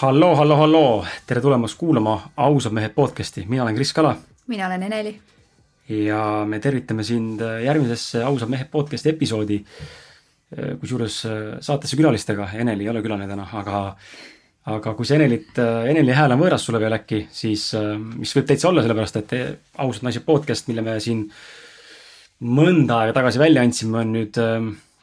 halloo, 0.00 0.36
halloo, 0.36 0.56
halloo, 0.56 1.06
tere 1.26 1.40
tulemast 1.44 1.76
kuulama 1.76 2.14
Ausad 2.40 2.72
mehed 2.72 2.94
podcasti, 2.96 3.44
mina 3.48 3.62
olen 3.66 3.74
Kris 3.74 3.92
Kala. 3.92 4.14
mina 4.46 4.66
olen 4.66 4.82
Eneli. 4.82 5.20
ja 5.88 6.44
me 6.48 6.58
tervitame 6.58 7.04
sind 7.04 7.40
järgmisesse 7.64 8.24
Ausad 8.24 8.48
mehed 8.48 8.70
podcasti 8.70 9.08
episoodi. 9.08 9.64
kusjuures 10.80 11.26
saatesse 11.60 11.96
külalistega, 11.96 12.48
Eneli 12.54 12.84
ei 12.84 12.88
ole 12.88 13.02
külaline 13.02 13.28
täna, 13.28 13.46
aga 13.52 13.96
aga 14.66 14.94
kui 14.94 15.06
see 15.06 15.20
Enelit, 15.20 15.58
Eneli 15.92 16.16
hääl 16.16 16.32
on 16.32 16.40
võõras 16.40 16.64
sulle 16.64 16.80
veel 16.80 16.96
äkki, 16.96 17.26
siis 17.30 17.68
mis 18.16 18.34
võib 18.36 18.48
täitsa 18.48 18.72
olla, 18.72 18.82
sellepärast 18.82 19.20
et 19.20 19.36
Ausad 19.84 20.08
naised 20.08 20.24
podcast, 20.24 20.68
mille 20.72 20.82
me 20.82 20.96
siin 21.00 21.26
mõnda 22.40 23.02
aega 23.02 23.20
tagasi 23.20 23.38
välja 23.38 23.62
andsime, 23.62 24.00
on 24.00 24.16
nüüd 24.16 24.40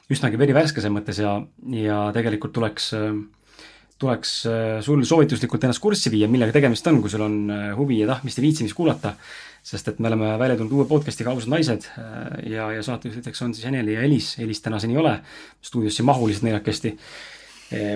üsnagi 0.09 0.41
verivärske 0.41 0.81
selles 0.81 0.97
mõttes 0.97 1.21
ja, 1.21 1.37
ja 1.85 2.05
tegelikult 2.15 2.53
tuleks 2.55 2.93
äh, 2.97 3.11
tuleks 4.01 4.31
äh, 4.45 4.79
sul 4.85 5.01
soovituslikult 5.07 5.65
ennast 5.65 5.81
kurssi 5.81 6.11
viia, 6.13 6.29
millega 6.29 6.53
tegemist 6.55 6.87
on, 6.89 6.99
kui 7.01 7.11
sul 7.11 7.23
on 7.25 7.37
äh, 7.53 7.69
huvi 7.77 8.01
ja 8.01 8.09
tahtmist 8.11 8.39
ja 8.39 8.45
viitsimist 8.45 8.77
kuulata. 8.77 9.15
sest 9.67 9.87
et 9.87 9.97
me 9.99 10.07
oleme 10.07 10.27
välja 10.39 10.55
tulnud 10.55 10.71
uue 10.71 10.85
podcast'iga 10.87 11.33
Ausad 11.33 11.49
naised 11.51 11.87
äh, 11.99 12.51
ja, 12.53 12.69
ja 12.71 12.83
saatejuhtideks 12.83 13.41
on 13.41 13.55
siis 13.55 13.65
Eneli 13.67 13.97
ja 13.97 14.01
Elis, 14.05 14.37
Elis 14.39 14.61
tänaseni 14.61 14.93
ei 14.93 15.01
ole, 15.01 15.17
stuudiosse 15.61 16.03
ei 16.03 16.05
mahu 16.07 16.27
lihtsalt 16.27 16.47
neljakesti. 16.47 16.93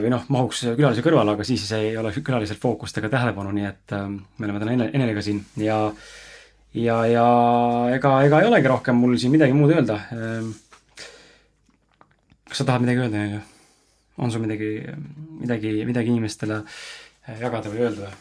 või 0.04 0.10
noh, 0.12 0.26
mahuks 0.28 0.66
külalise 0.76 1.04
kõrvale, 1.06 1.32
aga 1.32 1.46
siis 1.48 1.64
ei 1.78 1.94
ole 1.98 2.12
külalisel 2.12 2.58
fookust 2.60 2.98
ega 3.00 3.08
tähelepanu, 3.14 3.54
nii 3.56 3.70
et 3.70 3.94
me 3.96 4.50
oleme 4.50 4.60
täna 4.60 4.90
Eneliga 4.92 5.24
siin 5.24 5.40
ja 5.56 5.78
ja, 6.74 6.98
ja 7.08 7.28
ega, 7.96 8.18
ega 8.26 8.42
ei 8.42 8.50
olegi 8.50 8.68
rohkem 8.68 9.00
mul 9.00 9.16
siin 9.16 9.32
midagi 9.32 9.56
muud 9.56 9.72
öelda. 9.72 10.02
kas 12.50 12.60
sa 12.60 12.68
tahad 12.68 12.84
midagi 12.84 13.06
öelda, 13.06 13.24
Eneli? 13.24 13.51
On 14.22 14.32
sul 14.32 14.42
midagi, 14.42 14.82
midagi, 15.40 15.72
midagi 15.86 16.14
inimestele 16.14 16.62
äh, 16.62 17.40
jagada 17.42 17.72
või 17.74 17.88
öelda? 17.88 18.12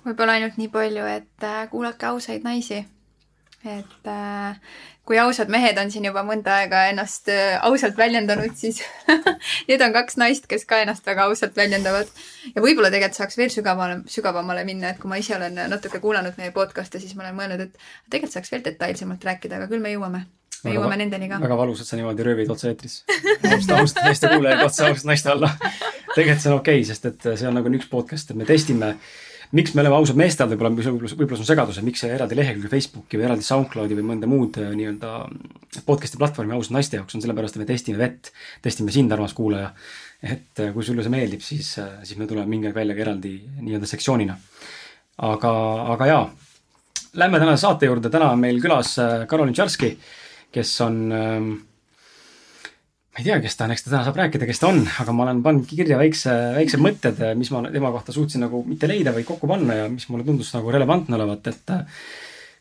võib-olla 0.00 0.38
ainult 0.38 0.56
nii 0.56 0.70
palju, 0.72 1.04
et 1.18 1.44
äh, 1.44 1.66
kuulake 1.72 2.08
ausaid 2.08 2.46
naisi. 2.46 2.80
et 3.68 4.08
äh, 4.08 4.56
kui 5.04 5.18
ausad 5.20 5.52
mehed 5.52 5.76
on 5.82 5.90
siin 5.92 6.06
juba 6.08 6.22
mõnda 6.24 6.54
aega 6.62 6.86
ennast 6.88 7.28
ausalt 7.60 7.98
väljendanud, 7.98 8.56
siis 8.56 8.80
need 9.68 9.84
on 9.84 9.92
kaks 9.92 10.16
naist, 10.22 10.48
kes 10.48 10.64
ka 10.64 10.80
ennast 10.80 11.04
väga 11.06 11.28
ausalt 11.28 11.56
väljendavad. 11.56 12.08
ja 12.54 12.64
võib-olla 12.64 12.88
tegelikult 12.88 13.20
saaks 13.20 13.36
veel 13.36 13.52
sügavamale, 13.52 14.00
sügavamale 14.08 14.64
minna, 14.64 14.94
et 14.94 15.02
kui 15.02 15.12
ma 15.12 15.20
ise 15.20 15.36
olen 15.36 15.60
natuke 15.68 16.00
kuulanud 16.00 16.40
meie 16.40 16.56
podcast'e, 16.56 17.02
siis 17.02 17.16
ma 17.16 17.28
olen 17.28 17.36
mõelnud, 17.42 17.68
et 17.68 17.88
tegelikult 18.08 18.38
saaks 18.38 18.56
veel 18.56 18.64
detailsemalt 18.64 19.32
rääkida, 19.32 19.60
aga 19.60 19.68
küll 19.68 19.84
me 19.84 19.92
jõuame 19.92 20.24
me 20.64 20.74
jõuame 20.76 20.98
nendeni 21.00 21.30
ka. 21.30 21.40
väga 21.42 21.56
valus, 21.58 21.80
et 21.82 21.88
sa 21.88 21.98
niimoodi 21.98 22.26
röövid 22.26 22.52
otse-eetris. 22.52 23.00
ausalt 23.46 24.04
naiste 24.04 24.30
kuulajaid 24.30 24.66
otse 24.66 24.86
ausalt 24.86 25.08
naiste 25.08 25.32
alla. 25.32 25.50
tegelikult 26.14 26.42
see 26.42 26.52
on 26.52 26.58
okei 26.58 26.78
okay,, 26.80 26.86
sest 26.88 27.08
et 27.10 27.28
see 27.32 27.48
on 27.48 27.56
nagu 27.58 27.72
üks 27.78 27.88
podcast, 27.90 28.32
et 28.32 28.38
me 28.38 28.46
testime, 28.48 28.92
miks 29.56 29.74
me 29.74 29.84
oleme 29.84 29.96
ausad 29.98 30.18
meeste 30.18 30.44
all, 30.44 30.52
võib-olla, 30.52 30.72
võib-olla, 30.76 31.14
võib-olla 31.14 31.38
see 31.38 31.46
on 31.46 31.50
segadus, 31.50 31.80
et 31.80 31.86
miks 31.86 32.04
see 32.04 32.12
eraldi 32.14 32.38
lehekülg 32.38 32.70
Facebooki 32.72 33.18
või 33.18 33.26
eraldi 33.28 33.46
SoundCloudi 33.46 33.98
või 33.98 34.06
mõnda 34.12 34.30
muud 34.30 34.60
äh, 34.60 34.70
nii-öelda 34.78 35.14
podcast'i 35.88 36.20
platvormi 36.20 36.56
ausalt 36.56 36.76
naiste 36.78 37.00
jaoks 37.00 37.16
on 37.16 37.24
sellepärast, 37.24 37.56
et 37.56 37.64
me 37.64 37.70
testime 37.70 38.00
vett, 38.00 38.30
testime 38.62 38.94
sind, 38.94 39.12
armas 39.16 39.34
kuulaja. 39.38 39.72
et 40.20 40.60
äh, 40.60 40.74
kui 40.74 40.84
sulle 40.86 41.06
see 41.06 41.14
meeldib, 41.14 41.42
siis, 41.44 41.72
äh, 41.82 41.98
siis 42.04 42.20
me 42.20 42.28
tuleme 42.30 42.50
mingi 42.50 42.70
aeg 42.70 42.76
välja 42.76 42.98
ka 42.98 43.06
eraldi 43.06 43.34
nii-öelda 43.62 43.88
sektsioonina. 43.90 44.38
aga, 45.30 45.52
aga 45.94 46.06
jaa, 46.06 46.24
lähme 47.20 47.42
tänase 47.42 47.66
saate 47.66 47.90
juurde, 47.90 48.10
täna 48.10 48.30
on 48.34 48.40
meil 48.40 48.60
külas 48.62 48.94
Karolin 49.28 49.54
Tšarski 49.54 49.94
kes 50.54 50.72
on 50.86 51.02
ähm, 51.14 51.50
ma 53.10 53.22
ei 53.22 53.26
tea, 53.26 53.40
kes 53.42 53.58
ta 53.58 53.66
on, 53.66 53.74
eks 53.74 53.84
ta 53.84 53.92
täna 53.92 54.06
saab 54.06 54.18
rääkida, 54.20 54.46
kes 54.48 54.62
ta 54.62 54.70
on, 54.70 54.80
aga 55.02 55.14
ma 55.16 55.26
olen 55.26 55.42
pannud 55.44 55.68
kirja 55.68 55.98
väikse, 55.98 56.34
väiksed 56.56 56.82
mõtted, 56.82 57.22
mis 57.38 57.50
ma 57.54 57.64
tema 57.68 57.90
kohta 57.94 58.14
suutsin 58.14 58.44
nagu 58.46 58.62
mitte 58.66 58.88
leida, 58.90 59.14
vaid 59.16 59.26
kokku 59.28 59.50
panna 59.50 59.82
ja 59.82 59.88
mis 59.90 60.06
mulle 60.12 60.26
tundus 60.26 60.52
nagu 60.54 60.70
relevantne 60.74 61.18
olevat, 61.18 61.50
et 61.50 61.78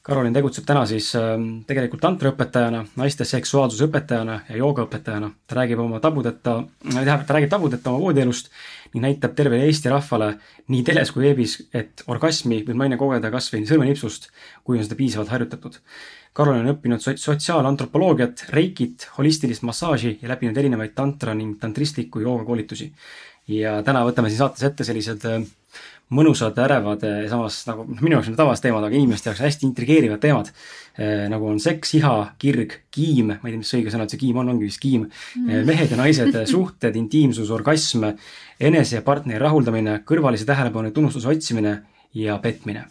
Karolin 0.09 0.33
tegutseb 0.33 0.63
täna 0.65 0.85
siis 0.89 1.11
ähm, 1.19 1.59
tegelikult 1.69 2.01
tantraõpetajana, 2.01 2.85
naiste 2.97 3.27
seksuaalsuse 3.27 3.89
õpetajana 3.89 4.39
ja 4.47 4.57
joogaõpetajana. 4.57 5.27
ta 5.45 5.57
räägib 5.59 5.81
oma 5.83 5.99
tabudeta, 6.01 6.55
tähendab, 6.85 7.25
ta 7.27 7.35
räägib 7.35 7.51
tabudeta 7.51 7.91
oma 7.91 7.99
voodielust 8.07 8.49
ning 8.93 9.03
näitab 9.03 9.35
tervele 9.37 9.67
Eesti 9.67 9.91
rahvale 9.91 10.31
nii 10.71 10.85
teles 10.87 11.11
kui 11.13 11.27
veebis, 11.27 11.59
et 11.75 12.01
orgasmi 12.07 12.63
võib 12.63 12.79
naine 12.79 12.97
kogeda 12.97 13.29
kas 13.29 13.51
või 13.53 13.67
sõrmenipsust, 13.69 14.31
kui 14.63 14.79
on 14.79 14.87
seda 14.87 14.97
piisavalt 14.97 15.35
harjutatud 15.35 15.77
Karol 16.37 16.61
on 16.61 16.71
õppinud 16.71 17.03
sotsiaalantropoloogiat, 17.03 18.45
reikit, 18.53 19.09
holistilist 19.17 19.65
massaaži 19.67 20.17
ja 20.21 20.29
läbinud 20.31 20.57
erinevaid 20.57 20.93
tantra 20.95 21.33
ning 21.35 21.57
tantristliku 21.61 22.21
jooga 22.23 22.45
koolitusi. 22.47 22.91
ja 23.49 23.79
täna 23.81 24.03
võtame 24.05 24.29
siin 24.29 24.43
saates 24.43 24.63
ette 24.67 24.85
sellised 24.85 25.23
äh, 25.25 25.39
mõnusad, 26.13 26.57
ärevad 26.61 27.01
ja 27.05 27.29
samas 27.31 27.57
nagu 27.65 27.85
noh, 27.87 28.01
minu 28.01 28.15
jaoks 28.15 28.29
on 28.29 28.35
tavased 28.37 28.61
teemad, 28.61 28.85
aga 28.85 28.97
inimeste 28.97 29.29
jaoks 29.29 29.41
hästi 29.41 29.65
intrigeerivad 29.65 30.21
teemad. 30.21 30.51
Äh, 30.99 31.25
nagu 31.33 31.49
on 31.49 31.57
seks, 31.63 31.95
iha, 31.97 32.13
kirg, 32.41 32.77
kiim, 32.93 33.33
ma 33.33 33.49
ei 33.49 33.55
tea, 33.55 33.63
mis 33.63 33.73
õige 33.79 33.93
sõna 33.93 34.05
see 34.09 34.21
kiim 34.21 34.37
on, 34.41 34.53
ongi 34.53 34.69
vist 34.69 34.81
kiim 34.83 35.07
mm.. 35.07 35.65
mehed 35.65 35.95
ja 35.95 35.97
naised, 35.97 36.39
suhted, 36.53 37.01
intiimsus, 37.01 37.49
orgasm, 37.55 38.05
enese 38.61 38.99
ja 38.99 39.05
partneri 39.05 39.41
rahuldamine, 39.41 39.99
kõrvalise 40.05 40.45
tähelepanu 40.49 40.93
ja 40.93 40.97
tunnustuse 40.99 41.33
otsimine 41.33 41.79
ja 42.13 42.37
petmine 42.41 42.85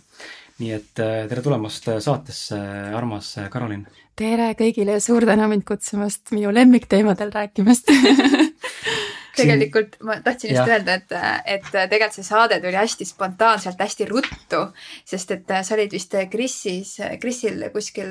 nii 0.58 0.74
et 0.74 1.02
äh, 1.02 1.24
tere 1.30 1.42
tulemast 1.44 1.88
äh, 1.92 2.02
saatesse, 2.02 2.58
armas 2.98 3.36
äh, 3.38 3.48
Karolin! 3.52 3.86
tere 4.18 4.50
kõigile 4.58 4.96
ja 4.96 5.02
suur 5.02 5.22
tänu 5.28 5.46
mind 5.46 5.62
kutsumast 5.66 6.32
minu 6.34 6.50
lemmikteemadel 6.50 7.30
rääkimast 7.30 7.92
tegelikult 9.38 9.92
ma 10.02 10.16
tahtsin 10.24 10.50
just 10.50 10.64
ja. 10.64 10.72
öelda, 10.74 10.96
et, 10.98 11.12
et 11.46 11.68
tegelikult 11.70 12.16
see 12.16 12.26
saade 12.26 12.56
tuli 12.58 12.74
hästi 12.74 13.06
spontaanselt, 13.06 13.78
hästi 13.78 14.08
ruttu, 14.10 14.64
sest 15.06 15.30
et 15.36 15.52
sa 15.62 15.76
olid 15.76 15.94
vist 15.94 16.16
Krisis, 16.32 16.96
Krisil 17.22 17.62
kuskil 17.70 18.10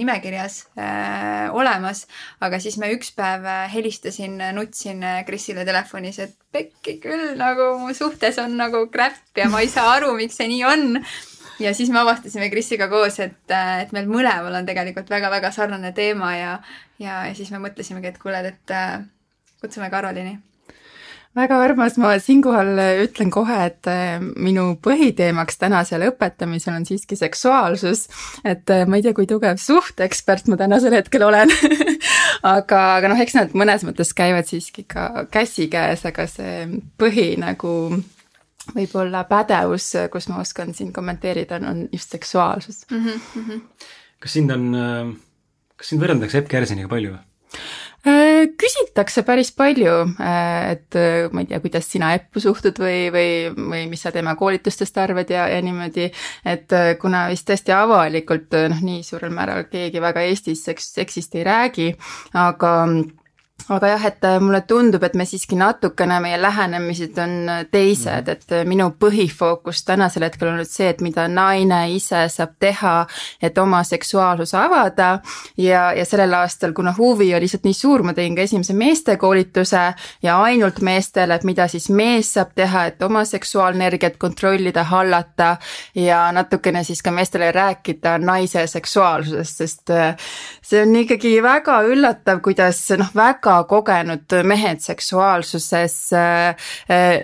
nimekirjas 0.00 0.56
äh, 0.80 1.52
olemas, 1.52 2.06
aga 2.40 2.62
siis 2.64 2.80
ma 2.80 2.88
üks 2.94 3.12
päev 3.12 3.44
helistasin, 3.74 4.40
nutsin 4.56 5.04
Krisile 5.28 5.68
telefonis, 5.68 6.22
et 6.24 6.32
pekki 6.54 6.96
küll, 7.04 7.34
nagu 7.36 7.74
mu 7.82 7.92
suhtes 7.92 8.40
on 8.40 8.56
nagu 8.56 8.86
crap 8.88 9.36
ja 9.36 9.50
ma 9.52 9.60
ei 9.60 9.68
saa 9.68 9.98
aru, 9.98 10.14
miks 10.16 10.40
see 10.40 10.48
nii 10.48 10.64
on 10.70 11.02
ja 11.60 11.74
siis 11.74 11.90
me 11.90 12.00
avastasime 12.02 12.50
Krisiga 12.50 12.88
koos, 12.92 13.18
et, 13.22 13.42
et 13.50 13.92
meil 13.96 14.08
mõlemal 14.10 14.60
on 14.60 14.66
tegelikult 14.66 15.10
väga-väga 15.10 15.52
sarnane 15.54 15.92
teema 15.96 16.34
ja, 16.36 16.56
ja, 17.02 17.20
siis 17.36 17.52
me 17.54 17.62
mõtlesimegi, 17.66 18.12
et 18.12 18.18
kuule, 18.22 18.42
et 18.54 18.74
äh, 18.74 18.98
kutsume 19.62 19.90
Karolini 19.92 20.38
väga 21.34 21.56
armas, 21.64 21.96
ma 21.98 22.12
siinkohal 22.22 22.78
ütlen 23.02 23.30
kohe, 23.34 23.56
et 23.66 23.88
äh, 23.90 24.22
minu 24.22 24.74
põhiteemaks 24.84 25.58
tänasel 25.58 26.06
õpetamisel 26.08 26.76
on 26.76 26.86
siiski 26.86 27.18
seksuaalsus. 27.18 28.06
et 28.44 28.70
äh, 28.70 28.86
ma 28.86 29.00
ei 29.00 29.06
tea, 29.06 29.14
kui 29.16 29.26
tugev 29.30 29.58
suhteekspert 29.60 30.48
ma 30.52 30.58
tänasel 30.60 30.94
hetkel 30.94 31.26
olen 31.26 31.50
aga, 32.54 32.82
aga 33.00 33.10
noh, 33.10 33.20
eks 33.20 33.38
nad 33.38 33.54
mõnes 33.58 33.86
mõttes 33.86 34.14
käivad 34.16 34.48
siiski 34.50 34.86
ka 34.88 35.26
käsikäes, 35.34 36.06
aga 36.06 36.28
see 36.30 36.68
põhi 37.00 37.34
nagu 37.40 37.74
võib-olla 38.74 39.24
pädevus, 39.28 39.90
kus 40.12 40.28
ma 40.32 40.40
oskan 40.40 40.74
siin 40.74 40.92
kommenteerida, 40.92 41.60
on, 41.70 41.86
just 41.92 42.10
seksuaalsus 42.16 42.84
mm. 42.90 43.06
-hmm. 43.34 43.62
kas 44.22 44.32
sind 44.32 44.50
on, 44.50 44.70
kas 45.76 45.92
sind 45.92 46.02
võrreldakse 46.02 46.38
Epp 46.38 46.48
Kersiniga 46.48 46.88
palju? 46.88 47.16
Äh, 48.04 48.50
küsitakse 48.60 49.22
päris 49.24 49.48
palju, 49.56 49.92
äh, 50.20 50.72
et 50.74 50.96
äh, 51.00 51.30
ma 51.32 51.40
ei 51.40 51.46
tea, 51.48 51.60
kuidas 51.64 51.86
sina 51.88 52.10
Eppu 52.12 52.42
suhtud 52.42 52.76
või, 52.82 53.06
või, 53.14 53.30
või 53.56 53.86
mis 53.88 54.04
sa 54.04 54.12
tema 54.12 54.34
koolitustest 54.36 54.98
arvad 55.00 55.32
ja, 55.32 55.46
ja 55.48 55.62
niimoodi, 55.64 56.10
et 56.44 56.74
kuna 57.00 57.22
vist 57.32 57.48
tõesti 57.48 57.72
avalikult 57.72 58.52
noh, 58.74 58.82
nii 58.84 59.00
suurel 59.08 59.32
määral 59.32 59.64
keegi 59.72 60.04
väga 60.04 60.26
Eestis 60.28 60.66
seks, 60.68 60.90
seksist 60.98 61.38
ei 61.40 61.46
räägi, 61.48 61.88
aga 62.36 62.74
aga 63.68 63.88
jah, 63.94 64.02
et 64.06 64.24
äh, 64.24 64.40
mulle 64.40 64.60
tundub, 64.68 65.02
et 65.06 65.14
me 65.16 65.24
siiski 65.24 65.56
natukene, 65.56 66.18
meie 66.20 66.36
lähenemised 66.36 67.16
on 67.22 67.34
äh, 67.48 67.62
teised, 67.72 68.28
et 68.28 68.52
äh, 68.52 68.64
minu 68.68 68.90
põhifookus 69.00 69.84
tänasel 69.88 70.26
hetkel 70.26 70.50
on 70.50 70.58
nüüd 70.60 70.68
see, 70.68 70.90
et 70.92 71.00
mida 71.04 71.24
naine 71.32 71.78
ise 71.94 72.26
saab 72.32 72.58
teha, 72.60 72.94
et 73.40 73.56
oma 73.58 73.80
seksuaalsuse 73.86 74.58
avada. 74.60 75.20
ja, 75.56 75.86
ja 75.96 76.04
sellel 76.04 76.34
aastal, 76.36 76.74
kuna 76.76 76.92
huvi 76.98 77.30
oli 77.34 77.46
lihtsalt 77.46 77.64
nii 77.64 77.78
suur, 77.78 78.04
ma 78.04 78.12
tegin 78.12 78.36
ka 78.36 78.44
esimese 78.44 78.76
meestekoolituse 78.76 79.84
ja 80.22 80.36
ainult 80.42 80.82
meestele, 80.84 81.34
et 81.34 81.48
mida 81.48 81.68
siis 81.68 81.88
mees 81.88 82.34
saab 82.36 82.52
teha, 82.54 82.84
et 82.92 83.02
oma 83.02 83.24
seksuaalenergiat 83.24 84.18
kontrollida, 84.20 84.84
hallata. 84.84 85.56
ja 85.94 86.20
natukene 86.32 86.84
siis 86.84 87.02
ka 87.02 87.10
meestele 87.10 87.52
rääkida 87.52 88.18
naise 88.18 88.66
seksuaalsusest, 88.66 89.56
sest 89.56 89.92
see 90.62 90.82
on 90.82 90.96
ikkagi 90.96 91.38
väga 91.42 91.80
üllatav, 91.88 92.40
kuidas 92.44 92.82
noh, 92.98 93.08
väga 93.16 93.43
väga 93.44 93.64
kogenud 93.68 94.34
mehed 94.48 94.80
seksuaalsuses 94.80 95.96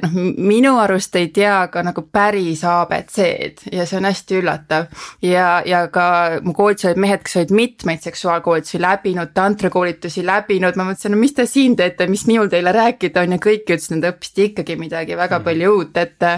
noh, 0.02 0.17
minu 0.37 0.75
arust 0.82 1.17
ei 1.17 1.31
tea 1.34 1.56
ka 1.72 1.82
nagu 1.87 2.05
päris 2.12 2.64
abc-d 2.69 3.72
ja 3.72 3.87
see 3.88 3.99
on 4.00 4.08
hästi 4.08 4.40
üllatav. 4.40 4.87
ja, 5.22 5.62
ja 5.67 5.87
ka 5.93 6.40
mu 6.44 6.55
koolitusel 6.56 6.93
olid 6.93 7.02
mehed, 7.06 7.25
kes 7.25 7.37
olid 7.40 7.55
mitmeid 7.56 8.05
seksuaalkoolitusi 8.05 8.81
läbinud, 8.82 9.32
tantrakoolitusi 9.34 10.25
läbinud, 10.26 10.76
ma 10.76 10.90
mõtlesin, 10.90 11.14
no 11.14 11.20
mis 11.20 11.37
te 11.37 11.46
siin 11.49 11.76
teete, 11.76 12.08
mis 12.11 12.26
minul 12.28 12.50
teile 12.52 12.72
rääkida 12.76 13.25
on 13.25 13.37
ja 13.37 13.43
kõik 13.43 13.64
ütlesid, 13.69 14.00
et 14.00 14.11
õppisid 14.12 14.43
ikkagi 14.50 14.76
midagi 14.81 15.17
väga 15.17 15.38
-hmm. 15.38 15.44
palju 15.44 15.76
uut, 15.76 15.96
et, 15.96 16.28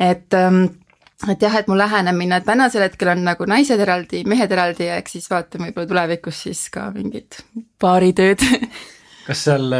et 0.00 0.34
ähm, 0.34 0.66
et 1.30 1.42
jah, 1.42 1.54
et 1.56 1.68
mu 1.68 1.76
lähenemine 1.78 2.40
tänasel 2.44 2.84
hetkel 2.84 3.08
on 3.14 3.24
nagu 3.24 3.46
naised 3.48 3.80
eraldi, 3.80 4.24
mehed 4.28 4.52
eraldi 4.52 4.90
ja 4.90 4.98
eks 5.00 5.16
siis 5.16 5.30
vaatame 5.30 5.70
võib-olla 5.70 5.88
tulevikus 5.88 6.42
siis 6.46 6.66
ka 6.70 6.90
mingit 6.94 7.40
paaritööd 7.80 8.44
kas 9.26 9.42
seal, 9.48 9.76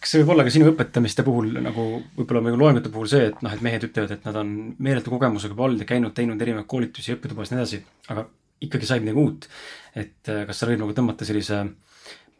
kas 0.00 0.12
see 0.12 0.22
võib 0.22 0.34
olla 0.34 0.46
ka 0.46 0.52
sinu 0.54 0.70
õpetamiste 0.72 1.24
puhul 1.26 1.52
nagu 1.64 1.86
võib-olla 2.18 2.44
nagu 2.48 2.60
loengute 2.60 2.92
puhul 2.92 3.10
see, 3.10 3.30
et 3.32 3.40
noh, 3.44 3.54
et 3.54 3.64
mehed 3.64 3.88
ütlevad, 3.88 4.16
et 4.16 4.28
nad 4.28 4.40
on 4.42 4.52
meeletu 4.82 5.12
kogemusega 5.14 5.56
olnud 5.56 5.82
ja 5.82 5.88
käinud, 5.88 6.14
teinud 6.16 6.42
erinevaid 6.42 6.68
koolitusi 6.70 7.16
õppetubas 7.16 7.50
ja 7.50 7.56
nii 7.56 7.64
edasi, 7.64 7.82
aga 8.12 8.26
ikkagi 8.66 8.88
sai 8.88 9.02
midagi 9.04 9.22
uut. 9.22 9.48
et 9.96 10.32
kas 10.48 10.60
sa 10.60 10.68
võid 10.68 10.80
nagu 10.82 10.94
tõmmata 10.96 11.28
sellise 11.28 11.62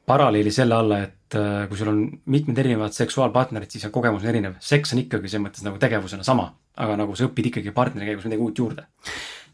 paralleeli 0.06 0.52
selle 0.54 0.76
alla, 0.76 1.00
et 1.02 1.36
kui 1.68 1.78
sul 1.78 1.90
on 1.90 2.02
mitmed 2.30 2.58
erinevad 2.62 2.94
seksuaalpartnerid, 2.94 3.72
siis 3.72 3.88
on 3.88 3.94
kogemus 3.94 4.22
on 4.22 4.30
erinev. 4.30 4.60
seks 4.62 4.94
on 4.94 5.02
ikkagi 5.02 5.28
selles 5.28 5.48
mõttes 5.48 5.64
nagu 5.66 5.80
tegevusena 5.82 6.26
sama, 6.26 6.52
aga 6.76 7.00
nagu 7.00 7.16
sa 7.18 7.26
õpid 7.26 7.50
ikkagi 7.50 7.74
partneri 7.74 8.12
käigus 8.12 8.28
midagi 8.28 8.46
uut 8.46 8.62
juurde 8.62 8.86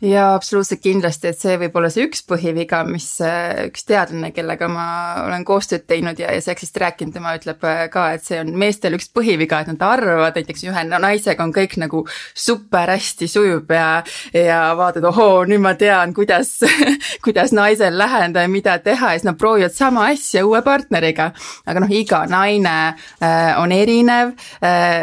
jaa, 0.03 0.35
absoluutselt 0.35 0.81
kindlasti, 0.83 1.31
et 1.31 1.39
see 1.39 1.55
võib 1.61 1.77
olla 1.79 1.89
see 1.93 2.07
üks 2.09 2.25
põhiviga, 2.27 2.81
mis 2.89 3.07
äh, 3.23 3.69
üks 3.69 3.85
teadlane, 3.87 4.33
kellega 4.35 4.67
ma 4.71 4.87
olen 5.29 5.45
koostööd 5.47 5.85
teinud 5.87 6.19
ja, 6.19 6.33
ja 6.35 6.43
seksist 6.43 6.79
rääkinud, 6.83 7.15
tema 7.15 7.37
ütleb 7.39 7.63
äh, 7.69 7.85
ka, 7.93 8.09
et 8.17 8.27
see 8.27 8.41
on 8.43 8.51
meestel 8.59 8.97
üks 8.99 9.13
põhiviga, 9.15 9.61
et 9.63 9.71
nad 9.71 9.85
arvavad 9.87 10.39
näiteks 10.39 10.67
ühe 10.67 10.83
naisega 10.91 11.47
on 11.47 11.55
kõik 11.55 11.77
nagu 11.79 12.03
super 12.35 12.91
hästi 12.91 13.29
sujub 13.31 13.71
ja, 13.71 14.03
ja 14.35 14.63
vaatad, 14.79 15.07
ohoo, 15.13 15.45
nüüd 15.47 15.63
ma 15.63 15.77
tean, 15.79 16.15
kuidas 16.17 16.57
kuidas 17.25 17.55
naisel 17.55 17.95
läheneda 17.99 18.43
ja 18.43 18.51
mida 18.51 18.77
teha 18.83 19.13
ja 19.15 19.21
siis 19.21 19.29
nad 19.29 19.39
proovivad 19.39 19.77
sama 19.77 20.09
asja 20.11 20.43
uue 20.47 20.65
partneriga. 20.67 21.31
aga 21.67 21.85
noh, 21.85 21.95
iga 21.95 22.25
naine 22.31 22.77
äh, 23.23 23.55
on 23.61 23.73
erinev 23.73 24.35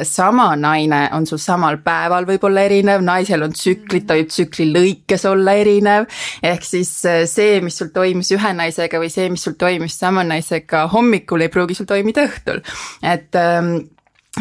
sama 0.08 0.52
naine 0.60 1.02
on 1.16 1.26
sul 1.28 1.40
samal 1.40 1.78
päeval 1.84 2.28
võib-olla 2.28 2.66
erinev, 2.68 3.02
naisel 3.06 3.44
on 3.46 3.54
tsüklid, 3.56 4.06
ta 4.08 4.18
võib 4.18 4.32
tsükli 4.32 4.68
lõi 4.74 4.89
lõikes 4.90 5.26
olla 5.30 5.54
erinev. 5.60 6.08
ehk 6.44 6.66
siis 6.66 6.92
äh, 7.06 7.24
see, 7.26 7.62
mis 7.62 7.78
sul 7.78 7.94
toimus 7.94 8.32
ühe 8.36 8.54
naisega 8.54 9.00
või 9.00 9.10
see, 9.10 9.30
mis 9.30 9.44
sul 9.44 9.58
toimus 9.60 9.98
sama 10.00 10.24
naisega 10.24 10.88
hommikul, 10.94 11.42
ei 11.42 11.50
pruugi 11.50 11.76
sul 11.76 11.86
toimida 11.90 12.26
õhtul, 12.28 12.62
et 13.04 13.36
ähm, 13.36 13.90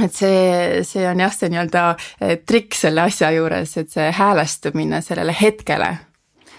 et 0.05 0.15
see, 0.15 0.83
see 0.85 1.07
on 1.09 1.21
jah, 1.21 1.33
see 1.33 1.51
nii-öelda 1.53 1.85
äh, 1.97 2.37
trikk 2.47 2.77
selle 2.77 3.07
asja 3.09 3.31
juures, 3.35 3.77
et 3.81 3.91
see 3.91 4.11
häälestumine 4.13 5.03
sellele 5.03 5.35
hetkele. 5.35 5.97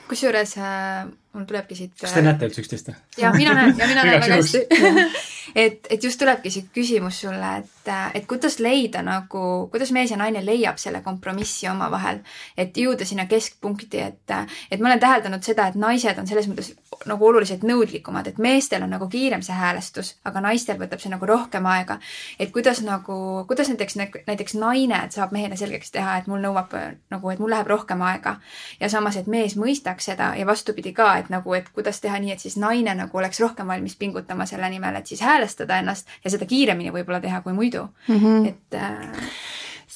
kusjuures 0.10 0.58
äh, 0.58 1.06
mul 1.34 1.46
tulebki 1.46 1.76
siit. 1.78 1.94
kas 2.00 2.16
te 2.16 2.24
näete 2.26 2.50
üldse 2.50 2.64
üksteist 2.64 2.94
jah, 3.18 3.36
mina 3.38 3.54
näen 3.54 3.76
ja 3.78 3.90
mina 3.90 4.06
näen 4.06 4.24
väga 4.24 4.40
hästi 4.40 4.66
et, 5.56 5.88
et 5.90 6.04
just 6.04 6.20
tulebki 6.20 6.52
siit 6.52 6.70
küsimus 6.76 7.22
sulle, 7.24 7.52
et, 7.58 7.92
et 8.14 8.28
kuidas 8.30 8.60
leida 8.60 9.02
nagu, 9.06 9.44
kuidas 9.72 9.92
mees 9.96 10.12
ja 10.12 10.18
naine 10.20 10.44
leiab 10.46 10.78
selle 10.82 11.02
kompromissi 11.06 11.70
omavahel, 11.72 12.22
et 12.58 12.78
jõuda 12.78 13.06
sinna 13.06 13.26
keskpunkti, 13.30 14.04
et, 14.04 14.36
et 14.72 14.80
ma 14.80 14.92
olen 14.92 15.02
täheldanud 15.02 15.46
seda, 15.46 15.70
et 15.70 15.80
naised 15.80 16.20
on 16.20 16.28
selles 16.30 16.50
mõttes 16.50 16.74
nagu 17.08 17.28
oluliselt 17.28 17.64
nõudlikumad, 17.64 18.28
et 18.28 18.38
meestel 18.42 18.84
on 18.84 18.92
nagu 18.94 19.08
kiirem 19.10 19.42
see 19.46 19.56
häälestus, 19.56 20.16
aga 20.28 20.42
naistel 20.44 20.80
võtab 20.80 21.02
see 21.02 21.12
nagu 21.12 21.26
rohkem 21.26 21.66
aega. 21.70 22.00
et 22.40 22.52
kuidas 22.52 22.82
nagu, 22.82 23.46
kuidas 23.48 23.70
näiteks, 23.70 23.96
näiteks 24.28 24.56
naine 24.56 25.02
saab 25.10 25.32
mehele 25.32 25.58
selgeks 25.58 25.92
teha, 25.92 26.18
et 26.18 26.28
mul 26.28 26.42
nõuab 26.44 26.76
nagu, 27.12 27.32
et 27.32 27.40
mul 27.40 27.50
läheb 27.50 27.68
rohkem 27.68 28.02
aega 28.02 28.38
ja 28.80 28.90
samas, 28.90 29.18
et 29.18 29.28
mees 29.28 29.56
mõistaks 29.56 30.10
seda 30.12 30.34
ja 30.38 30.46
vastupidi 30.46 30.94
ka, 30.94 31.18
et 31.18 31.30
nagu, 31.30 31.54
et 31.54 31.70
kuidas 31.74 32.02
teha 32.02 32.20
nii, 32.20 32.34
et 32.36 32.44
siis 32.44 32.58
naine 32.58 32.96
nagu 32.96 33.18
oleks 33.18 33.40
rohkem 33.40 33.68
valmis 33.68 33.96
pingutama 33.96 34.46
selle 34.50 34.70
nimel, 34.70 35.00
et 35.00 35.08
siis 35.08 35.22
häälestada 35.40 35.80
ennast 35.80 36.20
ja 36.24 36.36
seda 36.36 36.46
kiiremini 36.50 36.94
võib-olla 36.94 37.24
teha 37.24 37.42
kui 37.42 37.56
muidu 37.56 37.88
mm, 38.08 38.20
-hmm. 38.20 38.48
et 38.48 38.80
äh, 38.80 39.32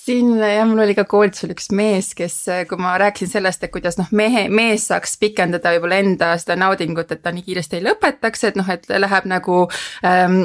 siin 0.04 0.34
jah, 0.40 0.66
mul 0.68 0.84
oli 0.84 0.96
ka 0.98 1.06
koolitusel 1.10 1.54
üks 1.54 1.70
mees, 1.76 2.12
kes, 2.18 2.36
kui 2.70 2.82
ma 2.82 2.98
rääkisin 3.02 3.32
sellest, 3.38 3.64
et 3.64 3.72
kuidas 3.74 3.98
noh, 4.00 4.10
mehe, 4.12 4.48
mees 4.50 4.90
saaks 4.92 5.16
pikendada 5.22 5.76
võib-olla 5.76 6.02
enda 6.04 6.34
seda 6.42 6.58
naudingut, 6.60 7.14
et 7.14 7.24
ta 7.24 7.32
nii 7.32 7.46
kiiresti 7.46 7.80
ei 7.80 7.88
lõpetaks, 7.88 8.48
et 8.50 8.60
noh, 8.60 8.70
et 8.74 8.90
läheb 8.90 9.30
nagu 9.32 9.60
ähm, 10.08 10.40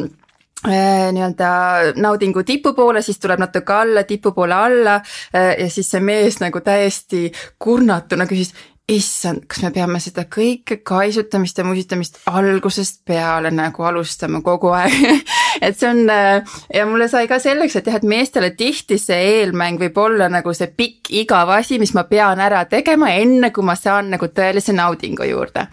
äh, 0.67 1.09
nii-öelda 1.17 1.51
naudingu 1.99 2.45
tipu 2.47 2.75
poole, 2.77 3.03
siis 3.03 3.19
tuleb 3.23 3.43
natuke 3.43 3.75
alla, 3.75 4.05
tipu 4.07 4.33
poole 4.37 4.55
alla 4.55 4.99
äh, 5.01 5.55
ja 5.65 5.71
siis 5.73 5.91
see 5.91 6.05
mees 6.05 6.39
nagu 6.45 6.63
täiesti 6.65 7.27
kurnatuna 7.59 8.29
küsis, 8.31 8.55
issand, 8.89 9.45
kas 9.49 9.61
me 9.67 9.71
peame 9.73 9.99
seda 10.01 10.25
kõike 10.33 10.79
kaisutamist 10.87 11.59
ja 11.61 11.65
musitamist 11.67 12.23
algusest 12.31 13.03
peale 13.09 13.51
nagu 13.53 13.85
alustama 13.85 14.41
kogu 14.45 14.73
aeg? 14.73 14.95
Et 15.65 15.75
see 15.77 15.89
on 15.91 16.05
äh, 16.13 16.39
ja 16.73 16.87
mulle 16.87 17.09
sai 17.11 17.27
ka 17.29 17.41
selgeks, 17.43 17.75
et 17.81 17.89
jah, 17.89 17.97
et 17.99 18.05
meestele 18.07 18.53
tihti 18.55 18.95
see 19.01 19.17
eelmäng 19.41 19.81
võib 19.81 19.97
olla 19.99 20.29
nagu 20.31 20.53
see 20.55 20.69
pikk 20.71 21.11
igav 21.19 21.51
asi, 21.51 21.81
mis 21.83 21.91
ma 21.97 22.05
pean 22.07 22.39
ära 22.39 22.61
tegema, 22.71 23.09
enne 23.19 23.51
kui 23.55 23.67
ma 23.67 23.75
saan 23.75 24.13
nagu 24.13 24.29
tõelise 24.31 24.77
naudingu 24.77 25.27
juurde. 25.27 25.67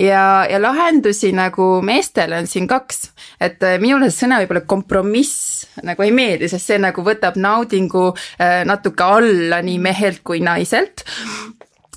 ja, 0.00 0.24
ja 0.50 0.58
lahendusi 0.58 1.30
nagu 1.36 1.68
meestele 1.86 2.40
on 2.42 2.50
siin 2.50 2.66
kaks, 2.66 3.12
et 3.38 3.62
äh, 3.62 3.78
minule 3.78 4.10
see 4.10 4.24
sõna 4.24 4.40
võib-olla 4.42 4.64
kompromiss 4.66 5.68
nagu 5.86 6.02
ei 6.02 6.10
meeldi, 6.10 6.50
sest 6.50 6.72
see 6.72 6.82
nagu 6.82 7.04
võtab 7.06 7.38
naudingu 7.38 8.08
äh, 8.10 8.64
natuke 8.66 9.06
alla 9.06 9.62
nii 9.62 9.78
mehelt 9.86 10.24
kui 10.26 10.42
naiselt 10.42 11.06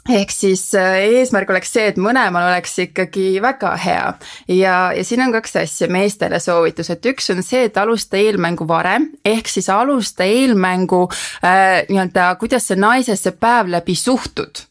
ehk 0.09 0.31
siis 0.33 0.63
äh, 0.77 0.98
eesmärk 1.19 1.50
oleks 1.53 1.74
see, 1.75 1.86
et 1.92 2.00
mõlemal 2.01 2.48
oleks 2.50 2.74
ikkagi 2.88 3.36
väga 3.44 3.75
hea. 3.77 4.07
Ja, 4.50 4.75
ja 4.95 5.03
siin 5.06 5.21
on 5.25 5.36
kaks 5.36 5.56
asja 5.62 5.89
meestele 5.92 6.39
soovitus, 6.42 6.89
et 6.94 7.06
üks 7.12 7.30
on 7.33 7.44
see, 7.45 7.68
et 7.69 7.77
alusta 7.77 8.18
eelmängu 8.18 8.68
varem, 8.69 9.12
ehk 9.25 9.51
siis 9.51 9.69
alusta 9.69 10.25
eelmängu 10.25 11.06
äh, 11.45 11.83
nii-öelda, 11.89 12.33
kuidas 12.42 12.71
sa 12.71 12.80
naisesse 12.80 13.36
päev 13.38 13.71
läbi 13.77 13.95
suhtud. 13.95 14.65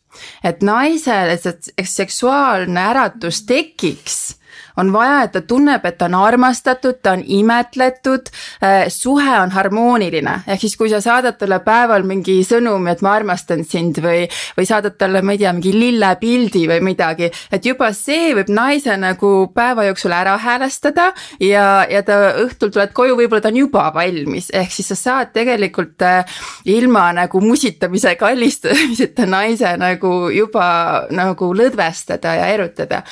et 0.44 0.60
naisel, 0.62 1.30
et 1.32 1.86
seksuaalne 1.88 2.80
äratus 2.90 3.44
tekiks 3.48 4.39
on 4.80 4.92
vaja, 4.94 5.22
et 5.26 5.32
ta 5.36 5.42
tunneb, 5.46 5.84
et 5.86 5.98
ta 5.98 6.08
on 6.08 6.16
armastatud, 6.20 7.00
ta 7.02 7.14
on 7.16 7.24
imetletud, 7.26 8.30
äh, 8.64 8.88
suhe 8.92 9.36
on 9.40 9.52
harmooniline, 9.54 10.40
ehk 10.46 10.64
siis 10.64 10.76
kui 10.80 10.90
sa 10.92 11.02
saadad 11.04 11.38
talle 11.40 11.60
päeval 11.64 12.06
mingi 12.08 12.40
sõnumi, 12.46 12.92
et 12.94 13.04
ma 13.04 13.14
armastan 13.18 13.64
sind 13.68 14.00
või, 14.04 14.26
või 14.58 14.68
saadad 14.68 14.96
talle, 15.00 15.22
ma 15.22 15.36
ei 15.36 15.42
tea, 15.42 15.52
mingi 15.56 15.74
lillepildi 15.76 16.66
või 16.70 16.80
midagi, 16.90 17.30
et 17.52 17.66
juba 17.66 17.92
see 17.96 18.32
võib 18.38 18.52
naise 18.54 18.96
nagu 19.00 19.32
päeva 19.54 19.86
jooksul 19.88 20.14
ära 20.16 20.36
häälestada 20.40 21.10
ja, 21.42 21.84
ja 21.90 22.02
ta 22.06 22.20
õhtul 22.44 22.72
tuled 22.74 22.94
koju, 22.96 23.16
võib-olla 23.18 23.44
ta 23.44 23.52
on 23.52 23.60
juba 23.62 23.86
valmis, 23.94 24.50
ehk 24.54 24.72
siis 24.74 24.90
sa 24.92 24.98
saad 24.98 25.34
tegelikult 25.36 26.02
äh, 26.06 26.40
ilma 26.70 27.10
nagu 27.16 27.42
musitamise, 27.44 28.14
kallistamiseta 28.20 29.26
naise 29.28 29.74
nagu 29.80 30.30
juba 30.34 30.66
nagu 31.14 31.50
lõdvestada 31.56 32.34
ja 32.40 32.48
erutada. 32.54 33.02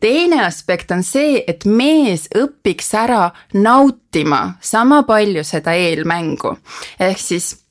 teine 0.00 0.42
aspekt 0.46 0.90
on 0.90 1.02
see, 1.12 1.42
et 1.48 1.64
mees 1.68 2.28
õpiks 2.38 2.92
ära 2.98 3.30
nautima 3.54 4.42
sama 4.60 5.02
palju 5.08 5.44
seda 5.44 5.74
eelmängu. 5.78 6.56
ehk 7.00 7.18
siis 7.20 7.61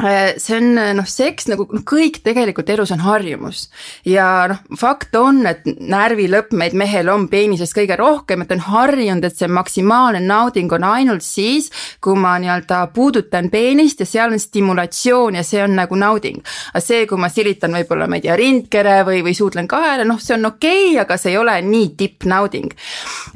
see 0.00 0.56
on 0.56 0.70
noh, 0.96 1.06
seks 1.06 1.46
nagu 1.50 1.66
noh, 1.68 1.82
kõik 1.86 2.22
tegelikult 2.24 2.70
elus 2.72 2.90
on 2.94 3.02
harjumus 3.04 3.66
ja 4.08 4.48
noh, 4.50 4.62
fakt 4.78 5.14
on, 5.18 5.42
et 5.46 5.66
närvilõpp 5.66 6.54
meid 6.56 6.74
mehel 6.78 7.10
on 7.12 7.28
peenisest 7.30 7.76
kõige 7.76 7.98
rohkem, 8.00 8.42
et 8.42 8.54
on 8.56 8.62
harjunud, 8.70 9.24
et 9.28 9.36
see 9.36 9.50
maksimaalne 9.52 10.22
nauding 10.24 10.72
on 10.72 10.86
ainult 10.88 11.26
siis, 11.26 11.68
kui 12.02 12.16
ma 12.18 12.34
nii-öelda 12.40 12.86
puudutan 12.96 13.50
peenist 13.52 14.00
ja 14.02 14.08
seal 14.08 14.32
on 14.32 14.42
stimulatsioon 14.42 15.38
ja 15.38 15.44
see 15.46 15.62
on 15.62 15.76
nagu 15.76 15.98
nauding. 15.98 16.40
aga 16.72 16.82
see, 16.82 17.04
kui 17.06 17.20
ma 17.20 17.28
silitan 17.28 17.76
võib-olla, 17.76 18.08
ma 18.08 18.18
ei 18.18 18.26
tea, 18.26 18.36
rindkere 18.40 18.98
või, 19.06 19.20
või 19.28 19.36
suudlen 19.36 19.68
kaela, 19.70 20.08
noh, 20.08 20.20
see 20.24 20.38
on 20.38 20.54
okei 20.54 20.92
okay,, 20.94 21.00
aga 21.04 21.20
see 21.20 21.36
ei 21.36 21.38
ole 21.38 21.60
nii 21.68 21.94
tippnauding. 22.00 22.74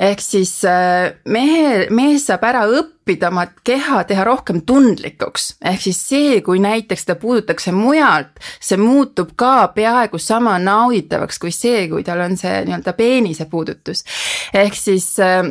ehk 0.08 0.24
siis 0.24 0.58
äh, 0.64 1.12
mehe, 1.28 1.86
mees 1.92 2.26
saab 2.26 2.48
ära 2.48 2.66
õppida 2.66 2.95
õppida 3.06 3.28
oma 3.30 3.44
keha 3.64 4.00
teha 4.04 4.24
rohkem 4.26 4.64
tundlikuks, 4.66 5.56
ehk 5.62 5.84
siis 5.84 5.98
see, 6.08 6.40
kui 6.42 6.58
näiteks 6.58 7.04
seda 7.04 7.14
puudutakse 7.20 7.70
mujalt, 7.72 8.40
see 8.60 8.78
muutub 8.80 9.30
ka 9.38 9.68
peaaegu 9.76 10.18
sama 10.18 10.56
nauditavaks 10.58 11.38
kui 11.38 11.54
see, 11.54 11.86
kui 11.88 12.02
tal 12.02 12.24
on 12.24 12.34
see 12.36 12.64
nii-öelda 12.66 12.96
peenise 12.98 13.46
puudutus. 13.46 14.02
ehk 14.54 14.74
siis 14.74 15.06
äh, 15.22 15.46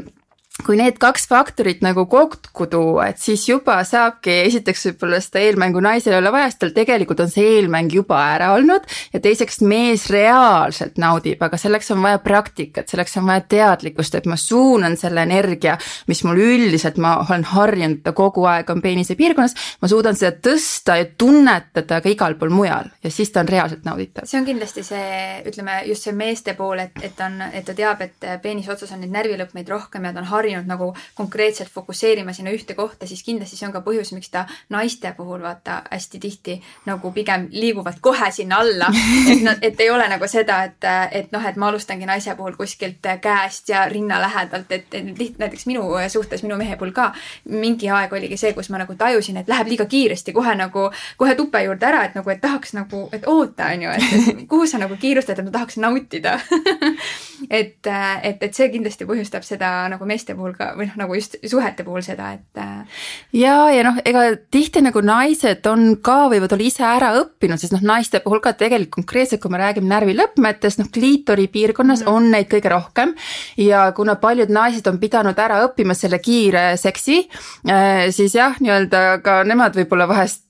kui 0.63 0.77
need 0.79 0.95
kaks 1.01 1.27
faktorit 1.27 1.81
nagu 1.83 2.05
kokku 2.07 2.65
tuua, 2.71 3.09
et 3.12 3.19
siis 3.19 3.43
juba 3.50 3.75
saabki 3.85 4.31
esiteks 4.45 4.85
võib-olla 4.88 5.19
seda 5.19 5.41
eelmängu 5.43 5.81
naisel 5.83 6.15
ei 6.15 6.19
ole 6.21 6.31
vaja, 6.31 6.47
sest 6.50 6.62
tal 6.62 6.71
tegelikult 6.75 7.19
on 7.25 7.31
see 7.31 7.57
eelmäng 7.57 7.91
juba 7.91 8.21
ära 8.31 8.53
olnud. 8.55 8.85
ja 9.13 9.19
teiseks 9.19 9.59
mees 9.67 10.07
reaalselt 10.13 10.95
naudib, 11.01 11.43
aga 11.43 11.59
selleks 11.59 11.91
on 11.91 12.00
vaja 12.05 12.21
praktikat, 12.24 12.88
selleks 12.88 13.17
on 13.19 13.27
vaja 13.27 13.43
teadlikkust, 13.51 14.15
et 14.15 14.29
ma 14.31 14.38
suunan 14.39 14.95
selle 14.97 15.25
energia, 15.27 15.75
mis 16.07 16.24
mul 16.24 16.39
üldiselt, 16.39 16.97
ma 17.03 17.17
olen 17.25 17.43
harjunud 17.51 18.13
kogu 18.15 18.47
aeg 18.47 18.69
on 18.71 18.81
peenise 18.81 19.19
piirkonnas. 19.19 19.55
ma 19.81 19.91
suudan 19.91 20.15
seda 20.15 20.31
tõsta 20.39 20.97
ja 21.01 21.09
tunnetada 21.17 22.00
ka 22.01 22.09
igal 22.09 22.39
pool 22.39 22.53
mujal 22.55 22.88
ja 23.03 23.12
siis 23.12 23.31
ta 23.31 23.43
on 23.43 23.51
reaalselt 23.51 23.83
nauditav. 23.83 24.24
see 24.25 24.39
on 24.39 24.47
kindlasti 24.47 24.88
see, 24.88 25.43
ütleme 25.51 25.81
just 25.89 26.07
see 26.07 26.15
meeste 26.15 26.55
pool, 26.55 26.79
et, 26.79 26.95
et 27.03 27.19
on, 27.27 27.41
et 27.51 27.65
ta 27.67 27.75
teab, 27.75 28.01
et 28.07 28.31
peenise 28.41 28.71
otsas 28.71 28.95
on 28.95 29.03
neid 29.03 29.12
närvilõpmeid 29.19 29.69
rohkem 29.69 30.07
ja 30.07 30.15
ta 30.15 30.24
on 30.24 30.31
harjunud 30.31 30.45
harjunud 30.46 30.70
nagu 30.70 30.92
konkreetselt 31.16 31.70
fokusseerima 31.74 32.34
sinna 32.34 32.54
ühte 32.54 32.75
kohta, 32.78 33.08
siis 33.08 33.24
kindlasti 33.25 33.58
see 33.58 33.68
on 33.68 33.74
ka 33.74 33.82
põhjus, 33.86 34.14
miks 34.16 34.30
ta 34.34 34.46
naiste 34.74 35.12
puhul 35.18 35.42
vaata 35.42 35.82
hästi 35.90 36.22
tihti 36.22 36.58
nagu 36.86 37.12
pigem 37.16 37.48
liiguvad 37.52 38.00
kohe 38.02 38.32
sinna 38.32 38.62
alla. 38.62 38.92
et 39.32 39.44
nad, 39.44 39.62
et 39.62 39.82
ei 39.82 39.90
ole 39.90 40.08
nagu 40.12 40.28
seda, 40.30 40.62
et, 40.70 40.90
et 41.12 41.32
noh, 41.34 41.46
et 41.46 41.58
ma 41.58 41.70
alustangi 41.72 42.06
naise 42.06 42.36
puhul 42.38 42.56
kuskilt 42.58 43.06
käest 43.22 43.70
ja 43.70 43.86
rinna 43.90 44.20
lähedalt, 44.22 44.72
et, 44.72 44.88
et 44.94 45.12
liht-, 45.20 45.40
näiteks 45.42 45.66
minu 45.70 45.88
suhtes, 46.10 46.44
minu 46.44 46.58
mehe 46.62 46.78
puhul 46.78 46.94
ka 46.96 47.12
mingi 47.50 47.90
aeg 47.90 48.14
oligi 48.14 48.38
see, 48.38 48.54
kus 48.54 48.70
ma 48.70 48.82
nagu 48.82 48.96
tajusin, 49.00 49.42
et 49.42 49.50
läheb 49.50 49.72
liiga 49.74 49.86
kiiresti 49.90 50.34
kohe 50.36 50.56
nagu, 50.58 50.90
kohe 51.18 51.36
tupe 51.36 51.64
juurde 51.66 51.90
ära, 51.90 52.04
et 52.06 52.18
nagu, 52.18 52.30
et 52.30 52.42
tahaks 52.42 52.75
nagu, 52.78 53.06
et 53.16 53.28
oota, 53.30 53.72
on 53.74 53.88
ju, 53.88 53.96
et 53.96 54.46
kuhu 54.50 54.68
sa 54.70 54.82
nagu 54.82 54.98
kiirustad, 55.02 55.40
et 55.40 55.48
ma 55.48 55.54
tahaks 55.56 55.80
nautida 55.82 56.38
et, 57.60 57.88
et, 57.88 58.44
et 58.44 58.54
see 58.54 58.70
kindlasti 58.74 59.08
põhjustab 59.08 59.46
seda 59.46 59.72
nagu 59.92 60.08
meeste 60.10 60.35
puhul 60.38 60.56
ka 60.58 60.72
või 60.77 60.88
noh, 60.89 60.98
nagu 61.04 61.18
just 61.18 61.38
suhete 61.42 61.86
puhul 61.88 62.04
seda, 62.06 62.32
et. 62.38 62.62
Äh, 62.62 63.01
ja, 63.36 63.56
ja 63.74 63.86
noh, 63.88 64.00
ega 64.06 64.25
tihti 64.51 64.84
nagu 64.86 65.01
naised 65.06 65.65
on 65.72 65.98
ka, 66.06 66.25
võivad 66.32 66.56
olla 66.56 66.68
ise 66.68 66.86
ära 66.88 67.12
õppinud, 67.22 67.62
sest 67.62 67.75
noh, 67.75 67.84
naiste 67.86 68.22
puhul 68.24 68.44
ka 68.44 68.56
tegelikult 68.58 68.96
konkreetselt, 69.00 69.42
kui 69.44 69.51
me 69.54 69.62
räägime 69.62 69.89
närvilõppmetest, 69.92 70.82
noh, 70.82 70.92
kliitori 70.94 71.48
piirkonnas 71.51 72.04
mm 72.04 72.08
-hmm. 72.08 72.15
on 72.15 72.32
neid 72.32 72.50
kõige 72.51 72.72
rohkem. 72.72 73.15
ja 73.58 73.92
kuna 73.96 74.15
paljud 74.15 74.50
naised 74.50 74.88
on 74.88 75.00
pidanud 75.00 75.39
ära 75.39 75.62
õppima 75.68 75.94
selle 75.94 76.20
kiire 76.20 76.77
seksi, 76.77 77.30
äh, 77.70 78.10
siis 78.10 78.36
jah, 78.36 78.56
nii-öelda 78.60 79.22
ka 79.24 79.44
nemad 79.44 79.75
võib-olla 79.75 80.08
vahest 80.08 80.46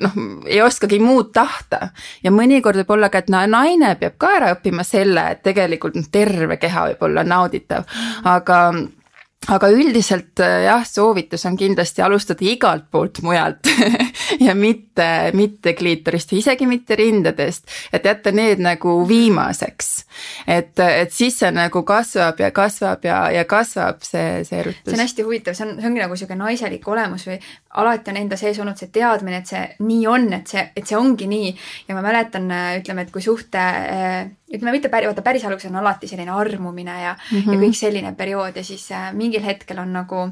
noh, 0.00 0.12
ei 0.46 0.62
oskagi 0.62 0.98
muud 1.02 1.32
tahta. 1.32 1.88
ja 2.22 2.30
mõnikord 2.30 2.78
võib 2.82 2.94
olla 2.96 3.08
ka, 3.10 3.22
et 3.22 3.30
naine 3.30 3.94
peab 4.00 4.18
ka 4.18 4.30
ära 4.36 4.52
õppima 4.54 4.84
selle, 4.86 5.24
et 5.32 5.42
tegelikult 5.42 5.98
noh, 5.98 6.06
terve 6.12 6.58
keha 6.60 6.88
võib 6.92 7.02
olla 7.08 7.24
nauditav, 7.26 7.86
aga 8.24 8.60
aga 9.46 9.68
üldiselt 9.70 10.40
äh, 10.42 10.64
jah, 10.66 10.82
soovitus 10.86 11.46
on 11.48 11.56
kindlasti 11.56 12.02
alustada 12.04 12.44
igalt 12.44 12.88
poolt 12.90 13.20
mujalt 13.22 13.70
ja 14.46 14.54
mitte, 14.58 15.06
mitte 15.38 15.72
kliitorist 15.78 16.34
isegi 16.36 16.66
mitte 16.68 16.98
rindadest, 16.98 17.68
et 17.92 18.04
jätta 18.04 18.32
need 18.34 18.60
nagu 18.64 18.98
viimaseks. 19.08 19.92
et, 20.46 20.74
et 20.78 21.14
siis 21.14 21.38
see 21.38 21.50
nagu 21.54 21.82
kasvab 21.86 22.40
ja 22.42 22.50
kasvab 22.54 23.06
ja, 23.08 23.20
ja 23.32 23.44
kasvab 23.48 24.02
see, 24.04 24.42
see 24.48 24.60
erutus. 24.64 24.82
see 24.90 24.98
on 24.98 25.04
hästi 25.04 25.28
huvitav, 25.28 25.56
see 25.56 25.68
on, 25.68 25.76
see 25.78 25.90
ongi 25.92 26.02
nagu 26.02 26.18
niisugune 26.18 26.42
naiselik 26.42 26.88
olemus 26.88 27.28
või 27.30 27.38
alati 27.78 28.12
on 28.12 28.20
enda 28.24 28.40
sees 28.40 28.58
olnud 28.60 28.80
see 28.80 28.92
teadmine, 28.92 29.40
et 29.40 29.54
see 29.54 29.64
nii 29.86 30.04
on, 30.10 30.28
et 30.40 30.50
see, 30.50 30.66
et 30.76 30.84
see 30.84 30.98
ongi 30.98 31.30
nii 31.30 31.54
ja 31.88 31.96
ma 31.96 32.04
mäletan, 32.04 32.50
ütleme, 32.82 33.06
et 33.06 33.14
kui 33.14 33.24
suhte 33.24 33.62
äh, 33.62 34.20
ütleme 34.54 34.72
mitte 34.72 34.88
päris, 34.88 35.08
vaata 35.10 35.22
päris 35.22 35.44
alguses 35.44 35.70
on 35.70 35.76
alati 35.80 36.08
selline 36.08 36.32
armumine 36.32 37.02
ja 37.02 37.14
mm, 37.14 37.38
-hmm. 37.38 37.52
ja 37.52 37.60
kõik 37.60 37.76
selline 37.76 38.14
periood 38.16 38.56
ja 38.56 38.64
siis 38.64 38.90
äh, 38.92 39.12
mingil 39.12 39.44
hetkel 39.44 39.78
on 39.78 39.92
nagu 39.92 40.28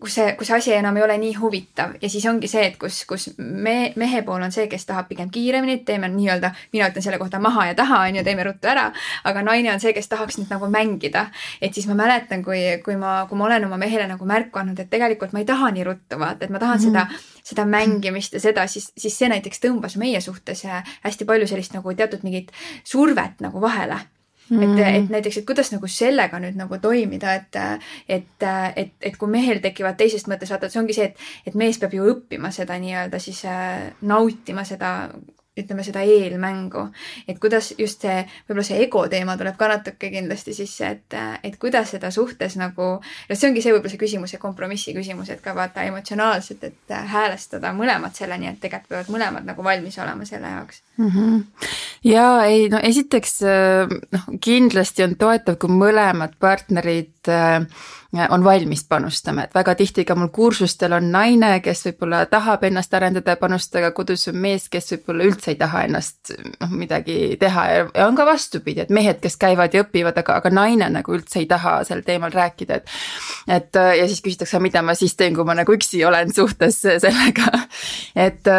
kus 0.00 0.14
see, 0.16 0.32
kus 0.38 0.48
see 0.48 0.56
asi 0.56 0.72
enam 0.74 0.96
ei 0.96 1.02
ole 1.04 1.16
nii 1.20 1.34
huvitav 1.36 1.92
ja 2.00 2.08
siis 2.10 2.24
ongi 2.30 2.48
see, 2.48 2.62
et 2.70 2.76
kus, 2.80 3.02
kus 3.08 3.28
me, 3.38 3.92
mehe 4.00 4.22
pool 4.26 4.42
on 4.42 4.52
see, 4.52 4.66
kes 4.70 4.86
tahab 4.88 5.08
pigem 5.10 5.30
kiiremini, 5.32 5.80
teeme 5.86 6.08
nii-öelda, 6.12 6.52
mina 6.72 6.88
ütlen 6.90 7.04
selle 7.04 7.18
kohta 7.20 7.40
maha 7.42 7.66
ja 7.70 7.74
taha, 7.78 8.02
on 8.08 8.20
ju, 8.20 8.24
teeme 8.24 8.46
ruttu 8.46 8.70
ära. 8.70 8.88
aga 9.24 9.42
naine 9.44 9.72
on 9.74 9.82
see, 9.82 9.92
kes 9.96 10.08
tahaks 10.08 10.38
nüüd 10.40 10.52
nagu 10.52 10.70
mängida. 10.72 11.26
et 11.60 11.74
siis 11.74 11.88
ma 11.90 11.98
mäletan, 12.00 12.44
kui, 12.44 12.60
kui 12.84 12.96
ma, 13.00 13.26
kui 13.28 13.38
ma 13.38 13.48
olen 13.50 13.66
oma 13.68 13.80
mehele 13.80 14.06
nagu 14.08 14.28
märku 14.28 14.62
andnud, 14.62 14.80
et 14.80 14.90
tegelikult 14.90 15.34
ma 15.36 15.44
ei 15.44 15.48
taha 15.48 15.70
nii 15.76 15.84
ruttu 15.84 16.18
vaata, 16.18 16.44
et 16.44 16.50
ma 16.50 16.58
tahan 16.58 16.78
mm 16.78 16.86
-hmm. 16.86 17.10
seda, 17.10 17.44
seda 17.44 17.66
mängimist 17.66 18.32
ja 18.32 18.40
seda, 18.40 18.66
siis, 18.66 18.92
siis 18.96 19.18
see 19.18 19.28
näiteks 19.28 19.60
tõmbas 19.60 19.98
meie 19.98 20.20
suhtes 20.20 20.64
hästi 21.04 21.24
palju 21.24 21.46
sellist 21.46 21.74
nagu 21.74 21.94
teatud 21.94 22.22
mingit 22.22 22.52
survet 22.84 23.40
nagu 23.40 23.60
vahele 23.60 24.00
Mm. 24.50 24.78
et, 24.78 24.96
et 24.96 25.10
näiteks, 25.14 25.40
et 25.40 25.46
kuidas 25.46 25.70
nagu 25.70 25.86
sellega 25.86 26.40
nüüd 26.42 26.56
nagu 26.58 26.78
toimida, 26.82 27.34
et, 27.38 27.58
et, 28.08 28.46
et, 28.76 28.94
et 29.00 29.18
kui 29.18 29.30
mehel 29.30 29.62
tekivad 29.62 29.98
teisest 30.00 30.30
mõttes, 30.30 30.50
vaata, 30.50 30.66
et 30.66 30.74
see 30.74 30.82
ongi 30.82 30.96
see, 30.96 31.10
et, 31.10 31.28
et 31.46 31.58
mees 31.58 31.78
peab 31.78 31.94
ju 31.94 32.08
õppima 32.14 32.50
seda 32.54 32.78
nii-öelda 32.82 33.20
siis 33.22 33.44
äh, 33.46 33.92
nautima 34.02 34.66
seda 34.66 34.90
ütleme 35.64 35.84
seda 35.86 36.02
eelmängu, 36.06 36.86
et 37.28 37.38
kuidas 37.42 37.72
just 37.78 38.04
see, 38.06 38.22
võib-olla 38.48 38.66
see 38.66 38.80
ego 38.84 39.04
teema 39.12 39.36
tuleb 39.40 39.58
ka 39.60 39.68
natuke 39.70 40.10
kindlasti 40.12 40.54
sisse, 40.56 40.90
et, 40.96 41.18
et 41.44 41.56
kuidas 41.60 41.94
seda 41.94 42.10
suhtes 42.14 42.56
nagu, 42.60 42.88
no 43.00 43.38
see 43.38 43.50
ongi 43.50 43.64
see 43.64 43.74
võib-olla 43.74 43.94
see 43.94 44.02
küsimus, 44.02 44.34
see 44.34 44.42
kompromissi 44.42 44.94
küsimus, 44.96 45.30
et 45.30 45.42
ka 45.44 45.54
vaata 45.56 45.84
emotsionaalselt, 45.88 46.64
et 46.70 46.96
häälestada 47.14 47.74
mõlemad 47.76 48.16
selleni, 48.16 48.50
et 48.50 48.60
tegelikult 48.60 48.90
peavad 48.90 49.12
mõlemad 49.14 49.46
nagu 49.46 49.64
valmis 49.64 49.98
olema 50.02 50.26
selle 50.26 50.50
jaoks 50.50 50.82
mm. 50.96 51.08
-hmm. 51.08 51.70
ja 52.10 52.26
ei, 52.48 52.68
no 52.72 52.80
esiteks 52.82 53.40
noh, 54.12 54.28
kindlasti 54.40 55.06
on 55.06 55.16
toetav, 55.20 55.58
kui 55.60 55.70
mõlemad 55.72 56.36
partnerid 56.40 57.30
on 58.30 58.44
valmis 58.44 58.84
panustama, 58.88 59.44
et 59.44 59.54
väga 59.54 59.74
tihti 59.78 60.04
ka 60.04 60.16
mul 60.18 60.32
kursustel 60.34 60.92
on 60.96 61.10
naine, 61.12 61.52
kes 61.62 61.84
võib-olla 61.86 62.24
tahab 62.30 62.64
ennast 62.66 62.94
arendada 62.94 63.36
ja 63.36 63.38
panustada, 63.38 63.92
kodus 63.94 64.26
on 64.32 64.40
mees, 64.42 64.66
kes 64.72 64.90
võib-olla 64.94 65.28
üldse 65.30 65.52
ei 65.52 65.58
taha 65.60 65.84
ennast 65.86 66.32
noh, 66.34 66.72
midagi 66.74 67.36
teha. 67.40 67.66
Ja 67.94 68.08
on 68.08 68.18
ka 68.18 68.26
vastupidi, 68.26 68.82
et 68.82 68.90
mehed, 68.90 69.20
kes 69.22 69.38
käivad 69.40 69.74
ja 69.74 69.84
õpivad, 69.86 70.18
aga, 70.24 70.40
aga 70.42 70.54
naine 70.54 70.90
nagu 70.90 71.14
üldse 71.14 71.38
ei 71.42 71.46
taha 71.50 71.80
sel 71.86 72.02
teemal 72.06 72.34
rääkida, 72.34 72.80
et. 72.80 72.94
et 73.48 73.82
ja 74.00 74.08
siis 74.10 74.22
küsitakse, 74.26 74.58
mida 74.62 74.82
ma 74.82 74.98
siis 74.98 75.14
teen, 75.14 75.36
kui 75.36 75.46
ma 75.46 75.54
nagu 75.54 75.78
üksi 75.78 76.02
olen 76.04 76.34
suhtes 76.34 76.82
sellega, 76.82 77.64
et 78.26 78.50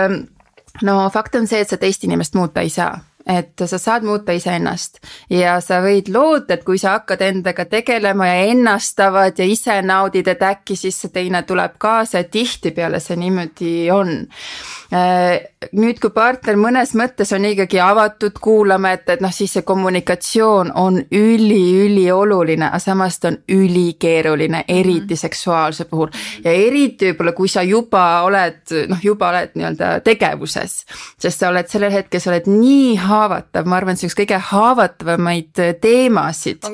no 0.87 0.97
fakt 1.11 1.35
on 1.35 1.47
see, 1.47 1.59
et 1.65 1.69
sa 1.69 1.79
teist 1.81 2.07
inimest 2.07 2.39
muuta 2.39 2.63
ei 2.63 2.71
saa 2.71 2.95
et 3.25 3.65
sa 3.65 3.77
saad 3.77 4.05
muuta 4.07 4.33
iseennast 4.35 4.99
ja 5.29 5.59
sa 5.61 5.81
võid 5.83 6.09
loota, 6.13 6.55
et 6.55 6.65
kui 6.65 6.79
sa 6.81 6.97
hakkad 6.97 7.21
endaga 7.25 7.65
tegelema 7.69 8.27
ja 8.27 8.49
ennastavad 8.51 9.39
ja 9.39 9.45
ise 9.45 9.81
naudid, 9.85 10.27
et 10.27 10.41
äkki 10.41 10.75
siis 10.75 11.01
see 11.01 11.13
teine 11.13 11.43
tuleb 11.47 11.77
kaasa 11.81 12.23
ja 12.23 12.29
tihtipeale 12.31 12.99
see 12.99 13.19
niimoodi 13.21 13.73
on. 13.93 14.13
Äh, 14.91 15.37
nüüd, 15.71 16.01
kui 16.03 16.11
partner 16.11 16.57
mõnes 16.59 16.95
mõttes 16.99 17.29
on 17.35 17.45
ikkagi 17.47 17.79
avatud 17.79 18.39
kuulama, 18.43 18.95
et, 18.97 19.05
et 19.13 19.21
noh, 19.23 19.31
siis 19.31 19.53
see 19.55 19.65
kommunikatsioon 19.67 20.73
on 20.75 20.97
üli-ülioluline, 21.15 22.67
aga 22.67 22.79
samas 22.81 23.19
ta 23.21 23.31
on 23.31 23.37
ülikeeruline, 23.55 24.65
eriti 24.67 25.13
mm. 25.13 25.21
seksuaalse 25.21 25.85
puhul 25.87 26.11
ja 26.43 26.51
eriti 26.51 27.11
võib-olla, 27.11 27.35
kui 27.37 27.51
sa 27.51 27.63
juba 27.63 28.03
oled 28.25 28.75
noh, 28.91 28.99
juba 29.03 29.29
oled 29.31 29.55
nii-öelda 29.55 29.93
tegevuses, 30.05 30.81
sest 31.21 31.39
sa 31.39 31.51
oled 31.51 31.69
sellel 31.71 31.93
hetkel, 31.93 32.23
sa 32.23 32.33
oled 32.33 32.49
nii 32.51 32.95
haavatav, 33.11 33.67
ma 33.69 33.77
arvan, 33.77 33.97
see 33.99 34.07
on 34.07 34.11
üks 34.11 34.17
kõige 34.21 34.39
haavatavamaid 34.51 35.61
äh, 35.61 35.73
teemasid. 35.81 36.65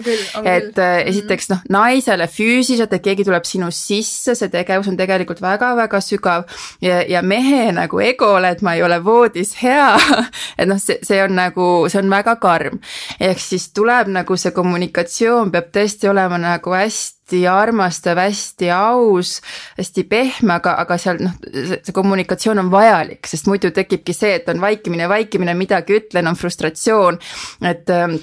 et. 0.43 0.77
Äh, 0.77 0.95
esiteks 1.07 1.49
noh, 1.51 1.61
naisele 1.71 2.27
füüsiliselt, 2.31 2.93
et 2.93 3.03
keegi 3.03 3.25
tuleb 3.27 3.45
sinu 3.47 3.69
sisse, 3.73 4.35
see 4.37 4.51
tegevus 4.53 4.89
on 4.91 4.97
tegelikult 4.99 5.41
väga-väga 5.43 6.01
sügav 6.03 6.47
ja, 6.83 7.01
ja 7.07 7.21
mehe 7.25 7.71
nagu 7.75 8.01
egole, 8.03 8.51
et 8.53 8.63
ma 8.65 8.75
ei 8.77 8.83
ole 8.85 8.99
voodis 9.03 9.55
hea 9.61 9.89
et 10.59 10.67
noh, 10.69 10.79
see, 10.81 10.99
see 11.05 11.21
on 11.23 11.35
nagu, 11.37 11.67
see 11.91 12.01
on 12.01 12.11
väga 12.11 12.37
karm. 12.43 12.81
ehk 13.19 13.41
siis 13.41 13.69
tuleb 13.75 14.11
nagu 14.13 14.37
see 14.37 14.53
kommunikatsioon 14.55 15.53
peab 15.53 15.71
tõesti 15.75 16.11
olema 16.11 16.39
nagu 16.41 16.75
hästi 16.77 17.16
hästi 17.27 17.47
armastav, 17.47 18.17
hästi 18.17 18.69
aus, 18.71 19.41
hästi 19.77 20.03
pehme, 20.07 20.53
aga, 20.55 20.77
aga 20.79 20.97
seal 20.97 21.19
noh, 21.19 21.33
see 21.43 21.93
kommunikatsioon 21.93 22.59
on 22.61 22.71
vajalik, 22.71 23.27
sest 23.27 23.47
muidu 23.47 23.71
tekibki 23.75 24.13
see, 24.15 24.37
et 24.39 24.47
on 24.49 24.61
vaikimine, 24.61 25.09
vaikimine, 25.09 25.53
midagi 25.53 25.99
ütlen, 25.99 26.27
on 26.27 26.39
frustratsioon, 26.39 27.19
et 27.67 27.89
ähm, 27.89 28.15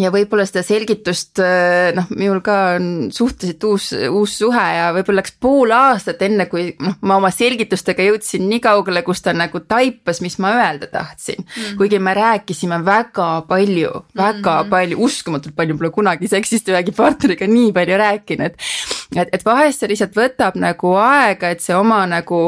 ja 0.00 0.10
võib-olla 0.12 0.44
seda 0.48 0.62
selgitust, 0.64 1.40
äh, 1.42 1.90
noh, 1.96 2.08
minul 2.16 2.40
ka 2.44 2.56
on 2.76 2.86
suhteliselt 3.12 3.64
uus, 3.68 3.88
uus 4.08 4.36
suhe 4.40 4.64
ja 4.76 4.88
võib-olla 4.96 5.20
läks 5.20 5.34
pool 5.42 5.74
aastat, 5.76 6.22
enne 6.24 6.46
kui 6.50 6.70
noh, 6.80 6.96
ma 7.08 7.18
oma 7.20 7.32
selgitustega 7.34 8.06
jõudsin 8.06 8.46
nii 8.48 8.62
kaugele, 8.64 9.04
kus 9.06 9.24
ta 9.24 9.34
nagu 9.36 9.62
taipas, 9.68 10.22
mis 10.24 10.38
ma 10.42 10.54
öelda 10.56 10.88
tahtsin 10.92 11.42
mm. 11.42 11.52
-hmm. 11.52 11.76
kuigi 11.80 11.98
me 11.98 12.14
rääkisime 12.16 12.80
väga 12.84 13.28
palju, 13.48 13.92
väga 14.16 14.32
mm 14.38 14.66
-hmm. 14.66 14.70
palju, 14.70 14.98
uskumatult 15.04 15.56
palju, 15.56 15.78
pole 15.78 15.90
kunagi 15.90 16.28
seksist 16.28 16.68
ühegi 16.68 16.92
partneriga 16.96 17.46
nii 17.46 17.72
palju 17.72 17.98
rääkinud. 17.98 18.56
Et, 19.16 19.28
et 19.32 19.44
vahest 19.44 19.82
see 19.82 19.90
lihtsalt 19.92 20.16
võtab 20.16 20.56
nagu 20.60 20.94
aega, 21.00 21.52
et 21.52 21.60
see 21.64 21.76
oma 21.76 22.02
nagu 22.08 22.42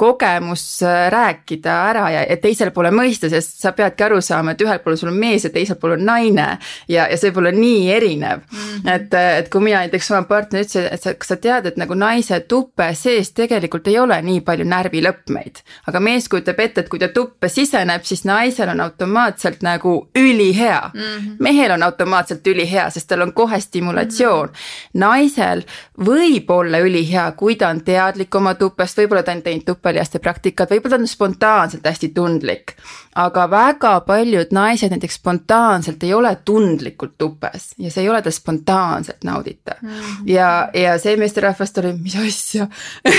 kogemus 0.00 0.64
äh, 0.86 1.08
rääkida 1.12 1.76
ära 1.90 2.06
ja, 2.14 2.24
ja 2.28 2.36
teisele 2.40 2.74
poole 2.74 2.92
mõista, 2.94 3.30
sest 3.32 3.60
sa 3.62 3.72
peadki 3.76 4.06
aru 4.06 4.20
saama, 4.24 4.54
et 4.54 4.64
ühel 4.64 4.80
pool 4.84 4.98
sul 5.00 5.12
on 5.12 5.18
mees 5.20 5.44
ja 5.46 5.52
teisel 5.54 5.78
pool 5.80 5.96
on 5.96 6.04
naine. 6.06 6.48
ja, 6.88 7.06
ja 7.10 7.16
see 7.20 7.32
pole 7.32 7.52
nii 7.52 7.90
erinev 7.92 8.40
mm, 8.40 8.58
-hmm. 8.58 8.90
et, 8.94 9.14
et 9.14 9.48
kui 9.52 9.60
mina 9.64 9.82
näiteks 9.84 10.10
oma 10.10 10.22
partner 10.28 10.64
ütlesin, 10.64 10.88
et 10.92 11.02
sa, 11.02 11.14
kas 11.14 11.32
sa 11.32 11.36
tead, 11.36 11.66
et 11.66 11.76
nagu 11.80 11.94
naise 11.94 12.40
tuppe 12.40 12.90
sees 12.94 13.32
tegelikult 13.36 13.88
ei 13.88 13.98
ole 13.98 14.20
nii 14.22 14.40
palju 14.40 14.64
närvilõpmeid. 14.64 15.62
aga 15.86 16.00
mees 16.00 16.28
kujutab 16.28 16.60
ette, 16.60 16.80
et 16.80 16.88
kui 16.88 16.98
ta 16.98 17.08
tuppe 17.08 17.48
siseneb, 17.48 18.04
siis 18.04 18.24
naisel 18.24 18.68
on 18.68 18.80
automaatselt 18.80 19.62
nagu 19.62 20.08
ülihea 20.16 20.90
mm. 20.94 21.00
-hmm. 21.00 21.36
mehel 21.38 21.70
on 21.70 21.82
automaatselt 21.82 22.46
ülihea, 22.46 22.90
sest 22.90 23.08
tal 23.08 23.20
on 23.20 23.32
kohe 23.32 23.60
stimulatsioon 23.60 24.48
mm. 24.48 24.54
-hmm. 24.54 25.00
naisel 25.00 25.62
võib 26.10 26.50
olla 26.50 26.80
ülihea, 26.84 27.30
kui 27.38 27.56
ta 27.56 27.70
on 27.70 27.82
teadlik 27.86 28.34
oma 28.34 28.54
tupest, 28.58 28.98
võib-olla 28.98 29.22
ta 29.26 29.34
on 29.36 29.42
teinud 29.44 29.66
tuppelihaste 29.66 30.20
praktikat, 30.22 30.72
võib-olla 30.74 30.96
ta 30.96 31.02
on 31.02 31.10
spontaanselt 31.10 31.86
hästi 31.86 32.10
tundlik. 32.16 32.74
aga 33.20 33.46
väga 33.50 33.94
paljud 34.06 34.52
naised 34.54 34.92
näiteks 34.94 35.16
spontaanselt 35.18 36.02
ei 36.06 36.12
ole 36.14 36.30
tundlikult 36.44 37.16
tupes 37.18 37.72
ja 37.78 37.90
see 37.90 38.04
ei 38.04 38.08
ole 38.08 38.22
ta 38.22 38.30
spontaanselt 38.30 39.24
nauditav 39.24 39.82
mm. 39.82 39.88
-hmm. 39.88 40.28
ja, 40.30 40.68
ja 40.74 40.98
see 40.98 41.16
meesterahvast 41.16 41.78
oli, 41.78 41.92
mis 41.92 42.16
asja 42.16 42.68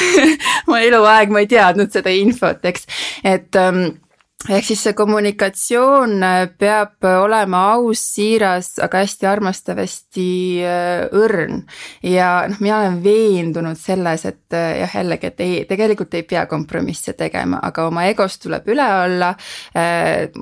ma 0.70 0.80
eluaeg 0.80 1.30
ma 1.30 1.44
ei 1.44 1.48
teadnud 1.48 1.92
seda 1.92 2.10
infot, 2.10 2.66
eks, 2.66 2.88
et 3.24 3.56
ähm, 3.56 3.84
ehk 4.50 4.66
siis 4.66 4.82
see 4.88 4.94
kommunikatsioon 4.98 6.24
äh, 6.26 6.40
peab 6.58 7.06
olema 7.06 7.62
aus, 7.76 8.02
siiras, 8.16 8.74
aga 8.82 9.04
hästi 9.04 9.28
armastav, 9.30 9.82
hästi 9.82 10.28
äh, 10.66 11.04
õrn. 11.18 11.62
ja 12.08 12.48
noh, 12.50 12.62
mina 12.64 12.80
olen 12.80 12.98
veendunud 13.04 13.78
selles, 13.80 14.26
et 14.26 14.58
äh, 14.58 14.80
jah, 14.82 14.96
jällegi, 15.02 15.30
et 15.30 15.44
ei, 15.46 15.54
tegelikult 15.70 16.18
ei 16.18 16.26
pea 16.28 16.46
kompromisse 16.50 17.14
tegema, 17.18 17.60
aga 17.64 17.86
oma 17.92 18.08
egost 18.10 18.42
tuleb 18.46 18.68
üle 18.74 18.88
olla. 19.04 19.32
et, 19.76 20.34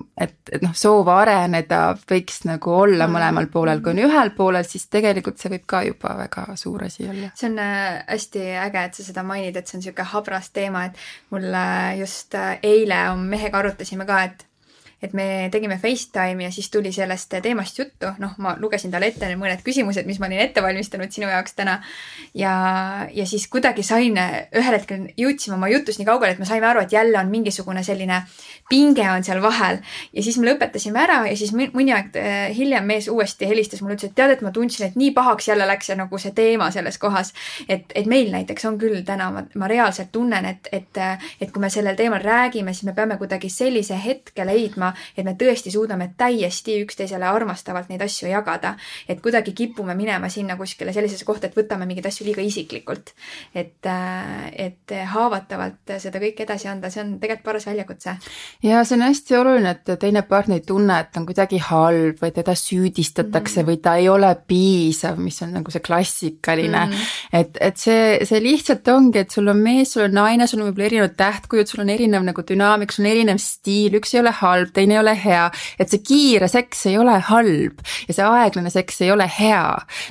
et 0.51 0.63
noh, 0.63 0.73
soov 0.75 1.09
areneda 1.11 1.81
võiks 2.09 2.43
nagu 2.47 2.73
olla 2.73 3.07
mm. 3.07 3.13
mõlemal 3.13 3.49
poolel, 3.51 3.83
kui 3.83 3.93
on 3.93 4.01
ühel 4.07 4.31
poolel, 4.37 4.65
siis 4.67 4.87
tegelikult 4.91 5.39
see 5.39 5.51
võib 5.53 5.65
ka 5.69 5.83
juba 5.87 6.15
väga 6.23 6.45
suur 6.59 6.85
asi 6.87 7.07
olla. 7.09 7.31
see 7.35 7.49
on 7.51 7.59
hästi 7.59 8.45
äge, 8.63 8.85
et 8.85 8.99
sa 8.99 9.07
seda 9.09 9.25
mainid, 9.27 9.59
et 9.59 9.67
see 9.67 9.77
on 9.77 9.83
niisugune 9.83 10.09
habras 10.13 10.49
teema, 10.55 10.85
et 10.87 10.97
mul 11.33 11.51
just 11.99 12.35
eile 12.63 13.03
mehega 13.19 13.59
arutasime 13.59 13.88
arutasime 13.89 14.05
ka, 14.05 14.25
et 14.25 14.48
et 15.01 15.13
me 15.13 15.49
tegime 15.51 15.79
Facetime'i 15.81 16.47
ja 16.47 16.51
siis 16.51 16.69
tuli 16.71 16.91
sellest 16.91 17.33
teemast 17.41 17.79
juttu, 17.79 18.11
noh, 18.19 18.33
ma 18.37 18.55
lugesin 18.59 18.91
talle 18.91 19.11
ette 19.13 19.29
mõned 19.39 19.63
küsimused, 19.63 20.07
mis 20.09 20.19
ma 20.19 20.27
olin 20.27 20.43
ette 20.43 20.63
valmistanud 20.63 21.11
sinu 21.11 21.29
jaoks 21.31 21.55
täna. 21.55 21.79
ja, 22.33 22.53
ja 23.13 23.25
siis 23.25 23.47
kuidagi 23.47 23.83
sain, 23.83 24.17
ühel 24.17 24.75
hetkel 24.75 25.07
jõudsime 25.17 25.55
oma 25.55 25.69
jutus 25.71 25.99
nii 25.99 26.07
kaugele, 26.07 26.35
et 26.35 26.39
me 26.39 26.47
saime 26.49 26.67
aru, 26.67 26.83
et 26.83 26.93
jälle 26.93 27.19
on 27.19 27.31
mingisugune 27.31 27.83
selline 27.83 28.23
pinge 28.69 29.05
on 29.11 29.23
seal 29.23 29.41
vahel. 29.41 29.79
ja 30.13 30.23
siis 30.23 30.37
me 30.37 30.49
lõpetasime 30.51 30.99
ära 30.99 31.21
ja 31.27 31.37
siis 31.37 31.53
mõni 31.55 31.93
aeg 31.95 32.19
äh, 32.19 32.49
hiljem 32.55 32.85
mees 32.89 33.07
uuesti 33.07 33.47
helistas 33.49 33.81
mulle, 33.81 33.97
ütles, 33.97 34.11
et 34.11 34.17
tead, 34.17 34.35
et 34.35 34.43
ma 34.45 34.51
tundsin, 34.55 34.87
et 34.89 34.99
nii 34.99 35.11
pahaks 35.15 35.49
jälle 35.49 35.67
läks 35.67 35.89
see 35.89 35.97
nagu 35.99 36.21
see 36.21 36.35
teema 36.35 36.69
selles 36.75 36.97
kohas. 37.01 37.33
et, 37.69 37.91
et 37.95 38.05
meil 38.05 38.31
näiteks 38.33 38.65
on 38.69 38.77
küll 38.81 39.01
täna, 39.05 39.31
ma, 39.33 39.45
ma 39.55 39.71
reaalselt 39.71 40.11
tunnen, 40.11 40.45
et, 40.45 40.69
et, 40.71 41.01
et 41.41 41.51
kui 41.51 41.61
me 41.61 41.69
sellel 41.73 41.97
teemal 41.99 42.21
räägime, 42.23 42.73
siis 42.73 42.89
me 42.89 42.93
peame 42.97 43.17
kuidagi 43.17 43.49
sellise 43.49 43.97
hetke 44.03 44.45
leidma, 44.45 44.88
et 45.17 45.25
me 45.25 45.35
tõesti 45.39 45.71
suudame 45.73 46.11
täiesti 46.17 46.79
üksteisele 46.83 47.27
armastavalt 47.29 47.89
neid 47.89 48.01
asju 48.01 48.29
jagada. 48.29 48.75
et 49.07 49.21
kuidagi 49.21 49.53
kipume 49.53 49.95
minema 49.95 50.29
sinna 50.29 50.57
kuskile 50.57 50.93
sellisesse 50.93 51.25
kohta, 51.25 51.47
et 51.47 51.57
võtame 51.57 51.85
mingeid 51.85 52.05
asju 52.05 52.25
liiga 52.25 52.41
isiklikult. 52.41 53.13
et, 53.55 53.85
äh, 53.85 54.51
et 54.53 54.95
haavatavalt 55.13 55.97
seda 55.97 56.19
kõike 56.19 56.43
edasi 56.43 56.67
anda, 56.67 56.89
see 56.89 57.03
on 57.03 57.19
tegelikult 57.19 57.43
paras 57.43 57.65
väljakutse 57.65 58.15
ja 58.63 58.83
see 58.83 58.97
on 58.97 59.05
hästi 59.05 59.35
oluline, 59.37 59.71
et 59.75 59.91
teine 59.99 60.21
partner 60.27 60.59
ei 60.59 60.65
tunne, 60.65 60.99
et 60.99 61.17
on 61.17 61.25
kuidagi 61.27 61.59
halb 61.69 62.19
või 62.21 62.31
teda 62.35 62.55
süüdistatakse 62.57 63.61
mm. 63.61 63.67
või 63.69 63.79
ta 63.83 63.95
ei 63.99 64.09
ole 64.11 64.31
piisav, 64.47 65.19
mis 65.21 65.39
on 65.45 65.53
nagu 65.59 65.71
see 65.73 65.83
klassikaline 65.85 66.85
mm.. 66.85 67.07
et, 67.39 67.59
et 67.69 67.79
see, 67.79 68.19
see 68.27 68.41
lihtsalt 68.43 68.87
ongi, 68.93 69.23
et 69.23 69.35
sul 69.35 69.49
on 69.51 69.61
mees, 69.63 69.93
sul 69.93 70.07
on 70.07 70.17
naine, 70.19 70.47
sul 70.49 70.63
on 70.63 70.69
võib-olla 70.69 70.89
erinevad 70.89 71.15
tähtkujud, 71.19 71.69
sul 71.69 71.83
on 71.85 71.93
erinev 71.93 72.25
nagu 72.27 72.45
dünaamika, 72.45 72.95
sul 72.95 73.05
on 73.05 73.11
erinev 73.11 73.41
stiil, 73.43 73.99
üks 73.99 74.15
ei 74.15 74.23
ole 74.23 74.33
halb, 74.41 74.73
teine 74.79 74.97
ei 74.97 75.03
ole 75.03 75.15
hea. 75.19 75.45
et 75.79 75.91
see 75.91 76.03
kiire 76.05 76.47
seks 76.47 76.85
ei 76.89 76.97
ole 76.97 77.19
halb 77.29 77.85
ja 78.07 78.15
see 78.15 78.25
aeglane 78.25 78.73
seks 78.73 79.01
ei 79.05 79.11
ole 79.11 79.29
hea. 79.39 79.65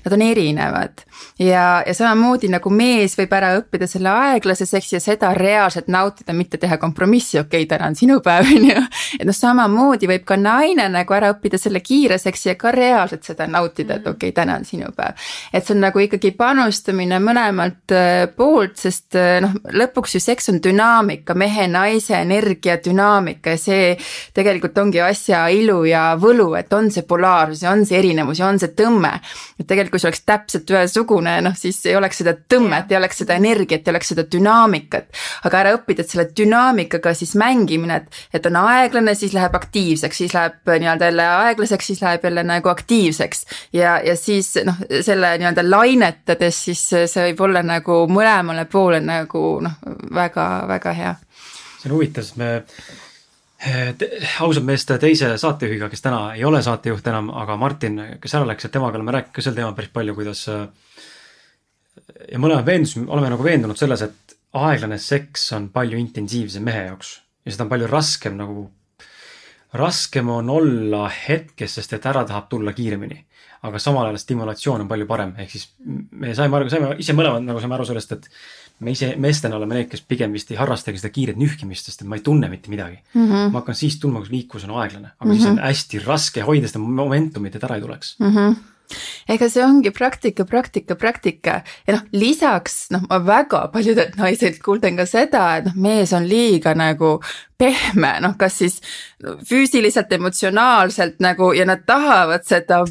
Nad 0.04 0.14
on 0.14 0.22
erinevad 0.22 1.04
ja, 1.38 1.82
ja 1.86 1.94
samamoodi 1.94 2.48
nagu 2.50 2.70
mees 2.70 3.14
võib 3.18 3.32
ära 3.36 3.52
õppida 3.58 3.86
selle 3.90 4.10
aeglase 4.12 4.66
seksi 4.66 4.96
ja 4.96 5.00
seda 5.02 5.30
reaalselt 5.36 5.88
nautida, 5.92 6.34
mitte 6.36 6.58
teha 6.60 6.78
kompromissi, 6.80 7.38
okei 7.40 7.64
okay,, 7.64 7.68
täna 7.70 7.88
on 7.90 7.96
sinu 7.98 8.18
päev 8.24 8.48
on 8.56 8.68
ju. 8.70 8.82
et 9.18 9.26
noh, 9.28 9.36
samamoodi 9.36 10.10
võib 10.10 10.26
ka 10.28 10.38
naine 10.40 10.88
nagu 10.92 11.16
ära 11.16 11.32
õppida 11.34 11.60
selle 11.60 11.82
kiire 11.84 12.18
seksi 12.18 12.52
ja 12.52 12.56
ka 12.60 12.72
reaalselt 12.74 13.26
seda 13.28 13.46
nautida, 13.50 13.98
et 13.98 14.06
mhm. 14.06 14.16
okei 14.16 14.32
okay,, 14.32 14.36
täna 14.36 14.58
on 14.58 14.66
sinu 14.68 14.92
päev. 14.96 15.18
et 15.52 15.66
see 15.66 15.76
on 15.76 15.84
nagu 15.86 16.02
ikkagi 16.02 16.32
panustamine 16.38 17.20
mõlemalt 17.22 17.94
äh, 17.96 18.26
poolt, 18.36 18.78
sest 18.80 19.18
äh, 19.18 19.38
noh, 19.44 19.54
lõpuks 19.74 20.18
ju 20.18 20.22
seks 20.22 20.52
on 20.52 20.62
dünaamika, 20.64 21.36
mehe-naise 21.38 22.18
energia 22.18 22.78
dünaamika 22.84 23.56
ja 23.56 23.62
see 23.62 23.92
tegelikult 24.34 24.57
ongi 24.78 25.00
asja 25.00 25.46
ilu 25.52 25.82
ja 25.88 26.16
võlu, 26.20 26.52
et 26.58 26.72
on 26.72 26.90
see 26.90 27.04
polaarsus 27.08 27.62
ja 27.62 27.72
on 27.72 27.84
see 27.86 27.98
erinevus 27.98 28.40
ja 28.40 28.48
on 28.48 28.58
see 28.58 28.72
tõmme. 28.76 29.12
et 29.58 29.66
tegelikult, 29.66 29.96
kui 29.96 30.02
see 30.02 30.08
oleks 30.10 30.24
täpselt 30.26 30.70
ühesugune, 30.70 31.38
noh 31.44 31.56
siis 31.56 31.80
ei 31.86 31.96
oleks 31.96 32.20
seda 32.22 32.34
tõmmet, 32.34 32.90
ei 32.90 32.98
oleks 32.98 33.22
seda 33.22 33.36
energiat, 33.38 33.86
ei 33.86 33.92
oleks 33.92 34.12
seda 34.12 34.24
dünaamikat. 34.32 35.08
aga 35.44 35.60
ära 35.62 35.74
õppida, 35.76 36.04
et 36.04 36.10
selle 36.10 36.28
dünaamikaga 36.36 37.14
siis 37.14 37.34
mängimine, 37.38 38.02
et, 38.02 38.20
et 38.34 38.46
on 38.46 38.60
aeglane, 38.62 39.14
siis 39.14 39.34
läheb 39.36 39.54
aktiivseks, 39.54 40.22
siis 40.22 40.34
läheb 40.36 40.60
nii-öelda 40.68 41.10
jälle 41.10 41.28
aeglaseks, 41.28 41.90
siis 41.92 42.02
läheb 42.02 42.24
jälle 42.24 42.44
nagu 42.44 42.68
aktiivseks. 42.68 43.44
ja, 43.72 43.98
ja 44.04 44.16
siis 44.16 44.54
noh, 44.64 44.78
selle 45.00 45.34
nii-öelda 45.38 45.64
lainetades, 45.70 46.62
siis 46.68 46.84
see 46.88 47.28
võib 47.30 47.44
olla 47.48 47.62
nagu 47.62 48.04
mõlemale 48.10 48.64
poole 48.70 49.00
nagu 49.04 49.44
noh, 49.64 49.82
väga-väga 50.14 50.96
hea. 51.02 51.14
see 51.78 51.90
on 51.90 51.98
huvitav, 51.98 52.26
sest 52.26 52.40
me 52.40 52.62
ausalt 54.44 54.64
meest 54.64 54.92
teise 55.02 55.32
saatejuhiga, 55.38 55.88
kes 55.90 56.04
täna 56.04 56.20
ei 56.36 56.44
ole 56.46 56.60
saatejuht 56.62 57.06
enam, 57.10 57.32
aga 57.34 57.56
Martin, 57.58 57.98
kes 58.22 58.36
ära 58.38 58.46
läks, 58.46 58.68
et 58.68 58.74
temaga 58.74 59.00
oleme 59.00 59.16
rääkinud 59.16 59.34
ka 59.34 59.42
sel 59.42 59.56
teemal 59.56 59.74
päris 59.74 59.90
palju, 59.94 60.14
kuidas 60.14 60.44
ja 60.46 62.38
mõlemad 62.40 62.66
veendusime, 62.66 63.08
oleme 63.10 63.32
nagu 63.32 63.44
veendunud 63.44 63.78
selles, 63.78 64.04
et 64.06 64.36
aeglane 64.58 64.98
seks 65.02 65.50
on 65.56 65.68
palju 65.74 65.98
intensiivsem 66.00 66.64
mehe 66.64 66.86
jaoks 66.88 67.16
ja 67.44 67.52
seda 67.54 67.66
on 67.66 67.72
palju 67.72 67.88
raskem 67.90 68.36
nagu, 68.38 68.68
raskem 69.78 70.30
on 70.32 70.50
olla 70.52 71.08
hetkes, 71.12 71.78
sest 71.78 71.96
et 71.98 72.06
ära 72.08 72.24
tahab 72.28 72.48
tulla 72.52 72.72
kiiremini. 72.76 73.24
aga 73.58 73.78
samal 73.82 74.06
ajal 74.06 74.20
stimulatsioon 74.22 74.84
on 74.84 74.88
palju 74.88 75.06
parem, 75.10 75.32
ehk 75.42 75.50
siis 75.50 75.64
me 76.14 76.30
saime 76.34 76.56
aru, 76.56 76.68
saime 76.70 76.92
ise 77.02 77.14
mõlemad 77.16 77.42
nagu 77.42 77.58
saime 77.58 77.74
aru 77.74 77.88
sellest, 77.88 78.12
et 78.12 78.28
me 78.80 78.94
ise 78.94 79.12
meestena 79.20 79.58
oleme 79.58 79.80
need, 79.80 79.90
kes 79.90 80.04
pigem 80.06 80.32
vist 80.36 80.50
ei 80.52 80.58
harrastagi 80.60 81.00
seda 81.00 81.10
kiiret 81.14 81.38
nühkimist, 81.40 81.90
sest 81.90 82.02
et 82.02 82.08
ma 82.08 82.18
ei 82.18 82.24
tunne 82.24 82.50
mitte 82.52 82.70
midagi 82.70 82.98
mm. 83.14 83.26
-hmm. 83.26 83.52
ma 83.52 83.62
hakkan 83.62 83.74
siis 83.74 83.98
tundma, 83.98 84.22
kus 84.24 84.30
liiklus 84.30 84.64
on 84.68 84.76
aeglane, 84.78 85.12
aga 85.18 85.24
mm 85.24 85.30
-hmm. 85.30 85.36
siis 85.36 85.50
on 85.50 85.58
hästi 85.58 86.02
raske 86.06 86.42
hoida 86.42 86.68
seda 86.68 86.78
momentumit, 86.78 87.56
et 87.56 87.64
ära 87.64 87.74
ei 87.74 87.86
tuleks 87.86 88.16
mm. 88.18 88.34
-hmm 88.34 88.58
ega 89.28 89.48
see 89.48 89.64
ongi 89.64 89.90
praktika, 89.90 90.44
praktika, 90.48 90.96
praktika 90.96 91.60
ja 91.86 91.96
noh, 91.96 92.04
lisaks 92.12 92.88
noh, 92.94 93.04
ma 93.10 93.18
väga 93.24 93.66
paljudelt 93.72 94.16
naistelt 94.16 94.62
kuulden 94.64 94.96
ka 94.96 95.06
seda, 95.06 95.44
et 95.58 95.68
noh, 95.68 95.76
mees 95.76 96.12
on 96.16 96.28
liiga 96.28 96.74
nagu 96.78 97.18
pehme, 97.58 98.12
noh, 98.22 98.36
kas 98.38 98.58
siis 98.60 98.76
füüsiliselt, 99.48 100.12
emotsionaalselt 100.14 101.18
nagu 101.20 101.50
ja 101.52 101.64
nad 101.66 101.82
tahavad 101.86 102.44
seda 102.46 102.84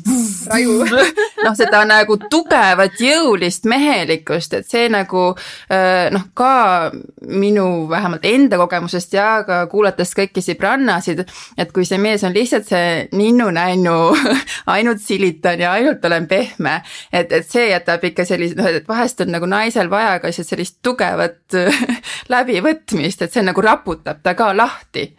noh, 1.46 1.54
seda 1.56 1.84
nagu 1.88 2.18
tugevat, 2.30 3.00
jõulist 3.00 3.68
mehelikkust, 3.70 4.58
et 4.60 4.68
see 4.68 4.90
nagu 4.92 5.24
noh, 6.12 6.26
ka 6.36 6.52
minu 7.32 7.68
vähemalt 7.90 8.26
enda 8.28 8.60
kogemusest 8.60 9.16
ja 9.16 9.30
ka 9.48 9.62
kuulates 9.72 10.12
kõiki 10.18 10.44
Sibrannasid, 10.44 11.24
et 11.58 11.72
kui 11.72 11.88
see 11.88 12.02
mees 12.02 12.28
on 12.28 12.36
lihtsalt 12.36 12.68
see 12.68 13.08
ninnu-nännu 13.16 13.96
ainult 14.76 15.00
silitan 15.04 15.64
ja 15.64 15.78
ainult 15.78 16.04
olen 16.06 16.28
pehme, 16.28 16.82
et, 17.12 17.32
et 17.32 17.48
see 17.48 17.70
jätab 17.72 18.04
ikka 18.12 18.28
sellise, 18.28 18.60
noh, 18.60 18.68
et 18.68 18.88
vahest 18.90 19.24
on 19.24 19.32
nagu 19.32 19.48
naisel 19.48 19.88
vaja 19.92 20.20
ka 20.24 20.36
sellist 20.36 20.82
tugevat 20.84 21.56
läbivõtmist, 22.34 23.24
et 23.24 23.32
see 23.32 23.48
nagu 23.48 23.64
raputab 23.64 24.20
ta 24.24 24.36
ka 24.36 24.52
lahti. 24.58 25.16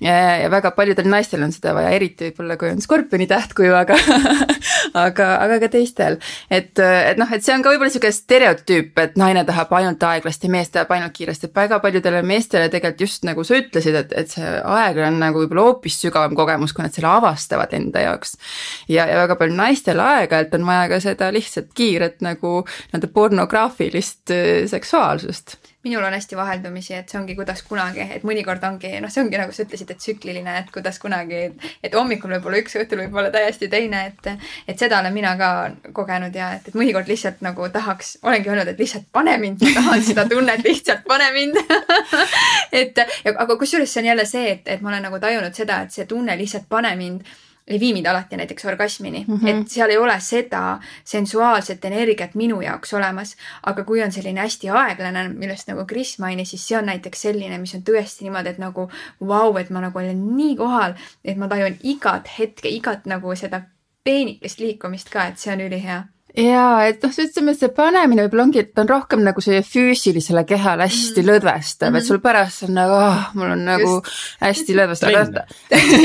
Ja 0.00 0.48
väga 0.50 0.72
paljudel 0.76 1.08
naistel 1.10 1.42
on 1.44 1.52
seda 1.52 1.74
vaja, 1.76 1.90
eriti 1.96 2.30
võib-olla 2.30 2.56
kui 2.60 2.70
on 2.72 2.80
skorpioni 2.80 3.26
tähtkuju, 3.30 3.74
aga 3.76 3.98
aga, 5.04 5.28
aga 5.44 5.58
ka 5.64 5.70
teistel. 5.72 6.18
et, 6.50 6.72
et 6.80 7.20
noh, 7.20 7.30
et 7.32 7.44
see 7.44 7.54
on 7.54 7.64
ka 7.64 7.72
võib-olla 7.74 7.92
sihuke 7.92 8.12
stereotüüp, 8.14 8.98
et 9.04 9.18
naine 9.20 9.44
tahab 9.48 9.72
ainult 9.78 10.02
aeglast 10.10 10.44
ja 10.44 10.52
mees 10.52 10.72
tahab 10.72 10.92
ainult 10.96 11.14
kiiresti, 11.16 11.50
et 11.50 11.56
väga 11.56 11.80
paljudele 11.84 12.22
meestele 12.26 12.70
tegelikult 12.72 13.06
just 13.06 13.26
nagu 13.28 13.44
sa 13.46 13.58
ütlesid, 13.60 13.98
et, 14.02 14.14
et 14.24 14.32
see 14.32 14.50
aeglane 14.58 15.12
on 15.14 15.20
nagu 15.26 15.44
võib-olla 15.44 15.68
hoopis 15.68 16.00
sügavam 16.04 16.36
kogemus, 16.38 16.74
kui 16.76 16.86
nad 16.86 16.96
selle 16.96 17.10
avastavad 17.12 17.74
enda 17.76 18.06
jaoks. 18.06 18.36
ja, 18.88 19.06
ja 19.10 19.24
väga 19.24 19.36
palju 19.40 19.56
naistel 19.58 20.00
aeg-ajalt 20.04 20.56
on 20.58 20.68
vaja 20.70 20.88
ka 20.94 21.02
seda 21.04 21.32
lihtsalt 21.34 21.74
kiiret 21.76 22.22
nagu 22.24 22.60
nii-öelda 22.64 23.12
pornograafilist 23.14 24.32
äh, 24.34 24.46
seksuaalsust 24.70 25.58
minul 25.84 26.04
on 26.04 26.12
hästi 26.12 26.36
vaheldumisi, 26.36 26.94
et 26.94 27.08
see 27.08 27.18
ongi 27.20 27.34
kuidas 27.38 27.62
kunagi, 27.64 28.04
et 28.16 28.24
mõnikord 28.26 28.64
ongi, 28.68 28.90
noh, 29.00 29.12
see 29.12 29.22
ongi 29.24 29.38
nagu 29.40 29.54
sa 29.56 29.64
ütlesid, 29.64 29.89
et 29.90 29.98
tsükliline, 30.00 30.56
et 30.58 30.70
kuidas 30.74 30.98
kunagi, 31.02 31.42
et 31.82 31.94
hommikul 31.94 32.34
võib 32.36 32.48
olla 32.50 32.62
üks, 32.62 32.76
õhtul 32.80 33.02
võib 33.04 33.18
olla 33.20 33.32
täiesti 33.34 33.68
teine, 33.72 34.06
et 34.10 34.30
et 34.68 34.78
seda 34.78 35.00
olen 35.00 35.14
mina 35.14 35.34
ka 35.40 35.50
kogenud 35.96 36.34
ja 36.34 36.52
et, 36.56 36.68
et 36.68 36.78
mõnikord 36.78 37.08
lihtsalt 37.10 37.42
nagu 37.44 37.68
tahaks, 37.72 38.16
olengi 38.22 38.50
öelnud, 38.52 38.72
et 38.72 38.80
lihtsalt 38.80 39.10
pane 39.12 39.36
mind, 39.42 39.62
ma 39.64 39.74
tahan 39.80 40.06
seda 40.06 40.26
tunnet, 40.30 40.64
lihtsalt 40.64 41.04
pane 41.08 41.30
mind. 41.36 41.60
Et 42.80 42.98
aga 43.00 43.56
kusjuures 43.58 43.90
see 43.90 44.02
on 44.02 44.06
jälle 44.06 44.24
see, 44.28 44.50
et, 44.52 44.68
et 44.70 44.82
ma 44.82 44.92
olen 44.92 45.02
nagu 45.08 45.18
tajunud 45.20 45.54
seda, 45.56 45.80
et 45.84 45.94
see 45.94 46.06
tunne 46.08 46.36
lihtsalt 46.38 46.68
pane 46.70 46.92
mind 46.96 47.26
ei 47.70 47.80
vii 47.80 47.92
mind 47.94 48.06
alati 48.10 48.36
näiteks 48.36 48.64
orgasmini 48.64 49.24
mm, 49.28 49.36
-hmm. 49.36 49.48
et 49.48 49.68
seal 49.68 49.90
ei 49.90 49.98
ole 49.98 50.16
seda 50.20 50.78
sensuaalset 51.04 51.84
energiat 51.84 52.34
minu 52.34 52.60
jaoks 52.60 52.94
olemas. 52.94 53.36
aga 53.66 53.84
kui 53.84 54.02
on 54.02 54.12
selline 54.12 54.40
hästi 54.40 54.70
aeglane, 54.70 55.28
millest 55.28 55.68
nagu 55.68 55.84
Kris 55.86 56.18
mainis, 56.18 56.50
siis 56.50 56.68
see 56.68 56.78
on 56.78 56.86
näiteks 56.86 57.22
selline, 57.22 57.58
mis 57.58 57.74
on 57.74 57.82
tõesti 57.82 58.26
niimoodi, 58.26 58.48
et 58.48 58.58
nagu 58.58 58.90
vau, 59.20 59.56
et 59.56 59.70
ma 59.70 59.80
nagu 59.80 59.98
olen 59.98 60.36
nii 60.36 60.56
kohal, 60.56 60.94
et 61.24 61.36
ma 61.36 61.48
tajun 61.48 61.76
igat 61.82 62.28
hetke, 62.38 62.68
igat 62.68 63.06
nagu 63.06 63.34
seda 63.34 63.62
peenikest 64.04 64.58
liikumist 64.58 65.10
ka, 65.10 65.26
et 65.26 65.38
see 65.38 65.52
on 65.52 65.60
ülihea 65.60 66.02
ja 66.36 66.64
et 66.86 67.02
noh, 67.02 67.14
ütleme, 67.24 67.54
see 67.58 67.70
panemine 67.74 68.26
võib-olla 68.26 68.46
ongi, 68.48 68.62
et 68.64 68.72
ta 68.74 68.84
on 68.84 68.90
rohkem 68.90 69.24
nagu 69.26 69.42
see 69.44 69.62
füüsilisele 69.66 70.44
kehale 70.48 70.86
hästi 70.88 71.20
mm 71.20 71.26
-hmm. 71.26 71.30
lõdvestav 71.30 71.88
mm, 71.88 71.94
-hmm. 71.94 71.98
et 71.98 72.06
sul 72.06 72.20
pärast 72.20 72.62
on 72.68 72.74
nagu 72.74 72.94
oh,, 72.94 73.22
mul 73.34 73.50
on 73.56 73.64
nagu 73.64 73.90
Just. 73.90 74.40
hästi 74.40 74.76
lõdvestav. 74.76 75.10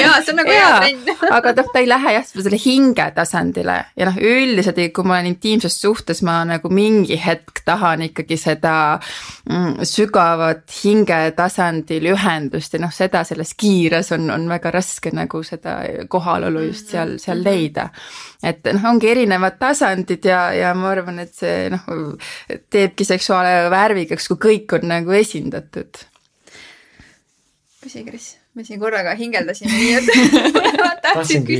jaa, 0.01 0.21
see 0.21 0.31
on 0.33 0.39
nagu 0.41 0.51
hea 0.51 0.71
trenn 0.79 1.15
aga 1.37 1.53
noh, 1.57 1.69
ta 1.73 1.79
ei 1.79 1.89
lähe 1.89 2.13
jah, 2.17 2.25
selle 2.25 2.59
hinge 2.65 3.11
tasandile 3.15 3.77
ja 3.95 4.05
noh, 4.05 4.17
üldiselt 4.17 4.79
kui 4.93 5.03
ma 5.03 5.19
olen 5.19 5.31
intiimses 5.33 5.77
suhtes, 5.81 6.21
ma 6.21 6.43
nagu 6.45 6.69
mingi 6.69 7.17
hetk 7.25 7.61
tahan 7.65 8.01
ikkagi 8.09 8.37
seda 8.37 8.99
mm, 9.49 9.83
sügavat 9.83 10.71
hinge 10.83 11.19
tasandil 11.37 12.11
ühendust 12.13 12.73
ja 12.73 12.81
noh, 12.83 12.93
seda 12.93 13.23
selles 13.23 13.53
kiires 13.57 14.11
on, 14.15 14.29
on 14.33 14.49
väga 14.49 14.71
raske 14.75 15.11
nagu 15.15 15.43
seda 15.43 15.77
kohalolu 16.09 16.65
just 16.69 16.91
seal, 16.93 17.17
seal 17.21 17.41
mhm. 17.41 17.45
leida. 17.47 17.89
Et 18.45 18.67
noh, 18.75 18.87
ongi 18.91 19.09
erinevad 19.11 19.57
tasandid 19.61 20.25
ja, 20.29 20.47
ja 20.55 20.73
ma 20.77 20.91
arvan, 20.93 21.19
et 21.23 21.33
see 21.35 21.69
noh, 21.73 21.85
teebki 22.71 23.07
seksuaale 23.07 23.69
värvikaks, 23.73 24.29
kui 24.31 24.41
kõik 24.47 24.77
on 24.77 24.89
nagu 24.91 25.15
esindatud. 25.17 26.01
küsi, 27.85 28.01
Kris, 28.05 28.31
me 28.57 28.65
siin 28.65 28.81
korraga 28.81 29.13
hingeldasime 29.17 29.73
nii, 29.73 29.93
et 29.99 30.57
tahtsingi, 31.05 31.59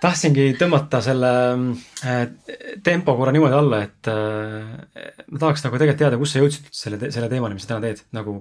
tahtsingi 0.00 0.48
tõmmata 0.60 1.02
selle 1.04 1.32
äh, 2.04 2.22
tempo 2.84 3.16
korra 3.18 3.34
niimoodi 3.36 3.60
alla, 3.60 3.82
et 3.84 4.12
äh, 4.12 5.14
ma 5.28 5.42
tahaks 5.42 5.64
nagu 5.66 5.80
tegelikult 5.80 6.02
teada, 6.04 6.20
kus 6.20 6.34
sa 6.34 6.44
jõudsid 6.44 6.68
selle, 6.72 7.00
selle 7.12 7.30
teemani, 7.32 7.58
mis 7.58 7.68
sa 7.68 7.74
täna 7.74 7.88
teed, 7.88 8.04
nagu 8.16 8.40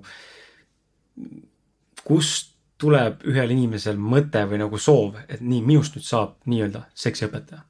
kust 2.05 2.54
tuleb 2.81 3.23
ühel 3.29 3.53
inimesel 3.55 3.97
mõte 3.97 4.43
või 4.49 4.59
nagu 4.61 4.77
soov, 4.81 5.15
et 5.29 5.41
nii, 5.41 5.61
minust 5.65 5.95
nüüd 5.95 6.05
saab 6.07 6.37
nii-öelda 6.49 6.85
seksiõpetaja 7.05 7.63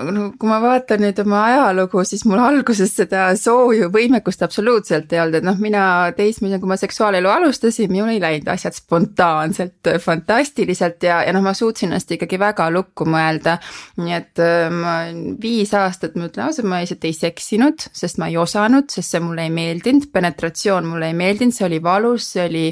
Ähm, 0.00 0.10
no 0.14 0.26
kui 0.38 0.48
ma 0.48 0.58
vaatan 0.62 1.02
nüüd 1.04 1.18
oma 1.22 1.42
ajalugu, 1.48 2.02
siis 2.08 2.24
mul 2.28 2.40
alguses 2.42 2.92
seda 2.96 3.28
sooju 3.38 3.90
võimekust 3.92 4.42
absoluutselt 4.44 5.12
ei 5.14 5.20
olnud, 5.22 5.40
et 5.40 5.46
noh, 5.46 5.58
mina 5.60 5.82
teismeline, 6.16 6.60
kui 6.62 6.70
ma 6.70 6.78
seksuaalelu 6.80 7.30
alustasin, 7.30 7.90
minul 7.92 8.12
ei 8.14 8.20
läinud 8.22 8.48
asjad 8.52 8.76
spontaanselt, 8.76 9.90
fantastiliselt 10.04 11.04
ja, 11.06 11.20
ja 11.26 11.34
noh, 11.36 11.44
ma 11.44 11.54
suutsin 11.56 11.90
ennast 11.90 12.12
ikkagi 12.14 12.38
väga 12.40 12.68
lukku 12.74 13.06
mõelda. 13.10 13.58
nii 14.00 14.16
et 14.16 14.42
äh, 14.42 14.68
ma 14.72 14.96
viis 15.42 15.72
aastat, 15.76 16.16
ma 16.16 16.28
ütlen 16.30 16.46
ausalt, 16.48 16.68
ma 16.70 16.80
lihtsalt 16.82 17.06
ei 17.08 17.16
seksinud, 17.16 17.88
sest 17.96 18.20
ma 18.22 18.30
ei 18.30 18.38
osanud, 18.40 18.90
sest 18.92 19.16
see 19.16 19.22
mulle 19.24 19.46
ei 19.48 19.54
meeldinud, 19.54 20.10
penetratsioon 20.14 20.88
mulle 20.90 21.10
ei 21.10 21.16
meeldinud, 21.18 21.56
see 21.56 21.66
oli 21.68 21.80
valus, 21.82 22.32
see 22.34 22.46
oli 22.46 22.66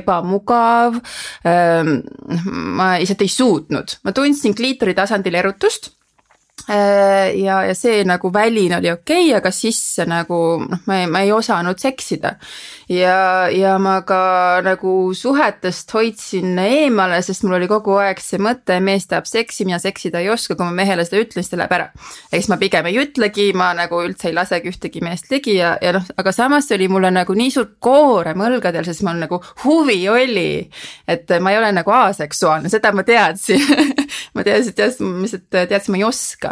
ebamugav. 0.00 1.00
Ähm, 1.46 1.96
ma 2.76 2.92
lihtsalt 3.00 3.24
ei 3.24 3.32
suutnud, 3.32 3.98
ma 4.04 4.14
tundsin 4.16 4.54
kliitori 4.56 4.94
tasandil 4.96 5.38
erutust 5.40 5.90
ja, 6.68 7.62
ja 7.64 7.74
see 7.74 8.02
nagu 8.04 8.32
väline 8.32 8.76
oli 8.78 8.90
okei 8.92 9.28
okay,, 9.28 9.36
aga 9.38 9.50
sisse 9.54 10.04
nagu 10.08 10.40
noh, 10.62 10.82
ma 10.86 11.00
ei, 11.00 11.06
ma 11.10 11.22
ei 11.24 11.32
osanud 11.32 11.78
seksida. 11.80 12.34
ja, 12.88 13.48
ja 13.54 13.76
ma 13.78 14.00
ka 14.06 14.60
nagu 14.64 15.14
suhetest 15.14 15.92
hoidsin 15.94 16.58
eemale, 16.58 17.20
sest 17.22 17.44
mul 17.46 17.58
oli 17.60 17.68
kogu 17.70 17.96
aeg 18.02 18.20
see 18.22 18.40
mõte, 18.42 18.80
mees 18.84 19.08
tahab 19.10 19.28
seksi, 19.30 19.64
mina 19.68 19.78
seksida 19.82 20.20
ei 20.20 20.30
oska, 20.30 20.56
kui 20.56 20.66
ma 20.66 20.74
mehele 20.82 21.04
seda 21.06 21.22
ütlen, 21.22 21.44
siis 21.44 21.52
ta 21.52 21.60
läheb 21.60 21.76
ära. 21.78 21.90
ehk 22.30 22.36
siis 22.36 22.50
ma 22.52 22.60
pigem 22.60 22.90
ei 22.90 23.00
ütlegi, 23.02 23.50
ma 23.56 23.72
nagu 23.76 24.02
üldse 24.04 24.30
ei 24.30 24.36
lasegi 24.36 24.72
ühtegi 24.72 25.04
meest 25.04 25.30
ligi 25.32 25.56
ja, 25.58 25.76
ja 25.82 25.94
noh, 25.96 26.06
aga 26.20 26.34
samas 26.34 26.68
see 26.68 26.78
oli 26.78 26.90
mulle 26.92 27.12
nagu 27.14 27.34
nii 27.36 27.54
suur 27.54 27.70
koorem 27.78 28.44
õlgadel, 28.46 28.86
sest 28.86 29.04
mul 29.06 29.20
nagu 29.22 29.40
huvi 29.64 30.00
oli. 30.08 30.50
et 31.08 31.30
ma 31.40 31.54
ei 31.54 31.60
ole 31.62 31.72
nagu 31.74 31.94
aseksuaalne, 31.94 32.70
seda 32.72 32.92
ma 32.92 33.06
teadsin 33.06 33.64
ma 34.34 34.44
teadsin, 34.46 34.74
teadsin, 34.76 35.06
ma 35.06 35.24
lihtsalt 35.24 35.48
teadsin, 35.50 35.94
ma 35.94 36.00
ei 36.00 36.08
oska 36.08 36.49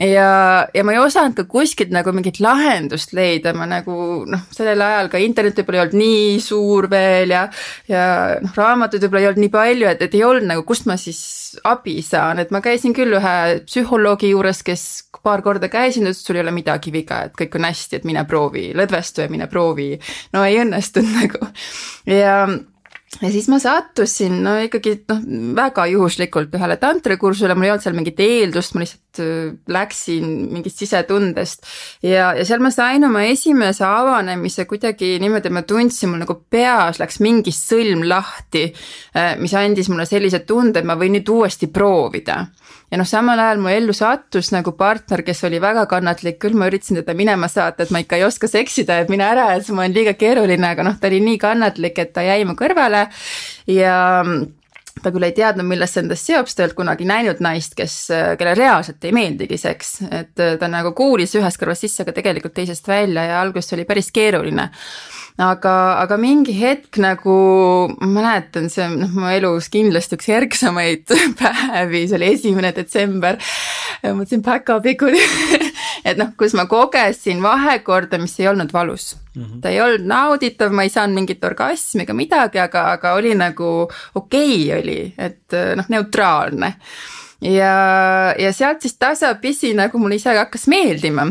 ja, 0.00 0.28
ja 0.74 0.84
ma 0.86 0.94
ei 0.94 1.00
osanud 1.02 1.36
ka 1.38 1.44
kuskilt 1.50 1.92
nagu 1.94 2.12
mingit 2.14 2.40
lahendust 2.42 3.14
leida, 3.16 3.54
ma 3.56 3.68
nagu 3.70 4.24
noh, 4.30 4.44
sellel 4.54 4.82
ajal 4.82 5.10
ka 5.12 5.22
internet 5.22 5.60
võib-olla 5.60 5.80
ei 5.80 5.84
olnud 5.84 6.00
nii 6.00 6.42
suur 6.42 6.88
veel 6.90 7.34
ja, 7.34 7.44
ja 7.90 8.04
noh, 8.42 8.54
raamatuid 8.58 9.06
võib-olla 9.06 9.22
ei 9.22 9.30
olnud 9.30 9.44
nii 9.46 9.54
palju, 9.54 9.88
et, 9.92 10.04
et 10.06 10.18
ei 10.18 10.26
olnud 10.26 10.50
nagu, 10.50 10.66
kust 10.66 10.88
ma 10.90 10.98
siis 11.00 11.22
abi 11.64 12.00
saan, 12.02 12.42
et 12.42 12.50
ma 12.54 12.62
käisin 12.64 12.96
küll 12.96 13.14
ühe 13.20 13.36
psühholoogi 13.68 14.34
juures, 14.34 14.64
kes 14.66 14.84
paar 15.24 15.40
korda 15.44 15.70
käisin, 15.72 16.04
ütles, 16.10 16.20
sul 16.26 16.36
ei 16.36 16.44
ole 16.44 16.52
midagi 16.54 16.92
viga, 16.92 17.22
et 17.28 17.38
kõik 17.38 17.56
on 17.58 17.68
hästi, 17.68 18.00
et 18.00 18.08
mine 18.08 18.26
proovi 18.28 18.68
lõdvestu 18.76 19.24
ja 19.24 19.32
mine 19.32 19.48
proovi. 19.50 19.94
no 20.34 20.44
ei 20.44 20.58
õnnestunud 20.60 21.14
nagu 21.22 21.48
ja 22.10 22.42
ja 23.22 23.30
siis 23.30 23.46
ma 23.52 23.58
sattusin 23.62 24.40
no 24.44 24.56
ikkagi 24.64 24.96
noh, 25.10 25.20
väga 25.56 25.86
juhuslikult 25.90 26.54
ühele 26.56 26.76
tantrikursule, 26.80 27.54
mul 27.54 27.68
ei 27.68 27.72
olnud 27.74 27.84
seal 27.84 27.96
mingit 27.96 28.20
eeldust, 28.24 28.74
ma 28.74 28.82
lihtsalt 28.82 29.20
läksin 29.70 30.30
mingist 30.50 30.80
sisetundest. 30.82 31.68
ja, 32.02 32.32
ja 32.34 32.46
seal 32.46 32.62
ma 32.64 32.72
sain 32.74 33.06
oma 33.06 33.22
esimese 33.30 33.84
avanemise 33.86 34.66
kuidagi 34.70 35.14
niimoodi, 35.22 35.52
ma 35.54 35.62
tundsin, 35.68 36.10
mul 36.10 36.24
nagu 36.24 36.40
peas 36.50 36.98
läks 37.02 37.20
mingi 37.24 37.54
sõlm 37.54 38.02
lahti, 38.10 38.66
mis 39.40 39.54
andis 39.58 39.90
mulle 39.92 40.08
sellise 40.10 40.42
tunde, 40.48 40.82
et 40.82 40.88
ma 40.88 40.98
võin 40.98 41.14
nüüd 41.18 41.30
uuesti 41.30 41.70
proovida 41.72 42.42
ja 42.90 43.00
noh, 43.00 43.08
samal 43.08 43.40
ajal 43.40 43.62
mu 43.62 43.70
ellu 43.72 43.94
sattus 43.96 44.50
nagu 44.54 44.74
partner, 44.78 45.24
kes 45.26 45.44
oli 45.48 45.60
väga 45.62 45.86
kannatlik, 45.90 46.40
küll 46.42 46.58
ma 46.58 46.68
üritasin 46.70 47.00
teda 47.00 47.14
minema 47.18 47.48
saata, 47.50 47.84
et 47.84 47.94
ma 47.94 48.02
ikka 48.04 48.20
ei 48.20 48.26
oska 48.26 48.50
seksida, 48.50 49.00
et 49.02 49.12
mine 49.12 49.26
ära, 49.26 49.50
et 49.56 49.70
ma 49.70 49.84
olen 49.84 49.96
liiga 49.96 50.16
keeruline, 50.18 50.74
aga 50.74 50.86
noh, 50.86 50.98
ta 51.00 51.10
oli 51.10 51.22
nii 51.24 51.40
kannatlik, 51.42 51.98
et 52.02 52.12
ta 52.16 52.26
jäi 52.26 52.44
mu 52.48 52.56
kõrvale 52.58 53.06
ja 53.70 53.96
ta 55.02 55.10
küll 55.12 55.26
ei 55.26 55.34
teadnud, 55.36 55.66
millest 55.68 55.96
see 55.96 56.04
endast 56.04 56.28
seob, 56.28 56.48
sest 56.48 56.58
ta 56.58 56.62
ei 56.62 56.68
olnud 56.68 56.78
kunagi 56.78 57.08
näinud 57.08 57.42
naist, 57.44 57.74
kes, 57.78 57.96
kellele 58.38 58.54
reaalselt 58.58 59.04
ei 59.04 59.12
meeldigi 59.16 59.58
seks. 59.60 59.96
et 60.10 60.44
ta 60.60 60.70
nagu 60.70 60.94
kuulis 60.96 61.34
ühest 61.38 61.60
kõrvast 61.60 61.86
sisse, 61.86 62.04
aga 62.04 62.14
tegelikult 62.16 62.54
teisest 62.56 62.88
välja 62.88 63.26
ja 63.30 63.40
alguses 63.42 63.74
oli 63.76 63.84
päris 63.88 64.12
keeruline 64.14 64.70
aga, 65.42 65.74
aga 65.98 66.16
mingi 66.20 66.54
hetk 66.54 67.00
nagu 67.02 67.34
ma 67.98 68.06
mäletan, 68.06 68.68
see 68.70 68.84
on 68.86 69.00
noh, 69.02 69.14
mu 69.18 69.30
elus 69.32 69.66
kindlasti 69.72 70.18
üks 70.18 70.28
erksamaid 70.30 71.10
päevi, 71.40 72.04
see 72.08 72.18
oli 72.20 72.30
esimene 72.36 72.70
detsember. 72.76 73.40
mõtlesin 74.04 74.44
päkapikuli 74.44 75.22
et 76.08 76.20
noh, 76.20 76.30
kus 76.38 76.54
ma 76.54 76.68
kogesin 76.70 77.42
vahekorda, 77.42 78.20
mis 78.22 78.36
ei 78.40 78.48
olnud 78.52 78.72
valus 78.72 79.14
mm. 79.34 79.42
-hmm. 79.42 79.60
ta 79.64 79.72
ei 79.74 79.80
olnud 79.80 80.06
nauditav, 80.06 80.72
ma 80.72 80.86
ei 80.86 80.92
saanud 80.92 81.18
mingit 81.18 81.44
orgasmi 81.44 82.04
ega 82.04 82.14
midagi, 82.14 82.60
aga, 82.62 82.86
aga 82.98 83.14
oli 83.18 83.34
nagu 83.34 83.88
okei 84.14 84.70
okay 84.70 84.80
oli, 84.80 85.00
et 85.18 85.58
noh, 85.76 85.88
neutraalne 85.88 86.74
ja, 87.40 87.74
ja 88.38 88.52
sealt 88.52 88.82
siis 88.82 88.94
tasapisi 88.98 89.74
nagu 89.74 89.98
mulle 89.98 90.20
ise 90.20 90.36
hakkas 90.36 90.68
meeldima 90.70 91.26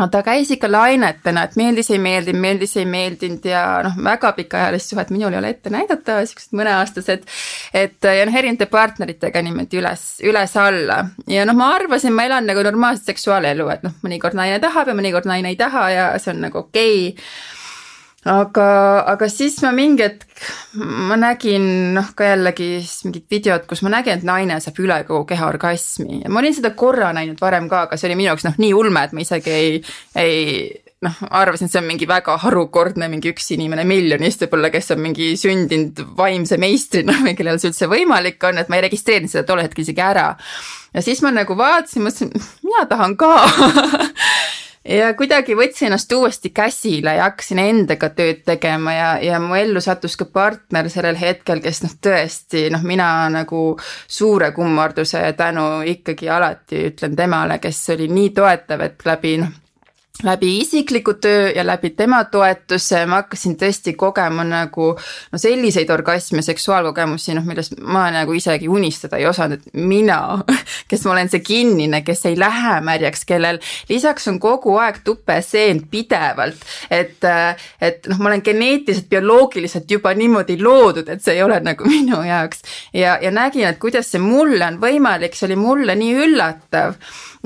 no 0.00 0.08
ta 0.12 0.22
käis 0.24 0.50
ikka 0.54 0.70
lainetena, 0.70 1.44
et 1.44 1.56
meeldis, 1.60 1.90
ei 1.92 2.00
meeldinud, 2.02 2.40
meeldis, 2.40 2.74
ei 2.80 2.86
meeldinud 2.88 3.46
ja 3.50 3.64
noh, 3.84 3.98
väga 4.04 4.32
pikaajalist 4.38 4.94
suhet 4.94 5.12
minul 5.14 5.36
ei 5.36 5.40
ole 5.42 5.52
ette 5.54 5.72
näidata, 5.72 6.20
siuksed 6.26 6.56
mõneaastased. 6.56 7.28
et 7.74 8.08
ja 8.08 8.26
noh, 8.26 8.40
erinevate 8.42 8.70
partneritega 8.72 9.44
niimoodi 9.44 9.80
üles, 9.82 10.08
üles-alla 10.24 11.00
ja 11.30 11.46
noh, 11.48 11.58
ma 11.58 11.72
arvasin, 11.76 12.16
ma 12.16 12.26
elan 12.28 12.48
nagu 12.48 12.64
normaalset 12.66 13.12
seksuaalelu, 13.12 13.68
et 13.76 13.86
noh, 13.86 13.96
mõnikord 14.06 14.38
naine 14.38 14.60
tahab 14.62 14.90
ja 14.90 14.98
mõnikord 14.98 15.28
naine 15.28 15.52
ei 15.52 15.60
taha 15.60 15.88
ja 15.94 16.12
see 16.18 16.34
on 16.34 16.46
nagu 16.48 16.64
okei 16.64 17.10
okay 17.12 17.58
aga, 18.28 18.66
aga 19.08 19.28
siis 19.32 19.56
ma 19.64 19.70
mingi 19.72 20.04
hetk, 20.04 20.26
ma 21.08 21.16
nägin 21.20 21.94
noh, 21.96 22.10
ka 22.16 22.32
jällegi 22.32 22.68
siis 22.82 23.06
mingit 23.06 23.26
videot, 23.32 23.64
kus 23.70 23.80
ma 23.86 23.94
nägin, 23.96 24.20
et 24.20 24.26
naine 24.28 24.58
saab 24.60 24.80
üle 24.82 25.00
kogu 25.08 25.24
keha 25.32 25.48
orgasmi 25.48 26.20
ja 26.24 26.32
ma 26.32 26.42
olin 26.42 26.56
seda 26.56 26.74
korra 26.76 27.14
näinud 27.16 27.40
varem 27.40 27.70
ka, 27.70 27.86
aga 27.88 27.96
see 27.96 28.10
oli 28.10 28.20
minu 28.20 28.32
jaoks 28.32 28.46
noh, 28.48 28.60
nii 28.60 28.76
ulme, 28.76 29.06
et 29.06 29.16
ma 29.16 29.24
isegi 29.24 29.56
ei, 29.56 29.82
ei 30.20 30.38
noh, 31.06 31.16
arvasin, 31.32 31.68
et 31.68 31.72
see 31.72 31.80
on 31.80 31.88
mingi 31.88 32.08
väga 32.08 32.36
harukordne 32.42 33.08
mingi 33.12 33.32
üks 33.32 33.48
inimene 33.56 33.86
miljonist 33.88 34.44
võib-olla, 34.44 34.72
kes 34.72 34.92
on 34.94 35.00
mingi 35.04 35.32
sündinud 35.40 36.04
vaimse 36.18 36.60
meistrina 36.60 37.16
või 37.24 37.36
kellel 37.38 37.60
see 37.62 37.72
üldse 37.72 37.88
võimalik 37.90 38.42
on, 38.48 38.60
et 38.60 38.68
ma 38.68 38.78
ei 38.78 38.84
registreerinud 38.88 39.32
seda 39.32 39.46
tol 39.48 39.64
hetkel 39.64 39.86
isegi 39.86 40.04
ära. 40.04 40.34
ja 40.92 41.04
siis 41.04 41.24
ma 41.24 41.32
nagu 41.32 41.56
vaatasin, 41.56 42.04
mõtlesin, 42.04 42.34
mina 42.66 42.84
tahan 42.90 43.16
ka 43.20 43.32
ja 44.84 45.12
kuidagi 45.14 45.54
võtsin 45.56 45.90
ennast 45.90 46.12
uuesti 46.12 46.50
käsile 46.54 47.14
ja 47.18 47.28
hakkasin 47.28 47.58
endaga 47.62 48.08
tööd 48.16 48.42
tegema 48.46 48.94
ja, 48.94 49.10
ja 49.22 49.40
mu 49.42 49.54
ellu 49.58 49.80
sattus 49.84 50.16
ka 50.16 50.24
partner 50.32 50.88
sellel 50.90 51.18
hetkel, 51.20 51.60
kes 51.64 51.82
noh, 51.84 51.96
tõesti 52.02 52.68
noh, 52.72 52.84
mina 52.86 53.28
nagu 53.32 53.64
suure 54.08 54.52
kummarduse 54.56 55.20
ja 55.26 55.32
tänu 55.36 55.82
ikkagi 55.86 56.30
alati 56.30 56.86
ütlen 56.90 57.16
temale, 57.16 57.58
kes 57.60 57.82
oli 57.96 58.08
nii 58.08 58.30
toetav, 58.36 58.86
et 58.88 59.04
läbi 59.08 59.36
noh 59.44 59.59
läbi 60.22 60.58
isikliku 60.58 61.14
töö 61.14 61.50
ja 61.54 61.66
läbi 61.66 61.90
tema 61.90 62.24
toetuse 62.24 63.04
ma 63.06 63.22
hakkasin 63.22 63.56
tõesti 63.60 63.94
kogema 63.96 64.44
nagu 64.44 64.90
no 65.32 65.38
selliseid 65.38 65.90
orgasme, 65.90 66.42
seksuaalkogemusi, 66.42 67.34
noh 67.36 67.46
millest 67.46 67.76
ma 67.80 68.06
nagu 68.14 68.34
isegi 68.36 68.68
unistada 68.68 69.20
ei 69.20 69.26
osanud, 69.26 69.64
mina, 69.72 70.20
kes 70.90 71.04
ma 71.06 71.14
olen 71.14 71.30
see 71.32 71.42
kinnine, 71.44 72.02
kes 72.06 72.26
ei 72.30 72.38
lähe 72.38 72.78
märjaks, 72.84 73.24
kellel. 73.28 73.60
Lisaks 73.88 74.28
on 74.30 74.40
kogu 74.42 74.76
aeg 74.80 75.00
tupeseen 75.04 75.84
pidevalt, 75.90 76.66
et 76.90 77.24
et 77.80 78.06
noh, 78.08 78.20
ma 78.20 78.30
olen 78.30 78.44
geneetiliselt, 78.44 79.08
bioloogiliselt 79.10 79.90
juba 79.90 80.12
niimoodi 80.14 80.56
loodud, 80.62 81.08
et 81.08 81.22
see 81.24 81.36
ei 81.38 81.42
ole 81.44 81.60
nagu 81.64 81.88
minu 81.94 82.22
jaoks. 82.26 82.64
Ja, 82.96 83.18
ja 83.22 83.32
nägin, 83.34 83.68
et 83.68 83.80
kuidas 83.82 84.12
see 84.12 84.22
mulle 84.22 84.64
on 84.66 84.80
võimalik, 84.82 85.36
see 85.36 85.48
oli 85.50 85.58
mulle 85.60 85.96
nii 85.98 86.14
üllatav 86.26 86.96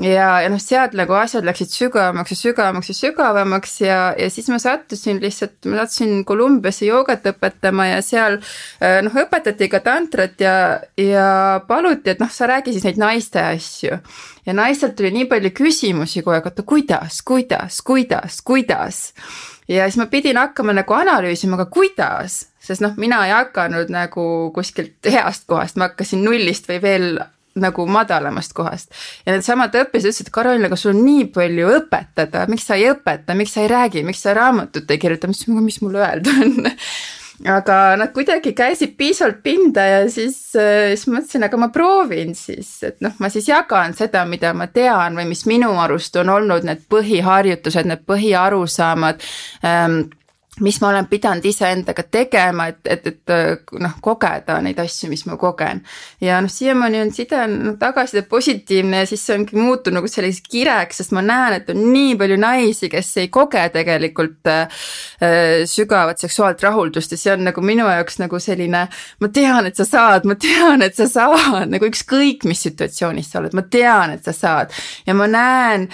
ja, 0.01 0.27
ja 0.43 0.49
noh, 0.51 0.59
sealt 0.61 0.95
nagu 0.97 1.15
asjad 1.15 1.45
läksid 1.47 1.71
sügavamaks 1.71 2.33
ja 2.33 2.37
sügavamaks 2.39 2.91
ja 2.91 2.95
sügavamaks 2.97 3.75
ja, 3.81 3.99
ja 4.19 4.29
siis 4.33 4.49
ma 4.51 4.59
sattusin 4.59 5.21
lihtsalt, 5.23 5.57
ma 5.71 5.83
sattusin 5.83 6.25
Kolumbiasse 6.27 6.89
joogat 6.89 7.25
õpetama 7.31 7.87
ja 7.93 8.01
seal 8.05 8.39
äh, 8.39 8.99
noh, 9.05 9.15
õpetati 9.23 9.69
ka 9.71 9.81
tantrat 9.85 10.41
ja, 10.43 10.55
ja 10.99 11.27
paluti, 11.67 12.11
et 12.11 12.23
noh, 12.23 12.31
sa 12.31 12.49
räägi 12.51 12.75
siis 12.75 12.87
neid 12.87 12.99
naiste 13.01 13.43
asju. 13.43 13.99
ja 14.45 14.53
naistelt 14.53 14.95
tuli 14.99 15.13
nii 15.15 15.29
palju 15.31 15.51
küsimusi 15.55 16.23
kogu 16.23 16.35
aeg, 16.35 16.49
oota 16.51 16.65
kuidas, 16.67 17.21
kuidas, 17.25 17.81
kuidas, 17.85 18.41
kuidas 18.45 19.03
ja 19.67 19.87
siis 19.87 19.97
ma 19.97 20.09
pidin 20.11 20.37
hakkama 20.37 20.75
nagu 20.75 20.93
analüüsima, 20.93 21.55
aga 21.55 21.69
kuidas, 21.71 22.43
sest 22.61 22.83
noh, 22.83 22.93
mina 23.01 23.23
ei 23.25 23.33
hakanud 23.33 23.89
nagu 23.93 24.27
kuskilt 24.53 25.07
heast 25.07 25.47
kohast, 25.49 25.79
ma 25.79 25.89
hakkasin 25.89 26.23
nullist 26.25 26.69
või 26.69 26.81
veel 26.83 27.09
nagu 27.55 27.85
madalamast 27.87 28.53
kohast. 28.55 28.91
ja 29.25 29.35
needsamad 29.35 29.75
õppisid 29.75 30.11
ütlesid, 30.11 30.31
Karolina, 30.35 30.69
aga 30.69 30.79
sul 30.79 30.93
on 30.93 31.03
nii 31.05 31.27
palju 31.35 31.69
õpetada, 31.79 32.45
miks 32.51 32.67
sa 32.67 32.79
ei 32.79 32.89
õpeta, 32.91 33.35
miks 33.37 33.55
sa 33.55 33.63
ei 33.63 33.69
räägi, 33.71 34.03
miks 34.07 34.23
sa 34.25 34.33
raamatut 34.35 34.91
ei 34.91 34.99
kirjuta, 35.01 35.31
mis, 35.31 35.45
mis 35.47 35.79
mul 35.83 36.01
öelda 36.01 36.35
on? 36.43 36.57
Aga 37.51 37.97
nad 37.99 38.13
kuidagi 38.15 38.53
käisid 38.55 38.93
piisavalt 38.95 39.41
pinda 39.43 39.83
ja 39.83 39.97
siis, 40.07 40.37
äh, 40.55 40.93
siis 40.93 41.09
mõtlesin, 41.11 41.43
aga 41.43 41.57
ma 41.59 41.67
proovin 41.67 42.31
siis, 42.31 42.69
et 42.87 43.01
noh, 43.03 43.11
ma 43.19 43.27
siis 43.27 43.49
jagan 43.49 43.91
seda, 43.97 44.21
mida 44.23 44.53
ma 44.55 44.69
tean 44.71 45.19
või 45.19 45.27
mis 45.33 45.43
minu 45.43 45.73
arust 45.83 46.15
on 46.21 46.31
olnud 46.31 46.63
need 46.63 46.85
põhiharjutused, 46.87 47.91
need 47.91 48.05
põhiarusaamad 48.07 49.19
ähm, 49.67 50.05
mis 50.59 50.77
ma 50.81 50.89
olen 50.89 51.07
pidanud 51.11 51.45
iseendaga 51.45 52.03
tegema, 52.11 52.67
et, 52.71 52.79
et, 52.87 53.07
et 53.07 53.73
noh, 53.81 53.95
kogeda 54.03 54.55
neid 54.63 54.79
asju, 54.79 55.09
mis 55.11 55.25
ma 55.27 55.35
kogen. 55.39 55.81
ja 56.23 56.37
noh, 56.43 56.51
siiamaani 56.51 57.01
on 57.01 57.11
side 57.15 57.41
noh, 57.51 57.75
tagasiside 57.79 58.23
positiivne 58.29 59.01
ja 59.03 59.09
siis 59.09 59.25
see 59.25 59.35
ongi 59.35 59.59
muutunud 59.59 59.99
nagu 59.99 60.11
selliseks 60.11 60.47
kireks, 60.51 61.01
sest 61.01 61.15
ma 61.15 61.23
näen, 61.25 61.57
et 61.59 61.69
on 61.73 61.81
nii 61.91 62.15
palju 62.19 62.37
naisi, 62.39 62.89
kes 62.91 63.11
ei 63.23 63.29
koge 63.33 63.65
tegelikult 63.73 64.51
äh, 64.51 64.85
sügavat 65.69 66.23
seksuaalset 66.23 66.63
rahuldust 66.69 67.15
ja 67.15 67.19
see 67.19 67.33
on 67.35 67.45
nagu 67.49 67.63
minu 67.65 67.87
jaoks 67.89 68.19
nagu 68.23 68.39
selline. 68.39 68.85
ma 69.19 69.31
tean, 69.33 69.67
et 69.67 69.75
sa 69.75 69.85
saad, 69.87 70.27
ma 70.29 70.37
tean, 70.39 70.85
et 70.85 70.95
sa 70.95 71.09
saad 71.11 71.71
nagu 71.71 71.89
ükskõik, 71.89 72.47
mis 72.47 72.63
situatsioonis 72.67 73.31
sa 73.31 73.41
oled, 73.41 73.55
ma 73.57 73.65
tean, 73.67 74.15
et 74.15 74.23
sa 74.23 74.31
saad 74.35 74.71
ja 75.05 75.15
ma 75.17 75.27
näen 75.27 75.89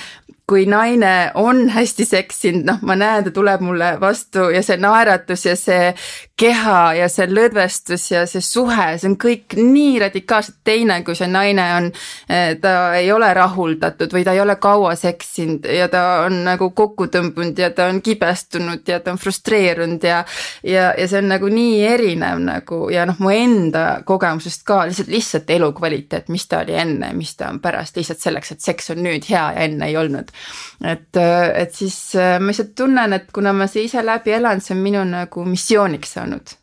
kui 0.52 0.66
naine 0.68 1.32
on 1.40 1.70
hästi 1.72 2.06
seksinud, 2.06 2.66
noh, 2.68 2.82
ma 2.84 2.98
näen, 3.00 3.24
ta 3.24 3.32
tuleb 3.32 3.62
mulle 3.64 3.94
vastu 4.02 4.50
ja 4.52 4.60
see 4.66 4.76
naeratus 4.82 5.46
ja 5.48 5.56
see 5.56 5.94
keha 6.42 6.80
ja 6.98 7.08
see 7.12 7.28
lõdvestus 7.30 8.08
ja 8.12 8.24
see 8.30 8.42
suhe, 8.44 8.88
see 8.98 9.10
on 9.12 9.16
kõik 9.22 9.56
nii 9.60 10.00
radikaalselt 10.02 10.62
teine, 10.66 10.98
kui 11.06 11.16
see 11.18 11.30
naine 11.30 11.66
on, 11.76 11.90
eh, 12.30 12.56
ta 12.62 12.74
ei 12.98 13.12
ole 13.14 13.30
rahuldatud 13.38 14.14
või 14.16 14.24
ta 14.26 14.34
ei 14.34 14.42
ole 14.42 14.56
kaua 14.62 14.96
seksinud 14.98 15.68
ja 15.70 15.88
ta 15.92 16.04
on 16.26 16.42
nagu 16.48 16.72
kokku 16.78 17.08
tõmbunud 17.14 17.60
ja 17.62 17.70
ta 17.76 17.90
on 17.92 18.02
kibestunud 18.02 18.88
ja 18.90 19.00
ta 19.00 19.14
on 19.14 19.22
frustreerunud 19.22 20.04
ja 20.08 20.24
ja, 20.64 20.92
ja 20.98 21.08
see 21.08 21.22
on 21.22 21.30
nagu 21.32 21.52
nii 21.52 21.84
erinev 21.86 22.42
nagu 22.42 22.82
ja 22.94 23.06
noh, 23.10 23.20
mu 23.22 23.34
enda 23.36 23.86
kogemusest 24.06 24.66
ka 24.66 24.82
lihtsalt, 24.90 25.14
lihtsalt 25.14 25.54
elukvaliteet, 25.58 26.32
mis 26.34 26.48
ta 26.50 26.64
oli 26.66 26.78
enne, 26.78 27.14
mis 27.18 27.36
ta 27.38 27.52
on 27.54 27.62
pärast, 27.62 27.98
lihtsalt 28.00 28.24
selleks, 28.24 28.56
et 28.56 28.66
seks 28.66 28.94
on 28.96 29.04
nüüd 29.06 29.30
hea 29.30 29.46
ja 29.54 29.68
enne 29.68 29.92
ei 29.92 29.98
olnud. 29.98 30.34
et, 30.82 31.22
et 31.22 31.76
siis 31.76 31.98
eh, 32.18 32.40
ma 32.42 32.50
lihtsalt 32.50 32.74
tunnen, 32.76 33.14
et 33.14 33.30
kuna 33.34 33.54
ma 33.54 33.70
see 33.70 33.86
ise 33.86 34.02
läbi 34.06 34.34
elan, 34.40 34.62
see 34.62 34.74
on 34.74 34.84
minu 34.90 35.06
nagu 35.06 35.46
missiooniks 35.46 36.18
saanud 36.18 36.31
olnud. 36.36 36.58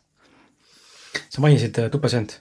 sa 1.29 1.41
mainisid 1.41 1.77
äh, 1.81 1.89
tupeseent. 1.93 2.39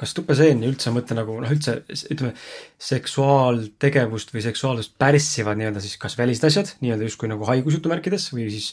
kas 0.00 0.14
tupeseen 0.16 0.62
üldse 0.66 0.90
on 0.90 0.96
mõte 0.96 1.14
nagu 1.14 1.36
noh, 1.42 1.52
üldse 1.52 1.80
ütleme, 2.10 2.32
seksuaaltegevust 2.80 4.32
või 4.34 4.44
seksuaalsust 4.46 4.96
pärssivad 4.98 5.60
nii-öelda 5.60 5.82
siis 5.84 5.98
kas 6.00 6.16
välised 6.18 6.46
asjad, 6.48 6.74
nii-öelda 6.80 7.06
justkui 7.06 7.30
nagu 7.30 7.46
haigus 7.48 7.76
jutumärkides 7.78 8.30
või 8.34 8.48
siis 8.54 8.72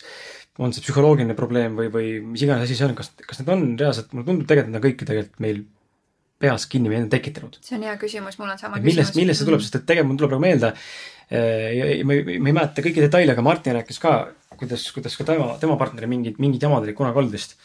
on 0.57 0.73
see 0.73 0.86
psühholoogiline 0.86 1.36
probleem 1.38 1.75
või, 1.77 1.91
või 1.93 2.13
mis 2.31 2.45
iganes 2.45 2.65
asi 2.65 2.77
see 2.77 2.88
on, 2.88 2.95
kas, 2.97 3.12
kas 3.19 3.41
need 3.41 3.51
on 3.53 3.67
reaalselt, 3.77 4.13
mulle 4.13 4.29
tundub 4.29 4.47
tegelikult, 4.49 4.71
et 4.71 4.73
need 4.73 4.81
on 4.81 4.88
kõik 4.88 5.03
tegelikult 5.03 5.43
meil 5.43 5.60
peas 6.41 6.65
kinni 6.69 6.89
või 6.89 7.01
enda 7.01 7.13
tekitanud. 7.13 7.60
see 7.65 7.77
on 7.77 7.86
hea 7.86 7.93
küsimus, 8.01 8.39
mul 8.41 8.49
on 8.53 8.57
sama 8.62 8.79
millest, 8.81 9.12
küsimus. 9.12 9.21
millest 9.21 9.41
see 9.41 9.49
tuleb, 9.51 9.62
sest 9.65 9.77
et 9.77 9.86
tegelikult 9.89 10.13
mul 10.13 10.19
tuleb 10.23 10.33
praegu 10.33 10.45
meelde, 10.47 10.73
äh, 11.29 12.01
ma 12.07 12.17
ei, 12.17 12.39
ma 12.41 12.49
ei 12.49 12.57
mäleta 12.57 12.86
kõiki 12.86 13.05
detaile, 13.05 13.36
aga 13.36 13.45
Martin 13.45 13.77
rääkis 13.77 14.01
ka 14.01 14.17
kuidas, 14.57 14.91
kuidas 14.93 15.17
ka 15.17 15.25
tema, 15.27 15.51
tema 15.62 15.77
partneri 15.79 16.10
mingid, 16.10 16.41
mingid 16.41 16.63
jamad 16.65 16.86
olid 16.86 16.97
kunagi 16.97 17.21
olnud 17.21 17.36
vist. 17.36 17.57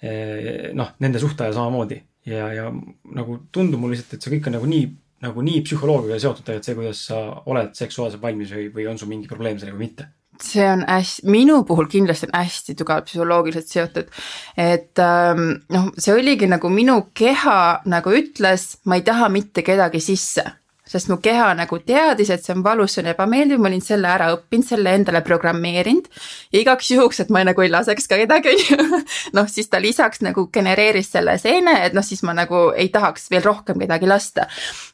Eh, 0.00 0.70
noh, 0.72 0.94
nende 0.98 1.20
suhtaja 1.20 1.52
samamoodi. 1.52 2.00
Ja, 2.28 2.48
ja 2.52 2.70
nagu 3.16 3.36
tundub 3.52 3.80
mulle 3.80 3.96
lihtsalt, 3.96 4.16
et 4.16 4.24
see 4.24 4.32
kõik 4.34 4.48
on 4.48 4.56
nagu 4.56 4.68
nii, 4.68 4.86
nagu 5.24 5.44
nii 5.44 5.60
psühholoogiaga 5.64 6.20
seotud 6.22 6.46
tegelikult 6.46 6.68
see, 6.68 6.78
kuidas 6.78 7.02
sa 7.10 7.20
oled 7.52 7.74
seksuaalselt 7.76 8.22
valmis 8.22 8.52
või, 8.54 8.70
või 8.74 8.88
on 8.88 9.00
sul 9.00 9.10
mingi 9.12 9.28
probleem 9.28 9.60
sellega 9.60 9.76
või 9.76 9.88
mitte. 9.88 10.08
See 10.40 10.64
on 10.64 10.86
hästi, 10.88 11.26
minu 11.28 11.58
puhul 11.68 11.88
kindlasti 11.92 12.30
on 12.30 12.38
hästi 12.38 12.74
tugevalt 12.78 13.10
psühholoogiliselt 13.10 13.68
seotud. 13.68 14.08
et 14.56 15.02
ähm, 15.04 15.42
noh, 15.68 15.90
see 16.00 16.14
oligi 16.16 16.48
nagu 16.48 16.70
minu 16.72 16.96
keha 17.12 17.58
nagu 17.84 18.14
ütles, 18.16 18.70
ma 18.88 18.96
ei 18.96 19.04
taha 19.04 19.28
mitte 19.28 19.64
kedagi 19.66 20.00
sisse 20.00 20.46
sest 20.90 21.10
mu 21.10 21.18
keha 21.22 21.52
nagu 21.58 21.78
teadis, 21.86 22.32
et 22.34 22.44
see 22.44 22.54
on 22.56 22.64
valus, 22.66 22.96
see 22.96 23.04
on 23.04 23.10
ebameeldiv, 23.12 23.60
ma 23.62 23.70
olin 23.70 23.84
selle 23.84 24.10
ära 24.10 24.30
õppinud, 24.34 24.66
selle 24.66 24.94
endale 24.98 25.22
programmeerinud. 25.26 26.10
ja 26.52 26.60
igaks 26.60 26.90
juhuks, 26.90 27.22
et 27.24 27.30
ma 27.30 27.44
nagu 27.46 27.62
ei 27.62 27.70
laseks 27.70 28.10
ka 28.10 28.18
kedagi, 28.20 28.54
on 28.54 28.62
ju. 28.68 29.00
noh, 29.38 29.48
siis 29.50 29.70
ta 29.70 29.80
lisaks 29.82 30.24
nagu 30.26 30.48
genereeris 30.52 31.12
selle 31.14 31.36
seene, 31.38 31.76
et 31.86 31.96
noh, 31.96 32.06
siis 32.06 32.24
ma 32.26 32.34
nagu 32.36 32.68
ei 32.74 32.90
tahaks 32.92 33.30
veel 33.30 33.44
rohkem 33.46 33.78
kedagi 33.84 34.10
lasta. 34.10 34.46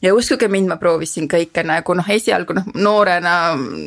ja 0.03 0.15
uskuge 0.15 0.49
mind, 0.53 0.71
ma 0.73 0.81
proovisin 0.81 1.29
kõike 1.33 1.65
nagu 1.67 1.97
noh, 1.97 2.15
esialgu 2.17 2.57
noh, 2.61 2.73
noorena 2.75 3.37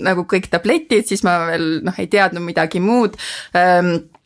nagu 0.06 0.26
kõik 0.30 0.50
tabletid, 0.52 1.08
siis 1.08 1.24
ma 1.28 1.40
veel 1.52 1.70
noh, 1.86 2.00
ei 2.00 2.10
teadnud 2.10 2.44
midagi 2.44 2.82
muud 2.84 3.18
ähm, 3.58 3.96
Äh, 4.00 4.19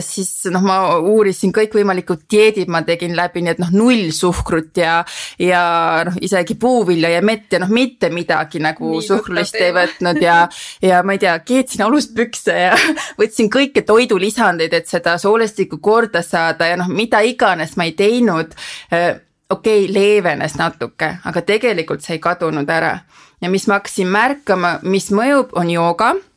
siis 0.00 0.48
noh, 0.50 0.62
ma 0.66 0.76
uurisin 0.98 1.52
kõikvõimalikud 1.54 2.24
dieedid, 2.30 2.68
ma 2.68 2.82
tegin 2.86 3.14
läbi, 3.16 3.42
nii 3.44 3.52
et 3.54 3.60
noh, 3.62 3.70
null 3.72 4.10
suhkrut 4.12 4.76
ja, 4.76 4.98
ja 5.40 5.62
noh, 6.08 6.18
isegi 6.20 6.56
puuvilja 6.58 7.12
ja 7.14 7.22
mett 7.24 7.54
ja 7.54 7.60
noh, 7.62 7.70
mitte 7.72 8.10
midagi 8.10 8.60
nagu 8.62 8.90
nii 8.92 9.06
suhkrulist 9.06 9.56
ei 9.62 9.70
võtnud 9.76 10.20
ja, 10.22 10.40
ja 10.82 11.00
ma 11.06 11.14
ei 11.16 11.22
tea, 11.22 11.38
keetsin 11.46 11.86
aluspükse 11.86 12.58
ja 12.66 12.74
võtsin 13.20 13.50
kõiki 13.52 13.86
toidulisandeid, 13.86 14.74
et 14.74 14.90
seda 14.90 15.16
soolestikku 15.22 15.78
korda 15.78 16.22
saada 16.26 16.68
ja 16.68 16.76
noh, 16.80 16.90
mida 16.90 17.22
iganes 17.24 17.76
ma 17.78 17.88
ei 17.88 17.94
teinud. 17.98 18.58
Äh, 18.92 19.12
okei 19.48 19.84
okay,, 19.86 19.92
leevenes 19.94 20.58
natuke, 20.58 21.14
aga 21.24 21.42
tegelikult 21.46 22.02
see 22.04 22.18
ei 22.18 22.24
kadunud 22.24 22.68
ära 22.68 22.98
ja 23.40 23.48
mis 23.48 23.68
ma 23.70 23.78
hakkasin 23.78 24.10
märkama, 24.12 24.80
mis 24.82 25.08
mõjub, 25.14 25.54
on 25.56 25.70
jooga 25.72 26.16
Äh, 26.18 26.27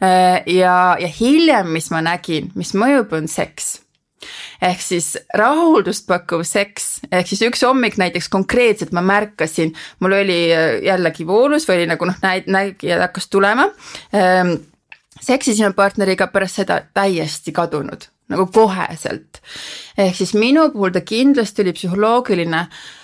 ja, 0.00 0.96
ja 1.00 1.10
hiljem, 1.20 1.72
mis 1.74 1.90
ma 1.90 2.02
nägin, 2.04 2.52
mis 2.58 2.74
mõjub, 2.78 3.12
on 3.18 3.28
seks. 3.30 3.78
Ehk 4.62 4.80
siis 4.82 5.12
rahuldust 5.38 6.08
pakkuv 6.08 6.42
seks, 6.46 6.98
ehk 7.14 7.28
siis 7.30 7.44
üks 7.46 7.62
hommik 7.62 7.98
näiteks 8.00 8.26
konkreetselt 8.32 8.90
ma 8.96 9.02
märkasin, 9.06 9.70
mul 10.02 10.16
oli 10.18 10.38
äh, 10.50 10.80
jällegi 10.86 11.26
voolus 11.26 11.68
või 11.68 11.80
oli 11.80 11.90
nagu 11.92 12.08
noh, 12.08 12.18
nägijad 12.24 13.04
hakkas 13.06 13.30
tulema. 13.30 13.68
Ähm, 14.14 14.56
seksisin 15.22 15.74
partneriga 15.78 16.26
pärast 16.34 16.58
seda 16.58 16.80
täiesti 16.94 17.54
kadunud, 17.54 18.08
nagu 18.32 18.48
koheselt. 18.54 19.42
ehk 19.98 20.16
siis 20.18 20.34
minu 20.34 20.68
puhul 20.74 20.94
ta 20.94 21.06
kindlasti 21.06 21.62
oli 21.62 21.76
psühholoogiline 21.78 22.66
Äh, 22.66 22.97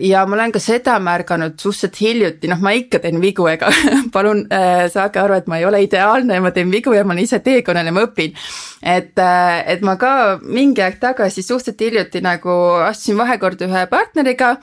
ja 0.00 0.24
ma 0.26 0.34
olen 0.34 0.52
ka 0.54 0.58
seda 0.62 0.96
märganud 1.02 1.54
suhteliselt 1.60 1.98
hiljuti, 2.02 2.48
noh, 2.50 2.58
ma 2.62 2.72
ikka 2.74 2.98
teen 3.02 3.20
vigu, 3.22 3.46
ega 3.50 3.70
palun 4.14 4.44
äh, 4.50 4.88
saage 4.90 5.20
aru, 5.22 5.36
et 5.38 5.50
ma 5.50 5.60
ei 5.60 5.66
ole 5.68 5.82
ideaalne 5.84 6.38
ja 6.38 6.42
ma 6.42 6.50
teen 6.54 6.70
vigu 6.72 6.94
ja 6.96 7.04
ma 7.06 7.14
olen 7.14 7.22
ise 7.22 7.38
teekonnal 7.44 7.86
ja 7.86 7.94
ma 7.94 8.02
õpin. 8.08 8.34
et, 8.82 9.14
äh, 9.22 9.62
et 9.74 9.84
ma 9.86 9.94
ka 10.00 10.40
mingi 10.42 10.82
aeg 10.82 10.98
tagasi 11.02 11.44
suhteliselt 11.46 11.84
hiljuti 11.86 12.22
nagu 12.24 12.56
astusin 12.88 13.20
vahekorda 13.20 13.68
ühe 13.70 13.84
partneriga, 13.90 14.56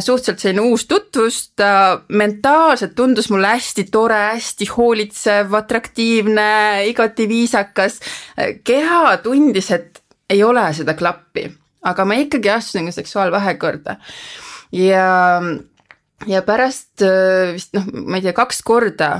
suhteliselt 0.00 0.40
selline 0.40 0.64
uus 0.70 0.86
tutvus, 0.88 1.42
ta 1.56 2.00
mentaalselt 2.08 2.96
tundus 2.96 3.28
mulle 3.30 3.52
hästi 3.52 3.86
tore, 3.92 4.22
hästi 4.38 4.70
hoolitsev, 4.72 5.52
atraktiivne, 5.60 6.48
igati 6.88 7.28
viisakas. 7.28 8.00
keha 8.64 9.16
tundis, 9.24 9.70
et 9.70 10.02
ei 10.30 10.42
ole 10.42 10.64
seda 10.74 10.96
klappi 10.96 11.50
aga 11.86 12.06
ma 12.08 12.18
ikkagi 12.20 12.52
astusin 12.52 12.90
ka 12.90 12.96
seksuaalvahekorda. 12.96 13.96
Ja 14.74 15.06
ja 16.26 16.40
pärast 16.42 17.04
äh, 17.04 17.52
vist 17.56 17.76
noh, 17.76 17.86
ma 17.92 18.18
ei 18.18 18.24
tea, 18.24 18.34
kaks 18.36 18.62
korda, 18.66 19.10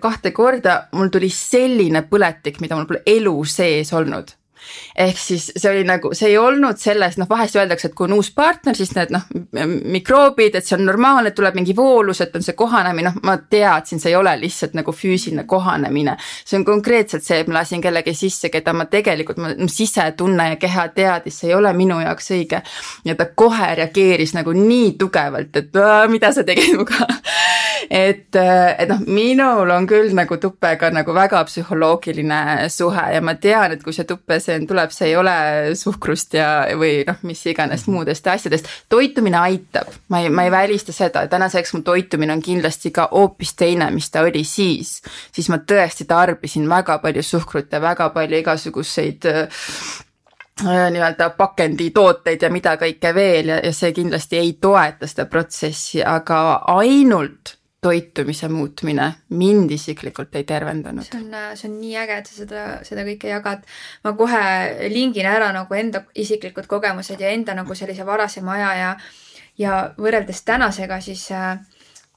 kahte 0.00 0.30
korda 0.36 0.84
mul 0.94 1.10
tuli 1.12 1.30
selline 1.32 2.04
põletik, 2.08 2.60
mida 2.62 2.78
mul 2.78 2.88
pole 2.88 3.02
elu 3.10 3.36
sees 3.48 3.92
olnud 3.92 4.36
ehk 4.96 5.18
siis 5.18 5.50
see 5.56 5.70
oli 5.70 5.84
nagu, 5.86 6.12
see 6.14 6.30
ei 6.32 6.38
olnud 6.38 6.78
selles, 6.80 7.18
noh 7.20 7.28
vahest 7.30 7.56
öeldakse, 7.58 7.90
et 7.90 7.96
kui 7.96 8.06
on 8.08 8.16
uus 8.18 8.30
partner, 8.34 8.76
siis 8.76 8.92
need 8.96 9.12
noh, 9.14 9.24
mikroobid, 9.96 10.58
et 10.58 10.66
see 10.66 10.76
on 10.78 10.84
normaalne, 10.88 11.34
tuleb 11.36 11.58
mingi 11.58 11.76
voolus, 11.76 12.20
et 12.24 12.36
on 12.36 12.44
see 12.44 12.56
kohanemine, 12.58 13.10
noh 13.10 13.26
ma 13.26 13.36
teadsin, 13.38 14.02
see 14.02 14.12
ei 14.12 14.18
ole 14.18 14.34
lihtsalt 14.40 14.76
nagu 14.78 14.94
füüsiline 14.94 15.46
kohanemine. 15.50 16.16
see 16.44 16.58
on 16.58 16.64
konkreetselt 16.64 17.24
see, 17.24 17.40
et 17.42 17.50
ma 17.50 17.60
lasin 17.60 17.82
kellegi 17.84 18.14
sisse, 18.14 18.50
keda 18.52 18.72
ma 18.76 18.86
tegelikult, 18.90 19.40
mu 19.40 19.68
sisetunne 19.70 20.50
ja 20.54 20.60
keha 20.60 20.88
teadis, 20.96 21.40
see 21.40 21.50
ei 21.52 21.58
ole 21.58 21.72
minu 21.72 22.00
jaoks 22.00 22.30
õige. 22.36 22.62
ja 23.04 23.14
ta 23.14 23.26
kohe 23.34 23.74
reageeris 23.80 24.34
nagu 24.34 24.52
nii 24.56 24.94
tugevalt, 24.98 25.56
et 25.56 25.80
mida 26.10 26.32
sa 26.32 26.44
tegid 26.44 26.74
minuga 26.74 27.06
et, 27.90 28.32
et 28.34 28.88
noh, 28.88 29.04
minul 29.06 29.70
on 29.74 29.86
küll 29.90 30.14
nagu 30.16 30.40
tupega 30.40 30.90
nagu 30.94 31.14
väga 31.14 31.44
psühholoogiline 31.48 32.68
suhe 32.72 33.06
ja 33.14 33.20
ma 33.24 33.36
tean, 33.36 33.76
et 33.76 33.84
kui 33.84 33.92
see 33.92 34.08
tuppes 34.08 34.48
gluten 34.54 34.66
tuleb, 34.66 34.92
see 34.92 35.08
ei 35.08 35.16
ole 35.16 35.74
suhkrust 35.76 36.34
ja, 36.34 36.66
või 36.78 37.04
noh, 37.06 37.18
mis 37.22 37.44
iganes 37.46 37.86
mhm. 37.86 37.94
muudest 37.94 38.26
asjadest. 38.26 38.68
toitumine 38.88 39.38
aitab, 39.38 39.88
ma 40.08 40.20
ei, 40.20 40.30
ma 40.30 40.44
ei 40.44 40.50
välista 40.50 40.92
seda, 40.92 41.26
tänaseks 41.28 41.74
mu 41.74 41.82
toitumine 41.82 42.32
on 42.32 42.42
kindlasti 42.42 42.90
ka 42.90 43.08
hoopis 43.12 43.54
teine, 43.54 43.90
mis 43.90 44.10
ta 44.10 44.22
oli 44.22 44.44
siis. 44.44 45.02
siis 45.32 45.48
ma 45.48 45.58
tõesti 45.58 46.06
tarbisin 46.06 46.68
väga 46.68 46.98
palju 46.98 47.22
suhkrut 47.22 47.72
ja 47.72 47.80
väga 47.80 48.10
palju 48.10 48.38
igasuguseid 48.38 49.26
äh, 49.26 49.64
nii-öelda 50.64 51.30
pakenditooteid 51.36 52.42
ja 52.42 52.50
mida 52.50 52.76
kõike 52.76 53.14
veel 53.14 53.48
ja, 53.48 53.60
ja 53.64 53.72
see 53.72 53.92
kindlasti 53.92 54.38
ei 54.38 54.56
toeta 54.60 55.06
seda 55.06 55.26
protsessi, 55.26 56.02
aga 56.02 56.62
ainult 56.76 57.56
toitumise 57.84 58.48
muutmine 58.48 59.10
mind 59.36 59.74
isiklikult 59.76 60.34
ei 60.38 60.46
tervendanud. 60.48 61.04
see 61.04 61.20
on, 61.20 61.36
see 61.58 61.68
on 61.68 61.76
nii 61.82 61.98
äge, 62.04 62.16
et 62.22 62.30
sa 62.30 62.38
seda, 62.38 62.64
seda 62.88 63.04
kõike 63.10 63.28
jagad. 63.28 63.68
ma 64.04 64.14
kohe 64.16 64.40
lingin 64.92 65.28
ära 65.28 65.52
nagu 65.52 65.78
enda 65.78 66.04
isiklikud 66.14 66.70
kogemused 66.70 67.20
ja 67.20 67.34
enda 67.36 67.54
nagu 67.54 67.76
sellise 67.76 68.06
varasema 68.06 68.56
aja 68.56 68.74
ja, 68.80 68.90
ja 69.58 69.78
võrreldes 69.98 70.44
tänasega, 70.48 71.00
siis 71.04 71.28
äh, 71.32 71.58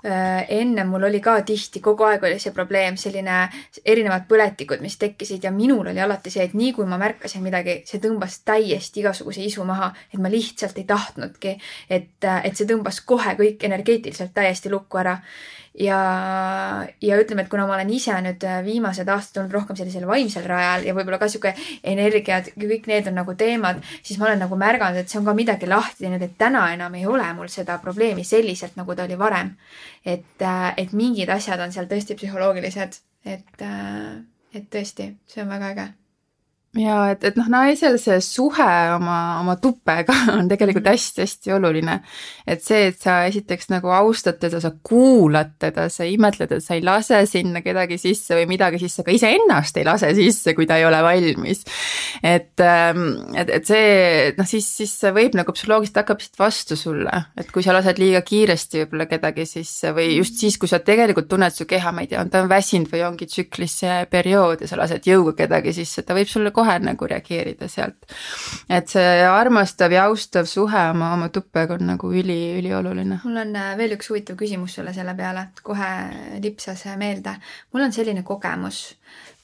Äh, 0.05 0.45
enne 0.49 0.83
mul 0.85 1.03
oli 1.03 1.17
ka 1.19 1.39
tihti, 1.41 1.79
kogu 1.81 2.05
aeg 2.05 2.21
oli 2.23 2.35
see 2.37 2.51
probleem, 2.53 2.95
selline 3.01 3.47
erinevad 3.81 4.27
põletikud, 4.29 4.83
mis 4.85 4.93
tekkisid 5.01 5.43
ja 5.47 5.49
minul 5.51 5.89
oli 5.89 6.03
alati 6.03 6.29
see, 6.29 6.45
et 6.45 6.53
nii 6.53 6.69
kui 6.77 6.85
ma 6.85 6.99
märkasin 7.01 7.41
midagi, 7.41 7.79
see 7.89 7.97
tõmbas 8.03 8.35
täiesti 8.45 9.01
igasuguse 9.01 9.41
isu 9.41 9.65
maha, 9.65 9.89
et 10.13 10.21
ma 10.21 10.29
lihtsalt 10.29 10.77
ei 10.77 10.85
tahtnudki, 10.85 11.55
et, 11.89 12.13
et 12.21 12.53
see 12.53 12.69
tõmbas 12.69 13.01
kohe 13.09 13.33
kõik 13.41 13.65
energeetiliselt 13.65 14.35
täiesti 14.37 14.69
lukku 14.69 15.01
ära 15.01 15.17
ja, 15.77 15.99
ja 17.01 17.17
ütleme, 17.21 17.45
et 17.45 17.51
kuna 17.51 17.67
ma 17.67 17.75
olen 17.75 17.91
ise 17.93 18.15
nüüd 18.23 18.43
äh, 18.47 18.61
viimased 18.65 19.09
aastad 19.13 19.41
olnud 19.43 19.55
rohkem 19.57 19.77
sellisel 19.79 20.07
vaimsel 20.09 20.47
rajal 20.49 20.87
ja 20.87 20.95
võib-olla 20.97 21.19
ka 21.21 21.29
sihuke 21.31 21.53
energiad, 21.87 22.49
kõik 22.57 22.89
need 22.89 23.11
on 23.11 23.19
nagu 23.21 23.35
teemad, 23.37 23.83
siis 24.01 24.19
ma 24.19 24.29
olen 24.29 24.41
nagu 24.45 24.57
märganud, 24.59 25.01
et 25.01 25.11
see 25.11 25.21
on 25.21 25.27
ka 25.27 25.35
midagi 25.37 25.69
lahti 25.69 26.05
teinud, 26.05 26.23
et 26.25 26.37
täna 26.39 26.65
enam 26.73 26.97
ei 26.97 27.05
ole 27.09 27.27
mul 27.37 27.51
seda 27.53 27.77
probleemi 27.83 28.25
selliselt, 28.27 28.77
nagu 28.79 28.95
ta 28.95 29.05
oli 29.05 29.19
varem. 29.19 29.53
et, 30.05 30.41
äh, 30.41 30.73
et 30.77 30.93
mingid 30.93 31.29
asjad 31.29 31.59
on 31.59 31.71
seal 31.71 31.87
tõesti 31.87 32.15
psühholoogilised, 32.15 32.99
et, 33.25 33.61
äh, 33.61 34.17
et 34.53 34.69
tõesti, 34.71 35.13
see 35.27 35.43
on 35.43 35.49
väga 35.51 35.73
äge 35.75 35.87
ja 36.75 36.95
et, 37.13 37.23
et 37.23 37.37
noh, 37.39 37.47
naisel 37.49 37.95
see 38.01 38.17
suhe 38.23 38.67
oma, 38.93 39.17
oma 39.41 39.55
tupega 39.61 40.13
on 40.37 40.49
tegelikult 40.51 40.83
mhm. 40.83 40.97
hästi-hästi 40.97 41.53
oluline. 41.55 41.99
et 42.47 42.63
see, 42.63 42.89
et 42.91 42.99
sa 42.99 43.21
esiteks 43.29 43.69
nagu 43.71 43.91
austad 43.95 44.39
teda, 44.41 44.59
sa 44.63 44.73
kuulad 44.83 45.55
teda, 45.61 45.87
sa 45.93 46.05
imetled, 46.07 46.51
et 46.51 46.63
sa 46.63 46.75
ei 46.75 46.83
lase 46.85 47.23
sinna 47.29 47.63
kedagi 47.65 47.97
sisse 48.01 48.35
või 48.37 48.47
midagi 48.51 48.81
sisse, 48.81 49.03
aga 49.03 49.15
iseennast 49.15 49.79
ei 49.79 49.87
lase 49.87 50.11
sisse, 50.17 50.53
kui 50.57 50.67
ta 50.67 50.77
ei 50.79 50.85
ole 50.87 50.99
valmis. 51.05 51.63
et, 52.23 52.59
ähm, 52.63 53.07
et, 53.35 53.49
et 53.57 53.67
see, 53.67 54.35
noh 54.37 54.49
siis, 54.49 54.67
siis 54.81 54.93
see 55.01 55.13
võib 55.15 55.37
nagu 55.39 55.55
psühholoogiliselt 55.55 56.01
hakkab 56.03 56.21
lihtsalt 56.21 56.43
vastu 56.43 56.79
sulle, 56.79 57.23
et 57.39 57.51
kui 57.53 57.65
sa 57.65 57.75
lased 57.75 57.99
liiga 58.01 58.21
kiiresti 58.27 58.83
võib-olla 58.83 59.07
kedagi 59.09 59.47
sisse 59.47 59.95
või 59.95 60.17
just 60.17 60.35
mhm. 60.35 60.43
siis, 60.43 60.59
kui 60.59 60.69
sa 60.71 60.81
tegelikult 60.83 61.31
tunned 61.31 61.55
su 61.55 61.65
keha, 61.69 61.95
ma 61.95 62.03
ei 62.03 62.11
tea, 62.11 62.21
on 62.21 62.31
ta 62.33 62.43
väsinud 62.47 62.91
või 62.91 63.05
ongi 63.07 63.29
tsüklis 63.29 63.79
see 63.81 63.97
periood 64.11 64.61
ja 64.61 64.69
sa 64.69 64.79
lased 64.79 65.07
jõuga 65.07 65.37
kedagi 65.45 65.73
sisse, 65.79 66.03
ta 66.03 66.15
võib 66.17 66.29
sulle 66.29 66.51
kohe 66.57 66.77
nagu 66.81 67.09
reageerida 67.09 67.69
sealt. 67.71 68.07
et 68.69 68.89
see 68.89 69.23
armastav 69.29 69.93
ja 69.93 70.07
austav 70.09 70.49
suhe 70.49 70.83
oma, 70.91 71.13
oma 71.17 71.29
tuppega 71.33 71.77
on 71.77 71.87
nagu 71.93 72.11
üli, 72.13 72.39
ülioluline. 72.59 73.21
mul 73.23 73.41
on 73.43 73.55
äh, 73.55 73.73
veel 73.79 73.97
üks 73.97 74.09
huvitav 74.11 74.39
küsimus 74.39 74.77
sulle 74.79 74.93
selle 74.95 75.15
peale, 75.17 75.47
kohe 75.63 75.91
lipsas 76.43 76.85
meelde. 76.97 77.37
mul 77.73 77.87
on 77.87 77.95
selline 77.95 78.25
kogemus, 78.27 78.81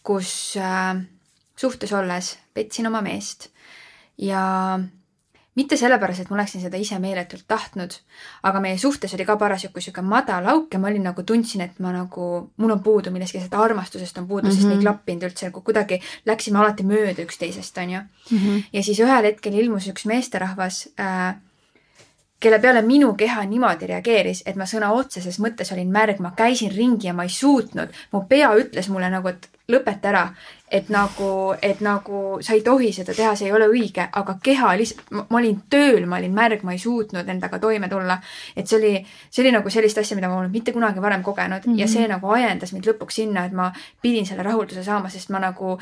kus 0.03 0.33
äh, 0.57 0.95
suhtes 1.55 1.93
olles 1.93 2.35
petsin 2.53 2.89
oma 2.89 3.01
meest 3.05 3.51
ja 4.17 4.43
mitte 5.55 5.77
sellepärast, 5.77 6.23
et 6.23 6.31
ma 6.31 6.37
oleksin 6.39 6.63
seda 6.63 6.79
ise 6.81 6.97
meeletult 7.01 7.45
tahtnud, 7.47 7.95
aga 8.49 8.61
meie 8.63 8.77
suhtes 8.81 9.13
oli 9.13 9.25
ka 9.27 9.35
parasjagu 9.37 9.83
sihuke 9.83 10.01
madal 10.05 10.47
auk 10.53 10.73
ja 10.73 10.81
ma 10.81 10.89
olin 10.89 11.05
nagu, 11.09 11.23
tundsin, 11.27 11.61
et 11.67 11.79
ma 11.83 11.93
nagu, 11.93 12.29
mul 12.57 12.75
on 12.75 12.83
puudu 12.83 13.13
millestki, 13.13 13.41
sellest 13.41 13.57
armastusest 13.59 14.17
on 14.17 14.27
puudu 14.27 14.47
mm, 14.47 14.49
-hmm. 14.49 14.55
sest 14.55 14.69
ei 14.69 14.75
mhm. 14.75 14.83
klappinud 14.87 15.29
üldse 15.29 15.49
nagu 15.49 15.61
kuidagi, 15.61 16.01
läksime 16.25 16.59
alati 16.59 16.83
mööda 16.83 17.25
üksteisest, 17.27 17.77
onju. 17.77 17.99
-hmm. 18.31 18.63
ja 18.73 18.83
siis 18.83 18.99
ühel 18.99 19.29
hetkel 19.29 19.53
ilmus 19.53 19.87
üks 19.87 20.05
meesterahvas 20.05 20.87
äh, 20.99 21.35
kelle 22.43 22.59
peale 22.59 22.81
minu 22.83 23.13
keha 23.15 23.45
niimoodi 23.47 23.87
reageeris, 23.87 24.43
et 24.45 24.59
ma 24.59 24.67
sõna 24.67 24.91
otseses 24.93 25.39
mõttes 25.39 25.71
olin 25.71 25.91
märg, 25.91 26.19
ma 26.19 26.33
käisin 26.35 26.71
ringi 26.75 27.07
ja 27.07 27.13
ma 27.15 27.23
ei 27.23 27.31
suutnud. 27.31 27.93
mu 28.11 28.25
pea 28.29 28.51
ütles 28.59 28.89
mulle 28.91 29.09
nagu, 29.09 29.31
et 29.31 29.47
lõpeta 29.71 30.11
ära. 30.11 30.25
et 30.73 30.87
nagu, 30.89 31.53
et 31.61 31.81
nagu 31.85 32.19
sa 32.41 32.55
ei 32.57 32.63
tohi 32.65 32.87
seda 32.93 33.13
teha, 33.13 33.35
see 33.37 33.45
ei 33.45 33.53
ole 33.53 33.67
õige, 33.69 34.07
aga 34.11 34.39
keha 34.43 34.71
lihtsalt, 34.79 35.11
ma 35.29 35.37
olin 35.37 35.59
tööl, 35.69 36.07
ma 36.09 36.17
olin 36.17 36.33
märg, 36.33 36.63
ma 36.65 36.73
ei 36.73 36.79
suutnud 36.81 37.29
endaga 37.29 37.59
toime 37.59 37.89
tulla. 37.89 38.17
et 38.55 38.67
see 38.67 38.79
oli, 38.79 38.93
see 39.29 39.43
oli 39.43 39.51
nagu 39.53 39.69
sellist 39.69 40.01
asja, 40.01 40.17
mida 40.17 40.31
ma 40.31 40.39
polnud 40.39 40.51
mitte 40.55 40.73
kunagi 40.73 41.01
varem 41.01 41.23
kogenud 41.23 41.67
mm 41.67 41.73
-hmm. 41.73 41.79
ja 41.79 41.87
see 41.87 42.07
nagu 42.07 42.31
ajendas 42.31 42.73
mind 42.73 42.89
lõpuks 42.89 43.21
sinna, 43.21 43.45
et 43.45 43.51
ma 43.51 43.71
pidin 44.01 44.25
selle 44.25 44.43
rahulduse 44.43 44.83
saama, 44.83 45.09
sest 45.09 45.29
ma 45.29 45.39
nagu 45.39 45.77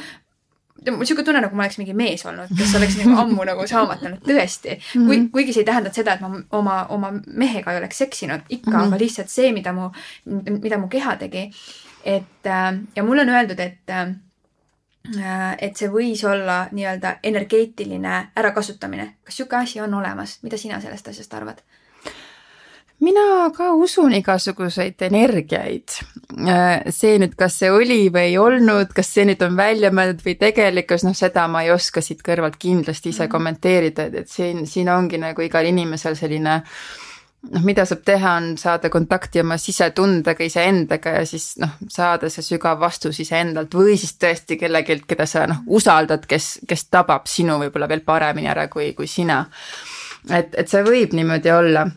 mul 0.90 1.06
sihuke 1.06 1.24
tunne, 1.24 1.42
nagu 1.44 1.56
ma 1.56 1.68
oleks 1.68 1.78
mingi 1.78 1.94
mees 1.94 2.26
olnud, 2.26 2.50
kes 2.58 2.74
oleks 2.80 2.98
nagu 3.02 3.18
ammu 3.26 3.46
nagu 3.46 3.68
saamata 3.70 4.10
olnud, 4.10 4.24
tõesti 4.26 4.74
mm. 4.74 4.82
-hmm. 4.96 5.06
kui, 5.08 5.30
kuigi 5.36 5.54
see 5.54 5.62
ei 5.66 5.70
tähenda 5.70 5.94
seda, 5.94 6.18
et 6.18 6.26
ma 6.26 6.34
oma, 6.58 6.82
oma 6.90 7.14
mehega 7.28 7.72
ei 7.72 7.84
oleks 7.84 8.02
seksinud, 8.06 8.50
ikka 8.50 8.72
mm, 8.72 8.78
-hmm. 8.78 8.88
aga 8.88 9.00
lihtsalt 9.06 9.30
see, 9.30 9.52
mida 9.54 9.74
mu, 9.74 9.92
mida 10.62 10.78
mu 10.78 10.88
keha 10.88 11.16
tegi 11.22 11.50
et 12.06 12.46
äh, 12.46 12.80
ja 12.96 13.04
mulle 13.04 13.22
on 13.22 13.30
öeldud, 13.30 13.60
et 13.60 13.90
äh, 13.90 14.16
et 15.60 15.78
see 15.78 15.90
võis 15.90 16.22
olla 16.30 16.68
nii-öelda 16.72 17.16
energeetiline 17.24 18.28
ärakasutamine. 18.38 19.16
kas 19.24 19.40
niisugune 19.40 19.64
asi 19.64 19.82
on 19.82 19.94
olemas, 19.94 20.40
mida 20.44 20.58
sina 20.58 20.82
sellest 20.82 21.08
asjast 21.08 21.34
arvad? 21.34 21.64
Mina 23.02 23.50
ka 23.56 23.72
usun 23.74 24.14
igasuguseid 24.14 25.02
energiaid. 25.10 25.98
Äh, 26.48 26.88
see 26.94 27.18
nüüd, 27.22 27.36
kas 27.40 27.58
see 27.62 27.72
oli 27.74 28.06
või 28.14 28.32
ei 28.32 28.40
olnud, 28.40 28.94
kas 28.96 29.10
see 29.16 29.26
nüüd 29.30 29.42
on 29.46 29.58
välja 29.58 29.92
mõeldud 29.94 30.24
või 30.26 30.38
tegelikkus, 30.40 31.06
noh, 31.08 31.16
seda 31.18 31.48
ma 31.52 31.66
ei 31.66 31.72
oska 31.74 32.04
siit 32.06 32.22
kõrvalt 32.26 32.60
kindlasti 32.62 33.12
ise 33.12 33.26
mhm. 33.26 33.32
kommenteerida, 33.34 34.10
et, 34.10 34.20
et 34.24 34.32
siin, 34.32 34.68
siin 34.70 34.92
ongi 34.94 35.22
nagu 35.22 35.46
igal 35.46 35.68
inimesel 35.68 36.18
selline 36.20 36.62
noh, 37.50 37.64
mida 37.66 37.88
saab 37.90 38.04
teha, 38.06 38.36
on 38.38 38.52
saada 38.62 38.92
kontakti 38.94 39.42
oma 39.42 39.58
sisetundega, 39.58 40.46
iseendaga 40.46 41.16
ja 41.18 41.24
siis 41.26 41.56
noh, 41.62 41.74
saada 41.90 42.30
see 42.30 42.46
sügav 42.46 42.80
vastus 42.80 43.20
iseendalt 43.24 43.74
või 43.76 43.98
siis 44.00 44.14
tõesti 44.22 44.60
kellelgi, 44.62 45.02
keda 45.10 45.26
sa 45.30 45.48
noh, 45.50 45.66
usaldad, 45.74 46.28
kes, 46.30 46.60
kes 46.70 46.86
tabab 46.94 47.26
sinu 47.30 47.58
võib-olla 47.64 47.90
veel 47.90 48.06
paremini 48.06 48.52
ära 48.52 48.68
kui, 48.70 48.94
kui 48.98 49.10
sina. 49.10 49.42
et, 50.30 50.54
et 50.54 50.70
see 50.70 50.86
võib 50.86 51.18
niimoodi 51.18 51.52
olla 51.52 51.88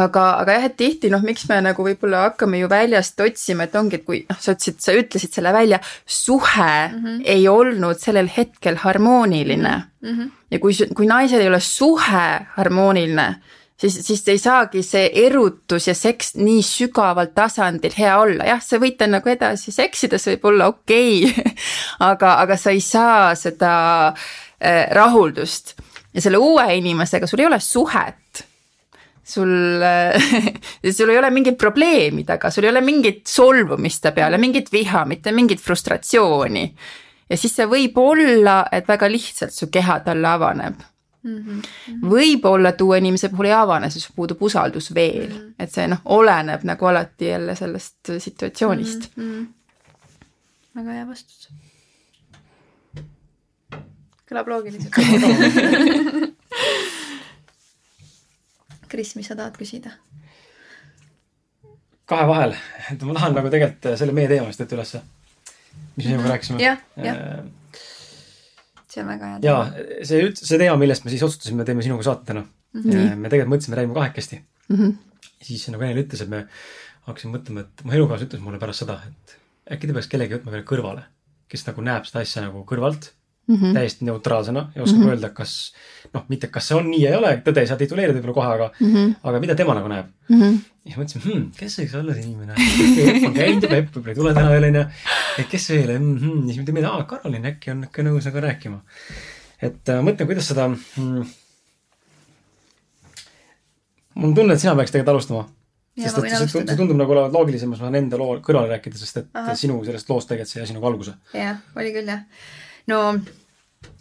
aga, 0.00 0.24
aga 0.42 0.56
jah, 0.56 0.66
et 0.68 0.76
tihti 0.78 1.10
noh, 1.12 1.22
miks 1.24 1.46
me 1.50 1.60
nagu 1.64 1.86
võib-olla 1.86 2.24
hakkame 2.28 2.60
ju 2.60 2.68
väljast 2.70 3.20
otsima, 3.24 3.68
et 3.68 3.74
ongi, 3.78 4.00
et 4.00 4.06
kui 4.06 4.22
noh, 4.28 4.38
sa 4.40 4.54
ütlesid, 4.54 4.80
sa 4.82 4.94
ütlesid 4.98 5.34
selle 5.36 5.52
välja, 5.54 5.80
suhe 6.06 6.70
mm 6.88 7.02
-hmm. 7.02 7.20
ei 7.36 7.48
olnud 7.48 8.00
sellel 8.00 8.30
hetkel 8.36 8.76
harmooniline 8.82 9.74
mm. 10.00 10.10
-hmm. 10.10 10.30
ja 10.50 10.58
kui, 10.58 10.72
kui 10.94 11.06
naisel 11.06 11.40
ei 11.40 11.48
ole 11.48 11.60
suhe 11.60 12.26
harmooniline, 12.56 13.36
siis, 13.76 14.00
siis 14.06 14.28
ei 14.28 14.38
saagi 14.38 14.82
see 14.82 15.10
erutus 15.26 15.88
ja 15.88 15.94
seks 15.94 16.34
nii 16.34 16.62
sügaval 16.62 17.30
tasandil 17.34 17.94
hea 17.98 18.18
olla, 18.18 18.44
jah, 18.44 18.62
sa 18.62 18.78
võid 18.78 19.06
nagu 19.06 19.28
edasi 19.28 19.72
seksida, 19.72 20.18
see 20.18 20.34
võib 20.34 20.50
olla 20.52 20.66
okei 20.66 21.24
okay. 21.24 21.54
aga, 22.10 22.34
aga 22.34 22.56
sa 22.56 22.70
ei 22.70 22.80
saa 22.80 23.34
seda 23.34 24.08
äh, 24.08 24.90
rahuldust 24.90 25.76
ja 26.14 26.20
selle 26.20 26.38
uue 26.38 26.66
inimesega 26.76 27.26
sul 27.26 27.40
ei 27.40 27.46
ole 27.46 27.60
suhet 27.60 28.23
sul 29.24 29.80
sul 30.96 31.10
ei 31.10 31.18
ole 31.18 31.30
mingit 31.30 31.56
probleemi 31.58 32.24
taga, 32.24 32.50
sul 32.50 32.64
ei 32.64 32.70
ole 32.70 32.80
mingit 32.84 33.26
solvumist 33.26 34.02
ta 34.04 34.12
peale, 34.12 34.38
mingit 34.38 34.72
viha, 34.72 35.04
mitte 35.08 35.32
mingit 35.32 35.60
frustratsiooni. 35.60 36.64
ja 37.30 37.36
siis 37.36 37.56
see 37.56 37.66
võib 37.66 37.96
olla, 37.98 38.64
et 38.72 38.88
väga 38.88 39.08
lihtsalt 39.08 39.54
su 39.56 39.70
keha 39.72 40.00
talle 40.04 40.28
avaneb 40.28 40.82
mm. 41.24 41.38
-hmm. 41.38 41.62
võib-olla 42.10 42.68
et 42.74 42.80
uue 42.80 42.98
inimese 42.98 43.28
puhul 43.32 43.48
ei 43.48 43.56
avane, 43.56 43.90
sest 43.90 44.12
puudub 44.16 44.42
usaldus 44.42 44.94
veel 44.94 45.28
mm, 45.28 45.36
-hmm. 45.36 45.54
et 45.58 45.72
see 45.72 45.86
noh, 45.88 46.00
oleneb 46.04 46.64
nagu 46.68 46.86
alati 46.86 47.26
jälle 47.32 47.56
sellest 47.56 48.12
situatsioonist 48.18 49.10
mm. 49.16 49.22
-hmm. 49.24 49.46
väga 50.76 50.90
hea 50.98 51.06
vastus. 51.08 51.48
kõlab 54.30 54.48
loogiliselt 54.48 54.94
Kris, 58.94 59.16
mis 59.18 59.26
sa 59.26 59.34
tahad 59.34 59.56
küsida? 59.58 59.90
kahe 62.10 62.26
vahel, 62.28 62.52
et 62.92 63.02
ma 63.08 63.14
tahan 63.16 63.34
nagu 63.38 63.50
tegelikult 63.52 63.96
selle 63.98 64.14
meie 64.16 64.28
teemast 64.28 64.60
võtta 64.60 64.76
ülesse, 64.76 65.00
mis 65.96 66.04
me 66.04 66.10
sinuga 66.10 66.32
rääkisime. 66.34 66.60
jah, 66.60 66.82
jah. 67.00 67.22
see 68.92 69.00
on 69.02 69.08
väga 69.08 69.30
hea 69.30 69.38
teema. 69.40 69.54
ja 69.72 70.04
see 70.10 70.20
üldse, 70.26 70.44
see 70.44 70.60
teema, 70.60 70.76
millest 70.82 71.06
me 71.06 71.14
siis 71.14 71.24
otsustasime, 71.24 71.64
teeme 71.64 71.86
sinuga 71.86 72.04
saate 72.06 72.28
täna 72.28 72.44
mm. 72.44 72.84
-hmm. 72.84 73.24
me 73.24 73.32
tegelikult 73.32 73.54
mõtlesime, 73.54 73.80
räägime 73.80 73.96
kahekesti 73.96 74.40
mm. 74.42 74.76
-hmm. 74.76 74.92
siis 75.48 75.64
nagu 75.72 75.88
Enel 75.88 76.04
ütles, 76.04 76.22
et 76.22 76.32
me 76.36 76.44
hakkasime 77.08 77.38
mõtlema, 77.38 77.64
et 77.64 77.84
mu 77.84 77.96
elukaaslane 77.98 78.28
ütles 78.28 78.44
mulle 78.44 78.60
pärast 78.60 78.84
seda, 78.84 79.00
et 79.08 79.36
äkki 79.72 79.88
te 79.88 79.96
peaks 79.96 80.12
kellegi 80.12 80.36
võtma 80.36 80.58
veel 80.58 80.68
kõrvale, 80.68 81.08
kes 81.48 81.66
nagu 81.70 81.88
näeb 81.88 82.04
seda 82.10 82.20
asja 82.20 82.44
nagu 82.44 82.66
kõrvalt 82.68 83.14
mm 83.48 83.56
-hmm. 83.56 83.74
täiesti 83.80 84.04
neutraalsena 84.04 84.70
ja 84.74 84.82
oskab 84.82 84.98
mm 84.98 85.04
-hmm. 85.06 85.16
öelda, 85.16 85.30
kas 85.30 85.74
noh, 86.14 86.24
mitte 86.30 86.50
kas 86.52 86.70
see 86.70 86.78
on 86.78 86.88
nii 86.90 87.02
ja 87.02 87.12
ei 87.12 87.18
ole, 87.18 87.32
tõde 87.46 87.62
ei 87.64 87.70
saa 87.70 87.78
tituleerida 87.80 88.18
võib-olla 88.18 88.36
kohe, 88.36 88.50
aga 88.56 88.68
mm, 88.72 88.90
-hmm. 88.92 89.14
aga 89.30 89.42
mida 89.42 89.56
tema 89.58 89.76
nagu 89.78 89.90
näeb 89.90 90.10
mm. 90.28 90.40
-hmm. 90.40 90.58
ja 90.90 90.98
mõtlesin 90.98 91.24
hmm,, 91.24 91.46
kes 91.58 91.78
võiks 91.80 91.96
olla 92.00 92.16
see 92.16 92.26
inimene. 92.26 92.54
Peep 92.96 93.28
on 93.28 93.38
käinud 93.38 93.66
ja 93.66 93.70
Peep 93.72 93.88
võib-olla 93.94 94.12
ei 94.12 94.20
tule 94.20 94.34
täna 94.38 94.52
veel 94.54 94.68
onju. 94.70 94.84
et 95.42 95.48
kes 95.50 95.70
veel 95.70 95.94
mm, 95.98 96.18
-hmm. 96.18 96.44
siis 96.48 96.60
mõtleme, 96.62 96.84
aa 96.90 97.08
Karolin 97.10 97.50
äkki 97.52 97.74
on 97.74 97.84
ikka 97.88 98.06
nõus 98.06 98.28
nagu 98.30 98.44
rääkima. 98.46 98.80
et 99.62 99.88
äh, 99.88 100.04
mõtlen, 100.06 100.30
kuidas 100.30 100.48
seda 100.52 100.68
mm, 100.70 101.34
mul 104.14 104.30
on 104.30 104.34
tunne, 104.34 104.54
et 104.54 104.60
sina 104.60 104.74
peaks 104.78 104.94
tegelikult 104.94 105.14
alustama. 105.14 105.46
sest 106.00 106.18
et 106.18 106.34
see, 106.34 106.66
see 106.66 106.76
tundub 106.76 106.98
nagu 106.98 107.12
olevat 107.14 107.32
loogilisem, 107.34 107.70
ma 107.70 107.78
saan 107.78 107.94
enda 107.94 108.18
loo 108.18 108.40
kõrvale 108.42 108.70
rääkida, 108.72 108.98
sest 108.98 109.22
et 109.22 109.40
Aha. 109.40 109.54
sinu 109.58 109.78
sellest 109.86 110.08
loost 110.10 110.30
tegelikult 110.30 110.52
see 110.52 110.62
asi 110.62 110.74
nagu 110.76 110.86
alguse. 110.90 111.14
jah, 111.34 111.60
oli 111.76 111.94
küll 111.94 112.10
jah 112.10 112.22
no 112.90 113.00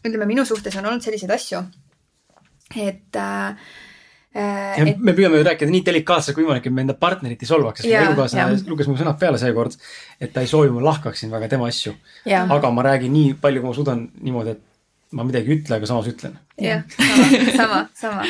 ütleme, 0.04 0.28
minu 0.28 0.46
suhtes 0.48 0.76
on 0.80 0.88
olnud 0.90 1.04
selliseid 1.06 1.32
asju, 1.36 1.62
et 2.80 3.20
äh, 3.20 3.56
ja 4.34 4.86
et... 4.86 4.98
me 4.98 5.14
püüame 5.14 5.40
ju 5.40 5.46
rääkida 5.46 5.72
nii 5.72 5.84
delikaatselt 5.86 6.36
kui 6.36 6.46
võimalik, 6.46 6.68
et 6.68 6.74
me 6.74 6.84
enda 6.86 6.96
partnerit 6.98 7.42
ei 7.44 7.50
solvaks, 7.50 7.84
sest 7.84 7.94
mu 7.94 8.10
elukaaslane 8.10 8.60
luges 8.70 8.90
mu 8.90 8.98
sõnad 8.98 9.20
peale 9.22 9.40
seekord, 9.42 9.78
et 10.20 10.34
ta 10.34 10.42
ei 10.42 10.50
soovi, 10.50 10.72
ma 10.74 10.84
lahkaksin 10.90 11.32
väga 11.34 11.52
tema 11.54 11.70
asju. 11.70 11.94
aga 12.26 12.72
ma 12.74 12.86
räägin 12.90 13.14
nii 13.14 13.34
palju, 13.42 13.62
kui 13.62 13.70
ma 13.70 13.76
suudan 13.78 14.06
niimoodi, 14.22 14.56
et 14.58 15.18
ma 15.18 15.26
midagi 15.28 15.52
ei 15.52 15.60
ütle, 15.60 15.78
aga 15.78 15.90
samas 15.90 16.10
ütlen. 16.10 16.40
jah, 16.58 16.82
sama, 16.98 17.28
sama, 17.58 17.82
sama. 17.98 18.30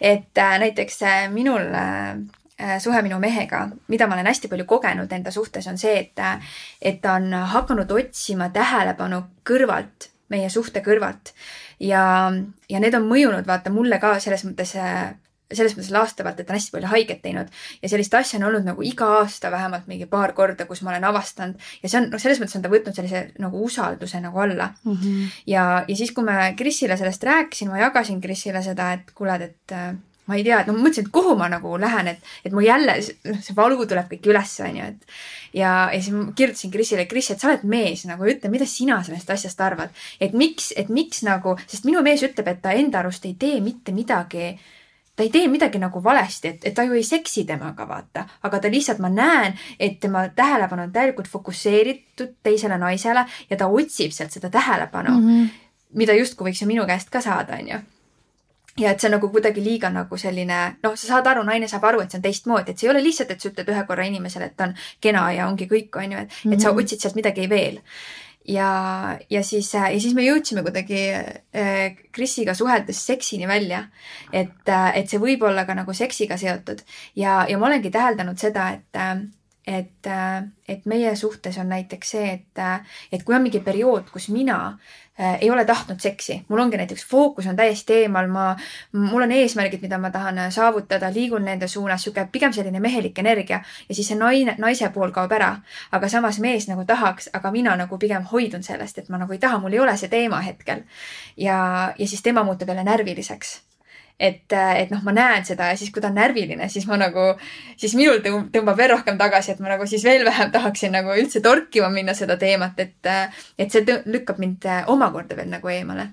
et 0.00 0.42
äh, 0.42 0.56
näiteks 0.64 1.02
äh, 1.02 1.28
minul 1.32 1.70
äh, 1.70 2.16
äh, 2.58 2.80
suhe 2.82 3.02
minu 3.06 3.20
mehega, 3.22 3.68
mida 3.88 4.08
ma 4.10 4.18
olen 4.18 4.30
hästi 4.32 4.50
palju 4.50 4.66
kogenud 4.66 5.12
enda 5.12 5.30
suhtes, 5.34 5.68
on 5.70 5.78
see, 5.78 5.94
et, 6.00 6.18
äh, 6.18 6.58
et 6.82 6.98
ta 7.02 7.14
on 7.20 7.30
hakanud 7.54 7.94
otsima 7.94 8.50
tähelepanu 8.54 9.22
kõrvalt 9.46 10.10
meie 10.32 10.50
suhte 10.50 10.82
kõrvalt. 10.84 11.34
Ja, 11.84 12.32
ja 12.70 12.80
need 12.80 12.96
on 12.96 13.06
mõjunud 13.10 13.46
vaata 13.46 13.72
mulle 13.74 14.00
ka 14.02 14.16
selles 14.24 14.46
mõttes 14.48 14.74
selles 15.54 15.74
mõttes 15.76 15.92
laastavalt, 15.92 16.38
et 16.40 16.48
on 16.48 16.56
hästi 16.56 16.72
palju 16.72 16.88
haiget 16.90 17.20
teinud 17.22 17.50
ja 17.82 17.90
sellist 17.92 18.14
asja 18.16 18.38
on 18.38 18.46
olnud 18.48 18.64
nagu 18.66 18.84
iga 18.86 19.10
aasta 19.20 19.50
vähemalt 19.52 19.86
mingi 19.90 20.08
paar 20.10 20.32
korda, 20.36 20.66
kus 20.66 20.80
ma 20.82 20.94
olen 20.94 21.04
avastanud 21.10 21.60
ja 21.82 21.90
see 21.90 22.00
on, 22.00 22.08
noh, 22.12 22.22
selles 22.22 22.40
mõttes 22.40 22.56
on 22.58 22.64
ta 22.64 22.72
võtnud 22.72 22.96
sellise 22.96 23.26
nagu 23.42 23.60
usalduse 23.66 24.20
nagu 24.24 24.40
alla 24.40 24.70
mm. 24.72 24.96
-hmm. 24.96 25.36
ja, 25.52 25.66
ja 25.88 25.96
siis, 25.96 26.14
kui 26.16 26.24
ma 26.24 26.50
Krisile 26.56 26.96
sellest 26.96 27.28
rääkisin, 27.28 27.70
ma 27.70 27.84
jagasin 27.84 28.20
Krisile 28.24 28.62
seda, 28.64 28.92
et 28.96 29.12
kuule, 29.14 29.36
et 29.44 29.76
ma 30.26 30.38
ei 30.38 30.44
tea, 30.44 30.60
et 30.62 30.68
no 30.68 30.76
ma 30.76 30.84
mõtlesin, 30.86 31.08
et 31.08 31.14
kuhu 31.14 31.34
ma 31.38 31.48
nagu 31.52 31.74
lähen, 31.80 32.08
et, 32.14 32.28
et 32.46 32.54
mu 32.54 32.64
jälle, 32.64 32.96
noh, 33.28 33.40
see 33.44 33.56
valu 33.56 33.84
tuleb 33.88 34.08
kõik 34.12 34.28
üles, 34.32 34.54
onju, 34.64 34.86
et. 34.92 35.16
ja, 35.52 35.72
ja 35.92 35.98
siis 36.00 36.14
ma 36.16 36.28
kirjutasin 36.36 36.72
Krisile, 36.72 37.08
Kris, 37.10 37.30
et 37.34 37.42
sa 37.42 37.50
oled 37.50 37.66
mees 37.68 38.06
nagu, 38.08 38.24
ütle, 38.30 38.52
mida 38.52 38.68
sina 38.68 39.02
sellest 39.04 39.34
asjast 39.34 39.60
arvad. 39.64 39.92
et 40.20 40.32
miks, 40.32 40.72
et 40.80 40.88
miks 40.88 41.24
nagu, 41.26 41.58
sest 41.66 41.88
minu 41.88 42.02
mees 42.06 42.24
ütleb, 42.24 42.48
et 42.48 42.62
ta 42.64 42.72
enda 42.72 43.02
arust 43.02 43.26
ei 43.28 43.36
tee 43.38 43.60
mitte 43.64 43.92
midagi 43.92 44.54
ta 45.14 45.22
ei 45.22 45.30
tee 45.30 45.46
midagi 45.46 45.78
nagu 45.78 46.00
valesti, 46.02 46.48
et, 46.48 46.64
et 46.66 46.74
ta 46.74 46.82
ju 46.82 46.96
ei 46.98 47.04
seksi 47.06 47.44
temaga, 47.46 47.86
vaata, 47.86 48.24
aga 48.42 48.58
ta 48.58 48.70
lihtsalt, 48.70 48.98
ma 48.98 49.12
näen, 49.12 49.54
et 49.78 50.00
tema 50.02 50.24
tähelepanu 50.34 50.88
on 50.88 50.92
täielikult 50.92 51.28
fokusseeritud 51.30 52.32
teisele 52.42 52.78
naisele 52.82 53.22
ja 53.50 53.58
ta 53.60 53.68
otsib 53.70 54.10
sealt 54.16 54.34
seda 54.34 54.50
tähelepanu 54.50 55.14
mm, 55.14 55.28
-hmm. 55.28 55.76
mida 56.00 56.18
justkui 56.18 56.50
võiks 56.50 56.64
ju 56.64 56.66
minu 56.66 56.86
käest 56.86 57.14
ka 57.14 57.20
saada, 57.20 57.60
onju 57.62 57.78
ja 58.78 58.90
et 58.90 59.00
see 59.00 59.08
on 59.08 59.16
nagu 59.18 59.30
kuidagi 59.30 59.62
liiga 59.62 59.90
nagu 59.92 60.18
selline, 60.18 60.58
noh, 60.82 60.96
sa 60.98 61.14
saad 61.14 61.30
aru, 61.30 61.44
naine 61.46 61.68
saab 61.70 61.86
aru, 61.90 62.02
et 62.02 62.10
see 62.12 62.18
on 62.18 62.26
teistmoodi, 62.26 62.72
et 62.72 62.80
see 62.80 62.88
ei 62.88 62.92
ole 62.94 63.04
lihtsalt, 63.04 63.30
et 63.30 63.42
sa 63.42 63.50
ütled 63.52 63.70
ühe 63.70 63.86
korra 63.88 64.06
inimesele, 64.08 64.50
et 64.50 64.56
ta 64.58 64.68
on 64.68 64.74
kena 65.04 65.28
ja 65.36 65.48
ongi 65.50 65.68
kõik, 65.70 65.94
on 66.00 66.16
ju, 66.16 66.24
et 66.24 66.28
mm, 66.28 66.36
-hmm. 66.42 66.54
et 66.54 66.60
sa 66.60 66.72
mhm. 66.72 66.82
otsid 66.82 67.00
sealt 67.00 67.18
midagi 67.20 67.48
veel. 67.50 67.80
ja, 68.48 69.18
ja 69.30 69.42
siis, 69.42 69.72
ja 69.74 70.00
siis 70.00 70.14
me 70.14 70.22
jõudsime 70.22 70.62
kuidagi 70.62 70.98
äh, 71.14 71.96
Krisiga 72.12 72.54
suheldes 72.54 73.06
seksini 73.06 73.48
välja. 73.48 73.86
et, 74.32 74.68
äh, 74.68 74.96
et 74.98 75.08
see 75.08 75.18
võib 75.18 75.42
olla 75.42 75.64
ka 75.64 75.74
nagu 75.74 75.92
seksiga 75.92 76.36
seotud 76.36 76.82
ja, 77.16 77.46
ja 77.48 77.58
ma 77.58 77.66
olengi 77.66 77.90
täheldanud 77.90 78.38
seda, 78.38 78.70
et 78.70 78.96
äh, 78.96 79.16
et, 79.66 80.06
et 80.68 80.84
meie 80.84 81.16
suhtes 81.16 81.56
on 81.58 81.68
näiteks 81.68 82.10
see, 82.10 82.32
et, 82.32 82.58
et 83.12 83.22
kui 83.24 83.34
on 83.34 83.42
mingi 83.42 83.60
periood, 83.60 84.10
kus 84.12 84.28
mina 84.28 84.58
äh, 84.66 85.03
ei 85.40 85.50
ole 85.50 85.64
tahtnud 85.64 86.00
seksi, 86.00 86.40
mul 86.48 86.58
ongi 86.58 86.76
näiteks 86.76 87.06
fookus 87.06 87.46
on 87.46 87.56
täiesti 87.56 87.94
eemal, 87.94 88.26
ma, 88.26 88.56
mul 88.92 89.22
on 89.22 89.32
eesmärgid, 89.32 89.82
mida 89.82 89.98
ma 89.98 90.10
tahan 90.10 90.38
äh, 90.38 90.48
saavutada, 90.50 91.12
liigun 91.14 91.44
nende 91.44 91.68
suunas, 91.68 92.02
sihuke 92.02 92.26
pigem 92.32 92.52
selline 92.52 92.80
mehelik 92.80 93.18
energia. 93.18 93.60
Ja 93.88 93.94
siis 93.94 94.10
see 94.10 94.18
naine, 94.18 94.56
naise 94.58 94.90
pool 94.94 95.14
kaob 95.14 95.32
ära. 95.32 95.52
aga 95.92 96.08
samas 96.08 96.40
mees 96.42 96.66
nagu 96.68 96.84
tahaks, 96.84 97.30
aga 97.32 97.50
mina 97.50 97.76
nagu 97.76 97.98
pigem 97.98 98.26
hoidun 98.32 98.62
sellest, 98.62 98.98
et 98.98 99.08
ma 99.08 99.22
nagu 99.22 99.32
ei 99.32 99.38
taha, 99.38 99.58
mul 99.58 99.72
ei 99.72 99.80
ole 99.80 99.96
see 99.96 100.08
teema 100.08 100.40
hetkel. 100.40 100.82
ja, 101.36 101.94
ja 101.98 102.08
siis 102.08 102.22
tema 102.22 102.44
muutub 102.44 102.68
jälle 102.68 102.84
närviliseks 102.84 103.60
et, 104.18 104.52
äh, 104.52 104.82
et 104.82 104.90
noh, 104.94 105.00
ma 105.04 105.14
näen 105.14 105.46
seda 105.46 105.70
ja 105.72 105.78
siis, 105.78 105.90
kui 105.92 106.02
ta 106.02 106.10
on 106.10 106.18
närviline, 106.18 106.68
siis 106.70 106.86
ma 106.86 106.98
nagu, 107.00 107.32
siis 107.80 107.96
minul 107.98 108.20
tõmbab 108.22 108.78
veel 108.78 108.92
rohkem 108.94 109.18
tagasi, 109.20 109.54
et 109.54 109.62
ma 109.62 109.72
nagu 109.72 109.88
siis 109.90 110.04
veel 110.06 110.24
vähem 110.26 110.52
tahaksin 110.54 110.94
nagu 110.94 111.14
üldse 111.18 111.42
torkima 111.44 111.90
minna 111.94 112.14
seda 112.16 112.38
teemat, 112.40 112.78
et, 112.84 113.00
äh, 113.10 113.42
et 113.58 113.74
see 113.74 113.84
lükkab 113.86 114.38
mind 114.42 114.68
äh, 114.70 114.84
omakorda 114.90 115.38
veel 115.38 115.50
nagu 115.50 115.72
eemale. 115.72 116.12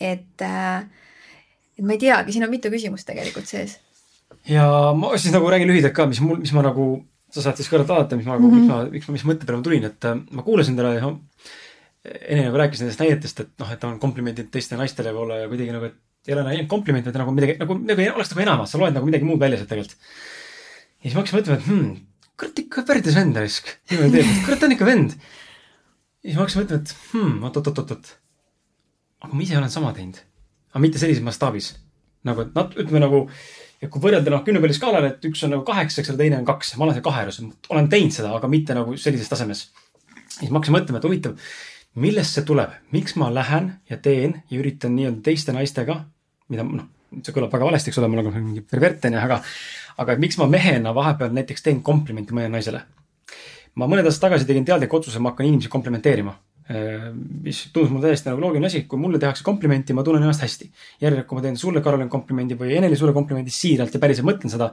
et, 0.00 0.42
et 0.44 1.82
ma 1.82 1.94
ei 1.94 2.00
teagi, 2.00 2.32
siin 2.32 2.44
on 2.44 2.52
mitu 2.52 2.70
küsimust 2.70 3.08
tegelikult 3.08 3.48
sees. 3.48 3.78
ja 4.46 4.66
ma 4.94 5.16
siis 5.16 5.34
nagu 5.34 5.50
räägin 5.50 5.70
lühidalt 5.72 5.96
ka, 5.96 6.06
mis 6.06 6.20
mul, 6.20 6.38
mis 6.42 6.52
ma 6.54 6.64
nagu, 6.66 6.90
sa 7.32 7.42
saad 7.42 7.58
siis 7.58 7.70
kõrvalt 7.72 7.90
vaadata, 7.90 8.18
mis 8.18 8.28
ma 8.28 8.36
nagu 8.36 8.50
mm, 8.50 8.68
-hmm. 8.68 8.68
miks 8.68 8.74
ma, 8.74 8.90
miks 8.92 9.08
ma, 9.08 9.16
mis 9.16 9.28
mõtte 9.32 9.46
peale 9.48 9.58
ma 9.58 9.66
tulin, 9.66 9.88
et 9.90 10.10
ma 10.30 10.44
kuulasin 10.46 10.76
täna 10.76 10.94
enne 12.06 12.44
nagu 12.46 12.58
rääkis 12.60 12.82
nendest 12.82 13.00
näidetest, 13.02 13.40
et 13.40 13.52
noh, 13.58 13.70
et 13.72 13.84
on 13.84 13.98
komplimendid 13.98 14.50
teistele 14.52 14.78
naistele 14.78 15.10
võib-olla 15.10 15.40
ja 15.40 15.48
kuidagi 15.50 15.74
nagu, 15.74 15.88
et 15.90 16.05
ei 16.26 16.34
ole 16.34 16.44
ainult 16.50 16.68
kompliment, 16.70 17.06
vaid 17.06 17.18
nagu 17.20 17.32
midagi 17.34 17.56
nagu, 17.60 17.78
nagu 17.86 18.04
oleks 18.16 18.32
nagu 18.32 18.42
enamat, 18.42 18.70
sa 18.70 18.80
loed 18.80 18.94
nagu 18.96 19.08
midagi 19.08 19.26
muud 19.28 19.40
välja 19.40 19.60
sealt 19.60 19.70
tegelikult. 19.70 19.98
ja 20.98 21.06
siis 21.06 21.16
ma 21.16 21.22
hakkasin 21.22 21.38
mõtlema, 21.38 21.58
et 21.58 21.68
hmm, 21.70 21.90
kurat 22.40 22.62
ikka 22.62 22.84
värdjas 22.88 23.18
vend 23.20 23.38
raisk. 23.40 23.68
niimoodi 23.90 24.18
teeb, 24.18 24.32
kurat 24.46 24.62
ta 24.62 24.68
on 24.68 24.76
ikka 24.76 24.88
vend. 24.88 25.14
ja 25.16 26.30
siis 26.30 26.38
ma 26.38 26.46
hakkasin 26.46 26.62
mõtlema, 26.62 26.80
et 26.80 26.94
hmm, 27.12 27.36
oot-oot-oot-oot. 27.48 28.10
aga 29.26 29.32
ma 29.32 29.46
ise 29.46 29.60
olen 29.60 29.72
sama 29.72 29.92
teinud. 29.96 30.18
aga 30.72 30.82
mitte 30.82 31.02
sellises 31.02 31.24
mastaabis. 31.26 31.70
nagu, 32.26 32.42
et 32.42 32.58
nat-, 32.58 32.74
ütleme 32.74 33.04
nagu, 33.04 33.22
et 33.78 33.92
kui 33.92 34.02
võrrelda 34.02 34.34
noh, 34.34 34.42
kümne 34.46 34.64
peale 34.64 34.74
skaalal, 34.74 35.06
et 35.12 35.30
üks 35.30 35.44
on 35.46 35.54
nagu 35.54 35.62
kaheksa, 35.68 36.02
eks 36.02 36.10
ole, 36.10 36.20
teine 36.24 36.40
on 36.40 36.48
kaks. 36.48 36.74
ma 36.76 36.88
olen 36.88 36.98
seal 36.98 37.06
kahe 37.06 37.22
juures, 37.22 37.40
olen 37.70 37.88
teinud 37.92 38.18
seda, 38.18 38.34
aga 38.34 38.50
mitte 38.50 38.74
nagu 38.74 38.98
sellises 38.98 39.30
tasemes. 39.30 39.68
siis 40.26 40.50
ma 40.50 40.58
hakkasin 40.58 40.78
mõtlema, 40.80 40.98
et 40.98 41.06
huvitav, 41.06 41.38
millest 42.02 42.34
see 42.34 42.44
tuleb, 42.50 42.74
miks 42.92 43.14
ma 43.16 43.30
lähen 43.32 43.76
ja 43.88 43.96
teen 44.02 44.40
ja 44.50 44.58
üritan 44.58 44.98
nii-öelda 44.98 45.22
teiste 45.30 45.54
naistega 45.54 46.02
mida 46.52 46.66
noh, 46.66 46.88
see 47.22 47.34
kõlab 47.34 47.52
väga 47.52 47.70
valesti, 47.70 47.92
eks 47.92 48.00
ole, 48.02 48.10
ma 48.10 48.20
olen 48.22 48.42
mingi 48.42 48.64
pervert 48.66 49.06
on 49.08 49.16
ju, 49.16 49.22
aga, 49.22 49.40
aga 50.04 50.18
miks 50.22 50.38
ma 50.40 50.50
mehena 50.50 50.94
vahepeal 50.96 51.34
näiteks 51.36 51.64
teen 51.66 51.82
komplimenti 51.86 52.36
mõnele 52.36 52.56
naisele. 52.58 52.82
ma 53.76 53.86
mõned 53.86 54.08
aastad 54.08 54.28
tagasi 54.28 54.48
tegin 54.48 54.64
teadliku 54.64 55.00
otsuse, 55.00 55.20
ma 55.20 55.32
hakkan 55.32 55.48
inimesi 55.48 55.72
komplimenteerima 55.72 56.36
Äh, 56.66 57.12
mis 57.46 57.60
tundus 57.70 57.92
mulle 57.94 58.08
täiesti 58.08 58.26
nagu 58.26 58.40
loogiline 58.42 58.66
asi, 58.66 58.80
kui 58.90 58.98
mulle 58.98 59.20
tehakse 59.22 59.44
komplimenti, 59.46 59.94
ma 59.94 60.02
tunnen 60.02 60.24
ennast 60.24 60.42
hästi. 60.42 60.66
järelikult, 60.98 61.28
kui 61.30 61.38
ma 61.38 61.42
teen 61.44 61.58
sulle, 61.60 61.82
Karolin, 61.82 62.08
komplimendi 62.10 62.56
või 62.58 62.72
Eneli 62.74 62.96
sulle 62.98 63.12
komplimendi 63.14 63.54
siiralt 63.54 63.94
ja 63.94 64.00
päriselt 64.02 64.26
mõtlen 64.26 64.50
seda, 64.50 64.72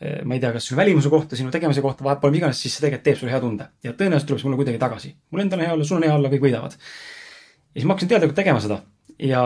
äh, 0.00 0.22
ma 0.24 0.38
ei 0.38 0.40
tea, 0.40 0.54
kas 0.54 0.70
sinu 0.70 0.78
välimuse 0.80 1.12
kohta, 1.12 1.36
sinu 1.36 1.52
tegemise 1.52 1.84
kohta, 1.84 2.06
vahepeal 2.08 2.32
mis 2.32 2.40
iganes, 2.40 2.62
siis 2.64 2.72
see 2.78 2.86
tegelikult 2.86 3.04
teeb 3.04 3.20
sulle 3.20 3.34
hea 3.34 3.42
tunde. 3.44 3.68
ja 3.84 3.92
tõenäoliselt 3.92 4.30
tuleb 4.30 4.40
see 4.40 4.48
mulle 4.48 4.62
kuidagi 4.62 4.80
tagasi. 4.80 5.12
mul 5.30 5.44
endal 5.44 5.60
on 5.60 5.66
hea 5.66 5.74
olla, 5.74 5.84
sul 5.84 5.98
on 5.98 6.08
hea 6.08 6.14
olla, 6.14 6.30
kõik 6.32 6.46
võidavad. 6.46 6.78
ja 6.80 7.76
siis 7.76 7.84
ma 7.84 7.92
hakkasin 7.92 8.14
teadlikult 8.14 8.40
tegema 8.40 8.64
seda. 8.64 8.80
Ja, 9.18 9.42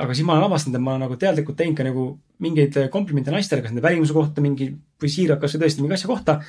aga 0.00 0.14
siis 0.14 0.26
ma 0.26 0.36
olen 0.36 0.48
avastanud, 0.48 0.78
et 0.78 0.84
ma 0.84 0.94
olen 0.94 1.06
nagu 1.06 1.18
teadlikult 1.20 1.58
teinud 1.58 1.76
ka 1.78 1.86
nagu 1.86 2.06
mingeid 2.40 2.76
komplimente 2.92 3.32
naistele, 3.34 3.62
kas 3.64 3.74
nende 3.74 3.84
välimuse 3.84 4.16
kohta 4.16 4.44
mingi 4.44 4.70
või 4.72 5.12
siiralt, 5.12 5.40
kas 5.42 5.56
või 5.56 5.64
tõesti 5.64 5.84
mingi 5.84 5.98
asja 5.98 6.08
kohta. 6.10 6.40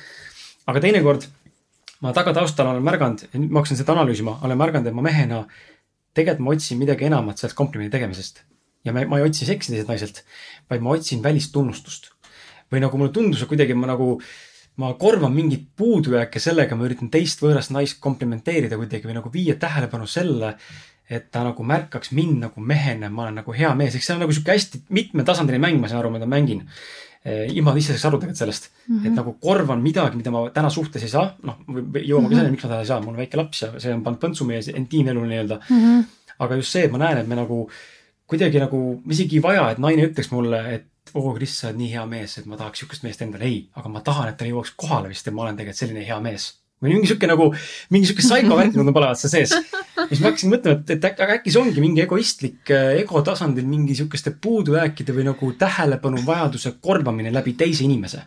aga 0.66 0.80
teinekord 0.80 1.26
ma 2.02 2.12
tagataustal 2.16 2.70
olen 2.70 2.84
märganud, 2.86 3.26
ma 3.48 3.60
hakkasin 3.60 3.78
seda 3.78 3.94
analüüsima, 3.96 4.38
olen 4.46 4.58
märganud, 4.58 4.88
et 4.88 4.96
ma 4.96 5.04
mehena 5.04 5.42
tegelikult 6.16 6.46
ma 6.46 6.54
otsin 6.56 6.80
midagi 6.80 7.06
enamat 7.08 7.40
sellest 7.40 7.58
komplimendi 7.58 7.92
tegemisest. 7.94 8.42
ja 8.84 8.92
ma, 8.92 9.04
ma 9.06 9.20
ei 9.20 9.28
otsi 9.28 9.46
seksi 9.46 9.72
teiselt 9.72 9.90
naiselt, 9.92 10.24
vaid 10.70 10.82
ma 10.82 10.96
otsin 10.96 11.22
välist 11.22 11.52
tunnustust. 11.52 12.10
või 12.72 12.80
nagu 12.80 12.96
mulle 12.96 13.12
tundus, 13.12 13.42
et 13.42 13.48
kuidagi 13.50 13.74
ma 13.76 13.90
nagu, 13.90 14.16
ma 14.80 14.94
korvan 14.96 15.34
mingit 15.34 15.66
puudujääke 15.76 16.40
sellega, 16.40 16.76
ma 16.76 16.86
üritan 16.88 17.10
teist 17.12 17.42
võõrast 17.44 17.72
naist 17.74 18.00
komplimenteerida 18.00 18.78
kuidagi 18.80 19.04
või 19.08 19.18
nagu 19.18 19.32
viia 19.32 19.58
tähelepanu 19.60 20.06
selle, 20.08 20.54
et 21.12 21.30
ta 21.30 21.44
nagu 21.44 21.64
märkaks 21.68 22.12
mind 22.16 22.40
nagu 22.46 22.60
mehena, 22.72 23.10
ma 23.12 23.26
olen 23.26 23.40
nagu 23.42 23.54
hea 23.56 23.70
mees, 23.78 23.96
eks 23.96 24.08
see 24.08 24.16
on 24.16 24.22
nagu 24.24 24.32
sihuke 24.32 24.54
hästi 24.54 24.84
mitmetasandiline 24.88 25.62
mäng, 25.62 25.80
ma 25.80 25.90
saan 25.90 26.00
aru, 26.00 26.14
mida 26.14 26.28
ma 26.28 26.38
mängin 26.38 26.64
Eh, 27.22 27.44
ilma 27.54 27.70
ise 27.78 27.94
saaks 27.94 28.08
aru 28.08 28.18
tegelikult 28.18 28.40
sellest 28.40 28.64
mm, 28.66 28.96
-hmm. 28.96 29.06
et 29.06 29.12
nagu 29.14 29.32
korvan 29.38 29.78
midagi, 29.78 30.18
mida 30.18 30.30
ma 30.34 30.40
täna 30.50 30.70
suhtes 30.74 31.04
ei 31.06 31.10
saa, 31.10 31.28
noh, 31.46 31.60
jõuame 31.68 31.92
ka 31.94 32.02
-hmm. 32.02 32.34
selleni, 32.34 32.50
miks 32.56 32.64
ma 32.64 32.70
täna 32.72 32.80
ei 32.82 32.88
saa, 32.88 33.00
mul 33.00 33.12
on 33.12 33.20
väike 33.20 33.38
laps 33.38 33.60
ja 33.62 33.68
see 33.78 33.92
on 33.94 34.02
pannud 34.02 34.18
põntsu 34.24 34.46
meie 34.48 34.74
intiimelu 34.80 35.22
nii-öelda 35.28 35.60
mm. 35.60 35.84
-hmm. 35.84 36.32
aga 36.42 36.58
just 36.58 36.74
see, 36.74 36.82
et 36.88 36.90
ma 36.90 36.98
näen, 36.98 37.20
et 37.20 37.28
me 37.30 37.38
nagu 37.38 37.60
kuidagi 38.26 38.58
nagu, 38.58 38.80
isegi 39.14 39.38
ei 39.38 39.42
vaja, 39.42 39.70
et 39.70 39.78
naine 39.78 40.08
ütleks 40.08 40.32
mulle, 40.34 40.64
et 40.74 41.14
oo 41.14 41.28
oh,, 41.28 41.36
Kris, 41.36 41.54
sa 41.60 41.68
oled 41.68 41.78
nii 41.78 41.92
hea 41.92 42.06
mees, 42.10 42.34
et 42.38 42.50
ma 42.50 42.58
tahaks 42.58 42.82
sihukest 42.82 43.06
meest 43.06 43.22
endale. 43.22 43.44
ei, 43.44 43.68
aga 43.76 43.88
ma 43.88 44.00
tahan, 44.00 44.28
et 44.28 44.36
ta 44.36 44.50
jõuaks 44.50 44.74
kohale 44.76 45.14
vist, 45.14 45.28
et 45.28 45.34
ma 45.34 45.46
olen 45.46 45.56
tegelikult 45.56 45.78
selline 45.78 46.06
hea 46.08 46.20
mees 46.20 46.48
või 46.82 46.96
mingi 46.96 47.10
sihuke 47.10 47.30
nagu, 47.30 47.48
mingi 47.94 48.10
sihuke 48.10 48.24
psycho-värk 48.24 48.76
nagu 48.78 48.94
panevad 48.96 49.20
seal 49.20 49.32
sees. 49.32 49.54
siis 50.10 50.20
ma 50.20 50.30
hakkasin 50.30 50.52
mõtlema, 50.52 50.82
et, 50.82 50.94
et 50.96 51.08
aga 51.12 51.38
äkki 51.38 51.54
see 51.54 51.62
ongi 51.62 51.84
mingi 51.84 52.04
egoistlik 52.04 52.72
äh, 52.74 52.98
ego 53.02 53.22
tasandil 53.26 53.66
mingi 53.68 53.96
sihukeste 53.98 54.34
puudujääkide 54.42 55.14
või 55.16 55.28
nagu 55.30 55.52
tähelepanu 55.58 56.24
vajaduse 56.26 56.76
korvamine 56.82 57.32
läbi 57.34 57.54
teise 57.58 57.86
inimese 57.86 58.24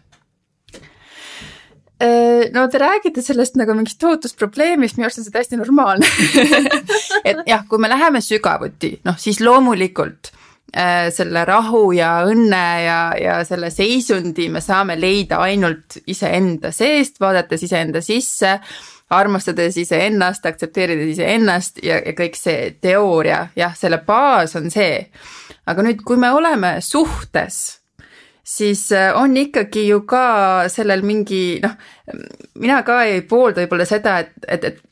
äh, 1.99 2.47
no 2.55 2.67
te 2.71 2.81
räägite 2.81 3.25
sellest 3.25 3.59
nagu 3.59 3.75
mingist 3.75 3.99
tohutust 3.99 4.39
probleemist, 4.39 4.97
minu 4.97 5.09
arust 5.09 5.21
on 5.21 5.27
see 5.27 5.35
täiesti 5.35 5.59
normaalne 5.59 6.07
et 7.29 7.43
jah, 7.49 7.67
kui 7.67 7.81
me 7.81 7.91
läheme 7.91 8.23
sügavuti, 8.23 8.95
noh 9.05 9.19
siis 9.19 9.43
loomulikult 9.43 10.31
Äh, 10.31 10.44
selle 11.15 11.45
rahu 11.47 11.91
ja 11.95 12.09
õnne 12.27 12.63
ja, 12.83 12.97
ja 13.15 13.35
selle 13.47 13.69
seisundi 13.71 14.49
me 14.51 14.59
saame 14.61 14.97
leida 14.99 15.37
ainult 15.45 16.01
iseenda 16.11 16.71
seest, 16.75 17.21
vaadates 17.23 17.63
iseenda 17.63 18.01
sisse, 18.03 18.57
armastades 19.15 19.77
iseennast, 19.77 20.45
aktsepteerides 20.49 21.13
iseennast 21.13 21.79
ja, 21.85 22.01
ja 22.01 22.15
kõik 22.17 22.35
see 22.35 22.73
teooria, 22.81 23.45
jah, 23.55 23.75
selle 23.77 24.01
baas 24.03 24.57
on 24.59 24.67
see. 24.73 25.05
aga 25.65 25.85
nüüd, 25.85 26.03
kui 26.03 26.19
me 26.19 26.33
oleme 26.35 26.75
suhtes 26.81 27.63
siis 28.45 28.91
äh, 28.91 29.13
on 29.17 29.37
ikkagi 29.37 29.87
ju 29.87 30.01
ka 30.05 30.67
sellel 30.69 31.01
mingi 31.05 31.59
noh, 31.63 31.73
mina 32.61 32.81
ka 32.85 33.01
ei 33.09 33.23
poolda 33.25 33.63
võib-olla 33.63 33.87
seda, 33.89 34.19
et, 34.21 34.35
et, 34.47 34.67
et 34.69 34.83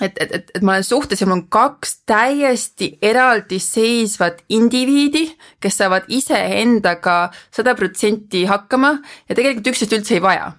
et, 0.00 0.16
et, 0.20 0.32
et, 0.32 0.50
et 0.54 0.62
ma 0.62 0.76
olen 0.76 0.86
suhtes 0.86 1.20
ja 1.20 1.26
mul 1.28 1.40
on 1.40 1.44
kaks 1.52 1.98
täiesti 2.08 2.94
eraldiseisvat 3.02 4.44
indiviidi, 4.48 5.26
kes 5.60 5.78
saavad 5.82 6.08
iseendaga 6.08 7.18
sada 7.52 7.76
protsenti 7.78 8.46
hakkama 8.48 8.96
ja 9.28 9.36
tegelikult 9.36 9.74
üksteist 9.74 9.98
üldse 9.98 10.16
ei 10.18 10.24
vaja 10.24 10.52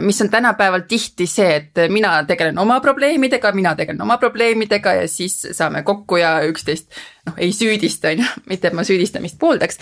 mis 0.00 0.20
on 0.22 0.30
tänapäeval 0.30 0.86
tihti 0.88 1.26
see, 1.26 1.48
et 1.56 1.80
mina 1.92 2.12
tegelen 2.28 2.58
oma 2.58 2.80
probleemidega, 2.80 3.52
mina 3.52 3.74
tegelen 3.76 4.02
oma 4.02 4.16
probleemidega 4.18 4.94
ja 5.00 5.08
siis 5.08 5.36
saame 5.52 5.82
kokku 5.82 6.20
ja 6.20 6.38
üksteist 6.46 6.90
noh, 7.26 7.36
ei 7.38 7.52
süüdista, 7.52 8.08
on 8.12 8.24
ju, 8.24 8.30
mitte 8.50 8.70
et 8.70 8.76
ma 8.76 8.84
süüdistamist 8.86 9.38
pooldaks. 9.40 9.80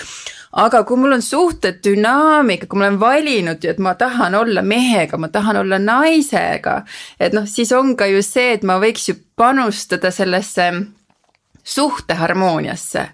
Aga 0.58 0.82
kui 0.88 0.96
mul 0.96 1.18
on 1.18 1.22
suhte 1.22 1.74
dünaamika, 1.84 2.66
kui 2.66 2.80
ma 2.80 2.86
olen 2.88 3.00
valinud, 3.00 3.64
et 3.68 3.80
ma 3.84 3.94
tahan 4.00 4.34
olla 4.34 4.62
mehega, 4.64 5.18
ma 5.20 5.28
tahan 5.32 5.60
olla 5.62 5.78
naisega, 5.82 6.82
et 7.20 7.36
noh, 7.36 7.46
siis 7.46 7.72
on 7.76 7.96
ka 7.96 8.08
ju 8.08 8.22
see, 8.24 8.54
et 8.56 8.64
ma 8.64 8.78
võiks 8.80 9.10
ju 9.10 9.18
panustada 9.36 10.10
sellesse 10.14 10.70
suhteharmooniasse. 11.68 13.08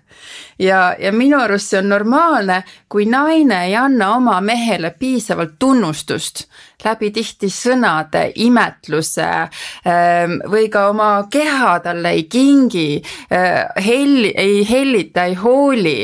ja, 0.58 0.96
ja 0.98 1.12
minu 1.12 1.40
arust 1.40 1.72
see 1.72 1.80
on 1.82 1.88
normaalne, 1.90 2.62
kui 2.88 3.06
naine 3.10 3.64
ei 3.66 3.74
anna 3.76 4.14
oma 4.14 4.40
mehele 4.40 4.90
piisavalt 4.98 5.58
tunnustust 5.58 6.46
läbi 6.84 7.10
tihti 7.10 7.48
sõnade, 7.50 8.28
imetluse 8.44 9.26
ähm, 9.26 10.38
või 10.50 10.68
ka 10.70 10.88
oma 10.92 11.10
keha 11.30 11.78
talle 11.84 12.14
ei 12.14 12.24
kingi, 12.30 13.02
äh, 13.32 13.84
helli, 13.84 14.32
ei 14.36 14.62
hellita, 14.68 15.24
ei 15.24 15.34
hooli 15.34 15.98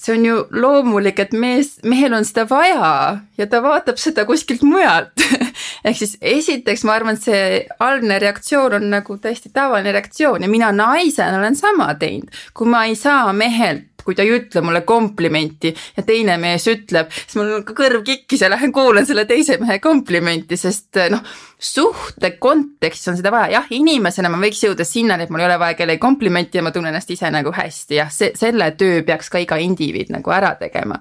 see 0.00 0.16
on 0.16 0.24
ju 0.24 0.36
loomulik, 0.50 1.18
et 1.20 1.32
mees, 1.36 1.74
mehel 1.84 2.14
on 2.16 2.24
seda 2.24 2.46
vaja 2.48 2.92
ja 3.38 3.46
ta 3.46 3.60
vaatab 3.62 4.00
seda 4.00 4.24
kuskilt 4.28 4.64
mujalt 4.64 5.12
ehk 5.84 5.96
siis 5.96 6.16
esiteks 6.20 6.84
ma 6.84 6.96
arvan, 6.98 7.18
et 7.18 7.28
see 7.28 7.60
algne 7.80 8.18
reaktsioon 8.22 8.78
on 8.80 8.90
nagu 8.96 9.18
täiesti 9.18 9.52
tavaline 9.54 9.92
reaktsioon 9.96 10.42
ja 10.42 10.50
mina 10.50 10.72
naisena 10.72 11.38
olen 11.38 11.56
sama 11.56 11.94
teinud. 11.94 12.30
kui 12.54 12.68
ma 12.68 12.84
ei 12.84 12.96
saa 12.96 13.32
mehelt 13.32 13.90
kui 14.04 14.16
ta 14.16 14.24
ei 14.24 14.32
ütle 14.34 14.62
mulle 14.64 14.82
komplimenti 14.88 15.72
ja 15.96 16.04
teine 16.06 16.36
mees 16.40 16.66
ütleb, 16.70 17.10
siis 17.12 17.36
mul 17.38 17.52
on 17.58 17.64
ka 17.68 17.76
kõrv 17.78 18.02
kikkis 18.06 18.44
ja 18.44 18.50
lähen 18.52 18.72
kuulan 18.74 19.06
selle 19.08 19.26
teise 19.28 19.58
mehe 19.60 19.78
komplimenti, 19.82 20.58
sest 20.60 20.98
noh, 21.12 21.22
suhte 21.60 22.32
kontekstis 22.42 23.12
on 23.12 23.20
seda 23.20 23.32
vaja, 23.34 23.52
jah, 23.58 23.70
inimesena 23.76 24.32
ma 24.32 24.40
võiks 24.42 24.62
jõuda 24.64 24.86
sinnani, 24.88 25.26
et 25.26 25.32
mul 25.32 25.44
ei 25.44 25.50
ole 25.50 25.58
vaja 25.60 25.78
kellegi 25.78 26.02
komplimenti 26.02 26.60
ja 26.60 26.66
ma 26.66 26.74
tunnen 26.74 26.94
ennast 26.94 27.12
ise 27.12 27.30
nagu 27.32 27.52
hästi, 27.54 27.98
jah, 28.00 28.12
see, 28.14 28.34
selle 28.38 28.72
töö 28.80 29.02
peaks 29.06 29.32
ka 29.32 29.42
iga 29.42 29.60
indiviid 29.60 30.12
nagu 30.14 30.34
ära 30.34 30.54
tegema. 30.60 31.00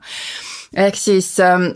ehk 0.76 0.98
siis 1.00 1.38
ähm, 1.44 1.72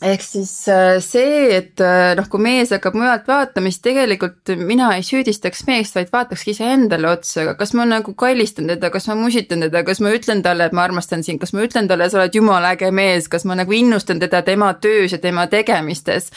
ehk 0.00 0.22
siis 0.24 0.50
äh, 0.70 0.96
see, 1.04 1.48
et 1.56 1.80
äh, 1.82 2.12
noh, 2.18 2.26
kui 2.30 2.40
mees 2.42 2.72
hakkab 2.74 2.96
mujalt 2.98 3.26
vaatama, 3.28 3.70
siis 3.70 3.82
tegelikult 3.84 4.52
mina 4.58 4.90
ei 4.96 5.04
süüdistaks 5.06 5.64
meest, 5.68 5.96
vaid 5.98 6.12
vaatakski 6.14 6.54
iseendale 6.54 7.10
otsa, 7.10 7.42
aga 7.42 7.54
kas 7.60 7.74
ma 7.78 7.86
nagu 7.88 8.14
kallistan 8.18 8.70
teda, 8.70 8.90
kas 8.94 9.08
ma 9.10 9.16
musitan 9.18 9.64
teda, 9.66 9.82
kas 9.86 10.02
ma 10.04 10.12
ütlen 10.14 10.42
talle, 10.44 10.68
et 10.70 10.76
ma 10.76 10.86
armastan 10.86 11.24
sind, 11.26 11.42
kas 11.42 11.54
ma 11.56 11.64
ütlen 11.66 11.90
talle, 11.90 12.08
sa 12.10 12.20
oled 12.20 12.38
jumala 12.38 12.72
äge 12.76 12.92
mees, 12.94 13.28
kas 13.32 13.46
ma 13.48 13.56
nagu 13.58 13.76
innustan 13.76 14.22
teda 14.22 14.42
tema 14.46 14.72
töös 14.82 15.14
ja 15.14 15.20
tema 15.22 15.46
tegemistes. 15.52 16.30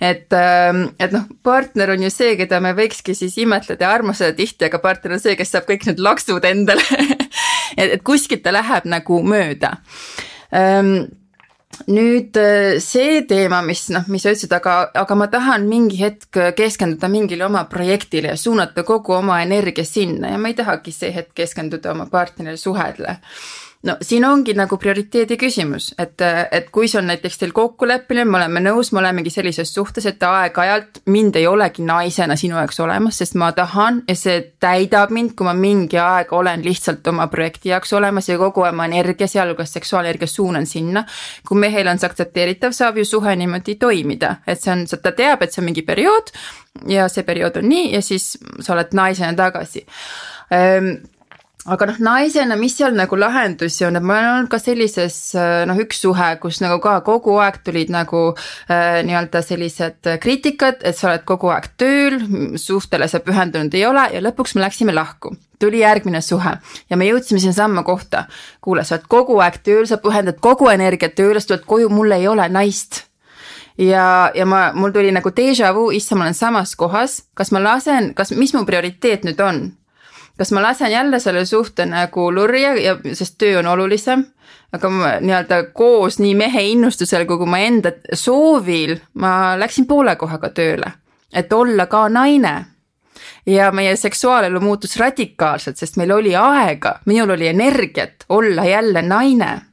et, 0.00 0.28
ähm, 0.32 0.84
et 0.98 1.12
noh, 1.12 1.26
partner 1.42 1.94
on 1.96 2.06
ju 2.06 2.10
see, 2.10 2.36
keda 2.40 2.60
me 2.64 2.74
võikski 2.78 3.16
siis 3.18 3.36
imetleda 3.42 3.88
ja 3.88 3.94
armastada 3.94 4.36
tihti, 4.38 4.68
aga 4.70 4.80
partner 4.82 5.18
on 5.18 5.22
see, 5.22 5.36
kes 5.36 5.52
saab 5.52 5.66
kõik 5.68 5.88
need 5.90 6.02
laksud 6.02 6.44
endale. 6.48 6.82
Et, 7.72 7.88
et 7.94 8.02
kuskilt 8.04 8.42
ta 8.44 8.52
läheb 8.52 8.84
nagu 8.84 9.22
mööda. 9.24 9.70
Ähm, 10.52 11.06
nüüd 11.88 12.36
äh, 12.40 12.78
see 12.82 13.22
teema, 13.28 13.62
mis 13.66 13.86
noh, 13.94 14.06
mis 14.12 14.24
sa 14.24 14.34
ütlesid, 14.34 14.52
aga, 14.56 14.76
aga 15.02 15.18
ma 15.18 15.28
tahan 15.32 15.66
mingi 15.70 15.98
hetk 16.02 16.40
keskenduda 16.58 17.10
mingile 17.12 17.46
oma 17.48 17.64
projektile 17.70 18.34
ja 18.34 18.38
suunata 18.40 18.84
kogu 18.86 19.16
oma 19.18 19.40
energia 19.42 19.84
sinna 19.88 20.32
ja 20.32 20.38
ma 20.38 20.52
ei 20.52 20.58
tahagi 20.58 20.94
see 20.94 21.12
hetk 21.14 21.34
keskenduda 21.42 21.94
oma 21.96 22.08
partnerile 22.12 22.60
suhedele 22.60 23.18
no 23.82 23.96
siin 24.02 24.24
ongi 24.24 24.54
nagu 24.54 24.76
prioriteedi 24.78 25.36
küsimus, 25.40 25.90
et, 25.98 26.22
et 26.22 26.68
kui 26.74 26.88
see 26.90 27.00
on 27.00 27.08
näiteks 27.10 27.40
teil 27.40 27.52
kokkuleppimine, 27.56 28.24
me 28.28 28.38
oleme 28.38 28.62
nõus, 28.62 28.92
me 28.92 29.00
olemegi 29.02 29.32
sellises 29.34 29.72
suhtes, 29.74 30.06
et 30.06 30.22
aeg-ajalt 30.22 31.02
mind 31.10 31.36
ei 31.40 31.46
olegi 31.50 31.84
naisena 31.86 32.36
sinu 32.38 32.58
jaoks 32.60 32.78
olemas, 32.84 33.18
sest 33.18 33.36
ma 33.40 33.50
tahan 33.56 34.02
ja 34.08 34.16
see 34.18 34.38
täidab 34.62 35.10
mind, 35.14 35.34
kui 35.38 35.48
ma 35.48 35.54
mingi 35.58 35.98
aeg 35.98 36.32
olen 36.36 36.62
lihtsalt 36.64 37.06
oma 37.10 37.26
projekti 37.32 37.72
jaoks 37.72 37.92
olemas 37.98 38.30
ja 38.30 38.38
kogu 38.40 38.66
oma 38.68 38.86
energia, 38.86 39.26
sealhulgas 39.30 39.74
seksuaalenergia 39.78 40.30
suunan 40.30 40.66
sinna. 40.66 41.04
kui 41.48 41.58
mehel 41.58 41.88
on 41.90 41.98
see 41.98 42.10
aktsepteeritav, 42.10 42.74
saab 42.76 42.98
ju 43.00 43.04
suhe 43.04 43.34
niimoodi 43.36 43.74
toimida, 43.80 44.36
et 44.46 44.60
see 44.62 44.72
on, 44.72 44.86
ta 44.86 45.12
teab, 45.12 45.42
et 45.42 45.52
see 45.52 45.62
on 45.62 45.70
mingi 45.70 45.82
periood 45.82 46.30
ja 46.88 47.08
see 47.12 47.26
periood 47.26 47.58
on 47.60 47.68
nii 47.68 47.90
ja 47.96 48.02
siis 48.02 48.36
sa 48.60 48.76
oled 48.76 48.94
naisena 48.96 49.34
tagasi 49.36 49.82
ehm, 50.54 50.94
aga 51.70 51.86
noh, 51.86 51.98
naisena, 52.02 52.56
mis 52.58 52.74
seal 52.74 52.94
nagu 52.96 53.16
lahendusi 53.18 53.84
on, 53.86 53.96
et 53.98 54.02
ma 54.04 54.16
olen 54.18 54.30
olnud 54.32 54.50
ka 54.50 54.58
sellises 54.58 55.18
noh, 55.68 55.78
üks 55.84 56.00
suhe, 56.02 56.30
kus 56.42 56.58
nagu 56.62 56.80
ka 56.82 56.96
kogu 57.06 57.36
aeg 57.42 57.60
tulid 57.66 57.92
nagu 57.94 58.22
äh, 58.32 58.98
nii-öelda 59.06 59.44
sellised 59.46 60.10
kriitikad, 60.22 60.82
et 60.82 60.98
sa 60.98 61.12
oled 61.12 61.26
kogu 61.28 61.52
aeg 61.54 61.68
tööl, 61.78 62.18
suhtele 62.58 63.06
sa 63.10 63.22
pühendunud 63.22 63.74
ei 63.78 63.86
ole 63.86 64.08
ja 64.16 64.22
lõpuks 64.24 64.56
me 64.56 64.64
läksime 64.64 64.94
lahku. 64.96 65.36
tuli 65.62 65.78
järgmine 65.78 66.20
suhe 66.20 66.56
ja 66.90 66.96
me 66.96 67.06
jõudsime 67.06 67.38
sinnasamma 67.38 67.82
kohta. 67.86 68.24
kuule, 68.60 68.84
sa 68.84 68.96
oled 68.96 69.06
kogu 69.08 69.38
aeg 69.38 69.62
tööl, 69.62 69.86
sa 69.86 69.96
pühendad 70.02 70.40
kogu 70.40 70.68
energiat 70.68 71.14
tööle, 71.14 71.40
sa 71.40 71.54
tuled 71.54 71.66
koju, 71.66 71.88
mul 71.88 72.10
ei 72.10 72.26
ole 72.28 72.48
naist 72.48 73.04
ja, 73.78 74.32
ja 74.34 74.46
ma, 74.46 74.72
mul 74.74 74.90
tuli 74.90 75.12
nagu 75.14 75.30
déjà 75.30 75.70
vu, 75.74 75.92
issand, 75.94 76.18
ma 76.18 76.26
olen 76.26 76.34
samas 76.34 76.74
kohas, 76.76 77.22
kas 77.34 77.52
ma 77.54 77.62
lasen, 77.62 78.14
kas, 78.14 78.34
mis 78.34 78.54
mu 78.54 78.64
prioriteet 78.66 79.22
nüüd 79.24 79.40
on 79.40 79.62
kas 80.38 80.52
ma 80.52 80.62
lasen 80.62 80.92
jälle 80.92 81.20
selle 81.20 81.44
suhte 81.46 81.86
nagu 81.86 82.30
lurja 82.34 82.74
ja 82.80 82.96
sest 83.12 83.38
töö 83.38 83.58
on 83.58 83.66
olulisem, 83.66 84.24
aga 84.72 84.90
nii-öelda 85.20 85.62
koos 85.72 86.18
nii 86.18 86.34
mehe 86.34 86.62
innustusel 86.72 87.26
kui 87.26 87.46
ma 87.46 87.58
enda 87.58 87.92
soovil 88.14 88.96
ma 89.14 89.54
läksin 89.58 89.86
poole 89.86 90.16
kohaga 90.16 90.48
tööle, 90.48 90.92
et 91.32 91.52
olla 91.52 91.86
ka 91.86 92.08
naine. 92.08 92.54
Ja 93.46 93.72
meie 93.74 93.96
seksuaalelu 93.96 94.60
muutus 94.60 94.96
radikaalselt, 94.96 95.76
sest 95.76 95.96
meil 95.98 96.12
oli 96.14 96.36
aega, 96.38 97.00
minul 97.06 97.34
oli 97.34 97.48
energiat 97.50 98.24
olla 98.28 98.64
jälle 98.64 99.02
naine 99.02 99.71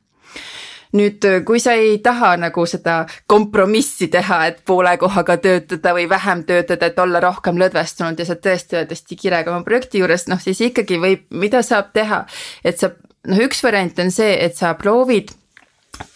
nüüd, 0.97 1.25
äh, 1.25 1.41
kui 1.45 1.59
sa 1.61 1.75
ei 1.77 1.97
taha 2.03 2.35
nagu 2.41 2.65
seda 2.69 3.01
kompromissi 3.29 4.09
teha, 4.11 4.39
et 4.49 4.61
poole 4.65 4.95
kohaga 4.97 5.37
töötada 5.37 5.93
või 5.97 6.07
vähem 6.09 6.43
töötada, 6.47 6.89
et 6.89 6.99
olla 6.99 7.21
rohkem 7.23 7.59
lõdvestunud 7.61 8.19
ja 8.19 8.25
sa 8.25 8.35
tõesti 8.35 8.79
oled 8.79 8.95
hästi 8.95 9.19
kirega 9.19 9.53
oma 9.53 9.65
projekti 9.67 10.01
juures, 10.01 10.27
noh 10.31 10.41
siis 10.41 10.61
ikkagi 10.69 10.99
võib, 11.01 11.27
mida 11.29 11.61
saab 11.65 11.93
teha, 11.93 12.23
et 12.63 12.79
sa 12.81 12.93
noh, 13.27 13.43
üks 13.45 13.63
variant 13.63 13.99
on 13.99 14.11
see, 14.13 14.33
et 14.45 14.57
sa 14.57 14.73
proovid 14.79 15.33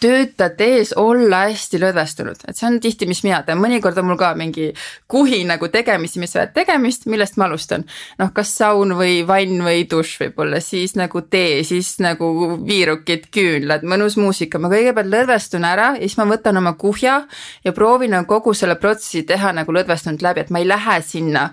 töötajate 0.00 0.66
ees 0.78 0.92
olla 0.96 1.44
hästi 1.48 1.80
lõdvestunud, 1.82 2.44
et 2.48 2.56
see 2.58 2.66
on 2.68 2.78
tihti, 2.82 3.08
mis 3.08 3.22
mina 3.24 3.40
teen, 3.44 3.60
mõnikord 3.60 3.98
on 4.00 4.08
mul 4.08 4.18
ka 4.20 4.32
mingi 4.38 4.70
kuhi 5.10 5.42
nagu 5.48 5.68
tegemisi, 5.72 6.20
mis 6.22 6.34
vajab 6.36 6.54
tegemist, 6.56 7.06
millest 7.10 7.38
ma 7.40 7.48
alustan. 7.48 7.84
noh, 8.18 8.32
kas 8.36 8.54
saun 8.58 8.94
või 8.98 9.22
vann 9.26 9.62
või 9.66 9.84
dušš 9.90 10.16
võib-olla, 10.22 10.60
siis 10.64 10.96
nagu 11.00 11.24
tee, 11.30 11.62
siis 11.64 11.94
nagu 12.04 12.30
viirukid, 12.66 13.28
küünlad, 13.34 13.86
mõnus 13.88 14.18
muusika, 14.20 14.58
ma 14.58 14.72
kõigepealt 14.72 15.12
lõdvestun 15.12 15.68
ära 15.68 15.92
ja 15.98 16.02
siis 16.02 16.18
ma 16.20 16.28
võtan 16.30 16.60
oma 16.60 16.74
kuhja 16.80 17.22
ja 17.64 17.72
proovin 17.72 18.14
nagu 18.16 18.28
kogu 18.28 18.54
selle 18.54 18.78
protsessi 18.80 19.24
teha 19.28 19.52
nagu 19.56 19.72
lõdvestunult 19.72 20.22
läbi, 20.24 20.44
et 20.44 20.52
ma 20.54 20.62
ei 20.62 20.68
lähe 20.68 21.00
sinna 21.04 21.50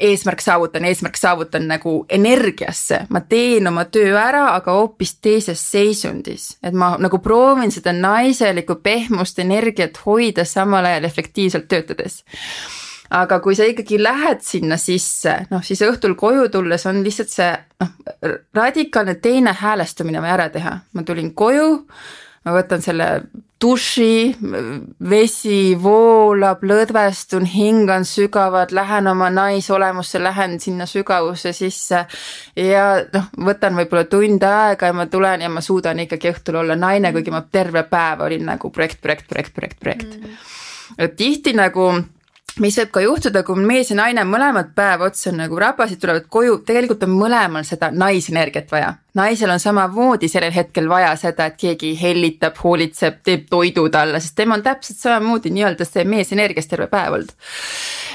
eesmärk 0.00 0.40
saavutan, 0.40 0.84
eesmärk 0.88 1.16
saavutan 1.16 1.66
nagu 1.68 2.06
energiasse, 2.08 3.02
ma 3.12 3.20
teen 3.20 3.66
oma 3.68 3.84
töö 3.84 4.14
ära, 4.16 4.46
aga 4.56 4.72
hoopis 4.78 5.18
teises 5.20 5.60
seisundis, 5.70 6.54
et 6.64 6.72
ma 6.72 6.94
nagu 7.00 7.20
proovin 7.20 7.72
seda 7.72 7.92
naiselikku 7.92 8.78
pehmust 8.82 9.38
energiat 9.44 10.00
hoida 10.06 10.46
samal 10.48 10.88
ajal 10.88 11.04
efektiivselt 11.04 11.68
töötades. 11.68 12.22
Aga 13.14 13.38
kui 13.44 13.54
sa 13.54 13.66
ikkagi 13.68 13.98
lähed 14.00 14.40
sinna 14.42 14.78
sisse, 14.80 15.36
noh 15.50 15.62
siis 15.62 15.84
õhtul 15.84 16.16
koju 16.18 16.48
tulles 16.50 16.86
on 16.88 17.02
lihtsalt 17.04 17.30
see 17.30 17.50
noh, 17.84 17.92
radikaalne 18.56 19.18
teine 19.20 19.52
häälestumine 19.60 20.22
vaja 20.24 20.38
ära 20.38 20.48
teha, 20.50 20.78
ma 20.96 21.04
tulin 21.04 21.34
koju 21.36 21.68
ma 22.44 22.54
võtan 22.58 22.82
selle 22.84 23.08
duši, 23.64 24.34
vesi 25.08 25.58
voolab, 25.80 26.64
lõdvestun, 26.68 27.46
hingan 27.48 28.04
sügavalt, 28.04 28.74
lähen 28.76 29.08
oma 29.08 29.30
naisolemusse, 29.32 30.20
lähen 30.22 30.58
sinna 30.60 30.86
sügavusse 30.86 31.54
sisse. 31.56 32.04
Ja 32.60 32.84
noh, 33.14 33.30
võtan 33.48 33.78
võib-olla 33.78 34.04
tund 34.10 34.44
aega 34.48 34.90
ja 34.90 34.96
ma 34.96 35.06
tulen 35.08 35.46
ja 35.46 35.52
ma 35.52 35.64
suudan 35.64 36.02
ikkagi 36.04 36.34
õhtul 36.34 36.60
olla 36.60 36.76
naine, 36.76 37.14
kuigi 37.16 37.32
ma 37.32 37.44
terve 37.50 37.86
päev 37.88 38.26
olin 38.26 38.44
nagu 38.52 38.70
projekt, 38.74 39.00
projekt, 39.00 39.28
projekt, 39.30 39.54
projekt, 39.56 39.80
projekt. 39.80 40.18
Mm.. 40.20 40.36
et 40.98 41.16
tihti 41.16 41.56
nagu 41.56 41.88
mis 42.62 42.76
võib 42.78 42.90
ka 42.94 43.02
juhtuda, 43.02 43.42
kui 43.46 43.62
mees 43.66 43.90
ja 43.90 43.96
naine 43.98 44.24
mõlemad 44.28 44.70
päev 44.76 45.06
otsa 45.08 45.32
nagu 45.34 45.58
rabasid, 45.58 45.98
tulevad 46.02 46.28
koju, 46.30 46.60
tegelikult 46.66 47.02
on 47.06 47.16
mõlemal 47.16 47.66
seda 47.66 47.90
naisenergiat 47.94 48.70
vaja. 48.72 48.92
naisel 49.14 49.50
on 49.50 49.60
samamoodi 49.62 50.28
sellel 50.28 50.52
hetkel 50.54 50.88
vaja 50.88 51.14
seda, 51.16 51.46
et 51.46 51.58
keegi 51.58 51.94
hellitab, 52.00 52.56
hoolitseb, 52.62 53.20
teeb 53.22 53.48
toidu 53.50 53.88
talle, 53.88 54.20
sest 54.20 54.36
tema 54.36 54.58
on 54.58 54.62
täpselt 54.62 54.98
samamoodi 54.98 55.50
nii-öelda 55.54 55.86
see 55.88 56.04
mees 56.04 56.32
energiast 56.32 56.70
terve 56.70 56.86
päev 56.86 57.18
olnud. 57.18 57.34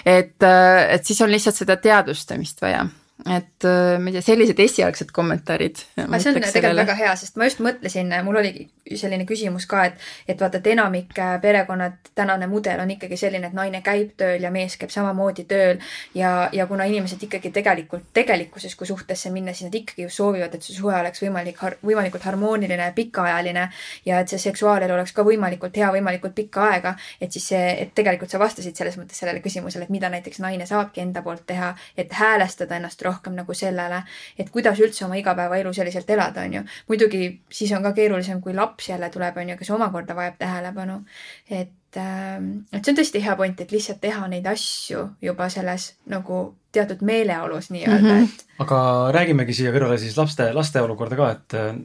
et, 0.06 0.44
äh, 0.44 0.94
et 0.96 1.06
siis 1.06 1.22
on 1.22 1.32
lihtsalt 1.32 1.56
seda 1.56 1.78
teadvustamist 1.78 2.62
vaja 2.62 2.88
et 3.26 3.65
äh, 3.65 3.99
ma 3.99 4.07
ei 4.07 4.15
tea, 4.15 4.24
sellised 4.24 4.59
esialgsed 4.63 5.09
kommentaarid. 5.11 5.82
aga 5.99 6.20
see 6.20 6.32
on 6.32 6.38
tegelikult 6.38 6.53
sellele. 6.55 6.84
väga 6.86 6.95
hea, 6.95 7.15
sest 7.20 7.36
ma 7.36 7.47
just 7.49 7.59
mõtlesin, 7.59 8.13
mul 8.24 8.39
oligi 8.39 8.70
selline 8.95 9.26
küsimus 9.28 9.65
ka, 9.70 9.84
et, 9.89 10.05
et 10.32 10.39
vaata, 10.39 10.61
et 10.61 10.70
enamik 10.72 11.11
äh, 11.20 11.34
perekonnad, 11.43 11.97
tänane 12.15 12.47
mudel 12.47 12.80
on 12.80 12.93
ikkagi 12.95 13.17
selline, 13.20 13.51
et 13.51 13.57
naine 13.57 13.82
käib 13.84 14.13
tööl 14.20 14.45
ja 14.45 14.51
mees 14.55 14.78
käib 14.80 14.93
samamoodi 14.93 15.43
tööl 15.49 15.82
ja, 16.15 16.47
ja 16.55 16.67
kuna 16.70 16.88
inimesed 16.88 17.26
ikkagi 17.28 17.51
tegelikult 17.55 18.07
tegelikkuses, 18.15 18.78
kui 18.80 18.88
suhtesse 18.88 19.34
minna, 19.36 19.51
siis 19.53 19.67
nad 19.67 19.76
ikkagi 19.76 20.07
ju 20.07 20.13
soovivad, 20.15 20.55
et 20.55 20.63
see 20.63 20.78
suhe 20.78 20.95
oleks 20.95 21.20
võimalik, 21.26 21.59
võimalikult 21.84 22.24
harmooniline 22.24 22.88
ja 22.88 22.95
pikaajaline 22.95 23.67
ja 24.07 24.24
et 24.24 24.32
see 24.32 24.39
seksuaalelu 24.47 24.95
oleks 24.95 25.11
ka 25.17 25.28
võimalikult 25.28 25.76
hea, 25.76 25.91
võimalikult 25.91 26.38
pikka 26.39 26.70
aega, 26.72 26.95
et 27.20 27.36
siis 27.36 27.51
see, 27.51 27.67
et 27.84 27.91
tegelikult 27.95 28.32
sa 28.32 28.39
vastasid 28.39 28.80
selles 28.80 28.95
mõttes 28.95 29.20
sellele 29.20 29.43
küsimusele, 29.43 29.89
et 29.89 29.93
mida 29.93 30.07
näiteks 30.07 30.39
naine 30.39 30.65
saabki 30.70 31.03
enda 31.03 31.22
poolt 31.26 31.43
teha, 31.51 31.74
et 31.99 32.15
häälestada 32.15 32.80
ennast 32.80 33.01
rohkem 33.01 33.09
nagu 33.36 33.53
sellele, 33.57 34.03
et 34.39 34.49
kuidas 34.53 34.80
üldse 34.80 35.05
oma 35.05 35.18
igapäevaelu 35.20 35.74
selliselt 35.74 36.10
elada, 36.10 36.45
on 36.47 36.53
ju. 36.60 36.64
muidugi 36.89 37.24
siis 37.51 37.72
on 37.78 37.84
ka 37.84 37.93
keerulisem, 37.97 38.41
kui 38.41 38.53
laps 38.55 38.89
jälle 38.89 39.10
tuleb, 39.10 39.38
on 39.38 39.53
ju, 39.53 39.57
kes 39.57 39.72
omakorda 39.76 40.16
vajab 40.16 40.38
tähelepanu. 40.39 41.01
et, 41.49 41.97
ähm, 41.97 42.51
et 42.74 42.86
see 42.86 42.93
on 42.93 42.99
tõesti 42.99 43.24
hea 43.24 43.36
point, 43.36 43.62
et 43.62 43.72
lihtsalt 43.72 44.01
teha 44.01 44.28
neid 44.28 44.45
asju 44.47 45.07
juba 45.22 45.49
selles 45.49 45.93
nagu 46.05 46.43
teatud 46.72 47.01
meeleolus 47.01 47.72
nii-öelda 47.72 48.14
mm, 48.14 48.20
-hmm. 48.20 48.24
et. 48.24 48.45
aga 48.60 49.12
räägimegi 49.16 49.53
siia 49.53 49.74
kõrvale 49.74 49.97
siis 49.97 50.18
laste, 50.18 50.53
laste 50.53 50.82
olukorda 50.82 51.16
ka, 51.16 51.32
et 51.32 51.53
äh, 51.53 51.76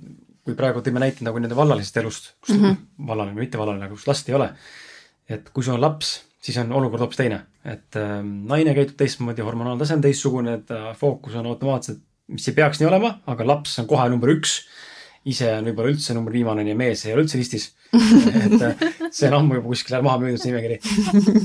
kui 0.45 0.55
praegu 0.55 0.81
tõime 0.81 1.01
näite 1.01 1.25
nagu 1.25 1.39
nende 1.39 1.57
vallalisest 1.57 1.97
elust, 1.97 2.35
kus 2.41 2.57
mm 2.57 2.65
-hmm. 2.65 2.77
vallaline 3.07 3.37
või 3.37 3.49
mitte 3.49 3.59
vallaline, 3.59 3.89
kus 3.89 4.07
last 4.07 4.29
ei 4.29 4.35
ole. 4.35 4.53
et 5.29 5.51
kui 5.51 5.65
sul 5.65 5.75
on 5.75 5.81
laps 5.81 6.21
siis 6.45 6.59
on 6.61 6.73
olukord 6.73 7.05
hoopis 7.05 7.21
teine. 7.21 7.41
Et 7.65 7.97
äh, 7.97 8.17
naine 8.23 8.75
käitub 8.77 8.99
teistmoodi, 9.01 9.45
hormonaaltase 9.45 9.97
on 9.97 10.03
teistsugune, 10.05 10.59
et 10.61 10.75
äh, 10.75 10.91
fookus 10.99 11.37
on 11.41 11.49
automaatselt, 11.49 12.03
mis 12.33 12.49
ei 12.49 12.57
peaks 12.57 12.81
nii 12.81 12.89
olema, 12.89 13.19
aga 13.31 13.47
laps 13.47 13.79
on 13.81 13.89
kohe 13.89 14.09
number 14.13 14.33
üks. 14.35 14.63
ise 15.25 15.47
on 15.57 15.65
võib-olla 15.65 15.89
üldse 15.95 16.13
number 16.13 16.35
viimane 16.37 16.67
ja 16.69 16.75
mees 16.77 17.07
ei 17.07 17.15
ole 17.15 17.23
üldse 17.25 17.39
listis. 17.41 17.71
et 17.95 18.61
äh, 18.67 18.83
see 19.09 19.31
on 19.31 19.39
ammu 19.39 19.57
juba 19.57 19.71
kuskil 19.71 19.97
maha 20.05 20.19
müüdud 20.21 20.43
see 20.43 20.51
nimekiri, 20.51 20.77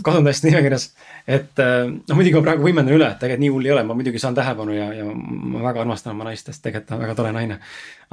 kasundajate 0.04 0.50
nimekirjas. 0.50 0.90
et 1.24 1.64
äh, 1.64 1.86
noh, 1.88 2.18
muidugi 2.20 2.36
ma 2.36 2.44
praegu 2.50 2.68
võimendan 2.68 2.98
üle, 2.98 3.08
et 3.08 3.22
tegelikult 3.22 3.46
nii 3.46 3.54
hull 3.56 3.70
ei 3.70 3.76
ole, 3.78 3.86
ma 3.88 3.96
muidugi 3.96 4.20
saan 4.20 4.36
tähelepanu 4.36 4.76
ja, 4.76 4.90
ja 5.00 5.08
ma 5.08 5.64
väga 5.70 5.86
armastan 5.86 6.18
oma 6.18 6.28
naist, 6.28 6.52
sest 6.52 6.66
tegelikult 6.66 6.92
ta 6.92 6.98
on 6.98 7.06
väga 7.06 7.16
tore 7.22 7.32
naine. 7.36 7.62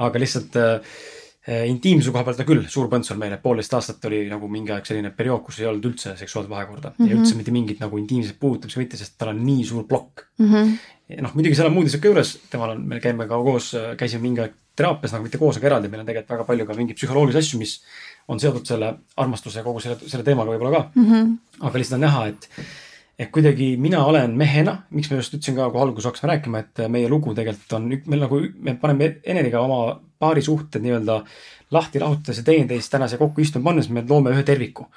aga 0.07 0.23
lihtsalt 0.23 0.55
äh, 0.61 0.95
intiimsuse 1.47 2.11
koha 2.11 2.25
pealt 2.27 2.41
on 2.43 2.47
küll 2.49 2.65
suur 2.67 2.89
põnts 2.91 3.13
on 3.13 3.19
meil, 3.21 3.31
et 3.37 3.41
poolteist 3.43 3.73
aastat 3.77 4.05
oli 4.09 4.25
nagu 4.27 4.49
mingi 4.51 4.73
aeg 4.75 4.87
selline 4.87 5.13
periood, 5.15 5.45
kus 5.45 5.61
ei 5.61 5.69
olnud 5.69 5.85
üldse 5.91 6.17
seksuaalset 6.19 6.51
vahekorda 6.51 6.89
mm 6.89 6.95
-hmm. 6.97 7.09
ja 7.09 7.15
mhm. 7.15 7.23
üldse 7.23 7.37
mitte 7.39 7.55
mingit 7.55 7.79
nagu 7.83 7.97
intiimset 7.97 8.39
puudutamist 8.39 8.77
mitte, 8.77 8.99
sest 8.99 9.15
tal 9.17 9.31
on 9.31 9.43
nii 9.45 9.65
suur 9.65 9.87
plokk 9.87 10.25
mm. 10.37 10.53
-hmm. 10.53 11.21
noh, 11.21 11.35
muidugi 11.35 11.55
seal 11.55 11.69
on 11.69 11.73
muud 11.73 11.91
ka 11.91 12.07
juures, 12.07 12.37
temal 12.51 12.75
on, 12.75 12.87
me 12.87 12.99
käime 12.99 13.27
ka 13.27 13.39
koos, 13.43 13.71
käisime 13.97 14.21
mingi 14.21 14.41
aeg 14.41 14.57
teraapias 14.75 15.13
nagu 15.13 15.23
mitte 15.23 15.37
koos, 15.37 15.57
aga 15.57 15.67
eraldi, 15.71 15.87
meil 15.87 16.03
on 16.03 16.09
tegelikult 16.09 16.35
väga 16.35 16.43
palju 16.49 16.65
ka 16.65 16.73
mingeid 16.77 16.97
psühholoogilisi 16.99 17.39
asju, 17.39 17.59
mis 17.59 17.83
on 18.27 18.39
seotud 18.39 18.67
selle 18.67 18.93
armastuse 19.17 19.59
ja 19.59 19.63
kogu 19.63 19.79
selle, 19.79 19.97
selle 20.05 20.23
teemaga 20.27 20.51
võib-olla 20.51 20.73
ka 20.75 20.83
mm. 20.95 21.07
-hmm. 21.07 21.37
aga 21.69 21.81
lihtsalt 21.81 21.97
on 21.97 22.05
näha, 22.05 22.27
et 22.27 22.49
et 23.19 23.31
kuidagi 23.33 23.71
mina 23.81 24.03
olen 24.05 24.35
mehena, 24.37 24.83
miks 24.93 25.09
ma 25.09 25.17
just 25.17 25.33
ütlesin 25.33 25.55
ka, 25.57 25.69
kui 25.73 25.81
alguses 25.81 26.05
hakkasime 26.05 26.31
rääkima, 26.35 26.59
et 26.59 26.83
meie 26.93 27.09
lugu 27.09 27.33
tegelikult 27.37 27.73
on, 27.73 27.87
meil 28.05 28.21
nagu, 28.21 28.41
me 28.61 28.75
paneme 28.77 29.15
Eneriga 29.25 29.63
oma 29.65 29.79
paarisuhted 30.19 30.81
nii-öelda 30.81 31.21
lahti 31.71 31.99
lahutades 31.99 32.37
ja 32.37 32.43
teineteist 32.43 32.91
tänase 32.91 33.17
kokku 33.17 33.41
istuma 33.41 33.69
pannes 33.69 33.89
me 33.89 34.03
loome 34.09 34.31
ühe 34.33 34.43
terviku. 34.43 34.87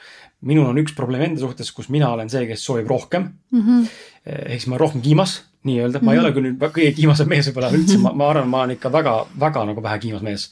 minul 0.41 0.71
on 0.71 0.79
üks 0.81 0.95
probleem 0.97 1.27
enda 1.27 1.41
suhtes, 1.41 1.73
kus 1.77 1.91
mina 1.93 2.09
olen 2.15 2.31
see, 2.33 2.47
kes 2.49 2.63
soovib 2.65 2.87
rohkem 2.89 3.29
mm. 3.51 3.61
-hmm. 3.61 3.89
ehk 4.25 4.61
siis 4.61 4.67
ma 4.67 4.75
olen 4.75 4.81
rohkem 4.81 5.01
kiimas 5.01 5.43
nii-öelda 5.65 5.99
mm, 5.99 6.03
-hmm. 6.03 6.05
ma 6.05 6.13
ei 6.13 6.19
mhm. 6.19 6.27
ole 6.27 6.35
küll 6.35 6.47
nüüd 6.49 6.73
kõige 6.77 6.93
kiimasem 6.97 7.29
mees 7.29 7.49
võib-olla 7.49 7.73
üldse, 7.77 7.99
ma, 7.99 8.13
ma 8.13 8.31
arvan, 8.31 8.49
ma 8.49 8.63
olen 8.63 8.77
ikka 8.77 8.93
väga, 8.93 9.27
väga 9.41 9.65
nagu 9.65 9.83
vähe 9.83 9.99
kiimas 9.99 10.23
mees. 10.23 10.51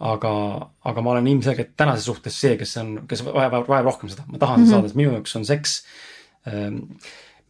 aga, 0.00 0.32
aga 0.84 1.02
ma 1.02 1.10
olen 1.10 1.26
ilmselgelt 1.26 1.76
tänases 1.76 2.04
suhtes 2.04 2.40
see, 2.40 2.56
kes 2.56 2.76
on, 2.76 3.06
kes 3.08 3.24
vajab, 3.24 3.68
vajab 3.68 3.84
rohkem 3.84 4.08
seda, 4.08 4.24
ma 4.26 4.38
tahan 4.38 4.60
mm 4.60 4.66
-hmm. 4.66 4.70
saada, 4.70 4.88
sest 4.88 4.96
minu 4.96 5.12
jaoks 5.12 5.36
on 5.36 5.44
seks 5.44 5.82
ähm, 5.82 6.11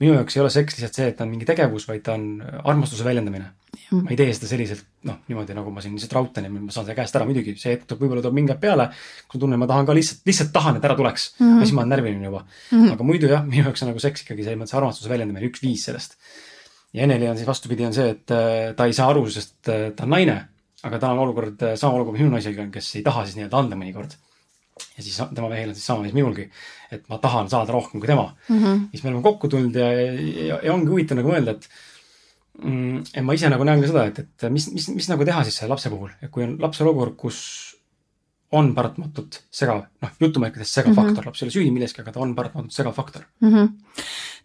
minu 0.03 0.16
jaoks 0.16 0.36
ei 0.36 0.43
ole 0.43 0.53
seks 0.53 0.76
lihtsalt 0.76 0.99
see, 0.99 1.09
et 1.12 1.18
ta 1.18 1.26
on 1.26 1.32
mingi 1.32 1.47
tegevus, 1.49 1.86
vaid 1.88 2.03
ta 2.07 2.16
on 2.18 2.24
armastuse 2.43 3.05
väljendamine. 3.07 3.51
ma 3.93 4.11
ei 4.12 4.16
tee 4.18 4.32
seda 4.36 4.49
selliselt, 4.51 4.84
noh, 5.09 5.18
niimoodi 5.30 5.55
nagu 5.57 5.70
ma 5.72 5.82
siin 5.84 5.95
lihtsalt 5.97 6.14
raudtan 6.16 6.47
ja 6.47 6.51
ma 6.53 6.72
saan 6.72 6.86
selle 6.86 6.97
käest 6.97 7.16
ära, 7.16 7.26
muidugi 7.28 7.55
see 7.61 7.74
hetk 7.74 7.86
tuleb, 7.88 8.03
võib-olla 8.05 8.24
tuleb 8.24 8.36
mingi 8.36 8.53
hetk 8.53 8.62
peale, 8.62 8.88
kus 9.24 9.36
ma 9.38 9.43
tunnen, 9.45 9.61
ma 9.62 9.68
tahan 9.70 9.88
ka 9.88 9.97
lihtsalt, 9.97 10.22
lihtsalt 10.28 10.53
tahan, 10.55 10.78
et 10.78 10.86
ära 10.88 10.97
tuleks 10.99 11.26
mm. 11.32 11.45
-hmm. 11.47 11.61
ja 11.61 11.66
siis 11.68 11.74
ma 11.76 11.82
olen 11.82 11.93
närviline 11.95 12.28
juba 12.28 12.40
mm. 12.43 12.70
-hmm. 12.70 12.93
aga 12.97 13.07
muidu 13.09 13.30
jah, 13.32 13.45
minu 13.47 13.64
jaoks 13.68 13.84
on 13.84 13.93
nagu 13.93 14.03
seks 14.05 14.24
ikkagi 14.24 14.45
selles 14.45 14.61
mõttes 14.61 14.76
armastuse 14.80 15.12
väljendamine, 15.12 15.49
üks 15.49 15.64
viis 15.64 15.84
sellest. 15.88 16.16
ja 16.93 17.05
Eneli 17.09 17.28
on 17.28 17.36
siis 17.36 17.49
vastupidi, 17.49 17.86
on 17.86 17.95
see, 17.97 18.09
et 18.16 18.30
äh, 18.36 18.74
ta 18.76 18.88
ei 18.88 18.97
saa 18.97 19.09
aru, 19.12 19.24
sest 19.30 19.68
äh, 19.68 19.90
ta 19.97 20.05
on 20.05 20.16
naine, 20.16 20.38
aga 20.82 20.99
tal 20.99 21.16
on 21.16 21.26
olukord, 21.28 21.64
sama 21.76 22.01
olukord 22.01 22.18
minu 22.18 22.32
naisega, 22.32 22.68
kes 22.72 22.97
ei 22.97 23.07
taha 23.07 23.24
siis 23.24 23.38
nii-öelda 23.40 23.61
anda 23.64 23.76
mõnikord. 23.80 24.16
Ja 24.96 25.04
siis 25.04 25.16
tema 25.34 25.48
mehel 25.48 25.72
on 25.72 25.76
siis 25.76 25.86
sama 25.86 26.04
mis 26.06 26.14
minulgi, 26.16 26.48
et 26.94 27.08
ma 27.12 27.18
tahan 27.22 27.50
saada 27.52 27.72
rohkem 27.72 28.00
kui 28.00 28.08
tema 28.08 28.34
mm. 28.48 28.58
-hmm. 28.58 28.84
siis 28.90 29.04
me 29.04 29.10
oleme 29.10 29.22
kokku 29.22 29.48
tulnud 29.48 29.74
ja, 29.74 29.90
ja, 29.92 30.60
ja 30.62 30.74
ongi 30.74 30.90
huvitav 30.90 31.18
nagu 31.20 31.32
mõelda, 31.32 31.56
et 31.56 31.68
mm, 32.62 33.02
et 33.14 33.24
ma 33.24 33.36
ise 33.36 33.50
nagu 33.52 33.64
näen 33.68 33.84
ka 33.84 33.92
seda, 33.92 34.06
et, 34.06 34.18
et 34.18 34.48
mis, 34.50 34.70
mis, 34.72 34.88
mis 34.96 35.08
nagu 35.12 35.24
teha 35.28 35.44
siis 35.44 35.60
selle 35.60 35.74
lapse 35.74 35.92
puhul, 35.92 36.10
et 36.22 36.30
kui 36.30 36.44
on 36.44 36.56
lapsel 36.60 36.88
olukord, 36.88 37.16
kus 37.16 37.38
on 38.52 38.74
paratamatult 38.76 39.38
segav, 39.50 39.86
noh, 40.02 40.10
jutumärkides 40.20 40.74
segav 40.74 40.92
mm 40.92 40.98
-hmm. 40.98 41.08
faktor, 41.08 41.26
laps 41.26 41.42
ei 41.42 41.46
ole 41.46 41.52
süüdi 41.52 41.70
milleski, 41.72 42.02
aga 42.02 42.12
ta 42.12 42.20
on 42.20 42.34
paratamatult 42.34 42.72
segav 42.72 42.92
faktor 42.92 43.22
mm. 43.40 43.52
-hmm. 43.52 43.68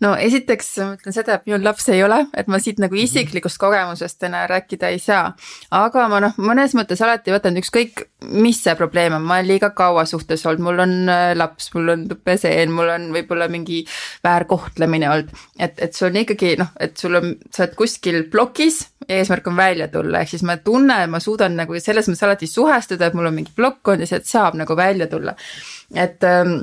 No 0.04 0.14
esiteks 0.22 0.70
ma 0.84 0.96
ütlen 0.98 1.16
seda, 1.16 1.38
et 1.38 1.48
minul 1.50 1.64
lapsi 1.66 1.94
ei 1.96 2.04
ole, 2.06 2.20
et 2.38 2.50
ma 2.52 2.60
siit 2.62 2.82
nagu 2.82 2.94
mhm. 2.94 3.04
isiklikust 3.08 3.60
kogemusest 3.62 4.20
täna 4.22 4.46
rääkida 4.50 4.92
ei 4.94 5.00
saa. 5.02 5.32
aga 5.72 6.08
ma 6.12 6.22
noh, 6.24 6.38
mõnes 6.42 6.76
mõttes 6.78 7.02
alati 7.04 7.34
võtan 7.34 7.58
ükskõik, 7.62 8.06
mis 8.34 8.62
see 8.64 8.76
probleem 8.78 9.18
on, 9.18 9.26
ma 9.26 9.40
olen 9.40 9.50
liiga 9.52 9.72
kaua 9.78 10.06
suhtes 10.10 10.46
olnud, 10.46 10.66
mul 10.68 10.84
on 10.86 10.96
äh, 11.14 11.32
laps, 11.38 11.72
mul 11.76 11.94
on 11.96 12.06
peseen, 12.24 12.74
mul 12.74 12.92
on 12.94 13.10
võib-olla 13.16 13.50
mingi 13.52 13.84
väärkohtlemine 14.26 15.10
olnud. 15.14 15.34
et, 15.60 15.80
et 15.82 15.98
sul 15.98 16.12
on 16.12 16.22
ikkagi 16.24 16.56
noh, 16.62 16.72
et 16.80 16.98
sul 16.98 17.18
on, 17.18 17.34
sa 17.52 17.66
oled 17.66 17.76
kuskil 17.80 18.24
plokis 18.32 18.84
eesmärk 19.08 19.48
on 19.48 19.56
välja 19.56 19.88
tulla, 19.88 20.22
ehk 20.22 20.34
siis 20.34 20.44
ma 20.44 20.58
tunnen, 20.58 21.10
ma 21.10 21.20
suudan 21.24 21.56
nagu 21.56 21.78
selles 21.80 22.10
mõttes 22.10 22.26
alati 22.28 22.50
suhestuda, 22.50 23.08
et 23.08 23.16
mul 23.18 23.30
on 23.30 23.38
mingi 23.38 23.54
plokk 23.56 23.94
on 23.94 24.04
ja 24.04 24.10
sealt 24.10 24.28
saab 24.28 24.58
nagu 24.60 24.76
välja 24.76 25.08
tulla. 25.08 25.36
et 25.96 26.24
ähm, 26.28 26.60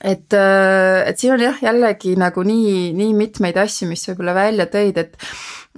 et, 0.00 0.32
äh, 0.34 1.02
et 1.08 1.20
siin 1.20 1.36
on 1.36 1.44
jah, 1.46 1.60
jällegi 1.62 2.16
nagu 2.20 2.44
nii, 2.46 2.92
nii 2.96 3.12
mitmeid 3.16 3.56
asju, 3.60 3.88
mis 3.90 4.04
võib-olla 4.10 4.36
välja 4.36 4.68
tõid, 4.72 4.98
et 5.00 5.16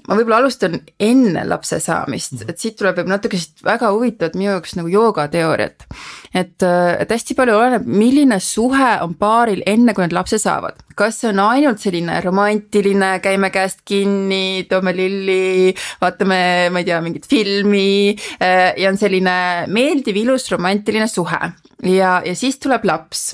ma 0.06 0.16
võib-olla 0.16 0.40
alustan 0.42 0.78
enne 1.02 1.42
lapse 1.48 1.80
saamist, 1.82 2.36
mhm. 2.38 2.50
et 2.52 2.62
siit 2.62 2.78
tuleb 2.78 2.98
võib-olla 2.98 3.18
natuke 3.18 3.38
sellist 3.38 3.64
väga 3.66 3.90
huvitavat 3.94 4.38
minu 4.38 4.52
jaoks 4.52 4.76
nagu 4.78 4.92
joogateooriat. 4.92 5.86
et, 6.34 6.62
äh, 6.62 6.96
et 7.02 7.14
hästi 7.14 7.36
palju 7.38 7.56
oleneb, 7.56 7.86
milline 7.88 8.40
suhe 8.42 8.90
on 9.04 9.14
paaril 9.18 9.62
enne, 9.66 9.94
kui 9.94 10.06
nad 10.06 10.16
lapse 10.16 10.38
saavad. 10.42 10.82
kas 10.98 11.20
see 11.20 11.30
on 11.30 11.38
ainult 11.38 11.78
selline 11.78 12.18
romantiline, 12.24 13.12
käime 13.22 13.52
käest 13.54 13.84
kinni, 13.86 14.66
toome 14.70 14.92
lilli, 14.96 15.74
vaatame, 16.02 16.40
ma 16.74 16.82
ei 16.82 16.88
tea, 16.88 16.98
mingit 17.04 17.28
filmi 17.30 18.16
äh, 18.42 18.74
ja 18.76 18.90
on 18.90 18.98
selline 18.98 19.38
meeldiv, 19.70 20.18
ilus, 20.24 20.50
romantiline 20.50 21.06
suhe 21.06 21.42
ja, 21.82 22.18
ja 22.24 22.34
siis 22.36 22.59
tuleb 22.62 22.86
laps. 22.88 23.30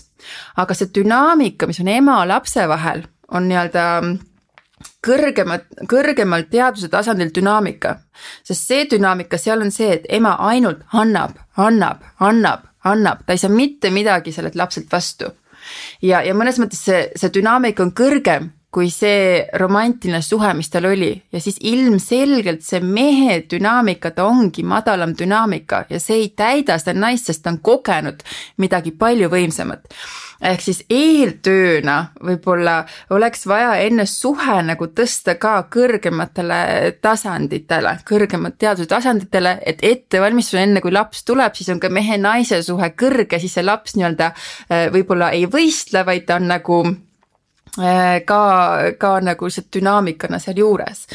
Aga 0.56 0.74
see 0.74 0.92
dünaamika, 0.94 1.66
mis 1.66 1.80
on 1.80 1.88
ema-lapse 1.88 2.68
vahel, 2.68 3.04
on 3.32 3.48
nii-öelda 3.48 3.84
kõrgemat, 5.04 5.66
kõrgemal 5.90 6.46
teaduse 6.50 6.88
tasandil 6.92 7.30
dünaamika. 7.34 7.96
sest 8.42 8.68
see 8.68 8.86
dünaamika 8.90 9.38
seal 9.38 9.60
on 9.60 9.70
see, 9.70 9.92
et 9.92 10.06
ema 10.08 10.36
ainult 10.50 10.82
annab, 10.92 11.38
annab, 11.56 12.02
annab, 12.20 12.66
annab, 12.84 13.24
ta 13.26 13.32
ei 13.32 13.38
saa 13.38 13.50
mitte 13.50 13.90
midagi 13.90 14.32
sellelt 14.32 14.54
lapselt 14.54 14.92
vastu. 14.92 15.32
ja, 16.02 16.22
ja 16.22 16.34
mõnes 16.34 16.58
mõttes 16.58 16.84
see, 16.84 17.08
see 17.16 17.32
dünaamika 17.32 17.82
on 17.82 17.92
kõrgem 17.92 18.52
kui 18.74 18.90
see 18.90 19.44
romantiline 19.60 20.18
suhe, 20.24 20.50
mis 20.58 20.70
tal 20.72 20.88
oli. 20.90 21.12
Ja 21.32 21.40
siis 21.42 21.60
ilmselgelt 21.62 22.64
see 22.66 22.82
mehe 22.82 23.38
dünaamika, 23.50 24.10
ta 24.16 24.26
ongi 24.26 24.64
madalam 24.66 25.14
dünaamika 25.18 25.84
ja 25.90 26.00
see 26.02 26.24
ei 26.24 26.30
täida 26.36 26.78
seda 26.82 26.96
naist, 26.98 27.30
sest 27.30 27.44
ta 27.44 27.52
on 27.54 27.60
kogenud 27.64 28.24
midagi 28.62 28.94
palju 28.98 29.30
võimsamat. 29.30 29.86
Ehk 30.44 30.60
siis 30.60 30.82
eeltööna 30.92 32.10
võib-olla 32.26 32.80
oleks 33.14 33.46
vaja 33.48 33.76
enne 33.86 34.04
suhe 34.10 34.58
nagu 34.66 34.90
tõsta 34.90 35.36
ka 35.40 35.54
kõrgematele 35.72 36.58
tasanditele, 37.04 37.94
kõrgemat 38.08 38.58
teaduse 38.58 38.90
tasanditele, 38.90 39.56
et 39.64 39.80
ettevalmistus 39.86 40.58
enne 40.60 40.82
kui 40.84 40.92
laps 40.92 41.22
tuleb, 41.24 41.54
siis 41.54 41.70
on 41.72 41.80
ka 41.80 41.88
mehe-naise 41.94 42.60
suhe 42.66 42.90
kõrge, 42.98 43.38
siis 43.40 43.54
see 43.54 43.64
laps 43.64 43.94
nii-öelda 43.96 44.32
eh, 44.34 44.88
võib-olla 44.92 45.30
ei 45.38 45.46
võistle, 45.50 46.04
vaid 46.04 46.26
ta 46.26 46.42
on 46.42 46.50
nagu 46.50 46.82
ka, 47.74 48.40
ka 48.98 49.12
nagu 49.24 49.50
see 49.50 49.66
dünaamikana 49.76 50.38
sealjuures. 50.42 51.06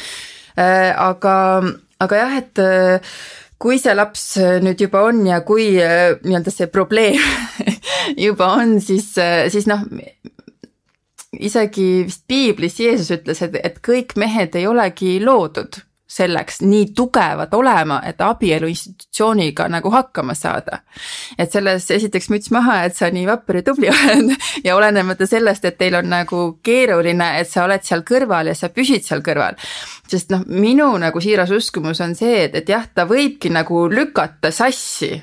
Äh, 0.58 0.90
aga, 0.92 1.34
aga 2.02 2.22
jah, 2.22 2.34
et 2.40 2.60
äh, 2.60 3.12
kui 3.60 3.78
see 3.80 3.94
laps 3.94 4.24
nüüd 4.64 4.80
juba 4.80 5.04
on 5.08 5.22
ja 5.28 5.42
kui 5.46 5.72
nii-öelda 5.76 6.52
see 6.52 6.68
probleem 6.72 7.20
juba 8.26 8.54
on, 8.60 8.78
siis, 8.84 9.12
siis 9.52 9.68
noh, 9.68 9.84
isegi 11.36 12.06
vist 12.08 12.24
piiblis 12.28 12.80
Jeesus 12.80 13.12
ütles, 13.18 13.44
et, 13.44 13.56
et 13.60 13.78
kõik 13.84 14.16
mehed 14.20 14.56
ei 14.56 14.66
olegi 14.68 15.18
loodud 15.22 15.82
selleks 16.10 16.60
nii 16.66 16.90
tugevad 16.96 17.54
olema, 17.54 18.00
et 18.06 18.20
abielu 18.20 18.66
institutsiooniga 18.70 19.68
nagu 19.70 19.90
hakkama 19.90 20.34
saada. 20.34 20.80
et 21.38 21.52
selles 21.52 21.90
esiteks 21.90 22.30
müts 22.30 22.50
maha, 22.50 22.82
et 22.84 22.96
sa 22.96 23.10
nii 23.10 23.26
vapper 23.26 23.60
ja 23.60 23.62
tubli 23.62 23.90
oled 23.94 24.34
ja 24.64 24.76
olenemata 24.76 25.26
sellest, 25.26 25.64
et 25.64 25.78
teil 25.78 25.94
on 25.94 26.10
nagu 26.10 26.42
keeruline, 26.62 27.30
et 27.40 27.48
sa 27.48 27.64
oled 27.64 27.86
seal 27.86 28.02
kõrval 28.06 28.50
ja 28.50 28.54
sa 28.58 28.72
püsid 28.74 29.06
seal 29.06 29.22
kõrval. 29.22 29.58
sest 30.10 30.30
noh, 30.34 30.42
minu 30.46 30.90
nagu 30.98 31.20
siiras 31.22 31.50
uskumus 31.54 32.00
on 32.00 32.14
see, 32.18 32.44
et, 32.44 32.54
et 32.54 32.68
jah, 32.68 32.86
ta 32.94 33.06
võibki 33.06 33.52
nagu 33.54 33.86
lükata 33.90 34.50
sassi 34.50 35.14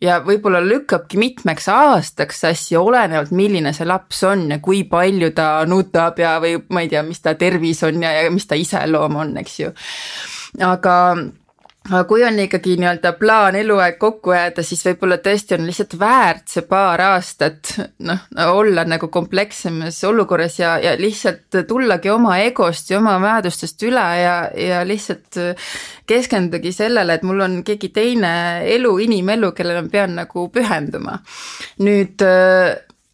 ja 0.00 0.20
võib-olla 0.24 0.62
lükkabki 0.64 1.18
mitmeks 1.20 1.68
aastaks 1.72 2.40
sassi, 2.44 2.76
olenevalt, 2.76 3.32
milline 3.36 3.72
see 3.76 3.88
laps 3.88 4.22
on 4.28 4.46
ja 4.54 4.60
kui 4.64 4.82
palju 4.88 5.32
ta 5.36 5.50
nutab 5.68 6.18
ja, 6.20 6.38
või 6.42 6.56
ma 6.72 6.84
ei 6.84 6.92
tea, 6.92 7.02
mis 7.06 7.20
ta 7.20 7.34
tervis 7.38 7.82
on 7.86 8.02
ja, 8.04 8.14
ja 8.24 8.30
mis 8.32 8.48
ta 8.48 8.58
iseloom 8.58 9.20
on, 9.24 9.36
eks 9.42 9.58
ju. 9.60 9.72
aga 10.64 10.94
aga 11.90 12.04
kui 12.08 12.22
on 12.24 12.38
ikkagi 12.38 12.76
nii-öelda 12.80 13.12
plaan 13.18 13.56
eluaeg 13.58 13.98
kokku 14.00 14.34
jääda, 14.34 14.62
siis 14.66 14.82
võib-olla 14.86 15.18
tõesti 15.22 15.56
on 15.56 15.66
lihtsalt 15.66 15.96
väärt 15.98 16.52
see 16.52 16.64
paar 16.68 17.02
aastat 17.10 17.72
noh, 18.06 18.22
olla 18.46 18.84
nagu 18.88 19.10
komplekssemas 19.12 19.98
olukorras 20.08 20.60
ja, 20.60 20.76
ja 20.82 20.94
lihtsalt 21.00 21.60
tullagi 21.68 22.12
oma 22.14 22.38
egost 22.44 22.92
ja 22.92 23.00
oma 23.00 23.16
vajadustest 23.22 23.82
üle 23.88 24.06
ja, 24.22 24.36
ja 24.54 24.84
lihtsalt 24.86 25.40
keskendugi 26.10 26.72
sellele, 26.74 27.18
et 27.18 27.26
mul 27.26 27.42
on 27.46 27.58
keegi 27.66 27.90
teine 27.94 28.32
elu, 28.76 28.96
inimelu, 29.06 29.52
kellele 29.56 29.84
ma 29.84 29.92
pean 29.92 30.16
nagu 30.22 30.46
pühenduma. 30.54 31.18
nüüd 31.86 32.22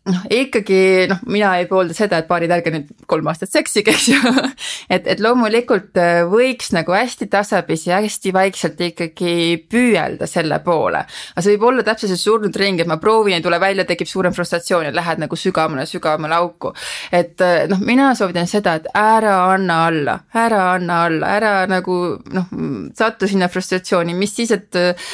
noh, 0.07 0.23
ikkagi 0.33 1.07
noh, 1.11 1.21
mina 1.31 1.53
ei 1.61 1.67
poolda 1.71 1.95
seda, 1.97 2.21
et 2.21 2.29
paarid, 2.29 2.53
ärge 2.55 2.73
nüüd 2.73 2.91
kolm 3.11 3.27
aastat 3.31 3.51
seksige, 3.53 3.95
eks 3.95 4.09
ju. 4.13 4.33
et, 4.95 5.07
et 5.07 5.23
loomulikult 5.23 5.99
äh, 6.01 6.21
võiks 6.31 6.71
nagu 6.77 6.95
hästi 6.95 7.29
tasapisi, 7.33 7.91
hästi 7.95 8.33
vaikselt 8.37 8.81
ikkagi 8.89 9.57
püüelda 9.71 10.29
selle 10.31 10.61
poole. 10.65 11.03
aga 11.07 11.45
see 11.45 11.57
võib 11.57 11.67
olla 11.71 11.87
täpselt 11.87 12.13
see 12.13 12.23
surnud 12.23 12.57
ring, 12.61 12.81
et 12.81 12.91
ma 12.91 12.99
proovin, 13.03 13.39
ei 13.39 13.45
tule 13.45 13.59
välja, 13.63 13.87
tekib 13.89 14.11
suurem 14.11 14.35
frustratsioon 14.37 14.89
ja 14.89 14.95
lähed 14.95 15.23
nagu 15.23 15.39
sügavamale, 15.39 15.87
sügavamale 15.91 16.39
auku. 16.39 16.73
et 17.13 17.43
äh, 17.45 17.67
noh, 17.71 17.83
mina 17.83 18.13
soovitan 18.19 18.51
seda, 18.51 18.77
et 18.81 18.89
ära 18.95 19.37
anna 19.51 19.81
alla, 19.89 20.19
ära 20.35 20.63
anna 20.77 21.03
alla, 21.09 21.33
ära 21.41 21.55
nagu 21.71 21.99
noh, 22.37 22.51
sattu 22.97 23.29
sinna 23.31 23.51
frustratsiooni, 23.51 24.15
mis 24.15 24.37
siis, 24.39 24.55
et 24.55 24.79
äh, 24.79 25.11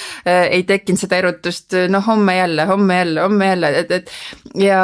ei 0.52 0.66
tekkinud 0.68 1.00
seda 1.00 1.22
erutust, 1.22 1.78
noh 1.88 2.04
homme 2.06 2.36
jälle, 2.36 2.68
homme 2.68 3.00
jälle, 3.00 3.24
homme 3.24 3.52
jälle, 3.54 3.74
et, 3.82 3.90
et 3.90 4.60
ja 4.60 4.81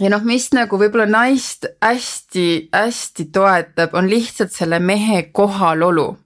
ja 0.00 0.10
noh, 0.12 0.24
mis 0.26 0.48
nagu 0.54 0.78
võib-olla 0.80 1.06
naist 1.08 1.68
hästi-hästi 1.84 3.28
toetab, 3.34 3.94
on 3.96 4.08
lihtsalt 4.10 4.54
selle 4.54 4.80
mehe 4.82 5.28
kohalolu. 5.32 6.16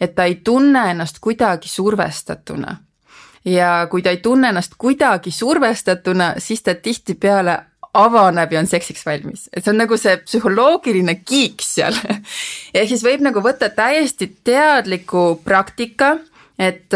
et 0.00 0.14
ta 0.14 0.24
ei 0.24 0.40
tunne 0.44 0.90
ennast 0.90 1.18
kuidagi 1.20 1.68
survestatuna. 1.68 2.76
ja 3.44 3.86
kui 3.90 4.02
ta 4.02 4.10
ei 4.10 4.16
tunne 4.16 4.48
ennast 4.48 4.74
kuidagi 4.78 5.30
survestatuna, 5.30 6.34
siis 6.38 6.62
ta 6.62 6.74
tihtipeale 6.74 7.58
avaneb 7.94 8.52
ja 8.52 8.60
on 8.60 8.66
seksiks 8.66 9.06
valmis, 9.06 9.48
et 9.52 9.64
see 9.64 9.70
on 9.70 9.78
nagu 9.78 9.96
see 9.96 10.16
psühholoogiline 10.24 11.20
kiik 11.24 11.62
seal 11.62 11.94
ehk 12.74 12.88
siis 12.90 13.04
võib 13.06 13.22
nagu 13.22 13.42
võtta 13.44 13.70
täiesti 13.70 14.32
teadliku 14.44 15.40
praktika, 15.44 16.16
et 16.58 16.94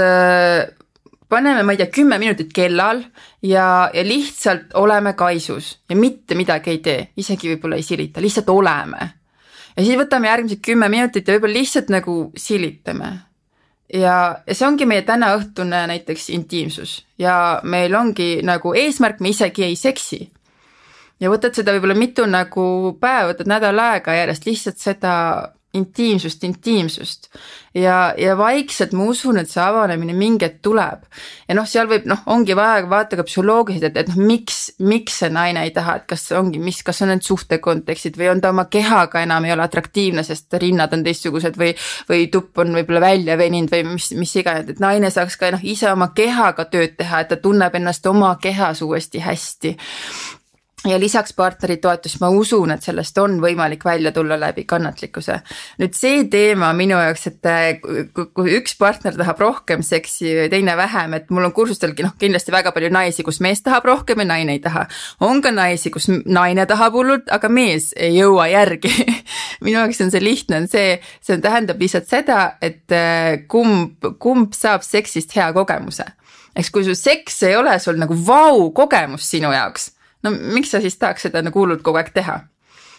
paneme, 1.28 1.62
ma 1.62 1.72
ei 1.72 1.80
tea, 1.80 1.90
kümme 1.92 2.18
minutit 2.18 2.52
kellal 2.54 3.02
ja, 3.42 3.90
ja 3.94 4.04
lihtsalt 4.04 4.74
oleme 4.74 5.12
kaisus 5.12 5.78
ja 5.90 5.96
mitte 5.96 6.34
midagi 6.38 6.70
ei 6.70 6.82
tee, 6.84 7.06
isegi 7.16 7.52
võib-olla 7.52 7.78
ei 7.78 7.86
silita, 7.86 8.22
lihtsalt 8.24 8.48
oleme. 8.52 9.10
ja 9.76 9.84
siis 9.84 9.98
võtame 10.00 10.30
järgmised 10.30 10.62
kümme 10.64 10.88
minutit 10.88 11.28
ja 11.28 11.36
võib-olla 11.36 11.60
lihtsalt 11.60 11.92
nagu 11.92 12.16
silitame. 12.36 13.12
ja, 13.92 14.16
ja 14.46 14.54
see 14.54 14.66
ongi 14.66 14.88
meie 14.88 15.02
tänaõhtune 15.02 15.84
näiteks 15.92 16.30
intiimsus 16.30 17.02
ja 17.18 17.60
meil 17.62 17.94
ongi 17.94 18.40
nagu 18.42 18.74
eesmärk, 18.74 19.20
me 19.20 19.34
isegi 19.34 19.64
ei 19.68 19.76
seksi. 19.76 20.30
ja 21.20 21.30
võtad 21.30 21.54
seda 21.54 21.76
võib-olla 21.76 21.98
mitu 21.98 22.26
nagu 22.26 22.96
päeva, 23.00 23.32
võtad 23.34 23.52
nädal 23.52 23.84
aega 23.84 24.16
järjest 24.16 24.48
lihtsalt 24.48 24.80
seda 24.80 25.14
intiimsust, 25.78 26.44
intiimsust. 26.44 27.28
ja, 27.74 28.14
ja 28.18 28.36
vaikselt 28.38 28.92
ma 28.96 29.06
usun, 29.12 29.38
et 29.38 29.50
see 29.50 29.62
avanemine 29.62 30.14
mingi 30.16 30.46
hetk 30.46 30.60
tuleb. 30.64 31.04
ja 31.48 31.56
noh, 31.56 31.66
seal 31.68 31.88
võib 31.90 32.08
noh, 32.10 32.22
ongi 32.34 32.56
vaja 32.58 32.84
vaadata 32.88 33.20
ka 33.20 33.26
psühholoogiliselt, 33.28 33.96
et, 33.96 34.00
et 34.02 34.12
noh, 34.12 34.20
miks, 34.30 34.60
miks 34.78 35.20
see 35.22 35.30
naine 35.34 35.64
ei 35.66 35.74
taha, 35.76 35.98
et 36.00 36.08
kas 36.10 36.28
ongi, 36.36 36.60
mis, 36.62 36.80
kas 36.86 37.02
on 37.04 37.12
need 37.12 37.26
suhtekontekstid 37.26 38.18
või 38.18 38.32
on 38.34 38.42
ta 38.44 38.52
oma 38.54 38.68
kehaga 38.70 39.22
enam 39.24 39.48
ei 39.48 39.54
ole 39.56 39.66
atraktiivne, 39.66 40.24
sest 40.26 40.58
rinnad 40.62 40.94
on 40.96 41.04
teistsugused 41.06 41.58
või, 41.60 41.74
või 42.10 42.26
tupp 42.32 42.64
on 42.64 42.74
võib-olla 42.78 43.04
välja 43.08 43.38
veninud 43.38 43.72
või 43.74 43.84
mis, 43.94 44.10
mis 44.18 44.34
iganes, 44.42 44.68
et 44.68 44.82
naine 44.82 45.12
saaks 45.14 45.38
ka 45.40 45.52
noh, 45.54 45.62
ise 45.62 45.92
oma 45.92 46.10
kehaga 46.16 46.68
tööd 46.70 46.98
teha, 46.98 47.22
et 47.22 47.32
ta 47.32 47.40
tunneb 47.42 47.74
ennast 47.78 48.06
oma 48.06 48.34
kehas 48.42 48.82
uuesti 48.84 49.22
hästi 49.24 49.76
ja 50.86 51.00
lisaks 51.00 51.32
partneri 51.34 51.76
toetust, 51.82 52.20
ma 52.22 52.28
usun, 52.30 52.70
et 52.70 52.84
sellest 52.86 53.18
on 53.18 53.38
võimalik 53.42 53.82
välja 53.84 54.12
tulla 54.14 54.36
läbi 54.38 54.62
kannatlikkuse. 54.68 55.40
nüüd 55.82 55.96
see 55.98 56.20
teema 56.30 56.70
minu 56.76 56.98
jaoks, 57.00 57.26
et 57.26 57.48
kui 58.14 58.54
üks 58.54 58.76
partner 58.78 59.16
tahab 59.18 59.40
rohkem 59.42 59.82
seksi 59.82 60.28
ja 60.30 60.46
teine 60.50 60.76
vähem, 60.78 61.16
et 61.18 61.30
mul 61.34 61.48
on 61.48 61.54
kursustelgi 61.56 62.06
noh, 62.06 62.14
kindlasti 62.18 62.54
väga 62.54 62.72
palju 62.76 62.92
naisi, 62.94 63.26
kus 63.26 63.40
mees 63.42 63.62
tahab 63.62 63.88
rohkem 63.90 64.22
ja 64.22 64.28
naine 64.30 64.54
ei 64.54 64.62
taha. 64.62 64.86
on 65.20 65.42
ka 65.42 65.50
naisi, 65.50 65.90
kus 65.90 66.08
naine 66.24 66.66
tahab 66.66 66.94
hullult, 66.94 67.26
aga 67.30 67.48
mees 67.48 67.90
ei 67.96 68.14
jõua 68.20 68.46
järgi 68.52 68.94
minu 69.66 69.80
jaoks 69.80 70.00
on 70.06 70.14
see 70.14 70.22
lihtne, 70.22 70.62
on 70.62 70.70
see, 70.70 71.00
see 71.20 71.42
tähendab 71.42 71.82
lihtsalt 71.82 72.06
seda, 72.06 72.40
et 72.62 72.86
äh, 72.94 73.42
kumb, 73.50 73.98
kumb 74.22 74.54
saab 74.54 74.86
seksist 74.86 75.34
hea 75.34 75.50
kogemuse. 75.52 76.06
eks 76.54 76.70
kui 76.70 76.86
su 76.86 76.94
seks 76.94 77.42
ei 77.50 77.56
ole 77.56 77.78
sul 77.82 77.98
nagu 77.98 78.14
vau 78.14 78.70
kogemus 78.74 79.26
sinu 79.26 79.50
jaoks 79.52 79.97
no 80.22 80.30
miks 80.30 80.74
sa 80.74 80.80
siis 80.84 80.98
tahaks 80.98 81.28
seda 81.28 81.42
nagu 81.42 81.60
hullult 81.60 81.82
kogu 81.86 82.00
aeg 82.00 82.14
teha? 82.14 82.40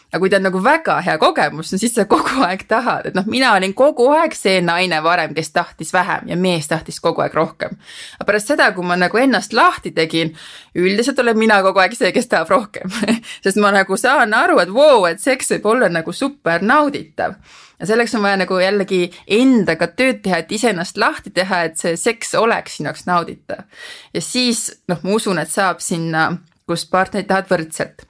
aga 0.10 0.20
kui 0.24 0.30
ta 0.32 0.40
on 0.40 0.46
nagu 0.48 0.60
väga 0.66 0.96
hea 1.06 1.18
kogemus, 1.22 1.70
no 1.72 1.78
siis 1.78 1.94
sa 1.94 2.06
kogu 2.10 2.42
aeg 2.42 2.64
tahad, 2.70 3.12
et 3.12 3.18
noh, 3.18 3.28
mina 3.30 3.52
olin 3.54 3.76
kogu 3.78 4.08
aeg 4.16 4.34
see 4.34 4.58
naine 4.66 5.04
varem, 5.06 5.36
kes 5.38 5.54
tahtis 5.54 5.94
vähem 5.94 6.32
ja 6.32 6.38
mees 6.40 6.68
tahtis 6.68 6.98
kogu 7.04 7.22
aeg 7.22 7.36
rohkem. 7.38 7.78
aga 8.18 8.26
pärast 8.26 8.50
seda, 8.50 8.72
kui 8.74 8.86
ma 8.86 8.98
nagu 8.98 9.22
ennast 9.22 9.54
lahti 9.54 9.94
tegin, 9.94 10.34
üldiselt 10.74 11.22
olen 11.22 11.38
mina 11.38 11.62
kogu 11.66 11.84
aeg 11.84 11.94
see, 11.98 12.12
kes 12.16 12.30
tahab 12.32 12.50
rohkem 12.50 12.90
sest 13.44 13.62
ma 13.62 13.72
nagu 13.76 13.98
saan 13.98 14.34
aru, 14.34 14.58
et 14.64 14.74
vau 14.74 15.02
wow,, 15.04 15.10
et 15.12 15.22
seks 15.22 15.54
võib 15.54 15.70
olla 15.76 15.94
nagu 15.94 16.14
super 16.14 16.66
nauditav 16.66 17.38
ja 17.80 17.86
selleks 17.86 18.16
on 18.18 18.26
vaja 18.26 18.42
nagu 18.42 18.60
jällegi 18.60 19.06
endaga 19.40 19.88
tööd 19.94 20.24
teha, 20.26 20.42
et 20.42 20.52
iseennast 20.52 20.98
lahti 20.98 21.30
teha, 21.36 21.64
et 21.70 21.78
see 21.78 21.94
seks 22.00 22.34
oleks 22.40 22.80
sinu 22.80 22.90
jaoks 22.90 23.06
nauditav. 23.06 23.66
ja 24.14 24.22
siis 24.22 24.72
noh, 24.90 25.06
ma 25.06 25.20
usun, 25.22 25.38
et 25.38 25.54
saab 25.54 25.86
sinna 25.86 26.32
kus 26.70 26.86
partnerid 26.90 27.28
tahavad 27.30 27.52
võrdselt. 27.54 28.06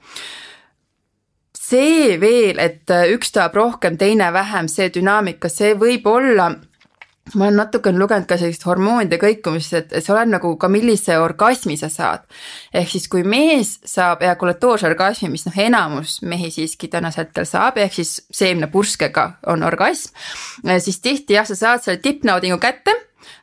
see 1.60 2.16
veel, 2.20 2.58
et 2.58 2.90
üks 3.14 3.30
tahab 3.32 3.54
rohkem, 3.54 3.96
teine 3.96 4.32
vähem, 4.34 4.68
see 4.68 4.90
dünaamika, 4.90 5.48
see 5.48 5.76
võib 5.78 6.06
olla 6.10 6.50
ma 7.34 7.44
olen 7.44 7.56
natukene 7.60 7.98
lugenud 7.98 8.26
ka 8.28 8.36
sellist 8.40 8.64
hormoonide 8.66 9.18
kõikumist, 9.20 9.74
et 9.76 9.92
see 9.98 10.12
oleneb 10.14 10.38
nagu 10.38 10.52
ka 10.60 10.70
millise 10.72 11.16
orgasmi 11.20 11.76
sa 11.78 11.90
saad. 11.92 12.24
ehk 12.74 12.90
siis, 12.90 13.06
kui 13.08 13.22
mees 13.22 13.76
saab 13.86 14.22
ejakulatoorse 14.26 14.88
orgasmi, 14.88 15.30
mis 15.30 15.46
noh, 15.46 15.58
enamus 15.66 16.20
mehi 16.22 16.50
siiski 16.50 16.88
tänasel 16.88 17.26
hetkel 17.26 17.46
saab, 17.46 17.78
ehk 17.78 17.94
siis 18.00 18.16
seemnepurskega 18.34 19.26
on 19.52 19.62
orgasm, 19.66 20.14
siis 20.78 21.00
tihti 21.00 21.38
jah, 21.38 21.46
sa 21.46 21.54
saad 21.54 21.84
selle 21.84 22.02
tippnaudingu 22.02 22.58
kätte, 22.62 22.94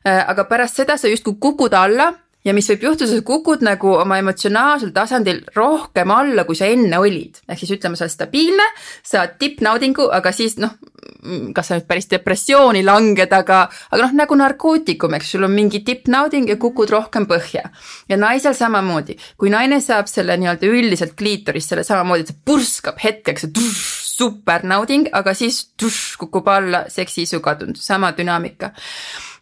aga 0.04 0.48
pärast 0.50 0.82
seda 0.82 0.98
sa 0.98 1.08
justkui 1.12 1.38
kukud 1.40 1.74
alla 1.78 2.12
ja 2.48 2.56
mis 2.56 2.68
võib 2.72 2.86
juhtuda, 2.88 3.10
sa 3.12 3.24
kukud 3.26 3.64
nagu 3.66 3.94
oma 4.00 4.20
emotsionaalsel 4.22 4.94
tasandil 4.96 5.42
rohkem 5.56 6.12
alla, 6.14 6.46
kui 6.48 6.56
sa 6.58 6.70
enne 6.72 7.00
olid. 7.02 7.42
ehk 7.48 7.60
siis 7.60 7.74
ütleme, 7.78 8.00
sa 8.00 8.06
oled 8.08 8.14
stabiilne, 8.14 8.68
saad 9.04 9.36
tippnaudingu, 9.42 10.08
aga 10.16 10.32
siis 10.36 10.58
noh, 10.62 10.78
kas 11.56 11.70
sa 11.70 11.78
nüüd 11.78 11.88
päris 11.90 12.10
depressiooni 12.12 12.84
langed, 12.88 13.34
aga, 13.34 13.60
aga 13.92 14.02
noh, 14.06 14.16
nagu 14.22 14.40
narkootikum, 14.40 15.18
eks 15.18 15.36
sul 15.36 15.48
on 15.48 15.54
mingi 15.56 15.84
tippnauding 15.88 16.50
ja 16.54 16.58
kukud 16.62 16.92
rohkem 16.94 17.28
põhja. 17.30 17.68
ja 18.10 18.18
naisel 18.18 18.56
samamoodi, 18.58 19.18
kui 19.38 19.52
naine 19.54 19.82
saab 19.84 20.10
selle 20.12 20.38
nii-öelda 20.40 20.72
üldiselt 20.72 21.16
kliitorist 21.20 21.74
selle 21.74 21.86
samamoodi, 21.88 22.28
et 22.28 22.34
see 22.34 22.44
purskab 22.48 23.02
hetkeks, 23.04 23.50
supernauding, 24.18 25.12
aga 25.14 25.34
siis 25.38 25.68
tuš, 25.78 26.16
kukub 26.18 26.48
alla, 26.50 26.86
seksiisu 26.90 27.42
kadunud, 27.44 27.78
sama 27.78 28.14
dünaamika 28.18 28.72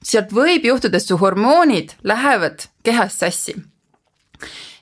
sealt 0.06 0.34
võib 0.36 0.68
juhtuda, 0.68 1.00
et 1.00 1.06
su 1.06 1.18
hormoonid 1.18 1.96
lähevad 2.04 2.68
kehas 2.86 3.20
sassi. 3.24 3.56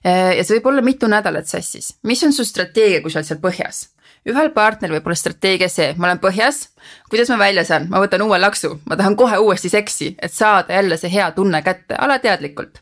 Äh, 0.04 0.36
ja 0.38 0.44
see 0.44 0.58
võib 0.58 0.72
olla 0.74 0.84
mitu 0.84 1.08
nädalat 1.08 1.48
sassis. 1.48 1.96
mis 2.04 2.24
on 2.24 2.34
su 2.34 2.46
strateegia, 2.46 3.02
kui 3.02 3.12
sa 3.12 3.22
oled 3.22 3.32
seal 3.32 3.44
põhjas? 3.44 3.88
ühel 4.30 4.54
partneril 4.56 4.98
võib 4.98 5.10
olla 5.10 5.20
strateegia 5.20 5.68
see, 5.72 5.90
ma 5.98 6.08
olen 6.08 6.22
põhjas, 6.24 6.70
kuidas 7.12 7.32
ma 7.34 7.38
välja 7.42 7.66
saan, 7.68 7.90
ma 7.92 8.00
võtan 8.04 8.24
uue 8.24 8.40
laksu, 8.40 8.78
ma 8.88 8.96
tahan 9.00 9.18
kohe 9.20 9.40
uuesti 9.44 9.72
seksi, 9.72 10.14
et 10.16 10.32
saada 10.32 10.78
jälle 10.78 10.98
see 11.00 11.12
hea 11.12 11.30
tunne 11.36 11.62
kätte, 11.62 11.98
alateadlikult. 12.00 12.80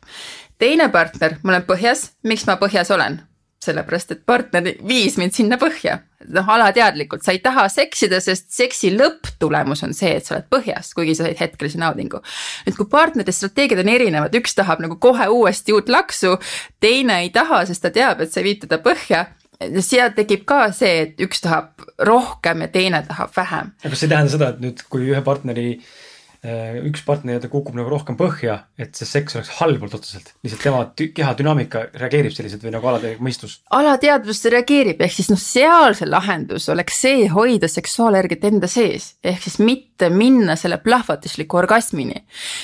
teine 0.61 0.89
partner, 0.93 1.39
ma 1.43 1.55
olen 1.55 1.65
põhjas, 1.65 2.11
miks 2.23 2.45
ma 2.45 2.59
põhjas 2.61 2.93
olen? 2.93 3.21
Sellepärast 3.61 4.15
et 4.15 4.23
partner 4.25 4.71
viis 4.87 5.17
mind 5.21 5.35
sinna 5.37 5.57
põhja. 5.61 5.99
noh, 6.31 6.45
alateadlikult, 6.53 7.23
sa 7.25 7.33
ei 7.33 7.39
taha 7.41 7.63
seksida, 7.71 8.19
sest 8.21 8.51
seksi 8.53 8.91
lõpptulemus 8.93 9.81
on 9.87 9.95
see, 9.97 10.11
et 10.19 10.25
sa 10.25 10.35
oled 10.35 10.45
põhjas, 10.53 10.91
kuigi 10.93 11.15
sa 11.17 11.25
said 11.25 11.39
hetkelise 11.41 11.81
naudingu. 11.81 12.21
nüüd, 12.67 12.77
kui 12.77 12.89
partnerite 12.91 13.33
strateegiad 13.35 13.81
on 13.81 13.93
erinevad, 13.93 14.37
üks 14.37 14.53
tahab 14.57 14.83
nagu 14.85 14.97
kohe 15.01 15.27
uuesti 15.33 15.73
uut 15.73 15.89
laksu, 15.89 16.37
teine 16.79 17.21
ei 17.25 17.31
taha, 17.33 17.63
sest 17.69 17.85
ta 17.85 17.93
teab, 17.93 18.21
et 18.21 18.33
see 18.33 18.45
viib 18.45 18.61
teda 18.65 18.81
põhja 18.83 19.25
seal 19.61 20.13
tekib 20.17 20.45
ka 20.49 20.71
see, 20.73 21.03
et 21.05 21.19
üks 21.21 21.43
tahab 21.43 21.83
rohkem 22.01 22.63
ja 22.65 22.69
teine 22.73 23.03
tahab 23.05 23.33
vähem. 23.35 23.73
aga 23.81 23.93
kas 23.93 23.99
see 24.01 24.09
ei 24.09 24.15
tähenda 24.15 24.37
seda, 24.37 24.53
et 24.53 24.63
nüüd, 24.63 24.85
kui 24.89 25.09
ühe 25.09 25.21
partneri 25.25 25.67
Äh, 25.77 26.10
üks 26.41 27.03
partner 27.05 27.37
ta 27.37 27.49
kukub 27.51 27.75
nagu 27.77 27.91
rohkem 27.91 28.15
põhja, 28.17 28.55
et 28.81 28.97
see 28.97 29.05
seks 29.05 29.35
oleks 29.37 29.51
halvalt 29.59 29.93
otseselt. 29.93 30.31
lihtsalt 30.41 30.63
tema 30.65 30.79
keha 30.97 31.35
dünaamika 31.37 31.83
reageerib 32.01 32.33
selliselt 32.33 32.63
või 32.65 32.73
nagu 32.73 32.89
alateadlik 32.89 33.21
mõistus. 33.21 33.59
alateadvus 33.69 34.41
reageerib, 34.49 35.03
ehk 35.05 35.13
siis 35.13 35.29
noh, 35.29 35.37
seal 35.37 35.93
see 35.99 36.09
lahendus 36.09 36.65
oleks 36.73 36.97
see 37.03 37.27
hoida 37.29 37.69
seksuaalenergiat 37.69 38.49
enda 38.49 38.71
sees. 38.71 39.11
ehk 39.23 39.45
siis 39.45 39.59
mitte 39.61 40.09
minna 40.09 40.57
selle 40.57 40.81
plahvatusliku 40.81 41.61
orgasmini. 41.61 42.23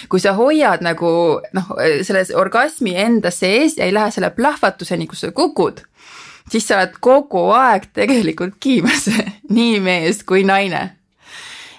kui 0.10 0.26
sa 0.26 0.34
hoiad 0.34 0.82
nagu 0.82 1.14
noh, 1.54 1.72
selle 2.02 2.26
orgasmi 2.34 2.98
enda 2.98 3.30
sees 3.30 3.78
ja 3.78 3.86
ei 3.86 3.94
lähe 3.94 4.10
selle 4.12 4.34
plahvatuseni, 4.34 5.06
kus 5.06 5.22
sa 5.22 5.32
kukud 5.32 5.86
siis 6.50 6.66
sa 6.66 6.80
oled 6.80 6.98
kogu 7.04 7.50
aeg 7.54 7.92
tegelikult 7.94 8.58
kiimas 8.60 9.06
nii 9.58 9.82
mees 9.86 10.26
kui 10.26 10.42
naine 10.48 10.98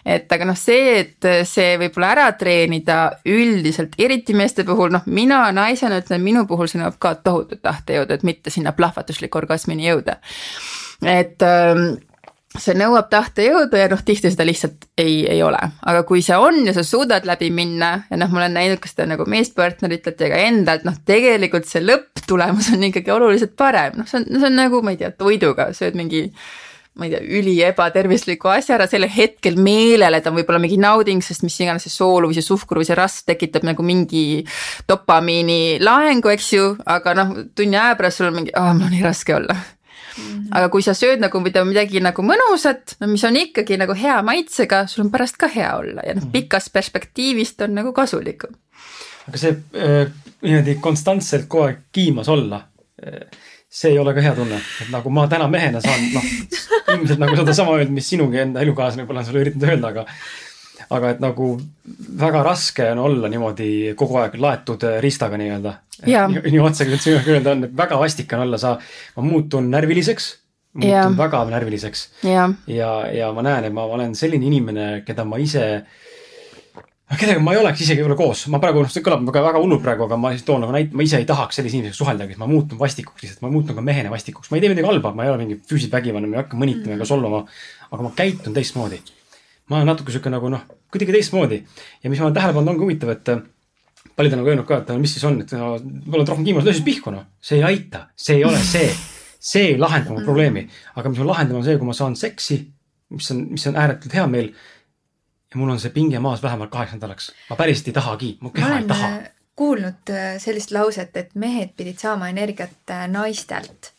et 0.08 0.32
aga 0.32 0.48
noh, 0.48 0.56
see, 0.56 0.98
et 1.02 1.28
see 1.48 1.76
võib-olla 1.80 2.12
ära 2.14 2.26
treenida 2.40 2.98
üldiselt, 3.28 3.96
eriti 4.00 4.36
meeste 4.36 4.64
puhul, 4.68 4.92
noh, 4.94 5.04
mina 5.06 5.42
naisena 5.54 6.00
ütlen, 6.02 6.24
minu 6.24 6.46
puhul 6.48 6.70
see 6.70 6.80
nõuab 6.80 6.98
ka 7.02 7.14
tohutut 7.24 7.62
tahtejõudu, 7.64 8.16
et 8.16 8.26
mitte 8.26 8.52
sinna 8.54 8.72
plahvatusliku 8.76 9.42
orgasmini 9.42 9.88
jõuda. 9.90 10.18
et 11.06 11.44
ähm, 11.46 11.98
see 12.56 12.74
nõuab 12.78 13.10
tahtejõudu 13.12 13.76
ja 13.78 13.88
noh, 13.92 14.00
tihti 14.04 14.30
seda 14.32 14.46
lihtsalt 14.48 14.88
ei, 14.98 15.20
ei 15.28 15.42
ole, 15.44 15.60
aga 15.60 16.02
kui 16.08 16.22
see 16.24 16.36
on 16.40 16.62
ja 16.66 16.72
sa 16.76 16.84
suudad 16.86 17.26
läbi 17.28 17.50
minna 17.54 17.90
ja 18.08 18.18
noh, 18.20 18.30
ma 18.32 18.42
olen 18.42 18.56
näinud 18.56 18.80
ka 18.82 18.90
seda 18.90 19.06
nagu 19.10 19.26
meespartneritelt 19.28 20.24
ja 20.24 20.30
ka 20.32 20.40
endalt, 20.48 20.86
noh, 20.88 20.96
tegelikult 21.06 21.68
see 21.68 21.84
lõpptulemus 21.84 22.72
on 22.74 22.88
ikkagi 22.88 23.12
oluliselt 23.14 23.54
parem, 23.58 24.00
noh, 24.00 24.08
see 24.08 24.22
on, 24.22 24.30
see 24.32 24.48
on 24.48 24.58
nagu, 24.58 24.80
ma 24.82 24.96
ei 24.96 25.02
tea, 25.02 25.12
toiduga 25.20 25.70
sööd 25.76 25.98
mingi 25.98 26.30
ma 26.98 27.06
ei 27.06 27.14
tea, 27.14 27.22
üli 27.38 27.54
ebatervisliku 27.62 28.50
asja 28.52 28.74
ära 28.76 28.88
sellel 28.90 29.12
hetkel 29.14 29.58
meelele, 29.62 30.20
ta 30.20 30.32
on 30.32 30.38
võib-olla 30.40 30.60
mingi 30.62 30.80
nauding, 30.82 31.22
sest 31.24 31.44
mis 31.46 31.56
iganes 31.62 31.86
see 31.86 31.94
soolu 31.94 32.30
või 32.30 32.38
see 32.38 32.46
suhkur 32.46 32.82
või 32.82 32.88
see 32.88 32.98
rasv 32.98 33.30
tekitab 33.30 33.66
nagu 33.68 33.86
mingi 33.86 34.42
dopamiini 34.90 35.78
laengu, 35.82 36.32
eks 36.34 36.52
ju, 36.56 36.68
aga 36.86 37.14
noh, 37.18 37.34
tunni 37.54 37.78
aja 37.78 37.96
pärast 37.98 38.20
sul 38.20 38.32
on 38.32 38.40
mingi, 38.40 38.54
aa, 38.58 38.74
mul 38.74 38.90
on 38.90 38.96
nii 38.96 39.06
raske 39.06 39.36
olla. 39.38 39.56
-hmm. 40.18 40.46
aga 40.50 40.68
kui 40.72 40.84
sa 40.84 40.94
sööd 40.96 41.22
nagu 41.22 41.40
midagi 41.42 42.02
nagu 42.04 42.24
mõnusat, 42.26 42.96
no 43.02 43.10
mis 43.10 43.24
on 43.28 43.38
ikkagi 43.40 43.78
nagu 43.80 43.96
hea 43.98 44.18
maitsega, 44.26 44.84
sul 44.90 45.06
on 45.06 45.12
pärast 45.14 45.38
ka 45.40 45.50
hea 45.52 45.70
olla 45.78 46.04
ja 46.06 46.16
noh, 46.16 46.26
mhm. 46.26 46.32
pikast 46.34 46.72
perspektiivist 46.74 47.62
on 47.66 47.76
nagu 47.78 47.92
kasulikum. 47.96 48.56
aga 49.28 49.40
see 49.40 49.54
äh, 49.76 50.08
niimoodi 50.42 50.78
konstantselt 50.80 51.48
kogu 51.48 51.68
aeg 51.68 51.84
kiimas 51.92 52.30
olla 52.32 52.62
äh, 53.04 53.26
see 53.68 53.92
ei 53.92 53.98
ole 54.00 54.14
ka 54.16 54.24
hea 54.24 54.34
tunne, 54.36 54.58
et 54.82 54.90
nagu 54.92 55.10
ma 55.12 55.26
täna 55.28 55.48
mehena 55.52 55.80
saan, 55.84 56.06
noh, 56.14 56.28
ilmselt 56.94 57.20
nagu 57.20 57.36
sedasama 57.36 57.76
öelda, 57.76 57.92
mis 57.92 58.08
sinugi 58.08 58.40
enda 58.40 58.64
elukaaslane 58.64 59.04
võib-olla 59.04 59.24
on 59.24 59.28
sulle 59.28 59.44
üritanud 59.44 59.68
öelda, 59.68 59.92
aga 59.92 60.06
aga 60.94 61.12
et 61.12 61.20
nagu 61.20 61.50
väga 62.22 62.42
raske 62.46 62.86
on 62.94 63.02
olla 63.04 63.28
niimoodi 63.28 63.92
kogu 63.98 64.16
aeg 64.22 64.38
laetud 64.40 64.86
ristaga 65.04 65.36
nii-öelda. 65.40 65.74
nii, 66.06 66.60
otse 66.64 66.86
kui 66.88 66.96
üldse 66.96 67.16
öelda 67.34 67.52
on, 67.52 67.64
et 67.68 67.76
väga 67.76 67.98
vastik 68.00 68.32
on 68.32 68.46
olla, 68.46 68.60
sa, 68.62 68.76
ma 69.18 69.26
muutun 69.26 69.68
närviliseks, 69.74 70.30
muutun 70.78 70.94
ja. 70.94 71.06
väga 71.18 71.44
närviliseks. 71.52 72.06
ja, 72.24 72.48
ja, 72.72 72.92
ja 73.12 73.32
ma 73.36 73.44
näen, 73.44 73.68
et 73.68 73.76
ma 73.76 73.84
olen 73.84 74.16
selline 74.16 74.48
inimene, 74.48 74.90
keda 75.04 75.28
ma 75.28 75.40
ise 75.44 75.66
äh, 75.74 76.07
kellega 77.16 77.40
ma 77.40 77.54
ei 77.54 77.60
oleks 77.62 77.80
isegi 77.86 78.02
võib-olla 78.02 78.18
koos, 78.18 78.44
ma 78.52 78.60
praegu, 78.60 78.82
noh, 78.84 78.92
see 78.92 79.04
kõlab 79.04 79.22
väga, 79.24 79.42
väga 79.46 79.60
hullult 79.62 79.80
praegu, 79.84 80.04
aga 80.04 80.18
ma 80.20 80.32
lihtsalt 80.32 80.50
toon 80.50 80.60
nagu 80.66 80.74
näite, 80.74 80.96
ma 80.96 81.06
ise 81.06 81.20
ei 81.22 81.28
tahaks 81.28 81.56
sellise 81.56 81.78
inimesega 81.78 81.96
suheldagi, 81.96 82.36
ma 82.36 82.48
muutun 82.50 82.80
vastikuks 82.80 83.24
lihtsalt, 83.24 83.44
ma 83.46 83.52
muutun 83.52 83.78
ka 83.78 83.84
mehena 83.84 84.12
vastikuks, 84.12 84.50
ma 84.52 84.58
ei 84.58 84.64
tee 84.64 84.72
midagi 84.74 84.90
halba, 84.90 85.14
ma 85.16 85.24
ei 85.24 85.32
ole 85.32 85.40
mingi 85.40 85.56
füüsiliselt 85.62 85.96
vägivaldne, 85.96 86.28
ma 86.28 86.36
ei 86.36 86.42
hakka 86.42 86.60
mõnitama 86.60 86.98
ega 86.98 87.08
solvama. 87.08 87.44
aga 87.88 88.04
ma 88.04 88.10
käitun 88.16 88.56
teistmoodi. 88.56 89.00
ma 89.68 89.78
olen 89.78 89.88
natuke 89.88 90.12
sihuke 90.12 90.32
nagu 90.32 90.52
noh, 90.52 90.66
kuidagi 90.92 91.16
teistmoodi. 91.16 91.62
ja 92.02 92.10
mis 92.10 92.20
ma 92.20 92.28
olen 92.28 92.36
tähele 92.36 92.52
pannud, 92.58 92.74
ongi 92.74 92.84
huvitav, 92.84 93.14
et 93.16 93.32
äh, 93.32 93.40
paljud 94.16 94.34
on 94.34 94.42
nagu 94.42 94.52
öelnud 94.52 94.68
ka, 94.68 94.82
et 94.82 94.96
mis 95.00 95.12
siis 95.16 95.24
on, 95.24 95.40
et 95.40 95.52
no, 95.56 95.76
oled 96.12 96.28
rohkem 96.28 96.44
kiimas, 96.44 96.66
löö 96.66 96.76
siis 96.76 96.84
pihku 96.84 97.12
noh. 97.14 97.24
see 97.40 97.60
ei 97.60 97.64
aita, 97.72 98.08
see 98.16 98.40
ei 98.40 98.44
ole 98.44 98.60
see. 98.60 98.90
see 99.48 99.68
ei 99.72 99.78
lahenda 99.78 100.12
mu 100.12 100.24
probleemi. 100.26 100.66
aga 100.98 101.08
mis 101.08 101.20
ma 101.22 101.32
lahendan, 101.32 101.60
on 101.60 101.64
see, 101.64 101.78
kui 101.78 101.86
ma 101.86 101.94
saan 101.96 102.16
seksi, 102.18 102.58
mis 103.14 103.30
on, 103.32 103.44
mis 103.54 103.66
on 103.70 103.78
ääretult 103.78 104.14
hea 104.14 104.26
meel. 104.26 104.52
Ja 105.50 105.60
mul 105.60 105.74
on 105.74 105.80
see 105.80 105.94
pinge 105.94 106.18
maas 106.22 106.42
vähemalt 106.42 106.70
kaheks 106.70 106.96
nädalaks. 106.96 107.32
ma 107.50 107.56
päriselt 107.56 107.88
ei 107.88 107.98
tahagi, 108.00 108.32
mu 108.40 108.50
keha 108.54 108.78
ei 108.78 108.88
taha 108.88 109.12
äh, 109.12 109.30
kuulnud 109.58 110.16
sellist 110.38 110.70
lauset, 110.70 111.16
et 111.16 111.34
mehed 111.34 111.74
pidid 111.76 111.98
saama 111.98 112.28
energiat 112.28 112.96
naistelt 113.08 113.92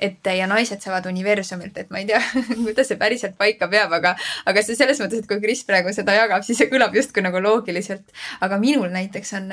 et 0.00 0.30
ja 0.36 0.46
naised 0.46 0.82
saavad 0.82 1.08
universumilt, 1.10 1.78
et 1.78 1.90
ma 1.90 2.02
ei 2.02 2.06
tea 2.08 2.20
kuidas 2.66 2.90
see 2.90 2.98
päriselt 3.00 3.36
paika 3.38 3.68
peab, 3.70 3.92
aga, 3.98 4.14
aga 4.48 4.62
see 4.64 4.78
selles 4.78 5.00
mõttes, 5.02 5.22
et 5.22 5.30
kui 5.30 5.42
Kris 5.42 5.64
praegu 5.68 5.92
seda 5.94 6.14
jagab, 6.16 6.44
siis 6.46 6.60
see 6.60 6.70
kõlab 6.70 6.94
justkui 6.96 7.24
nagu 7.24 7.42
loogiliselt. 7.42 8.14
aga 8.44 8.60
minul 8.62 8.90
näiteks 8.94 9.34
on 9.40 9.52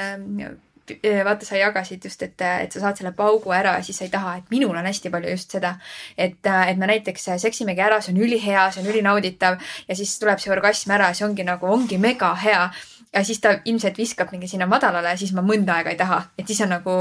vaata, 1.25 1.45
sa 1.45 1.59
jagasid 1.59 2.03
just, 2.05 2.21
et, 2.25 2.41
et 2.41 2.73
sa 2.73 2.83
saad 2.83 2.99
selle 2.99 3.11
paugu 3.17 3.53
ära 3.55 3.75
siis 3.85 3.97
sa 3.99 4.05
ei 4.05 4.11
taha, 4.13 4.35
et 4.39 4.51
minul 4.53 4.75
on 4.75 4.85
hästi 4.85 5.11
palju 5.13 5.33
just 5.33 5.55
seda, 5.55 5.75
et, 6.17 6.39
et 6.45 6.77
me 6.77 6.89
näiteks 6.89 7.29
seksimegi 7.41 7.81
ära, 7.85 8.01
see 8.01 8.13
on 8.13 8.21
ülihea, 8.25 8.67
see 8.73 8.83
on 8.83 8.91
ülinauditav 8.91 9.57
ja 9.87 9.97
siis 9.97 10.17
tuleb 10.21 10.41
see 10.41 10.53
orgasm 10.53 10.93
ära, 10.95 11.13
see 11.13 11.27
ongi 11.27 11.45
nagu, 11.47 11.69
ongi 11.71 12.01
mega 12.01 12.33
hea. 12.41 12.67
Ja 13.15 13.21
siis 13.23 13.39
ta 13.39 13.53
ilmselt 13.63 13.95
viskab 13.95 14.33
mingi 14.33 14.49
sinna 14.51 14.65
madalale 14.67 15.13
ja 15.13 15.19
siis 15.19 15.31
ma 15.31 15.39
mõnda 15.45 15.77
aega 15.77 15.93
ei 15.93 15.99
taha, 15.99 16.17
et 16.35 16.49
siis 16.51 16.59
on 16.65 16.73
nagu 16.75 16.95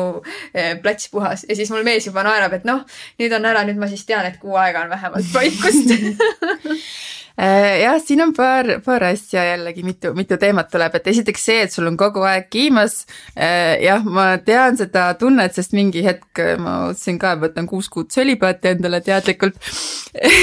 plats 0.85 1.09
puhas. 1.11 1.43
Ja 1.49 1.57
siis 1.59 1.73
mul 1.75 1.83
mees 1.83 2.07
juba 2.07 2.23
naerab, 2.23 2.55
et 2.55 2.69
noh, 2.69 2.85
nüüd 3.19 3.35
on 3.35 3.51
ära, 3.51 3.65
nüüd 3.67 3.81
ma 3.81 3.89
siis 3.91 4.07
tean, 4.07 4.29
et 4.29 4.39
kuu 4.39 4.55
aega 4.61 4.85
on 4.87 4.95
vähemalt 4.95 5.35
vaikust. 5.35 5.91
Äh, 5.91 6.79
jah, 7.37 7.97
siin 7.99 8.23
on 8.23 8.33
paar, 8.35 8.69
paar 8.85 9.09
asja 9.09 9.43
jällegi, 9.49 9.83
mitu, 9.83 10.13
mitu 10.15 10.37
teemat 10.39 10.69
tuleb, 10.71 10.95
et 10.95 11.09
esiteks 11.11 11.47
see, 11.49 11.63
et 11.67 11.73
sul 11.75 11.89
on 11.91 11.97
kogu 11.99 12.23
aeg 12.29 12.47
kiimas. 12.53 13.01
Äh, 13.35 13.81
jah, 13.83 14.05
ma 14.07 14.27
tean 14.45 14.79
seda 14.79 15.09
tunnet, 15.19 15.55
sest 15.57 15.75
mingi 15.75 16.05
hetk 16.07 16.43
ma 16.63 16.77
otsusin 16.91 17.19
ka, 17.23 17.35
võtan 17.43 17.67
kuus 17.71 17.91
kuud 17.91 18.13
sölibaati 18.15 18.75
endale 18.77 19.03
teadlikult. 19.05 19.59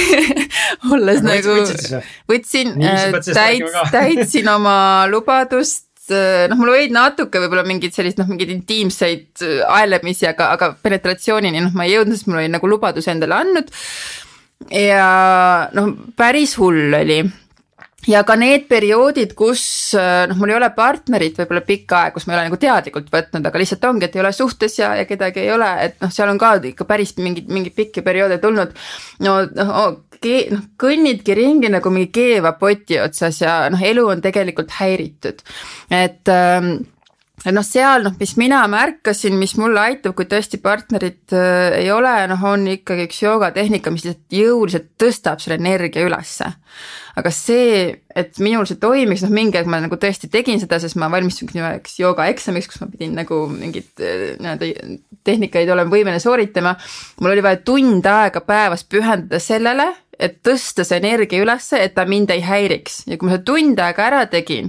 Olles 0.92 1.22
nagu, 1.24 1.56
võtsin, 2.28 2.76
äh, 2.84 3.08
täits, 3.24 3.78
täitsin 3.96 4.52
oma 4.52 4.76
lubadust 5.10 5.88
noh, 6.12 6.58
mul 6.58 6.72
olid 6.74 6.92
natuke 6.92 7.40
võib-olla 7.40 7.62
mingid 7.64 7.94
sellised 7.94 8.18
noh, 8.20 8.26
mingeid 8.28 8.50
intiimseid 8.52 9.44
aelemisi, 9.70 10.26
aga, 10.28 10.50
aga 10.58 10.72
penetratsioonini 10.82 11.62
noh, 11.62 11.72
ma 11.78 11.86
ei 11.86 11.94
jõudnud, 11.94 12.18
sest 12.18 12.28
mul 12.28 12.42
oli 12.42 12.50
nagu 12.52 12.68
lubadus 12.68 13.08
endale 13.08 13.38
andnud 13.38 13.70
ja 14.70 15.68
noh, 15.74 15.94
päris 16.16 16.56
hull 16.60 16.94
oli 16.94 17.22
ja 18.08 18.22
ka 18.26 18.34
need 18.38 18.66
perioodid, 18.70 19.34
kus 19.38 19.64
noh, 19.94 20.38
mul 20.38 20.52
ei 20.52 20.58
ole 20.58 20.70
partnerit 20.74 21.38
võib-olla 21.38 21.62
pikka 21.66 21.98
aega, 22.00 22.14
kus 22.16 22.26
ma 22.26 22.34
ei 22.34 22.38
ole 22.40 22.46
nagu 22.48 22.58
teadlikult 22.60 23.10
võtnud, 23.12 23.46
aga 23.48 23.62
lihtsalt 23.62 23.84
ongi, 23.88 24.08
et 24.08 24.16
ei 24.16 24.22
ole 24.24 24.32
suhtes 24.36 24.78
ja, 24.80 24.92
ja 24.98 25.06
kedagi 25.08 25.44
ei 25.44 25.52
ole, 25.54 25.68
et 25.86 26.00
noh, 26.02 26.12
seal 26.14 26.32
on 26.32 26.40
ka 26.40 26.56
ikka 26.72 26.86
päris 26.88 27.14
mingeid, 27.20 27.50
mingeid 27.52 27.76
pikki 27.78 28.04
perioode 28.06 28.40
tulnud. 28.42 28.74
no 29.26 29.36
noh 29.46 29.76
oh,, 29.82 29.92
noh 30.22 30.66
kõnnidki 30.78 31.34
ringi 31.34 31.70
nagu 31.72 31.90
mingi 31.90 32.12
keeva 32.14 32.52
poti 32.58 33.00
otsas 33.02 33.40
ja 33.42 33.56
noh, 33.72 33.80
elu 33.82 34.06
on 34.06 34.22
tegelikult 34.24 34.74
häiritud, 34.80 35.42
et 35.90 36.30
ähm, 36.30 36.74
noh, 37.50 37.64
seal 37.66 38.04
noh, 38.06 38.14
mis 38.20 38.36
mina 38.38 38.60
märkasin, 38.70 39.34
mis 39.38 39.56
mulle 39.58 39.80
aitab, 39.82 40.14
kui 40.18 40.28
tõesti 40.30 40.60
partnerit 40.62 41.34
äh, 41.34 41.78
ei 41.80 41.90
ole, 41.90 42.12
noh, 42.30 42.44
on 42.52 42.68
ikkagi 42.70 43.08
üks 43.08 43.22
joogatehnika, 43.24 43.90
mis 43.94 44.06
lihtsalt 44.06 44.36
jõuliselt 44.38 44.92
tõstab 45.00 45.42
selle 45.42 45.58
energia 45.58 46.06
ülesse. 46.06 46.52
aga 47.18 47.28
see, 47.34 47.88
et 48.16 48.38
minul 48.40 48.64
see 48.68 48.78
toimiks, 48.80 49.24
noh, 49.26 49.32
mingi 49.34 49.58
aeg 49.58 49.68
ma 49.68 49.82
nagu 49.82 49.98
tõesti 50.00 50.30
tegin 50.32 50.62
seda, 50.62 50.78
sest 50.80 50.96
ma 51.00 51.10
valmistusin 51.12 51.60
üheks 51.60 51.98
joogaeksamiks, 52.00 52.70
kus 52.70 52.80
ma 52.80 52.88
pidin 52.92 53.18
nagu 53.18 53.42
mingeid 53.50 54.04
äh, 54.04 54.30
nii-öelda 54.38 54.70
tehnikaid 55.26 55.70
olema 55.74 55.92
võimeline 55.92 56.22
sooritama. 56.22 56.76
mul 57.20 57.34
oli 57.34 57.44
vaja 57.44 57.60
tund 57.66 58.06
aega 58.06 58.44
päevas 58.46 58.86
pühendada 58.86 59.42
sellele, 59.42 59.90
et 60.18 60.38
tõsta 60.44 60.84
see 60.86 60.98
energia 61.00 61.42
ülesse, 61.42 61.78
et 61.80 61.94
ta 61.96 62.04
mind 62.08 62.30
ei 62.34 62.42
häiriks. 62.44 63.02
Ja 63.08 63.16
kui 63.18 63.28
ma 63.28 63.36
seda 63.36 63.46
tund 63.48 63.80
aega 63.80 64.04
ära 64.06 64.20
tegin, 64.30 64.68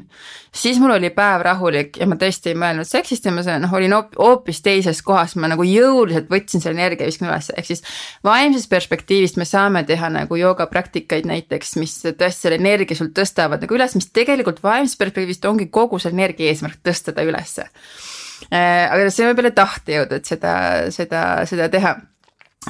siis 0.56 0.80
mul 0.82 0.96
oli 0.96 1.10
päev 1.14 1.44
rahulik 1.46 2.00
ja 2.00 2.08
ma 2.10 2.18
tõesti 2.20 2.54
ei 2.54 2.58
mõelnud 2.60 2.88
seksist 2.88 3.28
ja 3.28 3.34
ma 3.36 3.44
noh, 3.62 3.74
olin 3.76 3.96
hoopis 3.96 4.62
teises 4.66 5.02
kohas, 5.06 5.36
ma 5.36 5.50
nagu 5.52 5.66
jõuliselt 5.68 6.30
võtsin 6.32 6.64
selle 6.64 6.80
energia, 6.80 7.10
viskan 7.10 7.30
ülesse, 7.30 7.56
ehk 7.58 7.70
siis 7.70 7.84
vaimsest 8.26 8.70
perspektiivist 8.72 9.40
me 9.42 9.48
saame 9.50 9.84
teha 9.90 10.10
nagu 10.14 10.40
joogapraktikaid 10.40 11.28
näiteks, 11.30 11.76
mis 11.82 12.00
tõesti 12.06 12.48
selle 12.48 12.62
energia 12.62 12.98
sul 12.98 13.12
tõstavad 13.16 13.64
nagu 13.64 13.78
üles, 13.78 13.98
mis 14.00 14.10
tegelikult 14.16 14.64
vaimsest 14.64 15.02
perspektiivist 15.02 15.46
ongi 15.50 15.70
kogu 15.74 16.00
selle 16.00 16.18
energia 16.18 16.54
eesmärk 16.54 16.82
tõsta 16.86 17.16
ta 17.16 17.26
ülesse. 17.28 17.68
Äh, 18.52 18.90
aga 18.92 19.12
see 19.12 19.28
võib 19.30 19.40
jälle 19.40 19.54
tahte 19.56 20.00
jõuda, 20.00 20.20
et 20.20 20.28
seda, 20.28 20.56
seda, 20.92 21.22
seda 21.50 21.70
teha 21.72 21.94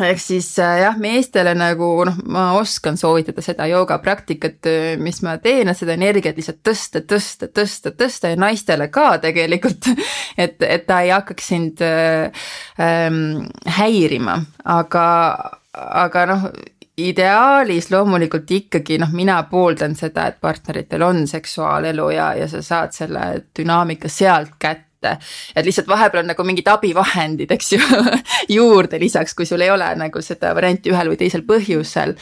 ehk 0.01 0.21
siis 0.21 0.47
äh, 0.59 0.79
jah, 0.83 0.97
meestele 0.99 1.53
nagu 1.57 1.87
noh, 2.07 2.17
ma 2.31 2.45
oskan 2.57 2.97
soovitada 2.97 3.43
seda 3.45 3.67
joogapraktikat, 3.69 4.59
äh, 4.69 4.85
mis 5.01 5.21
ma 5.25 5.35
teen, 5.43 5.69
et 5.69 5.77
seda 5.77 5.95
energiat 5.97 6.37
lihtsalt 6.39 6.61
tõsta, 6.65 7.03
tõsta, 7.05 7.49
tõsta, 7.53 7.93
tõsta 7.97 8.33
ja 8.33 8.39
naistele 8.39 8.89
ka 8.93 9.17
tegelikult. 9.23 9.89
et, 10.43 10.61
et 10.61 10.87
ta 10.89 11.01
ei 11.05 11.13
hakkaks 11.13 11.49
sind 11.53 11.83
äh, 11.85 12.45
ähm, 12.81 13.49
häirima, 13.77 14.39
aga, 14.77 15.07
aga 15.73 16.29
noh 16.29 16.47
ideaalis 16.97 17.89
loomulikult 17.89 18.51
ikkagi 18.53 18.99
noh, 19.01 19.09
mina 19.17 19.39
pooldan 19.49 19.95
seda, 19.97 20.27
et 20.29 20.37
partneritel 20.41 21.01
on 21.01 21.23
seksuaalelu 21.27 22.09
ja, 22.13 22.27
ja 22.37 22.47
sa 22.49 22.61
saad 22.61 22.93
selle 22.93 23.23
dünaamika 23.57 24.11
sealt 24.13 24.57
kätte 24.61 24.92
ette. 25.03 25.17
et 25.55 25.65
lihtsalt 25.65 25.87
vahepeal 25.87 26.23
on 26.23 26.31
nagu 26.31 26.45
mingid 26.47 26.67
abivahendid, 26.71 27.51
eks 27.51 27.73
ju 27.75 27.79
juurde 28.57 28.99
lisaks, 29.01 29.35
kui 29.37 29.45
sul 29.45 29.61
ei 29.61 29.71
ole 29.73 29.87
nagu 29.99 30.21
seda 30.23 30.53
varianti 30.55 30.91
ühel 30.93 31.11
või 31.11 31.19
teisel 31.19 31.43
põhjusel. 31.47 32.15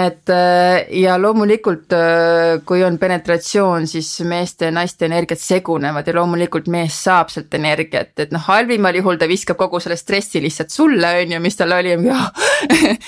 et 0.00 0.32
äh, 0.32 0.86
ja 1.00 1.16
loomulikult, 1.20 1.92
äh, 1.96 2.60
kui 2.66 2.82
on 2.84 2.98
penetratsioon, 2.98 3.88
siis 3.90 4.10
meeste 4.28 4.70
ja 4.70 4.74
naiste 4.74 5.08
energiat 5.08 5.42
segunevad 5.42 6.06
ja 6.08 6.16
loomulikult 6.16 6.68
mees 6.72 6.96
saab 7.04 7.32
sealt 7.32 7.54
energiat, 7.54 8.14
et 8.18 8.32
noh, 8.34 8.42
halvimal 8.48 8.96
juhul 9.00 9.20
ta 9.20 9.28
viskab 9.30 9.58
kogu 9.60 9.80
selle 9.82 9.98
stressi 10.00 10.42
lihtsalt 10.42 10.72
sulle, 10.74 11.14
on 11.22 11.36
ju, 11.36 11.42
mis 11.44 11.58
tal 11.58 11.74
oli 11.76 11.94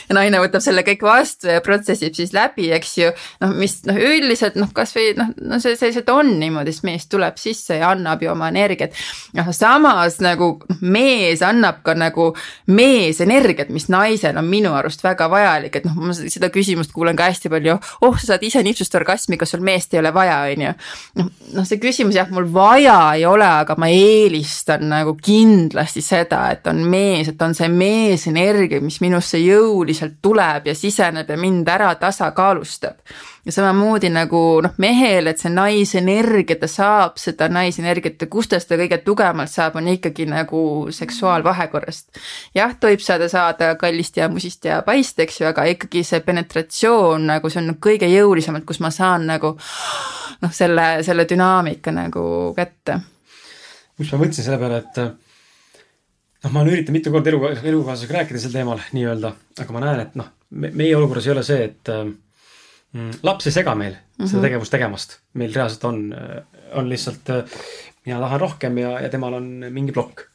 ja 0.08 0.14
naine 0.14 0.40
võtab 0.42 0.62
selle 0.64 0.84
kõik 0.86 1.02
vastu 1.06 1.50
ja 1.50 1.62
protsessib 1.64 2.14
siis 2.16 2.32
läbi, 2.36 2.68
eks 2.76 2.96
ju. 3.00 3.12
noh, 3.42 3.54
mis 3.56 3.78
noh, 3.88 3.96
üldiselt 3.96 4.56
noh, 4.60 4.70
kasvõi 4.76 5.12
noh, 5.18 5.32
no 5.48 5.60
see, 5.62 5.76
see 5.78 5.90
lihtsalt 5.90 6.12
on 6.12 6.36
niimoodi, 6.40 6.74
sest 6.74 6.86
mees 6.86 7.08
tuleb 7.10 7.38
sisse 7.40 7.80
ja 7.80 7.90
annab 7.94 8.22
ju 8.22 8.30
oma 8.32 8.50
energiat 8.52 8.94
noh, 9.36 9.50
samas 9.56 10.18
nagu 10.24 10.52
mees 10.80 11.42
annab 11.44 11.82
ka 11.86 11.94
nagu 11.98 12.30
meesenergiat, 12.72 13.70
mis 13.74 13.88
naisel 13.92 14.38
on 14.38 14.48
minu 14.50 14.72
arust 14.76 15.04
väga 15.04 15.28
vajalik, 15.32 15.78
et 15.78 15.88
noh, 15.88 15.96
ma 15.98 16.14
seda 16.16 16.50
küsimust 16.54 16.94
kuulen 16.94 17.16
ka 17.18 17.28
hästi 17.30 17.52
palju. 17.52 17.78
oh, 18.06 18.18
sa 18.18 18.32
saad 18.32 18.46
ise 18.46 18.62
nipsust 18.66 18.94
orgasmi, 18.98 19.38
kas 19.40 19.54
sul 19.54 19.64
meest 19.66 19.94
ei 19.94 20.00
ole 20.02 20.12
vaja, 20.14 20.40
on 20.50 20.66
ju. 20.66 20.74
noh, 21.20 21.30
noh, 21.58 21.68
see 21.68 21.80
küsimus 21.82 22.18
jah, 22.18 22.30
mul 22.32 22.48
vaja 22.52 22.98
ei 23.16 23.26
ole, 23.28 23.46
aga 23.62 23.76
ma 23.80 23.90
eelistan 23.92 24.88
nagu 24.90 25.16
kindlasti 25.20 26.04
seda, 26.04 26.46
et 26.54 26.66
on 26.70 26.82
mees, 26.90 27.30
et 27.32 27.42
on 27.42 27.54
see 27.56 27.70
meesenergia, 27.72 28.82
mis 28.84 29.00
minusse 29.04 29.40
jõuliselt 29.42 30.20
tuleb 30.24 30.70
ja 30.70 30.76
siseneb 30.76 31.30
ja 31.30 31.40
mind 31.40 31.68
ära 31.68 31.94
tasakaalustab 32.00 33.00
ja 33.46 33.52
samamoodi 33.52 34.08
nagu 34.10 34.40
noh, 34.62 34.72
mehel, 34.82 35.30
et 35.30 35.38
see 35.38 35.52
naisenergia, 35.54 36.58
ta 36.58 36.68
saab 36.70 37.20
seda 37.20 37.46
naisenergiat 37.52 38.24
ja 38.24 38.28
kust 38.30 38.50
ta 38.50 38.58
seda 38.62 38.80
kõige 38.80 38.98
tugevamalt 39.06 39.52
saab, 39.52 39.78
on 39.78 39.90
ikkagi 39.92 40.26
nagu 40.30 40.62
seksuaalvahekorrast. 40.94 42.08
jah, 42.58 42.74
tohib 42.80 43.04
saada, 43.04 43.28
saada 43.30 43.74
kallist 43.78 44.18
ja 44.18 44.28
musist 44.32 44.66
ja 44.66 44.80
paist, 44.86 45.20
eks 45.22 45.40
ju, 45.40 45.46
aga 45.52 45.68
ikkagi 45.76 46.02
see 46.06 46.24
penetratsioon 46.26 47.28
nagu 47.30 47.50
see 47.52 47.62
on 47.62 47.76
kõige 47.86 48.10
jõulisemalt, 48.10 48.66
kus 48.66 48.82
ma 48.82 48.90
saan 48.90 49.28
nagu 49.30 49.54
noh, 50.42 50.52
selle, 50.52 50.88
selle 51.06 51.28
dünaamika 51.30 51.94
nagu 51.94 52.26
kätte. 52.58 53.00
miks 53.98 54.12
ma 54.12 54.22
mõtlesin 54.24 54.42
selle 54.42 54.58
peale, 54.58 54.82
et 54.82 55.02
noh, 55.06 56.50
ma 56.50 56.64
olen 56.64 56.74
üritanud 56.74 56.98
mitu 56.98 57.14
korda 57.14 57.30
elu, 57.30 57.56
elukaaslasega 57.62 58.20
rääkida 58.20 58.42
sel 58.42 58.58
teemal 58.58 58.82
nii-öelda, 58.90 59.36
aga 59.62 59.72
ma 59.74 59.86
näen, 59.86 60.06
et 60.08 60.18
noh, 60.18 60.34
meie 60.50 60.94
olukorras 60.98 61.30
ei 61.30 61.38
ole 61.38 61.46
see, 61.46 61.64
et 61.70 61.98
laps 63.26 63.48
ei 63.48 63.52
sega 63.52 63.74
meil 63.74 63.92
mm 63.92 63.98
-hmm. 63.98 64.28
seda 64.28 64.38
mhm. 64.38 64.46
tegevust 64.46 64.72
tegemast, 64.72 65.18
meil 65.34 65.52
reaalselt 65.54 65.84
on, 65.84 66.14
on 66.72 66.88
lihtsalt, 66.88 67.28
mina 68.06 68.20
tahan 68.20 68.40
rohkem 68.40 68.78
ja, 68.78 69.00
ja 69.00 69.08
temal 69.08 69.34
on 69.34 69.46
mingi 69.70 69.92
plokk. 69.92 70.26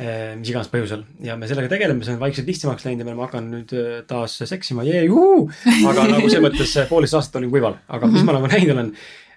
Eh, 0.00 0.36
mis 0.38 0.48
iganes 0.48 0.70
põhjusel 0.70 1.02
ja 1.20 1.34
me 1.36 1.48
sellega 1.50 1.68
tegeleme, 1.68 2.04
see 2.04 2.14
on 2.14 2.20
vaikselt 2.20 2.46
lihtsamaks 2.46 2.84
läinud 2.86 3.02
ja 3.02 3.04
me 3.04 3.10
oleme 3.10 3.24
hakanud 3.26 3.50
nüüd 3.52 4.06
taas 4.08 4.38
seksima, 4.48 4.84
jee, 4.86 5.02
juhuu. 5.04 5.50
aga 5.90 6.06
nagu 6.08 6.30
selles 6.30 6.44
mõttes 6.46 6.72
poolteist 6.88 7.18
aastat 7.18 7.36
olin 7.40 7.50
kuival, 7.50 7.74
aga 7.88 8.06
mm 8.06 8.12
-hmm. 8.12 8.14
mis 8.14 8.24
ma 8.24 8.32
nagu 8.32 8.46
näinud 8.46 8.72
olen, 8.76 8.92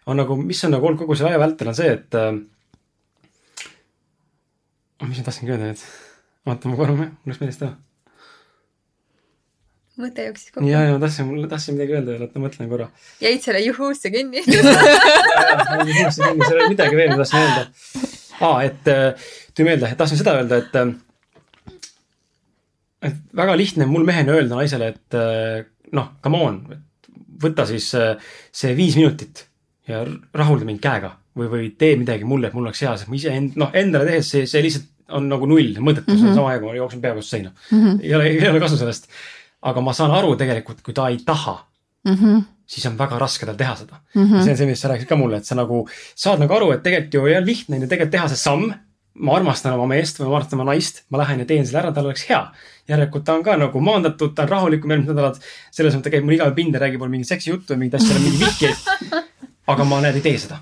on 0.05 0.17
nagu, 0.21 0.37
mis 0.37 0.63
on 0.63 0.71
nagu 0.71 0.87
olnud 0.87 0.99
kogu 0.99 1.15
selle 1.15 1.33
aja 1.33 1.39
vältel, 1.41 1.67
on 1.67 1.75
see, 1.75 1.91
et 1.91 2.15
äh,. 2.15 2.31
mis 5.07 5.17
ma 5.17 5.23
tahtsingi 5.23 5.51
öelda 5.51 5.71
nüüd, 5.71 5.83
oota, 6.45 6.69
ma 6.69 6.75
korra, 6.75 6.95
mul 6.95 7.11
läks 7.25 7.41
meelest 7.41 7.65
ära 7.65 7.73
mõte 10.01 10.25
jooksis 10.27 10.51
kokku. 10.51 10.67
ja, 10.69 10.83
ja 10.87 10.95
ma 10.95 11.01
tahtsin, 11.03 11.31
tahtsin 11.49 11.77
midagi 11.77 11.95
öelda 11.97 12.13
veel, 12.13 12.25
oota 12.25 12.41
mõtlen 12.41 12.69
korra. 12.71 12.89
jäid 13.21 13.41
selle 13.45 13.61
juhusse 13.63 14.11
kinni 14.13 14.41
juhusse 14.43 16.21
kinni, 16.23 16.43
seal 16.47 16.59
oli 16.59 16.69
midagi 16.73 16.99
veel, 16.99 17.13
ma 17.13 17.19
tahtsin 17.21 17.41
öelda. 17.43 17.63
aa, 18.49 18.57
et 18.67 18.83
tuli 19.53 19.69
meelde, 19.69 19.91
tahtsin 19.99 20.21
seda 20.21 20.37
öelda, 20.41 20.61
et 20.63 20.73
et 23.03 23.17
väga 23.35 23.57
lihtne 23.59 23.87
mul 23.89 24.05
mehena 24.07 24.37
öelda 24.37 24.57
naisele, 24.61 24.93
et 24.95 25.17
noh, 25.93 26.13
come 26.23 26.39
on, 26.41 26.61
võta 27.43 27.67
siis 27.69 27.89
see 27.91 28.77
viis 28.77 28.95
minutit 28.97 29.45
ja 29.89 30.05
rahulda 30.33 30.65
mind 30.67 30.81
käega 30.83 31.11
või, 31.37 31.49
või 31.51 31.69
tee 31.77 31.97
midagi 31.99 32.27
mulle, 32.27 32.49
et 32.49 32.57
mul 32.57 32.67
oleks 32.69 32.81
hea, 32.85 32.95
sest 32.97 33.11
ma 33.11 33.19
ise 33.19 33.33
end-, 33.33 33.57
noh, 33.59 33.71
endale 33.77 34.07
tehes 34.09 34.29
see, 34.33 34.47
see 34.49 34.63
lihtsalt 34.63 34.89
on 35.13 35.27
nagu 35.29 35.47
null, 35.49 35.75
mõttetu 35.83 36.13
mm, 36.13 36.19
-hmm. 36.21 36.35
sama 36.37 36.51
aeg, 36.53 36.63
ma 36.63 36.75
jooksen 36.77 37.01
pea 37.03 37.15
vastu 37.17 37.35
seina 37.35 37.51
mm. 37.51 37.79
-hmm. 37.79 38.03
ei 38.03 38.13
ole, 38.15 38.29
ei 38.31 38.49
ole 38.49 38.61
kasu 38.63 38.79
sellest. 38.79 39.09
Aga 39.63 39.81
ma 39.81 39.93
saan 39.95 40.11
aru 40.11 40.35
tegelikult, 40.39 40.81
kui 40.85 40.93
ta 40.93 41.07
ei 41.11 41.19
taha 41.25 41.55
mm, 42.07 42.15
-hmm. 42.15 42.41
siis 42.67 42.85
on 42.89 42.97
väga 42.97 43.19
raske 43.19 43.45
tal 43.45 43.59
teha 43.59 43.75
seda 43.75 43.99
mm. 44.15 44.23
-hmm. 44.23 44.43
see 44.43 44.51
on 44.51 44.57
see, 44.57 44.67
mis 44.67 44.81
sa 44.81 44.89
rääkisid 44.91 45.09
ka 45.09 45.15
mulle, 45.15 45.37
et 45.37 45.45
sa 45.45 45.55
nagu 45.55 45.87
saad 46.15 46.39
nagu 46.39 46.53
aru, 46.53 46.71
et 46.71 46.83
tegelikult 46.83 47.13
ju 47.13 47.25
ei 47.27 47.37
ole 47.37 47.45
lihtne 47.45 47.75
on 47.75 47.81
ju 47.81 47.87
tegelikult 47.87 48.11
teha 48.11 48.27
see 48.27 48.37
samm. 48.37 48.73
ma 49.13 49.35
armastan 49.37 49.73
oma 49.73 49.85
meest 49.87 50.19
või 50.19 50.27
ma 50.27 50.35
armastan 50.35 50.59
oma 50.59 50.71
naist, 50.71 51.03
ma 51.09 51.17
lähen 51.21 51.39
ja 51.39 51.45
teen 51.45 51.65
selle 51.65 51.79
ära, 51.79 51.91
tal 51.93 52.05
oleks 52.05 52.25
hea. 52.29 52.51
järelikult 52.89 53.23
ta 53.23 53.33
on 53.33 53.43
ka 53.43 53.57
nagu 53.57 53.79
maandatud, 53.79 54.33
ta 54.35 54.43
on 54.43 54.49
rahulikum 54.49 54.91
järgmised 54.91 55.13
nädalad. 55.13 55.39
selles 55.71 55.93
mõttes 55.93 56.03
ta 56.03 56.09
käib 56.09 56.23
mul 56.23 56.33
iga 56.33 56.45
päev 56.45 56.55
pinda, 56.55 56.79
räägib 56.79 56.99
mulle 56.99 57.11
mingit 57.11 57.27
seksijuttu 57.27 57.73
ja 57.73 57.77
mingeid 57.77 58.01
asju, 58.01 58.19
mingeid 58.19 58.39
vihjeid. 58.45 58.77
aga 59.67 59.83
ma 59.83 60.01
näed, 60.01 60.15
ei 60.15 60.21
tee 60.21 60.37
seda 60.37 60.59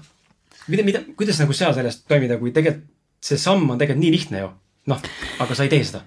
mida, 0.68 0.84
mida, 0.84 1.04
kuidas 1.18 1.40
nagu 1.42 1.54
seal 1.54 1.74
sellest 1.74 2.06
toimida, 2.10 2.38
kui 2.42 2.52
tegelikult 2.56 2.90
see 3.22 3.38
samm 3.38 3.70
on 3.70 3.78
tegelikult 3.78 4.04
nii 4.04 4.14
lihtne 4.16 4.42
ju. 4.42 4.50
noh, 4.92 5.02
aga 5.44 5.56
sa 5.56 5.66
ei 5.68 5.70
tee 5.70 5.84
seda 5.86 6.02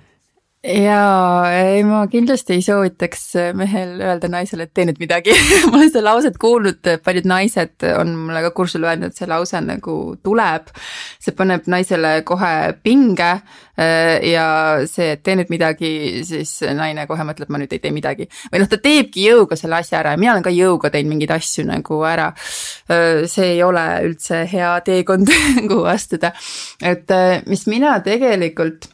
jaa, 0.64 1.50
ei 1.52 1.82
ma 1.84 2.04
kindlasti 2.08 2.54
ei 2.56 2.62
soovitaks 2.64 3.24
mehel 3.56 3.98
öelda 4.00 4.30
naisele, 4.32 4.64
et 4.64 4.72
tee 4.72 4.86
nüüd 4.88 5.00
midagi 5.02 5.34
ma 5.68 5.76
olen 5.76 5.90
seda 5.90 6.04
lauset 6.06 6.38
kuulnud, 6.40 6.88
paljud 7.04 7.28
naised 7.28 7.84
on 7.98 8.14
mulle 8.16 8.40
ka 8.46 8.52
kursusel 8.56 8.86
öelnud, 8.88 9.12
et 9.12 9.20
see 9.20 9.28
lause 9.28 9.60
nagu 9.60 9.96
tuleb. 10.24 10.72
see 11.20 11.36
paneb 11.36 11.68
naisele 11.68 12.14
kohe 12.24 12.54
pinge 12.82 13.28
äh, 13.34 14.24
ja 14.30 14.46
see, 14.88 15.10
et 15.18 15.24
tee 15.26 15.36
nüüd 15.36 15.52
midagi, 15.52 15.92
siis 16.24 16.56
naine 16.64 17.04
kohe 17.10 17.28
mõtleb, 17.28 17.52
ma 17.52 17.60
nüüd 17.60 17.76
ei 17.76 17.84
tee 17.84 17.92
midagi. 17.92 18.30
või 18.48 18.64
noh, 18.64 18.72
ta 18.72 18.80
teebki 18.80 19.28
jõuga 19.28 19.60
selle 19.60 19.82
asja 19.82 20.00
ära 20.00 20.16
ja 20.16 20.22
mina 20.22 20.32
olen 20.32 20.48
ka 20.48 20.54
jõuga 20.54 20.92
teinud 20.94 21.12
mingeid 21.12 21.36
asju 21.36 21.66
nagu 21.68 22.00
ära. 22.08 22.30
Äh, 22.88 23.26
see 23.28 23.52
ei 23.58 23.62
ole 23.66 23.84
üldse 24.08 24.46
hea 24.48 24.72
teekond 24.86 25.28
kuhu 25.68 25.84
astuda. 25.96 26.32
et 26.80 27.12
äh, 27.12 27.42
mis 27.50 27.68
mina 27.68 27.98
tegelikult 28.04 28.88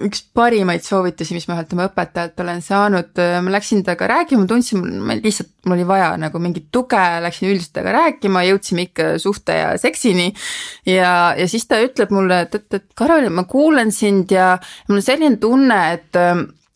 üks 0.00 0.22
parimaid 0.32 0.80
soovitusi, 0.80 1.34
mis 1.36 1.44
ma 1.48 1.58
ühelt 1.58 1.72
oma 1.74 1.88
õpetajalt 1.90 2.40
olen 2.40 2.62
saanud, 2.64 3.20
ma 3.44 3.52
läksin 3.52 3.82
temaga 3.84 4.06
rääkima, 4.14 4.46
ma 4.46 4.48
tundsin, 4.48 4.84
ma 5.04 5.16
lihtsalt, 5.18 5.50
mul 5.68 5.76
oli 5.76 5.84
vaja 5.88 6.06
nagu 6.20 6.40
mingit 6.40 6.70
tuge, 6.72 7.02
läksin 7.24 7.50
üldiselt 7.50 7.74
temaga 7.76 7.98
rääkima, 7.98 8.46
jõudsime 8.48 8.86
ikka 8.88 9.10
suhte 9.20 9.58
ja 9.58 9.74
seksini. 9.80 10.30
ja, 10.88 11.34
ja 11.36 11.48
siis 11.50 11.68
ta 11.68 11.82
ütleb 11.84 12.14
mulle, 12.16 12.46
et, 12.46 12.56
et, 12.56 12.78
et 12.80 12.86
Karoli, 12.96 13.28
ma 13.28 13.44
kuulan 13.50 13.92
sind 13.92 14.32
ja 14.32 14.54
mul 14.88 15.02
on 15.02 15.04
selline 15.04 15.36
tunne, 15.42 15.82
et 15.98 16.22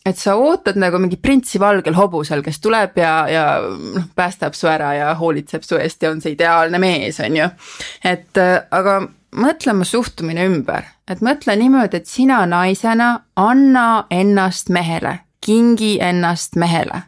et 0.03 0.19
sa 0.19 0.35
ootad 0.35 0.77
nagu 0.83 0.99
mingi 0.99 1.17
printsi 1.17 1.61
valgel 1.63 1.95
hobusel, 1.95 2.43
kes 2.43 2.59
tuleb 2.61 2.97
ja, 2.99 3.13
ja 3.31 3.45
noh, 3.71 4.09
päästab 4.19 4.57
su 4.59 4.67
ära 4.69 4.93
ja 4.99 5.13
hoolitseb 5.17 5.63
su 5.65 5.79
eest 5.79 6.03
ja 6.03 6.11
on 6.11 6.21
see 6.21 6.35
ideaalne 6.35 6.81
mees, 6.83 7.23
on 7.23 7.39
ju. 7.39 7.47
et 8.11 8.43
aga 8.43 9.01
mõtle 9.33 9.73
oma 9.73 9.87
suhtumine 9.89 10.45
ümber, 10.49 10.87
et 11.09 11.23
mõtle 11.25 11.57
niimoodi, 11.59 12.03
et 12.03 12.11
sina 12.11 12.43
naisena 12.49 13.15
anna 13.37 14.05
ennast 14.13 14.73
mehele, 14.73 15.19
kingi 15.45 15.97
ennast 16.03 16.59
mehele. 16.61 17.07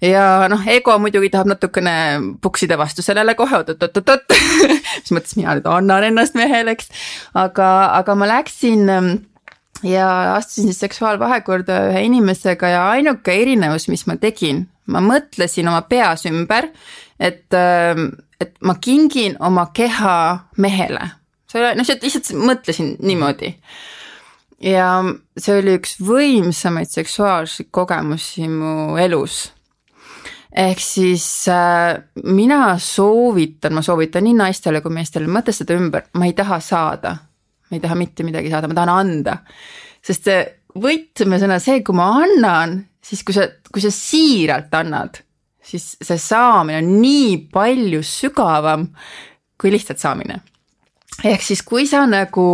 Ja 0.00 0.46
noh, 0.48 0.62
ego 0.64 0.94
muidugi 0.96 1.28
tahab 1.28 1.50
natukene 1.50 1.92
puksida 2.40 2.78
vastu 2.80 3.04
sellele 3.04 3.34
kohe 3.36 3.58
oot-oot-oot-oot 3.58 4.32
mis 5.02 5.12
mõttes 5.12 5.36
mina 5.36 5.58
nüüd 5.58 5.68
annan 5.68 6.06
ennast 6.08 6.38
mehele, 6.38 6.72
eks. 6.72 6.88
aga, 7.36 7.66
aga 7.98 8.16
ma 8.16 8.30
läksin 8.30 8.88
ähm, 8.88 9.10
ja 9.84 10.08
astusin 10.38 10.70
siis 10.70 10.80
seksuaalvahekorda 10.86 11.82
ühe 11.90 12.06
inimesega 12.08 12.72
ja 12.72 12.86
ainuke 12.94 13.34
erinevus, 13.42 13.90
mis 13.92 14.06
ma 14.08 14.16
tegin, 14.20 14.64
ma 14.88 15.04
mõtlesin 15.04 15.68
oma 15.68 15.84
peas 15.88 16.24
ümber, 16.32 16.70
et 17.20 17.60
ähm, 17.60 18.08
et 18.40 18.56
ma 18.64 18.74
kingin 18.80 19.36
oma 19.40 19.68
keha 19.74 20.16
mehele. 20.56 21.10
see 21.50 21.60
oli, 21.60 21.76
noh, 21.76 21.88
lihtsalt 22.02 22.30
mõtlesin 22.38 22.92
niimoodi. 23.02 23.54
ja 24.64 24.90
see 25.38 25.56
oli 25.60 25.76
üks 25.78 25.96
võimsamaid 26.04 26.90
seksuaalseid 26.92 27.70
kogemusi 27.70 28.48
mu 28.48 28.96
elus. 29.00 29.50
ehk 30.50 30.80
siis 30.82 31.26
äh, 31.52 32.00
mina 32.24 32.78
soovitan, 32.78 33.74
ma 33.76 33.82
soovitan 33.82 34.24
nii 34.24 34.38
naistele 34.40 34.80
kui 34.80 34.94
meestele 34.94 35.28
mõtestada 35.30 35.76
ümber, 35.76 36.08
ma 36.14 36.26
ei 36.30 36.36
taha 36.36 36.60
saada. 36.64 37.16
ma 37.70 37.76
ei 37.76 37.84
taha 37.84 37.98
mitte 37.98 38.26
midagi 38.26 38.50
saada, 38.50 38.68
ma 38.68 38.78
tahan 38.80 38.96
anda. 38.96 39.38
sest 40.02 40.30
see 40.30 40.40
võtmesõna, 40.70 41.58
see, 41.58 41.82
kui 41.82 41.96
ma 41.98 42.12
annan, 42.22 42.76
siis 43.02 43.24
kui 43.26 43.34
sa, 43.34 43.48
kui 43.72 43.82
sa 43.82 43.90
siiralt 43.90 44.74
annad 44.78 45.18
siis 45.70 45.92
see 46.02 46.20
saamine 46.20 46.80
on 46.82 46.94
nii 47.00 47.36
palju 47.52 48.02
sügavam 48.06 48.88
kui 49.60 49.72
lihtsalt 49.72 50.00
saamine. 50.02 50.40
ehk 51.24 51.42
siis, 51.44 51.62
kui 51.66 51.86
sa 51.86 52.06
nagu 52.08 52.46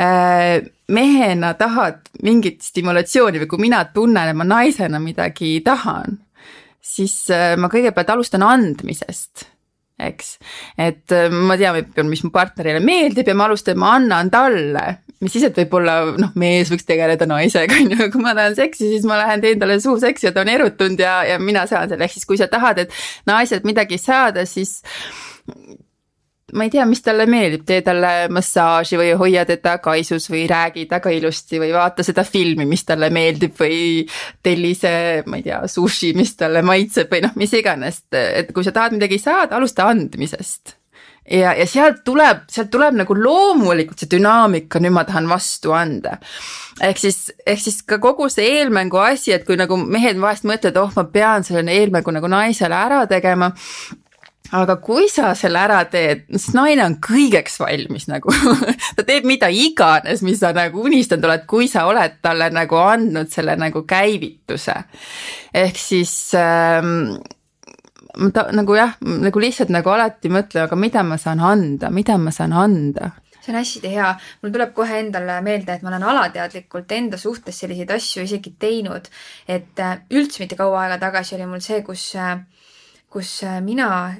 äh, 0.00 0.62
mehena 0.88 1.52
tahad 1.58 2.08
mingit 2.24 2.62
stimulatsiooni 2.64 3.42
või 3.42 3.50
kui 3.50 3.60
mina 3.66 3.82
tunnen, 3.92 4.30
et 4.30 4.36
ma 4.38 4.46
naisena 4.46 5.00
midagi 5.02 5.58
tahan, 5.64 6.18
siis 6.80 7.26
äh, 7.34 7.52
ma 7.60 7.68
kõigepealt 7.72 8.14
alustan 8.14 8.46
andmisest 8.46 9.48
eks. 9.98 10.38
et 10.78 11.14
äh, 11.14 11.28
ma 11.32 11.58
tean, 11.60 11.78
mis 12.08 12.24
mu 12.24 12.32
partnerile 12.34 12.82
meeldib 12.84 13.28
ja 13.28 13.36
ma 13.38 13.48
alustan, 13.48 13.78
ma 13.80 13.96
annan 13.98 14.30
talle 14.32 14.86
mis 15.18 15.34
siis, 15.34 15.48
et 15.48 15.56
võib-olla 15.58 15.96
noh, 16.18 16.34
mees 16.38 16.70
võiks 16.70 16.86
tegeleda 16.86 17.26
naisega, 17.28 17.78
on 17.82 17.94
ju, 17.94 18.10
kui 18.14 18.22
ma 18.22 18.34
tahan 18.38 18.56
seksi, 18.58 18.92
siis 18.94 19.06
ma 19.08 19.18
lähen 19.22 19.42
teen 19.44 19.62
talle 19.62 19.80
suuseksi 19.82 20.28
ja 20.28 20.34
ta 20.34 20.44
on 20.44 20.52
erutunud 20.52 21.02
ja, 21.02 21.20
ja 21.26 21.40
mina 21.42 21.66
saan 21.70 21.90
selle, 21.90 22.06
ehk 22.06 22.14
siis 22.14 22.28
kui 22.28 22.38
sa 22.40 22.50
tahad, 22.50 22.84
et 22.84 22.94
naiselt 23.28 23.66
midagi 23.68 23.98
saada, 24.00 24.46
siis 24.46 24.78
ma 26.52 26.64
ei 26.64 26.70
tea, 26.72 26.84
mis 26.88 27.02
talle 27.04 27.26
meeldib, 27.28 27.64
tee 27.68 27.82
talle 27.84 28.12
massaaži 28.32 28.96
või 29.00 29.10
hoia 29.20 29.44
teda 29.48 29.76
kaisus 29.84 30.30
või 30.32 30.46
räägi 30.48 30.86
temaga 30.88 31.12
ilusti 31.12 31.60
või 31.60 31.74
vaata 31.74 32.06
seda 32.06 32.24
filmi, 32.24 32.64
mis 32.68 32.86
talle 32.88 33.10
meeldib 33.12 33.56
või 33.58 34.06
telli 34.42 34.72
see, 34.78 35.22
ma 35.28 35.40
ei 35.40 35.44
tea, 35.44 35.60
sushi, 35.68 36.14
mis 36.16 36.34
talle 36.40 36.64
maitseb 36.64 37.12
või 37.12 37.24
noh, 37.26 37.36
mis 37.36 37.52
iganes, 37.58 38.04
et 38.12 38.52
kui 38.56 38.64
sa 38.64 38.72
tahad 38.72 38.96
midagi 38.96 39.20
saada, 39.20 39.58
alusta 39.58 39.90
andmisest 39.92 40.78
ja, 41.30 41.52
ja 41.52 41.66
sealt 41.68 42.02
tuleb, 42.06 42.46
sealt 42.52 42.70
tuleb 42.72 42.96
nagu 43.02 43.16
loomulikult 43.16 44.00
see 44.00 44.10
dünaamika, 44.16 44.80
nüüd 44.82 44.94
ma 44.96 45.04
tahan 45.08 45.28
vastu 45.30 45.74
anda. 45.76 46.16
ehk 46.80 47.00
siis, 47.00 47.32
ehk 47.46 47.60
siis 47.60 47.82
ka 47.82 47.98
kogu 48.02 48.28
see 48.32 48.46
eelmängu 48.58 49.00
asi, 49.02 49.34
et 49.36 49.44
kui 49.46 49.58
nagu 49.60 49.76
mehed 49.76 50.20
vahest 50.20 50.48
mõtlevad, 50.48 50.80
oh, 50.80 50.92
ma 50.96 51.04
pean 51.12 51.44
selle 51.44 51.66
eelmängu 51.74 52.14
nagu 52.14 52.30
naisele 52.30 52.76
ära 52.78 53.04
tegema 53.10 53.52
aga 54.56 54.76
kui 54.80 55.08
sa 55.12 55.32
selle 55.38 55.60
ära 55.60 55.80
teed, 55.90 56.24
siis 56.32 56.54
naine 56.56 56.84
on 56.86 56.96
kõigeks 57.04 57.58
valmis 57.60 58.08
nagu. 58.08 58.32
Ta 58.96 59.04
teeb 59.06 59.26
mida 59.28 59.50
iganes, 59.52 60.22
mis 60.26 60.40
sa 60.40 60.52
nagu 60.56 60.84
unistanud 60.88 61.28
oled, 61.28 61.46
kui 61.50 61.68
sa 61.70 61.86
oled 61.90 62.20
talle 62.24 62.50
nagu 62.54 62.80
andnud 62.80 63.32
selle 63.32 63.56
nagu 63.60 63.84
käivituse. 63.88 64.76
ehk 65.54 65.76
siis 65.80 66.14
ähm, 66.38 67.18
ta 68.34 68.48
nagu 68.52 68.74
jah, 68.76 68.96
nagu 69.00 69.40
lihtsalt 69.40 69.72
nagu 69.72 69.92
alati 69.92 70.30
mõtlen, 70.32 70.66
aga 70.66 70.76
mida 70.76 71.04
ma 71.06 71.18
saan 71.20 71.40
anda, 71.44 71.90
mida 71.94 72.18
ma 72.18 72.32
saan 72.34 72.52
anda? 72.56 73.12
See 73.38 73.52
on 73.54 73.60
hästi 73.60 73.90
hea, 73.92 74.08
mul 74.42 74.52
tuleb 74.52 74.74
kohe 74.76 74.98
endale 75.00 75.38
meelde, 75.44 75.72
et 75.72 75.84
ma 75.84 75.92
olen 75.92 76.04
alateadlikult 76.10 76.90
enda 76.92 77.20
suhtes 77.20 77.60
selliseid 77.62 77.90
asju 77.94 78.26
isegi 78.26 78.52
teinud, 78.60 79.08
et 79.48 79.80
äh, 79.80 80.00
üldse 80.12 80.42
mitte 80.42 80.58
kaua 80.58 80.82
aega 80.84 80.98
tagasi 81.06 81.36
oli 81.38 81.46
mul 81.48 81.62
see, 81.64 81.78
kus, 81.86 82.10
äh, 82.18 82.34
kus 83.10 83.42
äh, 83.42 83.60
mina 83.60 84.16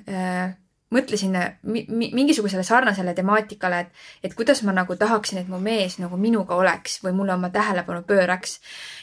mõtlesin 0.95 1.34
mi 1.62 1.84
mingisugusele 1.91 2.62
sarnasele 2.64 3.12
temaatikale, 3.14 3.80
et, 3.80 3.89
et 4.24 4.34
kuidas 4.34 4.62
ma 4.64 4.72
nagu 4.72 4.97
tahaksin, 4.97 5.43
et 5.43 5.49
mu 5.49 5.61
mees 5.61 5.99
nagu 6.01 6.16
minuga 6.16 6.57
oleks 6.57 7.03
või 7.05 7.12
mulle 7.18 7.34
oma 7.34 7.51
tähelepanu 7.53 8.07
pööraks 8.09 8.55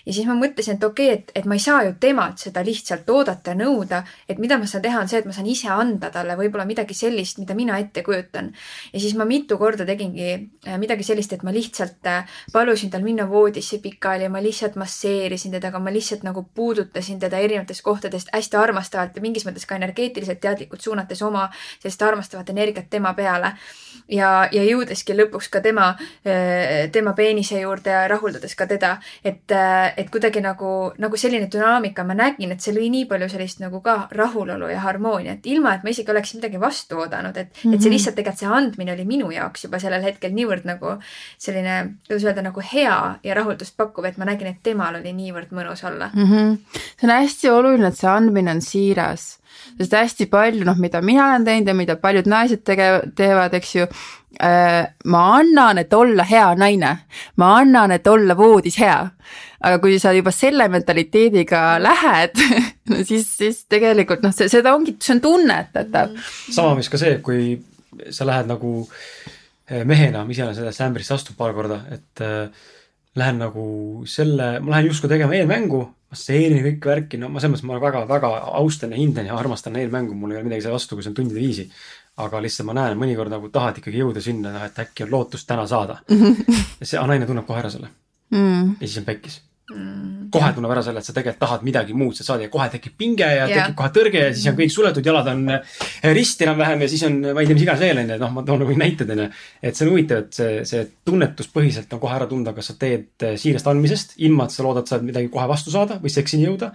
ja 0.05 0.13
siis 0.13 0.25
ma 0.25 0.33
mõtlesin, 0.39 0.79
et 0.79 0.83
okei 0.83 1.11
okay,, 1.11 1.19
et, 1.19 1.31
et 1.35 1.45
ma 1.45 1.57
ei 1.57 1.61
saa 1.61 1.83
ju 1.85 1.93
temalt 2.01 2.41
seda 2.41 2.63
lihtsalt 2.65 3.09
oodata 3.13 3.53
ja 3.53 3.59
nõuda, 3.59 4.01
et 4.29 4.41
mida 4.41 4.57
ma 4.57 4.65
saan 4.69 4.81
teha, 4.85 5.03
on 5.03 5.11
see, 5.11 5.21
et 5.21 5.29
ma 5.29 5.35
saan 5.35 5.49
ise 5.51 5.69
anda 5.69 6.09
talle 6.13 6.37
võib-olla 6.39 6.65
midagi 6.65 6.97
sellist, 6.97 7.37
mida 7.41 7.53
mina 7.57 7.77
ette 7.81 8.01
kujutan. 8.05 8.51
ja 8.93 8.99
siis 8.99 9.13
ma 9.15 9.25
mitu 9.29 9.57
korda 9.61 9.85
tegingi 9.85 10.31
äh, 10.33 10.79
midagi 10.81 11.05
sellist, 11.05 11.33
et 11.37 11.45
ma 11.45 11.53
lihtsalt 11.53 12.09
äh, 12.09 12.25
palusin 12.53 12.89
tal 12.89 13.05
minna 13.05 13.29
voodisse 13.29 13.77
pikali 13.83 14.29
ma 14.29 14.41
lihtsalt 14.41 14.75
masseerisin 14.81 15.53
teda, 15.53 15.69
aga 15.69 15.79
ma 15.79 15.93
lihtsalt 15.93 16.25
nagu 16.25 16.47
puudutasin 16.55 17.21
teda 17.21 17.37
erinevatest 17.45 17.85
kohtadest 17.85 18.33
hästi 18.33 18.57
armastavalt 18.57 19.15
ja 19.15 19.21
mingis 19.21 19.45
mõttes 19.45 19.69
ka 19.69 19.77
energeetiliselt 19.77 20.41
teadlikult 20.41 20.81
suunates 20.81 21.21
oma 21.21 21.45
sellist 21.79 22.01
armastavat 22.01 22.49
energiat 22.49 22.89
tema 22.89 23.13
peale 23.13 23.55
ja, 24.11 24.29
ja 24.51 24.63
jõudeski 24.65 25.15
lõpuks 25.17 25.49
ka 25.51 25.61
tema, 25.65 25.89
eh, 26.25 26.87
tema 26.93 27.13
peenise 27.17 27.59
juurde 27.61 27.93
ja 27.93 28.05
rahuldades 28.09 28.55
ka 28.55 28.67
teda, 28.69 28.95
et, 29.23 29.51
eh, 29.51 29.93
et 29.97 30.09
kuidagi 30.11 30.41
nagu, 30.43 30.91
nagu 31.01 31.17
selline 31.17 31.49
dünaamika 31.51 32.05
ma 32.05 32.17
nägin, 32.17 32.51
et 32.51 32.61
see 32.61 32.75
lõi 32.75 32.89
nii 32.93 33.05
palju 33.09 33.29
sellist 33.31 33.61
nagu 33.63 33.81
ka 33.85 34.07
rahulolu 34.11 34.69
ja 34.71 34.79
harmooniat, 34.85 35.45
ilma 35.45 35.75
et 35.75 35.83
ma 35.83 35.93
isegi 35.93 36.11
oleksin 36.11 36.41
midagi 36.41 36.61
vastu 36.61 36.99
oodanud, 36.99 37.37
et 37.37 37.49
mm, 37.49 37.71
-hmm. 37.71 37.75
et 37.75 37.81
see 37.81 37.89
mhm. 37.89 37.95
lihtsalt 37.95 38.15
tegelikult 38.15 38.39
see 38.39 38.47
andmine 38.47 38.93
oli 38.93 39.05
minu 39.05 39.31
jaoks 39.31 39.63
juba 39.63 39.79
sellel 39.79 40.03
hetkel 40.03 40.31
niivõrd 40.31 40.65
nagu 40.65 40.97
selline, 41.37 41.95
kuidas 42.07 42.23
öelda, 42.23 42.41
nagu 42.41 42.61
hea 42.73 43.19
ja 43.23 43.33
rahuldust 43.33 43.77
pakkuv, 43.77 44.05
et 44.05 44.17
ma 44.17 44.25
nägin, 44.25 44.47
et 44.47 44.63
temal 44.63 44.95
oli 44.95 45.13
niivõrd 45.13 45.51
mõnus 45.51 45.85
olla 45.87 46.11
mm. 46.13 46.23
-hmm. 46.23 46.57
see 46.99 47.07
on 47.09 47.15
hästi 47.15 47.49
oluline, 47.49 47.87
et 47.87 47.97
see 47.97 48.09
andmine 48.09 48.51
on 48.51 48.61
siiras 48.61 49.39
sest 49.79 49.95
hästi 49.95 50.27
palju, 50.31 50.65
noh, 50.67 50.77
mida 50.79 51.01
mina 51.05 51.29
olen 51.31 51.47
teinud 51.47 51.71
ja 51.71 51.75
mida 51.77 51.97
paljud 52.01 52.29
naised 52.29 52.63
tege-, 52.67 53.09
teevad, 53.17 53.53
eks 53.57 53.75
ju 53.75 53.87
äh,. 54.39 54.87
ma 55.05 55.23
annan, 55.39 55.81
et 55.81 55.93
olla 55.93 56.23
hea 56.27 56.47
naine, 56.59 56.91
ma 57.41 57.51
annan, 57.61 57.95
et 57.95 58.07
olla 58.07 58.37
voodis 58.37 58.79
hea. 58.79 58.99
aga 59.65 59.79
kui 59.81 59.99
sa 59.99 60.13
juba 60.13 60.31
selle 60.35 60.67
mentaliteediga 60.69 61.61
lähed 61.81 62.41
no 62.91 63.01
siis, 63.03 63.29
siis 63.37 63.63
tegelikult 63.71 64.21
noh, 64.25 64.33
see, 64.35 64.49
seda 64.51 64.75
ongi, 64.75 64.97
see 65.01 65.15
on 65.17 65.23
tunnetatav. 65.23 66.15
sama, 66.51 66.75
mis 66.79 66.91
ka 66.91 67.01
see, 67.01 67.17
kui 67.25 67.55
sa 68.11 68.27
lähed 68.27 68.51
nagu 68.51 68.77
eh, 69.69 69.83
mehena, 69.87 70.25
ma 70.25 70.31
ise 70.31 70.45
olen 70.45 70.57
sellest 70.57 70.83
ämbrisse 70.85 71.15
astunud 71.15 71.39
paar 71.39 71.55
korda, 71.55 71.81
et 71.95 72.23
äh, 72.23 72.71
lähen 73.15 73.39
nagu 73.39 73.67
selle, 74.09 74.59
ma 74.59 74.75
lähen 74.75 74.89
justkui 74.91 75.09
tegema 75.11 75.35
eelmängu, 75.37 75.81
masseerin 76.15 76.63
kõik 76.69 76.89
värki, 76.89 77.19
no 77.21 77.29
ma 77.29 77.43
selles 77.43 77.59
mõttes 77.59 77.69
ma 77.69 77.79
väga-väga 77.83 78.31
austan 78.61 78.95
ja 78.95 79.01
hindan 79.01 79.29
ja 79.29 79.37
armastan 79.37 79.77
eelmängu, 79.81 80.17
mul 80.17 80.33
ei 80.33 80.39
ole 80.39 80.47
midagi 80.49 80.65
selle 80.65 80.79
vastu, 80.79 80.97
kui 80.97 81.05
see 81.05 81.13
on 81.13 81.19
tundide 81.21 81.43
viisi. 81.43 81.69
aga 82.15 82.39
lihtsalt 82.39 82.69
ma 82.69 82.77
näen, 82.77 82.95
mõnikord 82.95 83.27
nagu 83.27 83.49
tahad 83.51 83.81
ikkagi 83.81 83.99
jõuda 83.99 84.21
sinna, 84.23 84.53
noh, 84.55 84.63
et 84.63 84.77
äkki 84.79 85.03
on 85.03 85.11
lootust 85.11 85.47
täna 85.49 85.67
saada. 85.67 85.99
ja 86.79 86.87
see 86.87 87.01
naine 87.11 87.27
tunneb 87.27 87.47
kohe 87.47 87.59
ära 87.59 87.71
selle 87.73 87.91
mm.. 88.31 88.77
ja 88.79 88.87
siis 88.87 89.01
on 89.03 89.07
pekkis 89.09 89.41
mm, 89.71 90.27
kohe 90.33 90.51
tunneb 90.55 90.73
ära 90.73 90.83
selle, 90.85 91.01
et 91.01 91.07
sa 91.07 91.13
tegelikult 91.15 91.41
tahad 91.41 91.65
midagi 91.65 91.95
muud 91.97 92.17
sealt 92.17 92.29
saada 92.29 92.45
ja 92.45 92.51
kohe 92.53 92.67
tekib 92.73 92.95
pinge 92.99 93.25
ja 93.25 93.45
yeah. 93.45 93.53
tekib 93.53 93.77
kohe 93.79 93.91
tõrge 93.95 94.23
ja 94.25 94.33
siis 94.33 94.49
on 94.51 94.57
kõik 94.59 94.73
suletud, 94.73 95.07
jalad 95.09 95.29
on 95.31 95.43
eh, 95.55 95.79
risti 96.15 96.47
enam-vähem 96.47 96.83
ja 96.85 96.89
siis 96.91 97.05
on, 97.07 97.17
ma 97.25 97.43
ei 97.43 97.49
tea, 97.49 97.57
mis 97.57 97.65
iganes 97.65 97.83
veel 97.85 98.01
onju, 98.03 98.17
et 98.17 98.25
noh, 98.25 98.33
ma 98.35 98.45
toon 98.49 98.61
nagu 98.65 98.77
näited 98.81 99.15
onju. 99.15 99.29
et 99.61 99.79
see 99.79 99.87
on 99.87 99.93
huvitav, 99.93 100.25
et 100.25 100.39
see, 100.41 100.51
see 100.69 100.83
tunnetuspõhiselt 101.07 101.95
on 101.95 102.03
kohe 102.03 102.19
ära 102.19 102.29
tunda, 102.31 102.53
kas 102.57 102.71
sa 102.71 102.77
teed 102.81 103.25
eh, 103.25 103.39
siirast 103.41 103.71
andmisest, 103.71 104.17
ilma 104.27 104.49
et 104.49 104.57
sa 104.57 104.67
loodad, 104.67 104.89
saad 104.91 105.07
midagi 105.07 105.31
kohe 105.33 105.47
vastu 105.51 105.73
saada 105.73 105.99
või 106.03 106.13
seksini 106.13 106.49
jõuda. 106.49 106.73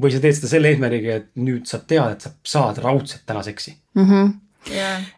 või 0.00 0.10
sa 0.10 0.18
teed 0.22 0.34
seda 0.34 0.48
selle 0.50 0.72
eesmärgiga, 0.72 1.20
et 1.20 1.28
nüüd 1.38 1.68
sa 1.70 1.78
tead, 1.78 2.16
et 2.16 2.24
sa 2.24 2.32
saad 2.42 2.80
raudselt 2.82 3.22
täna 3.26 3.44
seksi 3.46 3.76
mm. 3.94 4.08
-hmm 4.08 4.32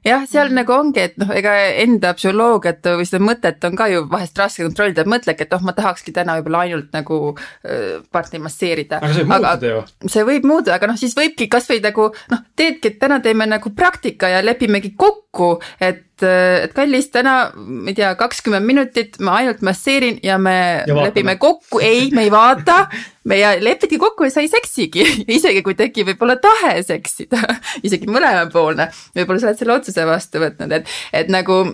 jah, 0.07 0.25
seal 0.31 0.53
nagu 0.55 0.75
ongi, 0.75 1.03
et 1.11 1.19
noh, 1.21 1.31
ega 1.37 1.55
enda 1.83 2.13
psühholoogiat 2.17 2.89
või 2.99 3.07
seda 3.09 3.23
mõtet 3.25 3.67
on 3.69 3.77
ka 3.79 3.89
ju 3.93 4.05
vahest 4.11 4.39
raske 4.41 4.65
kontrollida, 4.67 5.05
et 5.05 5.13
mõtledki, 5.13 5.47
et 5.47 5.55
oh, 5.57 5.63
ma 5.67 5.75
tahakski 5.77 6.15
täna 6.17 6.39
võib-olla 6.39 6.65
ainult 6.67 6.91
nagu 6.97 7.21
äh, 7.35 8.01
partneri 8.13 8.45
masseerida. 8.47 9.01
aga 9.03 9.13
see 9.15 9.27
võib 9.27 9.37
aga, 9.37 9.53
muutuda 9.53 9.75
ju. 9.75 10.11
see 10.17 10.27
võib 10.31 10.51
muutuda, 10.51 10.81
aga 10.81 10.91
noh, 10.93 10.99
siis 11.01 11.17
võibki 11.19 11.51
kasvõi 11.53 11.83
nagu 11.85 12.09
noh, 12.33 12.43
teedki, 12.59 12.95
et 12.95 12.99
täna 13.03 13.21
teeme 13.25 13.49
nagu 13.51 13.73
praktika 13.77 14.33
ja 14.33 14.43
lepimegi 14.45 14.95
kokku, 14.99 15.57
et 15.81 16.06
et 16.25 16.73
kallis, 16.77 17.11
täna 17.13 17.37
ma 17.57 17.91
ei 17.91 17.97
tea, 17.99 18.13
kakskümmend 18.19 18.67
minutit 18.67 19.19
ma 19.25 19.39
ainult 19.41 19.63
masseerin 19.67 20.21
ja 20.25 20.39
me 20.41 20.57
ja 20.89 20.97
lepime 20.97 21.37
kokku, 21.41 21.81
ei, 21.85 22.11
me 22.15 22.27
ei 22.27 22.33
vaata. 22.33 22.87
Me 23.27 23.41
lepiti 23.61 23.99
kokku 23.99 24.29
ja 24.29 24.31
sa 24.31 24.45
ei 24.45 24.51
seksigi, 24.51 25.05
isegi 25.39 25.65
kui 25.67 25.75
tekib 25.79 26.13
võib-olla 26.13 26.37
tahe 26.43 26.77
seksida, 26.87 27.41
isegi 27.87 28.07
mõlemapoolne, 28.11 28.91
võib-olla 29.19 29.43
sa 29.43 29.51
oled 29.51 29.63
selle 29.63 29.75
otsuse 29.81 30.07
vastu 30.07 30.43
võtnud, 30.45 30.77
et, 30.79 30.95
et 31.25 31.33
nagu, 31.33 31.65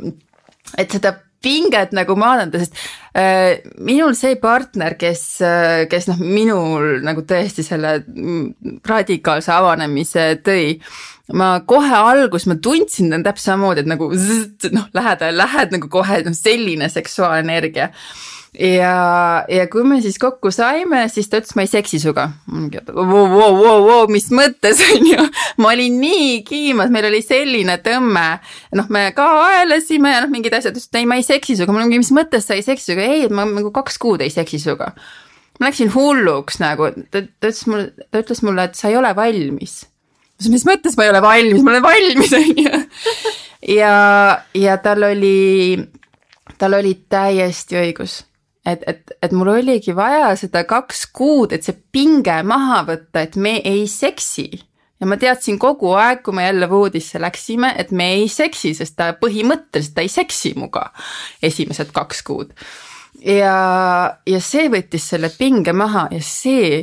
et 0.81 0.97
seda 0.97 1.19
pinget 1.43 1.93
nagu 1.97 2.15
maandada, 2.19 2.63
sest 2.63 2.77
äh, 3.19 3.63
minul 3.83 4.15
see 4.19 4.37
partner, 4.41 4.97
kes 5.01 5.25
äh,, 5.45 5.85
kes 5.91 6.09
noh, 6.11 6.21
minul 6.23 7.03
nagu 7.05 7.25
tõesti 7.27 7.65
selle 7.67 7.99
radikaalse 8.89 9.53
avanemise 9.55 10.29
tõi, 10.47 10.77
ma 11.33 11.55
kohe 11.67 11.97
alguses 11.97 12.49
ma 12.51 12.59
tundsin 12.61 13.13
täpselt 13.13 13.53
samamoodi, 13.53 13.85
et 13.85 13.91
nagu 13.91 14.11
zzz, 14.15 14.71
noh, 14.75 14.89
lähed, 14.97 15.25
lähed 15.37 15.75
nagu 15.77 15.89
kohe 15.93 16.23
noh, 16.27 16.37
selline 16.37 16.91
seksuaalenergia 16.93 17.91
ja, 18.59 19.45
ja 19.49 19.67
kui 19.73 19.85
me 19.89 19.99
siis 20.05 20.19
kokku 20.21 20.51
saime, 20.53 21.03
siis 21.13 21.31
ta 21.31 21.41
ütles, 21.41 21.55
ma 21.57 21.65
ei 21.65 21.71
seksi 21.71 22.01
sinuga. 22.03 22.29
Vau, 22.49 23.25
vau, 23.33 23.57
vau, 23.57 23.79
vau, 23.87 24.03
mis 24.13 24.29
mõttes 24.35 24.83
on 24.89 25.09
ju, 25.09 25.27
ma 25.63 25.73
olin 25.73 25.99
nii 26.03 26.43
kiimas, 26.49 26.93
meil 26.93 27.09
oli 27.09 27.23
selline 27.25 27.79
tõmme. 27.85 28.27
noh, 28.79 28.91
me 28.93 29.09
ka 29.17 29.29
aelasime 29.49 30.15
ja 30.15 30.23
noh, 30.25 30.33
mingid 30.33 30.57
asjad, 30.57 30.77
ütles, 30.77 30.91
et 30.91 31.01
ei, 31.01 31.09
ma 31.09 31.19
ei 31.21 31.27
seksi 31.27 31.57
sinuga, 31.57 31.77
ma 31.77 31.87
mingi, 31.87 32.03
mis 32.05 32.13
mõttes 32.15 32.49
sa 32.49 32.59
ei 32.59 32.65
seksi 32.67 32.93
sinuga, 32.93 33.09
ei, 33.09 33.29
et 33.29 33.35
ma 33.35 33.47
nagu 33.49 33.73
kaks 33.75 34.01
kuud 34.03 34.25
ei 34.25 34.33
seksi 34.33 34.61
sinuga. 34.63 34.93
ma 35.61 35.69
läksin 35.69 35.93
hulluks 35.95 36.59
nagu, 36.61 36.91
ta, 37.13 37.23
ta 37.23 37.49
ütles 37.49 37.67
mulle, 37.71 38.07
ta 38.11 38.23
ütles 38.25 38.45
mulle, 38.45 38.69
et 38.69 38.77
sa 38.77 38.91
ei 38.91 39.01
ole 39.01 39.13
valmis. 39.17 39.83
Mis 40.51 40.67
mõttes 40.67 40.97
ma 40.99 41.07
ei 41.07 41.13
ole 41.13 41.23
valmis, 41.23 41.63
ma 41.63 41.75
olen 41.75 41.87
valmis, 41.87 42.35
on 42.39 42.65
ju. 42.65 42.83
ja, 43.77 43.95
ja 44.59 44.77
tal 44.83 45.09
oli, 45.13 45.79
tal 46.59 46.79
oli 46.81 46.97
täiesti 47.13 47.79
õigus 47.83 48.23
et, 48.67 48.83
et, 48.87 49.15
et 49.23 49.33
mul 49.35 49.51
oligi 49.57 49.95
vaja 49.97 50.33
seda 50.39 50.65
kaks 50.69 51.07
kuud, 51.15 51.55
et 51.55 51.67
see 51.67 51.77
pinge 51.95 52.39
maha 52.47 52.83
võtta, 52.89 53.25
et 53.25 53.37
me 53.37 53.59
ei 53.65 53.87
seksi. 53.91 54.51
ja 55.03 55.09
ma 55.11 55.19
teadsin 55.19 55.59
kogu 55.59 55.91
aeg, 55.99 56.23
kui 56.23 56.35
me 56.37 56.47
jälle 56.47 56.69
voodisse 56.71 57.21
läksime, 57.21 57.73
et 57.79 57.91
me 57.91 58.13
ei 58.21 58.29
seksi, 58.31 58.75
sest 58.79 58.95
ta 58.97 59.13
põhimõtteliselt 59.19 59.97
ta 59.97 60.05
ei 60.05 60.13
seksi 60.13 60.55
muga 60.57 60.91
esimesed 61.43 61.91
kaks 61.95 62.23
kuud 62.23 62.55
ja, 63.25 63.57
ja 64.27 64.41
see 64.43 64.69
võttis 64.73 65.07
selle 65.13 65.31
pinge 65.39 65.75
maha 65.77 66.09
ja 66.13 66.21
see 66.25 66.83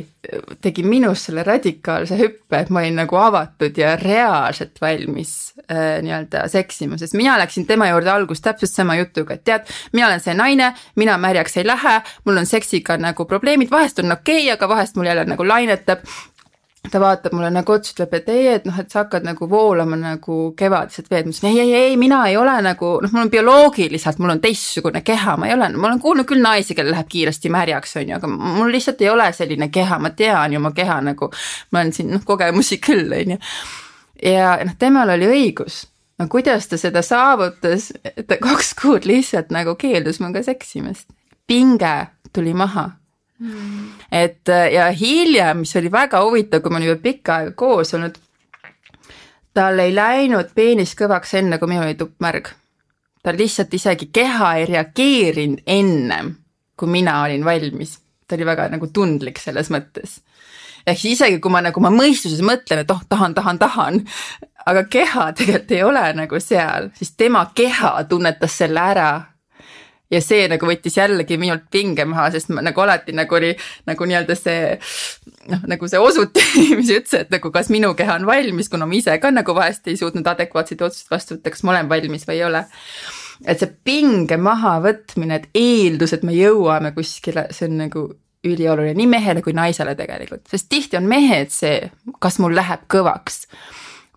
tegi 0.60 0.82
minus 0.84 1.22
selle 1.26 1.42
radikaalse 1.46 2.16
hüppe, 2.18 2.58
et 2.58 2.70
ma 2.72 2.82
olin 2.82 2.98
nagu 3.00 3.16
avatud 3.16 3.78
ja 3.80 3.94
reaalselt 3.98 4.76
valmis 4.82 5.32
äh, 5.64 6.00
nii-öelda 6.04 6.44
seksima, 6.52 6.98
sest 7.00 7.16
mina 7.16 7.38
läksin 7.40 7.64
tema 7.68 7.88
juurde 7.88 8.12
alguses 8.12 8.44
täpselt 8.44 8.72
sama 8.72 8.98
jutuga, 8.98 9.38
et 9.38 9.44
tead, 9.48 9.70
mina 9.96 10.10
olen 10.10 10.20
see 10.20 10.36
naine, 10.36 10.72
mina 11.00 11.16
märjaks 11.20 11.56
ei 11.60 11.66
lähe, 11.66 11.96
mul 12.28 12.42
on 12.42 12.48
seksiga 12.48 12.98
nagu 13.00 13.24
probleemid, 13.30 13.72
vahest 13.72 14.04
on 14.04 14.12
okei 14.12 14.44
okay,, 14.44 14.54
aga 14.58 14.68
vahest 14.68 15.00
mul 15.00 15.08
jälle 15.08 15.24
nagu 15.28 15.46
lainetab 15.48 16.04
ta 16.88 17.00
vaatab 17.00 17.34
mulle 17.36 17.50
nagu 17.52 17.72
otsa, 17.74 17.92
ütleb, 17.92 18.14
et 18.16 18.28
ei, 18.32 18.46
et 18.54 18.64
noh, 18.64 18.76
et 18.80 18.88
sa 18.90 19.02
hakkad 19.02 19.24
nagu 19.26 19.46
voolama 19.50 19.98
nagu 20.00 20.36
kevadised 20.58 21.10
veed, 21.12 21.28
ma 21.28 21.34
ütlesin 21.34 21.48
ei, 21.50 21.58
ei, 21.60 21.74
ei, 21.90 21.96
mina 22.00 22.22
ei 22.30 22.38
ole 22.40 22.54
nagu 22.64 22.94
noh, 23.04 23.12
mul 23.12 23.26
on 23.26 23.32
bioloogiliselt, 23.32 24.20
mul 24.22 24.32
on 24.34 24.40
teistsugune 24.40 25.02
keha, 25.06 25.36
ma 25.40 25.50
ei 25.50 25.54
ole, 25.54 25.68
ma 25.76 25.90
olen 25.90 26.00
kuulnud 26.00 26.28
küll 26.28 26.42
naisi, 26.44 26.74
kellel 26.78 26.94
läheb 26.96 27.10
kiiresti 27.12 27.52
märjaks, 27.52 27.94
on 28.00 28.08
ju, 28.08 28.16
aga 28.16 28.30
mul 28.32 28.72
lihtsalt 28.72 29.04
ei 29.04 29.10
ole 29.12 29.28
selline 29.36 29.68
keha, 29.72 30.00
ma 30.00 30.12
tean 30.16 30.56
ju 30.56 30.62
oma 30.62 30.72
keha 30.76 30.98
nagu, 31.10 31.30
ma 31.70 31.82
olen 31.82 31.92
siin 31.96 32.14
noh, 32.14 32.24
kogemusi 32.26 32.80
küll, 32.82 33.12
on 33.18 33.36
ju. 33.36 33.40
ja 34.32 34.54
noh, 34.64 34.78
temal 34.80 35.12
oli 35.18 35.28
õigus, 35.28 35.82
no 36.18 36.30
kuidas 36.32 36.70
ta 36.70 36.80
seda 36.80 37.04
saavutas, 37.06 37.90
et 38.08 38.24
ta 38.30 38.40
kaks 38.40 38.72
kuud 38.80 39.08
lihtsalt 39.10 39.52
nagu 39.52 39.76
keeldus 39.80 40.22
minuga 40.24 40.42
seksimast, 40.48 41.10
pinge 41.50 41.94
tuli 42.32 42.56
maha 42.56 42.88
mm.. 43.40 43.92
et 44.12 44.48
äh, 44.48 44.72
ja 44.72 44.90
hiljem, 44.92 45.64
mis 45.64 45.76
oli 45.76 45.92
väga 45.92 46.22
huvitav, 46.24 46.62
kui 46.62 46.72
me 46.72 46.80
olime 46.82 46.96
pikka 47.02 47.40
aega 47.40 47.54
koos 47.58 47.94
olnud, 47.96 48.18
tal 49.56 49.82
ei 49.82 49.94
läinud 49.94 50.52
peenis 50.54 50.94
kõvaks 50.98 51.34
enne, 51.40 51.58
kui 51.58 51.70
minul 51.70 51.88
oli 51.88 51.98
tupp 51.98 52.20
märg. 52.22 52.52
ta 53.22 53.34
lihtsalt 53.36 53.74
isegi 53.74 54.08
keha 54.12 54.54
ei 54.56 54.66
reageerinud 54.70 55.64
ennem, 55.66 56.34
kui 56.76 56.88
mina 56.88 57.22
olin 57.24 57.44
valmis. 57.44 57.98
ta 58.28 58.36
oli 58.36 58.46
väga 58.46 58.68
nagu 58.68 58.86
tundlik 58.92 59.38
selles 59.38 59.70
mõttes. 59.70 60.20
ehk 60.86 60.98
siis 60.98 61.18
isegi 61.18 61.40
kui 61.40 61.50
ma 61.52 61.60
nagu 61.60 61.80
ma 61.80 61.90
mõistuses 61.90 62.40
mõtlen, 62.44 62.84
et 62.84 62.90
oh, 62.90 63.02
tahan, 63.08 63.34
tahan, 63.34 63.58
tahan, 63.58 64.04
aga 64.66 64.84
keha 64.84 65.32
tegelikult 65.32 65.72
ei 65.72 65.82
ole 65.82 66.06
nagu 66.14 66.40
seal, 66.40 66.90
siis 66.94 67.12
tema 67.16 67.50
keha 67.54 68.04
tunnetas 68.08 68.58
selle 68.62 68.80
ära 68.80 69.10
ja 70.10 70.20
see 70.24 70.46
nagu 70.50 70.66
võttis 70.66 70.96
jällegi 70.98 71.38
minult 71.40 71.68
pinge 71.72 72.04
maha, 72.08 72.28
sest 72.34 72.50
ma 72.54 72.64
nagu 72.64 72.82
alati 72.82 73.14
nagu 73.16 73.36
oli 73.38 73.52
nagu 73.88 74.08
nii-öelda 74.10 74.36
see 74.38 74.76
noh, 75.50 75.64
nagu 75.70 75.90
see 75.90 76.00
osuti, 76.02 76.44
mis 76.78 76.90
ütles, 76.90 77.14
et 77.24 77.34
nagu 77.34 77.52
kas 77.54 77.70
minu 77.72 77.92
keha 77.98 78.18
on 78.20 78.26
valmis, 78.28 78.70
kuna 78.72 78.88
ma 78.90 78.98
ise 78.98 79.16
ka 79.22 79.32
nagu 79.34 79.54
vahest 79.56 79.90
ei 79.90 79.98
suutnud 80.00 80.26
adekvaatseid 80.34 80.82
otsuseid 80.86 81.14
vastu 81.14 81.36
võtta, 81.36 81.54
kas 81.54 81.64
ma 81.64 81.76
olen 81.76 81.92
valmis 81.92 82.26
või 82.28 82.40
ei 82.40 82.46
ole. 82.48 82.64
et 83.46 83.62
see 83.62 83.70
pinge 83.84 84.36
mahavõtmine, 84.36 85.40
et 85.40 85.46
eeldus, 85.56 86.12
et 86.16 86.26
me 86.26 86.34
jõuame 86.36 86.92
kuskile, 86.96 87.46
see 87.54 87.70
on 87.70 87.78
nagu 87.86 88.08
ülioluline 88.44 88.96
nii 88.96 89.08
mehele 89.08 89.42
kui 89.44 89.52
naisele 89.56 89.94
tegelikult, 89.96 90.46
sest 90.48 90.68
tihti 90.72 90.96
on 90.96 91.08
mehed 91.08 91.52
see, 91.52 91.90
kas 92.24 92.38
mul 92.40 92.56
läheb 92.56 92.86
kõvaks 92.90 93.44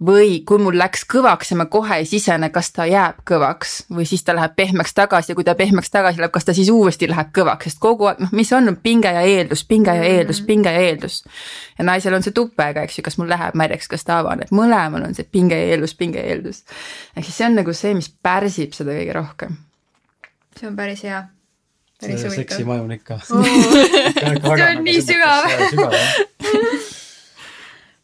või 0.01 0.39
kui 0.45 0.57
mul 0.57 0.75
läks 0.77 1.03
kõvaks 1.09 1.51
ja 1.51 1.57
ma 1.59 1.67
kohe 1.69 1.99
ei 2.01 2.05
sisene, 2.09 2.49
kas 2.53 2.71
ta 2.73 2.85
jääb 2.89 3.19
kõvaks 3.29 3.75
või 3.93 4.05
siis 4.09 4.23
ta 4.25 4.33
läheb 4.33 4.55
pehmeks 4.57 4.93
tagasi 4.97 5.31
ja 5.31 5.35
kui 5.37 5.45
ta 5.45 5.53
pehmeks 5.55 5.91
tagasi 5.93 6.21
läheb, 6.21 6.31
kas 6.33 6.47
ta 6.47 6.55
siis 6.57 6.71
uuesti 6.73 7.07
läheb 7.09 7.29
kõvaks, 7.35 7.69
sest 7.69 7.79
kogu 7.83 8.07
aeg, 8.09 8.23
noh, 8.23 8.31
mis 8.33 8.49
on 8.57 8.73
pinge 8.83 9.11
ja 9.13 9.21
eeldus, 9.21 9.63
pinge 9.69 9.93
ja 9.93 10.03
eeldus, 10.03 10.41
mm. 10.41 10.47
pinge 10.49 10.73
ja 10.73 10.81
eeldus. 10.87 11.19
ja 11.77 11.85
naisel 11.85 12.17
on 12.17 12.25
see 12.25 12.33
tupega, 12.33 12.81
eks 12.81 12.97
ju, 12.97 13.05
kas 13.05 13.19
mul 13.21 13.29
läheb 13.29 13.57
märjaks, 13.59 13.91
kas 13.91 14.07
ta 14.07 14.17
avaneb, 14.23 14.49
mõlemal 14.55 15.05
on 15.05 15.13
see 15.13 15.29
pinge 15.29 15.59
ja 15.59 15.75
eeldus, 15.75 15.93
pinge 15.99 16.19
ja 16.19 16.33
eeldus. 16.33 16.63
ehk 17.15 17.27
siis 17.27 17.37
see 17.37 17.47
on 17.51 17.61
nagu 17.61 17.77
see, 17.77 17.93
mis 17.93 18.09
pärsib 18.09 18.73
seda 18.73 18.97
kõige 18.97 19.15
rohkem. 19.19 19.61
see 20.57 20.67
on 20.71 20.75
päris 20.79 21.05
hea. 21.05 21.21
see 22.01 22.33
seksimaju 22.39 22.89
on 22.89 22.97
ikka 22.97 23.21
oh. 23.21 23.45
see 24.41 24.67
on 24.67 24.83
nii 24.89 25.05
sügav. 25.05 25.47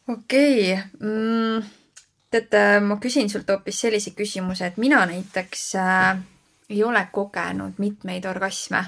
okei 0.14 0.78
mm 0.78 1.79
tead, 2.30 2.82
ma 2.86 2.96
küsin 3.02 3.30
sult 3.30 3.48
hoopis 3.50 3.80
sellise 3.86 4.12
küsimuse, 4.16 4.70
et 4.70 4.76
mina 4.80 5.02
näiteks 5.06 5.64
äh, 5.80 6.20
ei 6.70 6.84
ole 6.84 7.02
kogenud 7.12 7.78
mitmeid 7.82 8.26
orgasme 8.30 8.84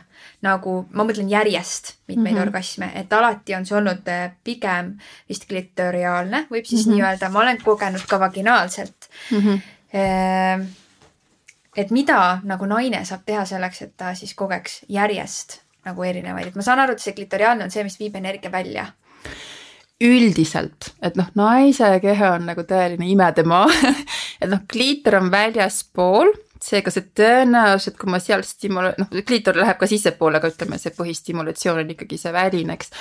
nagu, 0.47 0.77
ma 0.95 1.07
mõtlen 1.07 1.31
järjest 1.31 1.95
mitmeid 2.07 2.35
mm 2.35 2.39
-hmm. 2.39 2.43
orgasme, 2.47 2.91
et 2.95 3.13
alati 3.13 3.55
on 3.55 3.67
see 3.67 3.77
olnud 3.77 4.09
äh, 4.09 4.31
pigem 4.45 4.95
vist 5.29 5.49
klitoriaalne, 5.49 6.47
võib 6.51 6.65
siis 6.65 6.87
mm 6.87 6.93
-hmm. 6.93 6.95
nii 6.95 7.03
öelda, 7.09 7.29
ma 7.29 7.41
olen 7.41 7.63
kogenud 7.65 8.07
ka 8.09 8.21
vaginaalselt 8.21 9.11
mm. 9.31 9.39
-hmm. 9.39 9.61
et 11.77 11.91
mida 11.91 12.41
nagu 12.45 12.67
naine 12.67 13.05
saab 13.05 13.21
teha 13.27 13.45
selleks, 13.45 13.83
et 13.83 13.97
ta 13.97 14.15
siis 14.15 14.35
kogeks 14.35 14.85
järjest 14.89 15.61
nagu 15.85 16.03
erinevaid, 16.03 16.47
et 16.47 16.55
ma 16.55 16.63
saan 16.63 16.79
aru, 16.79 16.93
et 16.93 16.99
see 16.99 17.13
klitoriaalne 17.13 17.65
on 17.65 17.71
see, 17.71 17.85
mis 17.85 17.99
viib 18.01 18.15
energia 18.17 18.53
välja 18.53 18.87
üldiselt, 20.03 20.93
et 21.05 21.19
noh, 21.19 21.29
naise 21.39 21.89
keha 22.03 22.35
on 22.37 22.49
nagu 22.51 22.65
tõeline 22.69 23.07
imedemaa 23.13 23.69
et 24.43 24.49
noh, 24.51 24.65
kliitor 24.71 25.21
on 25.21 25.31
väljaspool, 25.33 26.33
seega 26.63 26.93
see 26.95 27.09
tõenäosus, 27.19 27.91
et 27.91 27.97
kui 27.99 28.11
ma 28.13 28.21
seal 28.23 28.45
stimula-, 28.47 28.93
noh, 28.99 29.09
kliitor 29.27 29.57
läheb 29.59 29.79
ka 29.81 29.89
sissepoole, 29.91 30.39
aga 30.39 30.51
ütleme, 30.53 30.79
see 30.79 30.95
põhistimulatsioon 30.95 31.81
on 31.83 31.95
ikkagi 31.95 32.19
see 32.21 32.35
väline, 32.35 32.77
eks. 32.77 32.93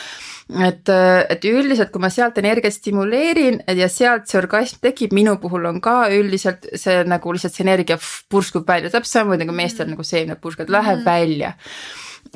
et, 0.68 0.94
et 1.36 1.50
üldiselt, 1.50 1.92
kui 1.94 2.02
ma 2.02 2.10
sealt 2.14 2.40
energiat 2.42 2.76
stimuleerin 2.78 3.62
ja 3.78 3.90
sealt 3.92 4.30
see 4.30 4.40
orgasm 4.42 4.82
tekib, 4.86 5.14
minu 5.18 5.38
puhul 5.42 5.70
on 5.70 5.82
ka 5.84 5.98
üldiselt 6.16 6.66
see 6.74 7.04
nagu 7.10 7.36
lihtsalt 7.36 7.58
see 7.58 7.68
energia 7.68 8.00
purskub 8.32 8.66
välja, 8.68 8.94
täpselt 8.94 9.20
samamoodi 9.20 9.46
nagu 9.46 9.58
meestel 9.58 9.86
mm. 9.86 9.96
nagu 9.96 10.10
seemned 10.10 10.42
purskavad, 10.42 10.74
läheb 10.74 11.04
mm. 11.04 11.06
välja 11.06 11.54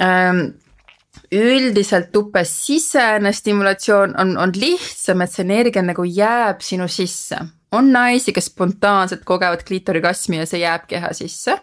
ähm, 0.02 0.46
üldiselt 1.32 2.12
tupes 2.14 2.52
sisene 2.66 3.34
stimulatsioon 3.34 4.16
on, 4.22 4.36
on 4.38 4.54
lihtsam, 4.56 5.22
et 5.22 5.34
see 5.34 5.46
energia 5.46 5.84
nagu 5.86 6.06
jääb 6.06 6.62
sinu 6.66 6.88
sisse. 6.88 7.40
on 7.76 7.90
naisi, 7.92 8.32
kes 8.32 8.46
spontaanselt 8.54 9.26
kogevad 9.28 9.64
kliitorikasmi 9.68 10.38
ja 10.38 10.46
see 10.48 10.62
jääb 10.62 10.86
keha 10.88 11.10
sisse 11.14 11.58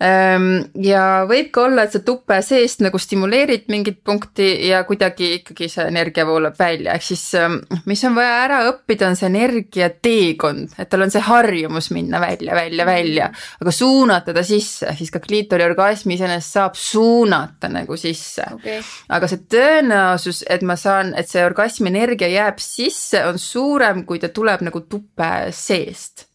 ja 0.00 1.02
võib 1.28 1.50
ka 1.54 1.64
olla, 1.68 1.84
et 1.84 1.94
sa 1.94 2.00
tupe 2.04 2.36
seest 2.44 2.82
nagu 2.84 2.98
stimuleerid 2.98 3.68
mingit 3.72 4.00
punkti 4.04 4.48
ja 4.68 4.82
kuidagi 4.88 5.30
ikkagi 5.38 5.68
see 5.70 5.86
energia 5.88 6.26
voolab 6.26 6.58
välja, 6.58 6.96
ehk 6.96 7.06
siis 7.06 7.22
ehm, 7.38 7.60
mis 7.88 8.02
on 8.08 8.16
vaja 8.18 8.34
ära 8.42 8.60
õppida, 8.70 9.08
on 9.08 9.18
see 9.18 9.30
energia 9.30 9.90
teekond, 9.94 10.74
et 10.78 10.90
tal 10.90 11.06
on 11.06 11.14
see 11.14 11.22
harjumus 11.24 11.90
minna 11.94 12.20
välja, 12.22 12.56
välja, 12.58 12.88
välja, 12.88 13.30
aga 13.60 13.74
suunata 13.74 14.34
ta 14.34 14.44
sisse, 14.46 14.90
siis 14.98 15.14
ka 15.14 15.22
kliitori 15.24 15.66
orgasmi 15.66 16.18
iseenesest 16.18 16.58
saab 16.58 16.78
suunata 16.78 17.70
nagu 17.72 17.96
sisse. 18.00 18.44
Okay.. 18.58 18.82
aga 19.14 19.30
see 19.30 19.46
tõenäosus, 19.54 20.44
et 20.50 20.66
ma 20.66 20.76
saan, 20.80 21.14
et 21.18 21.30
see 21.30 21.44
orgasmi 21.46 21.92
energia 21.92 22.28
jääb 22.32 22.60
sisse, 22.62 23.22
on 23.28 23.38
suurem, 23.40 24.04
kui 24.08 24.20
ta 24.22 24.30
tuleb 24.34 24.66
nagu 24.66 24.84
tupe 24.90 25.32
seest 25.54 26.28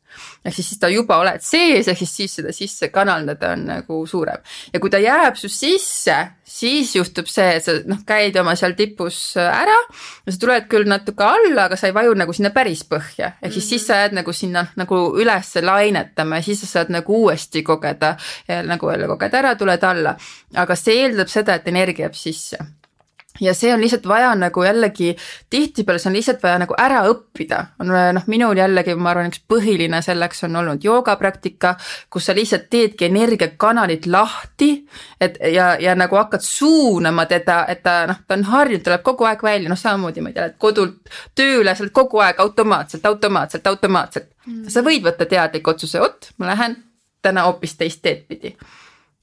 ehk 0.45 0.56
siis, 0.56 0.70
siis 0.72 0.80
ta 0.80 0.90
juba 0.91 1.20
oled 1.20 1.44
sees, 1.44 1.88
ehk 1.91 1.99
siis, 1.99 2.14
siis 2.16 2.36
seda 2.40 2.53
sisse 2.56 2.90
kanaldada 2.94 3.53
on 3.56 3.66
nagu 3.70 3.99
suurem. 4.07 4.41
ja 4.74 4.80
kui 4.80 4.90
ta 4.90 5.02
jääb 5.02 5.38
su 5.40 5.49
sisse, 5.52 6.16
siis 6.44 6.95
juhtub 6.95 7.28
see, 7.30 7.49
et 7.57 7.66
sa 7.66 7.76
noh, 7.90 8.02
käid 8.07 8.38
oma 8.40 8.56
seal 8.60 8.76
tipus 8.78 9.20
ära 9.40 9.76
ja 9.76 10.34
sa 10.34 10.40
tuled 10.40 10.70
küll 10.72 10.90
natuke 10.90 11.26
alla, 11.26 11.68
aga 11.68 11.78
sa 11.80 11.90
ei 11.90 11.95
vaju 11.95 12.16
nagu 12.18 12.36
sinna 12.36 12.53
päris 12.56 12.86
põhja. 12.88 13.34
ehk 13.41 13.53
siis 13.53 13.56
mm, 13.56 13.60
-hmm. 13.60 13.70
siis 13.70 13.88
sa 13.88 14.02
jääd 14.03 14.18
nagu 14.22 14.34
sinna 14.34 14.66
nagu 14.76 15.03
üles 15.20 15.53
lainetama 15.61 16.40
ja 16.40 16.48
siis 16.49 16.61
sa 16.61 16.68
saad 16.68 16.90
nagu 16.90 17.24
uuesti 17.24 17.64
kogeda 17.64 18.16
nagu 18.64 18.91
jälle 18.91 19.07
koged 19.07 19.34
ära, 19.34 19.56
tuled 19.56 19.84
alla. 19.84 20.16
aga 20.56 20.76
see 20.76 21.03
eeldab 21.03 21.28
seda, 21.28 21.56
et 21.56 21.68
energia 21.68 22.06
jääb 22.06 22.16
sisse 22.16 22.79
ja 23.41 23.53
see 23.53 23.74
on 23.74 23.82
lihtsalt 23.82 24.07
vaja 24.07 24.32
nagu 24.36 24.64
jällegi, 24.64 25.16
tihtipeale 25.49 25.99
see 25.99 26.10
on 26.10 26.18
lihtsalt 26.18 26.44
vaja 26.44 26.60
nagu 26.64 26.76
ära 26.78 27.02
õppida, 27.10 27.60
on 27.80 27.94
noh, 28.16 28.26
minul 28.32 28.57
jällegi, 28.57 28.95
ma 28.95 29.14
arvan, 29.14 29.32
üks 29.32 29.41
põhiline 29.49 30.02
selleks 30.06 30.44
on 30.48 30.56
olnud 30.61 30.84
joogapraktika, 30.84 31.76
kus 32.10 32.30
sa 32.30 32.36
lihtsalt 32.38 32.70
teedki 32.70 33.10
energiakanalid 33.10 34.10
lahti, 34.11 34.72
et 35.22 35.40
ja, 35.53 35.72
ja 35.80 35.95
nagu 35.99 36.20
hakkad 36.20 36.44
suunama 36.45 37.26
teda, 37.30 37.61
et 37.72 37.84
ta 37.84 38.02
noh, 38.10 38.20
ta 38.28 38.38
on 38.38 38.45
harjunud, 38.49 38.84
tuleb 38.86 39.06
kogu 39.06 39.30
aeg 39.30 39.44
välja, 39.44 39.72
noh 39.72 39.80
samamoodi 39.80 40.26
ma 40.26 40.34
ei 40.34 40.38
tea, 40.38 40.49
lähed 40.49 40.60
kodult 40.61 41.16
tööle, 41.38 41.76
sa 41.76 41.86
oled 41.86 41.95
kogu 41.95 42.22
aeg 42.26 42.44
automaatselt, 42.44 43.06
automaatselt, 43.06 43.68
automaatselt. 43.68 44.30
Mm.. 44.45 44.70
sa 44.72 44.82
võid 44.84 45.03
võtta 45.06 45.28
teadliku 45.30 45.74
otsuse, 45.74 45.99
vot 46.02 46.32
ma 46.38 46.53
lähen 46.53 46.78
täna 47.22 47.44
hoopis 47.48 47.76
teist 47.78 48.02
teed 48.02 48.24
pidi 48.28 48.56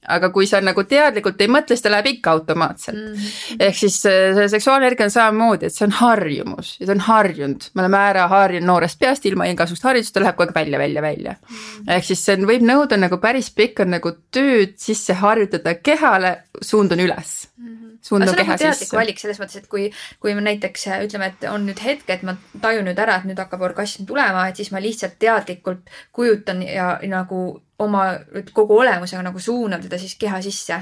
aga 0.07 0.29
kui 0.33 0.47
sa 0.47 0.61
nagu 0.63 0.83
teadlikult 0.87 1.41
ei 1.41 1.49
mõtle, 1.51 1.75
siis 1.75 1.83
ta 1.85 1.91
läheb 1.91 2.11
ikka 2.13 2.31
automaatselt 2.31 2.97
mm. 2.97 3.13
-hmm. 3.13 3.63
ehk 3.67 3.79
siis 3.81 3.99
see 4.01 4.47
seksuaalenergia 4.53 5.07
on 5.09 5.11
samamoodi, 5.11 5.67
et 5.67 5.75
see 5.75 5.87
on 5.87 5.95
harjumus 6.01 6.75
ja 6.79 6.85
ta 6.85 6.95
on 6.95 7.03
harjunud, 7.07 7.69
me 7.73 7.85
oleme 7.85 8.03
ära 8.11 8.27
harjunud 8.31 8.67
noorest 8.67 8.99
peast 8.99 9.25
ilma 9.25 9.49
igasugust 9.51 9.83
harjutust, 9.83 10.13
ta 10.13 10.23
läheb 10.23 10.37
kogu 10.37 10.51
aeg 10.51 10.55
välja, 10.55 10.79
välja, 10.79 11.01
välja 11.01 11.35
mm. 11.35 11.55
-hmm. 11.55 11.91
ehk 11.97 12.05
siis 12.11 12.25
see 12.25 12.37
võib 12.37 12.63
nõuda 12.63 12.97
nagu 12.97 13.17
päris 13.17 13.51
pikka 13.51 13.85
nagu 13.85 14.11
tööd 14.31 14.77
sisse 14.77 15.13
harjutada 15.13 15.75
kehale, 15.75 16.37
suund 16.61 16.91
on 16.91 16.99
üles 16.99 17.47
mm. 17.57 17.67
-hmm 17.67 17.87
suunda 18.07 18.33
keha 18.33 18.55
nagu 18.55 18.73
sisse. 18.73 18.97
valik 18.97 19.19
selles 19.19 19.39
mõttes, 19.41 19.61
et 19.61 19.69
kui, 19.71 19.87
kui 20.23 20.35
me 20.37 20.43
näiteks 20.45 20.87
ütleme, 21.03 21.31
et 21.33 21.47
on 21.51 21.65
nüüd 21.67 21.81
hetk, 21.83 22.09
et 22.13 22.23
ma 22.27 22.37
tajun 22.61 22.87
nüüd 22.87 22.99
ära, 23.03 23.19
et 23.19 23.29
nüüd 23.29 23.39
hakkab 23.41 23.65
orgasm 23.69 24.07
tulema, 24.09 24.47
et 24.47 24.59
siis 24.59 24.71
ma 24.71 24.81
lihtsalt 24.83 25.17
teadlikult 25.19 25.89
kujutan 26.15 26.63
ja 26.63 26.97
nagu 27.09 27.61
oma 27.79 28.07
kogu 28.53 28.79
olemusega 28.81 29.21
nagu 29.25 29.39
suunab 29.39 29.83
teda 29.85 29.99
siis 30.01 30.17
keha 30.19 30.41
sisse. 30.45 30.81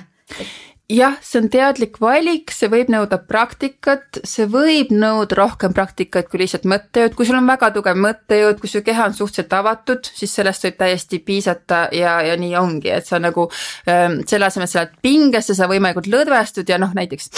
Jah, 0.86 1.16
see 1.26 1.40
on 1.42 1.48
teadlik 1.50 1.96
valik, 1.98 2.52
see 2.54 2.68
võib 2.70 2.92
nõuda 2.94 3.18
praktikat, 3.26 4.20
see 4.22 4.46
võib 4.46 4.92
nõuda 4.94 5.34
rohkem 5.40 5.74
praktikat 5.74 6.30
kui 6.30 6.44
lihtsalt 6.44 6.68
mõttejõud, 6.70 7.16
kui 7.18 7.26
sul 7.26 7.40
on 7.40 7.50
väga 7.50 7.72
tugev 7.74 7.98
mõttejõud, 8.04 8.60
kui 8.62 8.70
su 8.70 8.84
keha 8.86 9.08
on 9.10 9.18
suhteliselt 9.18 9.56
avatud, 9.58 10.06
siis 10.06 10.36
sellest 10.38 10.68
võib 10.68 10.78
täiesti 10.84 11.24
piisata 11.26 11.88
ja, 11.90 12.20
ja 12.28 12.38
nii 12.38 12.54
ongi, 12.62 12.94
et 12.94 13.10
sa 13.10 13.18
nagu 13.18 13.48
ähm, 13.90 14.20
selle 14.30 14.46
asemel, 14.46 14.70
et 14.70 14.76
sa 14.76 14.84
lähed 14.84 15.02
pingesse, 15.02 15.58
sa 15.58 15.66
võimalikult 15.72 16.12
lõdvestud 16.14 16.70
ja 16.70 16.78
noh, 16.78 16.94
näiteks 16.94 17.34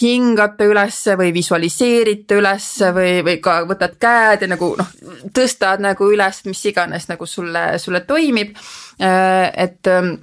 hingate 0.00 0.68
ülesse 0.68 1.16
või 1.16 1.32
visualiseerite 1.34 2.36
ülesse 2.36 2.92
või, 2.96 3.20
või 3.24 3.38
ka 3.42 3.58
võtad 3.68 3.96
käed 4.00 4.44
ja 4.44 4.50
nagu 4.52 4.74
noh, 4.78 4.90
tõstad 5.34 5.80
nagu 5.84 6.10
üles, 6.12 6.42
mis 6.48 6.64
iganes 6.68 7.08
nagu 7.08 7.26
sulle, 7.26 7.78
sulle 7.82 8.02
toimib. 8.08 8.56
Äh, 9.00 9.52
et 9.66 9.92
ähm, 9.92 10.16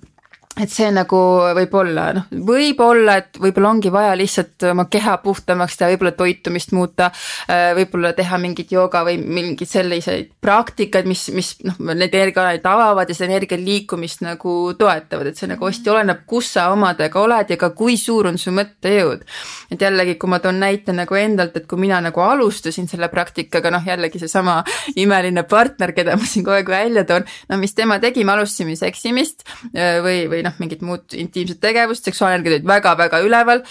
et 0.61 0.69
see 0.69 0.89
nagu 0.93 1.17
võib-olla 1.57 2.03
noh, 2.13 2.25
võib-olla, 2.45 3.15
et 3.23 3.39
võib-olla 3.41 3.71
ongi 3.73 3.89
vaja 3.93 4.13
lihtsalt 4.17 4.67
oma 4.69 4.85
keha 4.91 5.15
puhtamaks 5.23 5.80
teha, 5.80 5.89
võib-olla 5.93 6.13
toitumist 6.17 6.75
muuta, 6.77 7.07
äh, 7.49 7.71
võib-olla 7.80 8.11
teha 8.13 8.38
mingit 8.41 8.73
jooga 8.73 9.01
või 9.07 9.17
mingeid 9.17 9.69
selliseid 9.69 10.30
praktikaid, 10.43 11.09
mis, 11.09 11.25
mis 11.34 11.55
noh, 11.65 11.80
need 11.89 12.13
energiakanalid 12.13 12.67
avavad 12.69 13.09
ja 13.09 13.17
seda 13.17 13.31
energia 13.31 13.57
liikumist 13.57 14.21
nagu 14.25 14.75
toetavad, 14.77 15.31
et 15.31 15.41
see 15.41 15.49
nagu 15.49 15.65
hästi 15.65 15.93
oleneb, 15.93 16.21
kus 16.30 16.51
sa 16.53 16.67
omadega 16.73 17.23
oled 17.23 17.55
ja 17.55 17.57
ka 17.57 17.71
kui 17.73 17.97
suur 17.97 18.30
on 18.30 18.38
su 18.38 18.53
mõttejõud. 18.53 19.25
et 19.73 19.81
jällegi, 19.81 20.19
kui 20.21 20.30
ma 20.30 20.38
toon 20.43 20.61
näite 20.61 20.93
nagu 20.93 21.17
endalt, 21.17 21.57
et 21.57 21.65
kui 21.65 21.81
mina 21.81 21.97
nagu 22.03 22.21
alustasin 22.21 22.85
selle 22.91 23.09
praktikaga, 23.09 23.73
noh 23.73 23.89
jällegi 23.89 24.21
seesama 24.21 24.61
imeline 25.01 25.47
partner, 25.49 25.95
keda 25.97 26.13
ma 26.19 26.30
siin 26.30 26.45
kogu 26.45 26.59
aeg 26.59 26.69
välja 26.69 27.07
toon, 27.09 27.25
no 27.49 27.57
mis 27.57 27.73
tema 27.73 27.97
tegi, 28.03 28.21
me 28.21 28.38
alustasime 28.38 28.77
seksimist 28.77 29.47
äh, 29.73 29.97
või, 30.05 30.21
või 30.30 30.43
või 30.44 30.49
noh, 30.49 30.60
mingit 30.60 30.84
muud 30.84 31.15
intiimset 31.18 31.60
tegevust, 31.64 32.06
seksuaalenergiad 32.07 32.60
olid 32.60 32.68
väga-väga 32.68 33.22
üleval. 33.24 33.64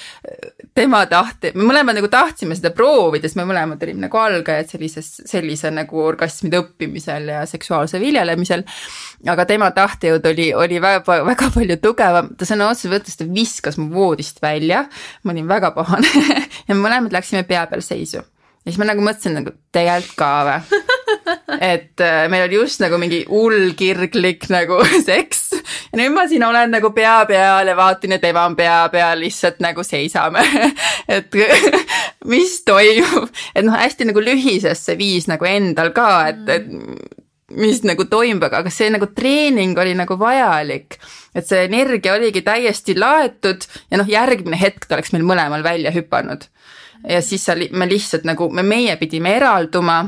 tema 0.74 1.05
tahti, 1.07 1.53
me 1.55 1.66
mõlemad 1.69 1.99
nagu 1.99 2.09
tahtsime 2.09 2.57
seda 2.57 2.70
proovida, 2.73 3.28
sest 3.28 3.36
me 3.36 3.44
mõlemad 3.44 3.82
olime 3.85 4.07
nagu 4.07 4.19
algajad 4.19 4.70
sellises, 4.73 5.11
sellise 5.28 5.70
nagu 5.70 6.01
orgasmide 6.01 6.62
õppimisel 6.62 7.28
ja 7.28 7.44
seksuaalse 7.47 8.01
viljelemisel. 8.01 8.65
aga 9.28 9.44
tema 9.44 9.70
tahtejõud 9.70 10.27
oli, 10.32 10.53
oli 10.55 10.81
väga, 10.81 11.23
väga 11.28 11.51
palju 11.55 11.77
tugevam, 11.82 12.32
ta 12.36 12.49
sõna 12.49 12.70
otseses 12.70 12.93
mõttes, 12.93 13.16
ta 13.16 13.28
viskas 13.28 13.78
mu 13.78 13.90
voodist 13.93 14.43
välja. 14.43 14.86
ma 15.23 15.32
olin 15.32 15.49
väga 15.49 15.70
pahane 15.77 16.09
ja 16.69 16.74
mõlemad 16.74 17.12
läksime 17.12 17.44
pea 17.44 17.66
peal 17.66 17.82
seisu 17.82 18.23
ja 18.62 18.70
siis 18.70 18.78
ma 18.78 18.86
nagu 18.86 19.03
mõtlesin 19.03 19.35
nagu 19.40 19.53
tegelikult 19.74 20.16
ka 20.19 20.31
või 20.47 20.82
et 21.74 22.03
äh, 22.03 22.24
meil 22.31 22.47
oli 22.47 22.61
just 22.61 22.82
nagu 22.82 22.99
mingi 23.01 23.24
hull 23.28 23.73
kirglik 23.78 24.47
nagu 24.53 24.78
seks 25.09 25.41
ja 25.93 26.01
nüüd 26.01 26.14
ma 26.14 26.27
siin 26.28 26.44
olen 26.44 26.73
nagu 26.73 26.90
pea 26.97 27.19
peal 27.28 27.69
ja 27.69 27.77
vaatan 27.77 28.16
ja 28.16 28.19
tema 28.23 28.47
on 28.48 28.56
pea 28.56 28.89
peal, 28.93 29.20
lihtsalt 29.20 29.60
nagu 29.60 29.85
seisame 29.85 30.44
et 31.16 31.36
mis 32.28 32.60
toimub, 32.66 33.28
et 33.55 33.66
noh, 33.66 33.77
hästi 33.77 34.09
nagu 34.09 34.23
lühises 34.24 34.86
see 34.86 34.97
viis 34.98 35.28
nagu 35.31 35.47
endal 35.48 35.93
ka, 35.97 36.09
et, 36.32 36.48
et 36.48 36.70
mis 37.52 37.82
nagu 37.85 38.06
toimub, 38.09 38.47
aga 38.48 38.70
see 38.73 38.89
nagu 38.93 39.09
treening 39.12 39.77
oli 39.78 39.93
nagu 39.98 40.16
vajalik. 40.19 40.98
et 41.35 41.47
see 41.48 41.64
energia 41.64 42.14
oligi 42.14 42.43
täiesti 42.44 42.97
laetud 42.98 43.64
ja 43.90 44.01
noh, 44.01 44.09
järgmine 44.09 44.59
hetk 44.60 44.86
ta 44.86 44.97
oleks 44.97 45.12
meil 45.12 45.24
mõlemal 45.28 45.64
välja 45.64 45.93
hüpanud. 45.93 46.48
ja 47.09 47.20
siis 47.23 47.44
sa, 47.44 47.56
me 47.70 47.89
lihtsalt 47.89 48.24
nagu, 48.24 48.48
me, 48.51 48.62
meie 48.62 48.97
pidime 48.97 49.36
eralduma, 49.36 50.05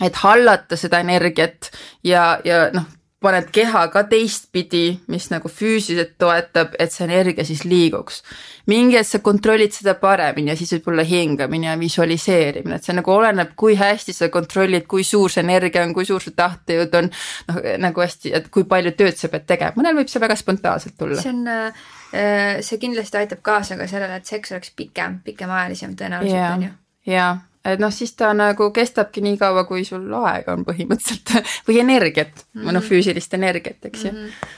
et 0.00 0.16
hallata 0.22 0.76
seda 0.76 1.00
energiat 1.04 1.70
ja, 2.04 2.38
ja 2.44 2.68
noh, 2.72 2.88
paned 3.26 3.48
keha 3.54 3.82
ka 3.92 4.04
teistpidi, 4.10 5.00
mis 5.12 5.26
nagu 5.32 5.50
füüsiliselt 5.50 6.14
toetab, 6.20 6.76
et 6.78 6.94
see 6.94 7.06
energia 7.08 7.46
siis 7.46 7.64
liiguks. 7.66 8.22
mingi 8.70 8.96
hetk 8.98 9.06
sa 9.06 9.20
kontrollid 9.22 9.74
seda 9.74 9.94
paremini 9.98 10.50
ja 10.50 10.56
siis 10.58 10.72
võib-olla 10.74 11.04
hingamine 11.06 11.68
ja 11.68 11.76
visualiseerimine, 11.78 12.78
et 12.78 12.86
see 12.86 12.96
nagu 12.96 13.12
oleneb, 13.14 13.52
kui 13.56 13.76
hästi 13.78 14.14
sa 14.14 14.28
kontrollid, 14.32 14.88
kui 14.90 15.04
suur 15.06 15.30
see 15.30 15.44
energia 15.44 15.84
on, 15.86 15.94
kui 15.94 16.06
suur 16.08 16.22
su 16.22 16.32
tahtejõud 16.36 16.96
on. 17.00 17.10
noh, 17.50 17.60
nagu 17.82 18.02
hästi, 18.02 18.32
et 18.38 18.48
kui 18.50 18.66
palju 18.68 18.94
tööd 18.98 19.18
sa 19.18 19.30
pead 19.32 19.46
tegema, 19.46 19.76
mõnel 19.78 20.00
võib 20.00 20.10
see 20.10 20.22
väga 20.22 20.38
spontaanselt 20.38 20.98
tulla. 20.98 21.20
see 21.22 21.34
on 21.34 21.46
äh, 21.52 22.62
see 22.66 22.80
kindlasti 22.82 23.22
aitab 23.22 23.42
kaasa 23.46 23.78
ka 23.78 23.88
sellele, 23.90 24.20
et 24.20 24.26
seks 24.34 24.54
oleks 24.56 24.72
pikem, 24.76 25.20
pikemaajalisem 25.26 25.94
tõenäoliselt 25.98 26.48
on 26.54 26.66
ju. 26.68 26.72
jaa, 27.12 27.30
et 27.72 27.82
noh, 27.82 27.92
siis 27.94 28.14
ta 28.18 28.32
nagu 28.36 28.70
kestabki 28.74 29.24
nii 29.24 29.38
kaua, 29.40 29.64
kui 29.68 29.84
sul 29.88 30.06
aega 30.20 30.54
on 30.56 30.64
põhimõtteliselt 30.68 31.34
või 31.68 31.80
energiat 31.82 32.32
mm, 32.34 32.44
-hmm. 32.44 32.62
või 32.68 32.76
noh, 32.76 32.80
mhm. 32.82 32.88
füüsilist 32.88 33.34
energiat, 33.34 33.84
eks 33.84 34.04
ju 34.04 34.12
mm 34.12 34.22
-hmm.. 34.22 34.54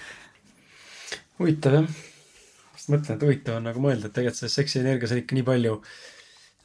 huvitav 1.40 1.80
jah, 1.80 1.88
just 2.74 2.92
mõtlen, 2.94 3.16
et 3.16 3.26
huvitav 3.26 3.58
on 3.60 3.68
nagu 3.70 3.82
mõelda, 3.82 4.06
et 4.06 4.16
tegelikult 4.16 4.42
selles 4.42 4.60
seksienergias 4.62 5.12
on 5.12 5.24
ikka 5.24 5.38
nii 5.38 5.48
palju 5.50 5.80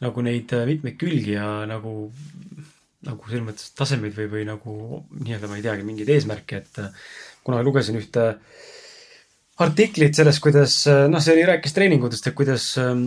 nagu 0.03 0.26
neid 0.26 0.53
äh, 0.53 0.65
mitmeid 0.70 0.98
külgi 0.99 1.36
ja 1.38 1.48
nagu, 1.70 2.11
nagu 3.07 3.30
selles 3.30 3.45
mõttes 3.48 3.74
tasemeid 3.78 4.15
või, 4.18 4.30
või 4.32 4.48
nagu 4.49 5.03
nii-öelda 5.20 5.49
ma 5.49 5.60
ei 5.60 5.65
teagi, 5.65 5.88
mingeid 5.88 6.10
eesmärke, 6.10 6.64
et 6.64 6.82
äh, 6.82 7.03
kunagi 7.44 7.68
lugesin 7.68 7.99
ühte 7.99 8.26
artiklit 9.64 10.18
sellest, 10.18 10.41
kuidas 10.44 10.80
äh, 10.91 11.06
noh, 11.11 11.22
see 11.24 11.36
oli, 11.36 11.45
rääkis 11.48 11.76
treeningutest, 11.76 12.28
et 12.28 12.38
kuidas 12.38 12.72
ähm, 12.82 13.06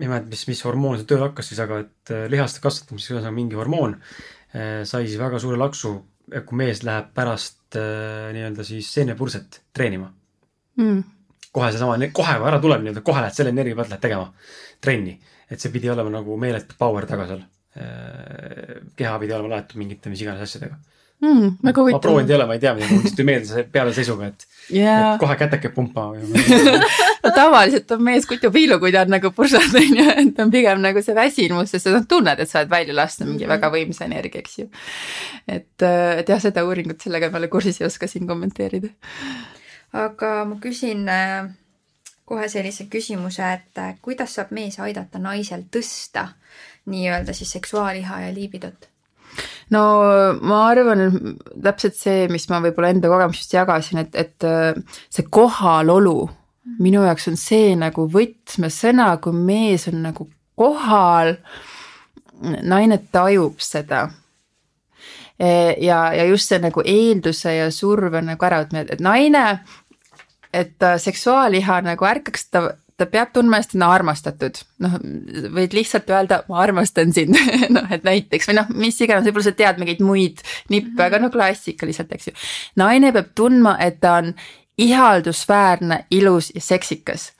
ei 0.00 0.08
mäleta, 0.10 0.28
mis, 0.30 0.44
mis 0.50 0.62
hormoon 0.66 0.98
seal 0.98 1.08
tööle 1.08 1.28
hakkas 1.30 1.50
siis, 1.50 1.60
aga 1.62 1.80
et 1.84 2.12
äh, 2.12 2.26
lihaste 2.32 2.62
kasvatamiseks 2.64 3.14
ühesõnaga 3.14 3.34
mingi 3.36 3.58
hormoon 3.58 3.96
äh, 3.96 4.82
sai 4.88 5.06
siis 5.06 5.18
väga 5.20 5.40
suure 5.42 5.58
laksu, 5.60 5.94
kui 6.36 6.58
mees 6.60 6.82
läheb 6.86 7.12
pärast 7.16 7.78
äh, 7.80 8.30
nii-öelda 8.36 8.66
siis 8.66 8.90
seenepurset 8.92 9.60
treenima 9.76 10.10
mm.. 10.80 11.02
kohe 11.56 11.70
seesama, 11.72 12.10
kohe 12.16 12.36
ära 12.36 12.60
tuleb 12.62 12.84
nii-öelda, 12.84 13.04
kohe 13.06 13.24
lähed 13.24 13.38
selle 13.38 13.54
energia 13.54 13.78
pealt 13.78 13.94
lähed 13.94 14.04
tegema 14.04 14.28
trenni. 14.84 15.16
et 15.50 15.62
see 15.62 15.72
pidi 15.72 15.90
olema 15.92 16.12
nagu 16.18 16.36
meeletu 16.40 16.76
power 16.78 17.06
taga 17.06 17.28
seal. 17.30 17.44
keha 18.96 19.18
pidi 19.20 19.34
olema 19.36 19.56
laetud 19.56 19.78
mingite 19.80 20.12
mis 20.12 20.22
iganes 20.24 20.44
asjadega 20.44 20.78
mm,. 21.20 21.56
väga 21.64 21.82
huvitav. 21.82 21.96
ma 21.96 22.02
proovinud 22.02 22.30
ei 22.30 22.36
ole, 22.36 22.46
ma 22.46 22.56
ei 22.56 22.62
tea, 22.62 22.72
mul 22.76 22.84
lihtsalt 22.84 23.16
tuli 23.16 23.26
meelde 23.30 23.48
see 23.50 23.64
pealeseisuga, 23.72 24.28
et 24.32 24.46
yeah., 24.74 25.14
et 25.14 25.20
kohe 25.22 25.36
käteke 25.40 25.70
pumpama 25.74 26.20
no 27.24 27.32
tavaliselt 27.34 27.90
on 27.96 28.04
mees 28.06 28.28
kutupiilu, 28.28 28.78
kui 28.82 28.92
ta 28.94 29.04
on 29.06 29.14
nagu 29.16 29.32
pursas, 29.36 29.74
on 29.80 30.00
ju, 30.00 30.06
et 30.22 30.40
on 30.42 30.52
pigem 30.52 30.82
nagu 30.84 31.02
see 31.04 31.16
väsimus, 31.16 31.72
sest 31.74 31.88
sa 31.88 32.02
tunned, 32.08 32.40
et 32.42 32.50
sa 32.50 32.62
oled 32.62 32.72
välja 32.72 32.96
lasknud 32.96 33.30
mingi 33.30 33.44
mm 33.44 33.50
-hmm. 33.50 33.54
väga 33.54 33.72
võimsa 33.74 34.08
energia, 34.08 34.40
eks 34.44 34.58
ju. 34.58 34.70
et, 35.48 35.82
äh, 35.82 36.18
et 36.20 36.28
jah, 36.28 36.40
seda 36.42 36.64
uuringut 36.64 37.00
sellega 37.00 37.30
ma 37.30 37.38
ei 37.38 37.44
ole 37.44 37.52
kursis, 37.52 37.80
ei 37.80 37.86
oska 37.86 38.06
siin 38.06 38.26
kommenteerida. 38.26 38.88
aga 39.92 40.44
ma 40.44 40.58
küsin 40.60 41.08
äh, 41.08 41.50
kohe 42.24 42.48
sellise 42.48 42.84
küsimuse, 42.90 43.52
et 43.52 43.78
äh, 43.78 43.94
kuidas 44.02 44.34
saab 44.34 44.50
mees 44.50 44.80
aidata 44.80 45.18
naisel 45.18 45.62
tõsta 45.70 46.28
nii-öelda 46.86 47.32
siis 47.32 47.52
seksuaaliha 47.52 48.20
ja 48.20 48.34
liibidot 48.34 48.88
no 49.74 49.84
ma 50.40 50.62
arvan, 50.70 51.04
et 51.06 51.46
täpselt 51.68 51.98
see, 51.98 52.26
mis 52.32 52.48
ma 52.50 52.62
võib-olla 52.64 52.92
enda 52.94 53.10
kogemusest 53.12 53.56
jagasin, 53.56 54.02
et, 54.04 54.18
et 54.18 54.46
äh, 54.46 54.74
see 55.12 55.26
kohalolu 55.30 56.18
minu 56.82 57.04
jaoks 57.06 57.28
on 57.30 57.38
see 57.40 57.74
nagu 57.78 58.06
võtmesõna, 58.10 59.10
kui 59.22 59.34
mees 59.36 59.86
on 59.90 60.00
nagu 60.08 60.28
kohal, 60.58 61.36
naine 62.42 62.98
tajub 63.12 63.60
seda. 63.62 64.06
E, 65.36 65.48
ja, 65.84 66.00
ja 66.16 66.24
just 66.26 66.50
see 66.50 66.60
nagu 66.62 66.82
eelduse 66.84 67.52
ja 67.58 67.68
surve 67.74 68.22
nagu 68.24 68.48
äravõtmine, 68.48 68.86
et 68.96 69.04
naine, 69.04 69.44
et 70.56 70.88
seksuaaliha 71.02 71.82
nagu 71.84 72.08
ärkaks 72.08 72.48
ta 72.50 72.64
ta 72.96 73.06
peab 73.10 73.32
tundma 73.34 73.58
ennast 73.58 73.74
täna 73.74 73.88
armastatud, 73.92 74.60
noh, 74.84 74.96
võid 75.56 75.74
lihtsalt 75.76 76.08
öelda, 76.12 76.40
ma 76.48 76.60
armastan 76.64 77.12
sind 77.12 77.36
noh, 77.76 77.88
et 77.92 78.06
näiteks 78.06 78.48
või 78.50 78.58
noh, 78.60 78.70
mis 78.72 79.00
iganes, 79.04 79.26
võib-olla 79.28 79.48
sa 79.50 79.56
tead 79.56 79.80
mingeid 79.82 80.04
muid 80.04 80.40
nippe 80.72 80.88
mm, 80.88 80.94
-hmm. 80.94 81.04
aga 81.06 81.20
no 81.20 81.30
klassikaliselt, 81.34 82.12
eks 82.12 82.30
ju. 82.30 82.36
naine 82.80 83.12
peab 83.12 83.34
tundma, 83.36 83.76
et 83.80 84.00
ta 84.00 84.16
on 84.22 84.32
ihaldusväärne, 84.78 86.04
ilus 86.10 86.52
ja 86.54 86.60
seksikas. 86.60 87.32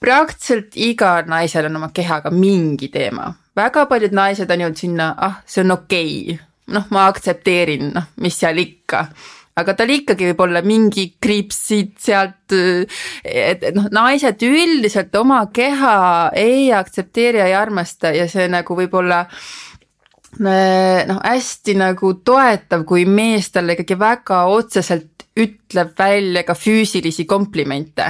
praktiliselt 0.00 0.76
igal 0.76 1.26
naisel 1.26 1.66
on 1.66 1.76
oma 1.76 1.90
kehaga 1.94 2.30
mingi 2.30 2.88
teema, 2.88 3.34
väga 3.56 3.86
paljud 3.86 4.14
naised 4.14 4.50
on 4.50 4.60
jõudnud 4.60 4.78
sinna, 4.78 5.14
ah, 5.18 5.42
see 5.46 5.64
on 5.64 5.70
okei 5.70 6.14
okay., 6.22 6.38
noh, 6.70 6.86
ma 6.90 7.06
aktsepteerin, 7.10 7.90
noh, 7.94 8.06
mis 8.16 8.38
seal 8.38 8.58
ikka 8.62 9.06
aga 9.58 9.74
tal 9.76 9.90
ikkagi 9.92 10.30
võib 10.30 10.44
olla 10.46 10.62
mingi 10.64 11.06
kriips 11.22 11.58
siit-sealt, 11.70 12.54
et, 13.24 13.64
et 13.64 13.74
noh, 13.76 13.88
naised 13.92 14.42
üldiselt 14.46 15.14
oma 15.18 15.42
keha 15.52 16.30
ei 16.38 16.70
aktsepteeri 16.76 17.42
ja 17.42 17.48
ei 17.50 17.56
armasta 17.58 18.14
ja 18.14 18.28
see 18.30 18.46
nagu 18.52 18.76
võib-olla 18.78 19.24
noh, 20.38 21.20
hästi 21.24 21.74
nagu 21.78 22.14
toetav, 22.24 22.86
kui 22.86 23.04
mees 23.08 23.50
talle 23.50 23.74
ikkagi 23.74 23.98
väga 23.98 24.44
otseselt 24.54 25.26
ütleb 25.40 25.92
välja 25.98 26.42
ka 26.46 26.54
füüsilisi 26.58 27.24
komplimente. 27.26 28.06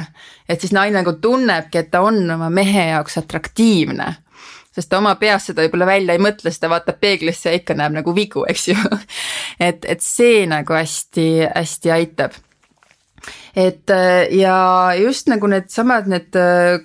et 0.49 0.61
siis 0.61 0.73
naine 0.73 1.01
nagu 1.01 1.13
tunnebki, 1.13 1.79
et 1.79 1.91
ta 1.91 2.01
on 2.03 2.25
oma 2.31 2.51
mehe 2.51 2.91
jaoks 2.91 3.19
atraktiivne 3.21 4.15
sest 4.75 4.91
ta 4.91 5.01
oma 5.01 5.15
peas 5.21 5.49
seda 5.51 5.65
võib-olla 5.65 5.89
välja 5.89 6.15
ei 6.15 6.23
mõtle, 6.23 6.51
sest 6.51 6.63
ta 6.65 6.71
vaatab 6.73 7.01
peeglisse 7.03 7.51
ja 7.51 7.59
ikka 7.59 7.75
näeb 7.79 7.97
nagu 8.01 8.15
vigu, 8.17 8.45
eks 8.49 8.69
ju. 8.71 8.77
et, 9.69 9.85
et 9.85 10.05
see 10.05 10.47
nagu 10.51 10.77
hästi-hästi 10.77 11.97
aitab 11.97 12.39
et 13.57 13.91
ja 14.33 14.55
just 14.97 15.29
nagu 15.29 15.49
needsamad 15.51 16.07
need 16.09 16.37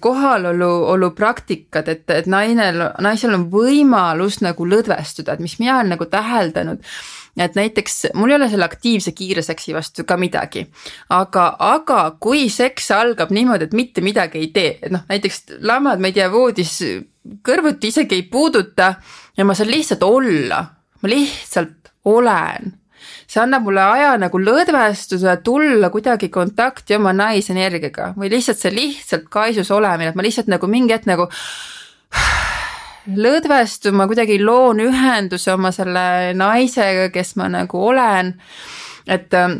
kohalolu, 0.03 0.71
olu 0.91 1.11
praktikad, 1.15 1.87
et, 1.87 2.03
et 2.11 2.27
nainel, 2.27 2.81
naisel 3.05 3.37
on 3.37 3.45
võimalus 3.53 4.41
nagu 4.43 4.67
lõdvestuda, 4.67 5.35
et 5.35 5.45
mis 5.45 5.55
mina 5.61 5.77
olen 5.79 5.93
nagu 5.95 6.09
täheldanud 6.11 6.83
et 7.37 7.55
näiteks 7.55 8.07
mul 8.13 8.31
ei 8.31 8.37
ole 8.39 8.49
selle 8.49 8.65
aktiivse 8.65 9.11
kiire 9.11 9.41
seksi 9.45 9.73
vastu 9.75 10.03
ka 10.07 10.17
midagi. 10.17 10.65
aga, 11.09 11.55
aga 11.59 11.99
kui 12.19 12.49
seks 12.49 12.91
algab 12.91 13.33
niimoodi, 13.35 13.69
et 13.69 13.73
mitte 13.73 14.01
midagi 14.01 14.39
ei 14.39 14.47
tee, 14.55 14.77
et 14.81 14.91
noh, 14.91 15.03
näiteks 15.09 15.43
lamad, 15.61 15.99
ma 15.99 16.11
ei 16.11 16.17
tea, 16.19 16.31
voodis 16.31 16.77
kõrvuti 17.45 17.91
isegi 17.91 18.15
ei 18.15 18.23
puuduta 18.29 18.93
ja 19.37 19.45
ma 19.45 19.53
saan 19.57 19.71
lihtsalt 19.71 20.03
olla, 20.03 20.65
ma 21.01 21.11
lihtsalt 21.11 21.93
olen 22.05 22.73
see 23.27 23.41
annab 23.41 23.65
mulle 23.65 23.83
aja 23.83 24.15
nagu 24.21 24.39
lõdvestuda, 24.39 25.39
tulla 25.45 25.89
kuidagi 25.93 26.29
kontakti 26.33 26.97
oma 26.97 27.13
naisenergiaga 27.15 28.13
või 28.17 28.29
lihtsalt 28.33 28.61
see 28.61 28.73
lihtsalt 28.73 29.29
kaisus 29.33 29.71
olemine, 29.73 30.11
et 30.11 30.17
ma 30.17 30.25
lihtsalt 30.25 30.51
nagu 30.51 30.69
mingi 30.69 30.95
hetk 30.95 31.09
nagu 31.09 31.27
lõdvestuma, 33.13 34.07
kuidagi 34.09 34.39
loon 34.41 34.81
ühenduse 34.85 35.53
oma 35.53 35.71
selle 35.75 36.33
naisega, 36.37 37.09
kes 37.13 37.35
ma 37.39 37.49
nagu 37.51 37.81
olen. 37.87 38.33
et 39.07 39.33
ähm, 39.33 39.59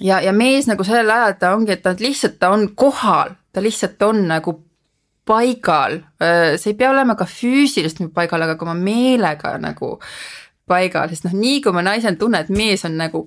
ja, 0.00 0.20
ja 0.20 0.32
mees 0.32 0.68
nagu 0.68 0.84
sellel 0.84 1.10
ajal 1.10 1.36
ta 1.40 1.54
ongi, 1.56 1.72
et 1.72 1.82
ta 1.82 1.94
lihtsalt, 1.98 2.38
ta 2.38 2.50
on 2.54 2.68
kohal, 2.76 3.34
ta 3.52 3.62
lihtsalt 3.62 4.02
on 4.02 4.26
nagu 4.28 4.58
paigal, 5.24 6.00
äh, 6.20 6.54
see 6.60 6.74
ei 6.74 6.78
pea 6.78 6.90
olema 6.92 7.16
ka 7.16 7.26
füüsiliselt 7.28 8.12
paigal, 8.14 8.44
aga 8.44 8.58
ka 8.60 8.66
oma 8.66 8.76
meelega 8.76 9.56
nagu 9.60 9.96
paigal, 10.68 11.08
sest 11.08 11.28
noh, 11.28 11.36
nii 11.36 11.60
kui 11.64 11.72
ma 11.76 11.84
naisena 11.84 12.20
tunnen, 12.20 12.44
et 12.44 12.52
mees 12.52 12.84
on 12.84 12.98
nagu 13.00 13.26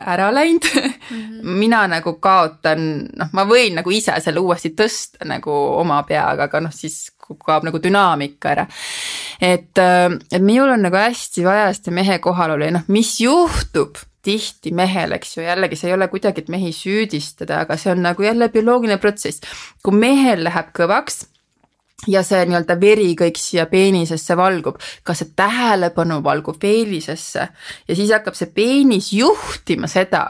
ära 0.00 0.28
läinud 0.34 0.66
mm, 0.74 0.90
-hmm. 1.10 1.54
mina 1.62 1.86
nagu 1.88 2.14
kaotan, 2.20 3.08
noh, 3.16 3.30
ma 3.32 3.44
võin 3.48 3.78
nagu 3.80 3.90
ise 3.90 4.12
selle 4.20 4.40
uuesti 4.40 4.74
tõsta 4.76 5.24
nagu 5.24 5.52
oma 5.80 6.02
peaga, 6.08 6.48
aga 6.48 6.60
noh, 6.60 6.72
siis 6.72 7.12
kaob 7.46 7.64
nagu 7.64 7.78
dünaamika 7.82 8.50
ära. 8.50 8.66
et, 9.40 9.78
äh, 9.78 10.10
et 10.32 10.42
minul 10.42 10.68
on 10.68 10.82
nagu 10.82 10.96
hästi 10.96 11.44
vaja 11.44 11.72
seda 11.74 11.94
mehe 11.96 12.18
kohalolu 12.18 12.64
ja 12.64 12.76
noh, 12.78 12.86
mis 12.88 13.20
juhtub 13.20 13.96
tihti 14.22 14.72
mehel, 14.76 15.12
eks 15.16 15.36
ju, 15.36 15.42
jällegi 15.42 15.76
see 15.76 15.88
ei 15.88 15.96
ole 15.96 16.08
kuidagi, 16.12 16.42
et 16.44 16.48
mehi 16.52 16.72
süüdistada, 16.76 17.62
aga 17.64 17.76
see 17.80 17.92
on 17.94 18.02
nagu 18.04 18.22
jälle 18.22 18.48
bioloogiline 18.52 18.98
protsess. 19.00 19.40
kui 19.82 19.96
mehel 19.96 20.44
läheb 20.44 20.74
kõvaks 20.76 21.24
ja 22.08 22.22
see 22.24 22.44
nii-öelda 22.48 22.76
veri 22.80 23.10
kõik 23.18 23.38
siia 23.40 23.66
peenisesse 23.70 24.36
valgub, 24.36 24.78
ka 25.04 25.14
see 25.16 25.32
tähelepanu 25.36 26.20
valgub 26.24 26.58
peenisesse? 26.60 27.48
Ja 27.88 27.96
siis 27.96 28.12
hakkab 28.14 28.38
see 28.38 28.50
peenis 28.54 29.12
juhtima 29.12 29.90
seda, 29.90 30.24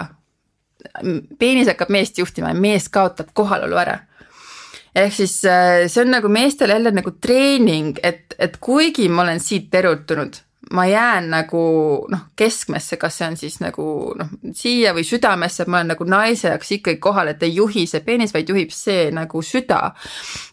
peenis 1.39 1.71
hakkab 1.71 1.93
meest 1.95 2.19
juhtima 2.19 2.55
ja 2.55 2.59
mees 2.59 2.89
kaotab 2.93 3.35
kohalolu 3.35 3.79
ära. 3.81 3.99
Ehk 4.95 5.15
siis 5.15 5.37
äh, 5.47 5.87
see 5.87 6.03
on 6.03 6.11
nagu 6.17 6.29
meestele 6.33 6.75
jälle 6.75 6.91
nagu 6.91 7.13
treening, 7.23 7.99
et, 8.03 8.35
et 8.39 8.57
kuigi 8.59 9.07
ma 9.09 9.23
olen 9.23 9.39
siit 9.41 9.75
erutunud, 9.75 10.41
ma 10.71 10.87
jään 10.87 11.31
nagu 11.31 11.63
noh, 12.11 12.23
keskmesse, 12.39 12.97
kas 13.01 13.19
see 13.19 13.27
on 13.27 13.37
siis 13.39 13.59
nagu 13.63 13.87
noh, 14.19 14.31
siia 14.55 14.93
või 14.95 15.05
südamesse, 15.07 15.65
et 15.65 15.73
ma 15.73 15.81
olen 15.81 15.93
nagu 15.95 16.07
naise 16.07 16.53
jaoks 16.53 16.71
ikkagi 16.79 17.01
kohal, 17.03 17.33
et 17.33 17.43
ei 17.43 17.57
juhi 17.57 17.87
see 17.91 18.05
peenis, 18.07 18.35
vaid 18.35 18.49
juhib 18.51 18.71
see 18.75 19.09
nagu 19.15 19.43
süda. 19.43 19.81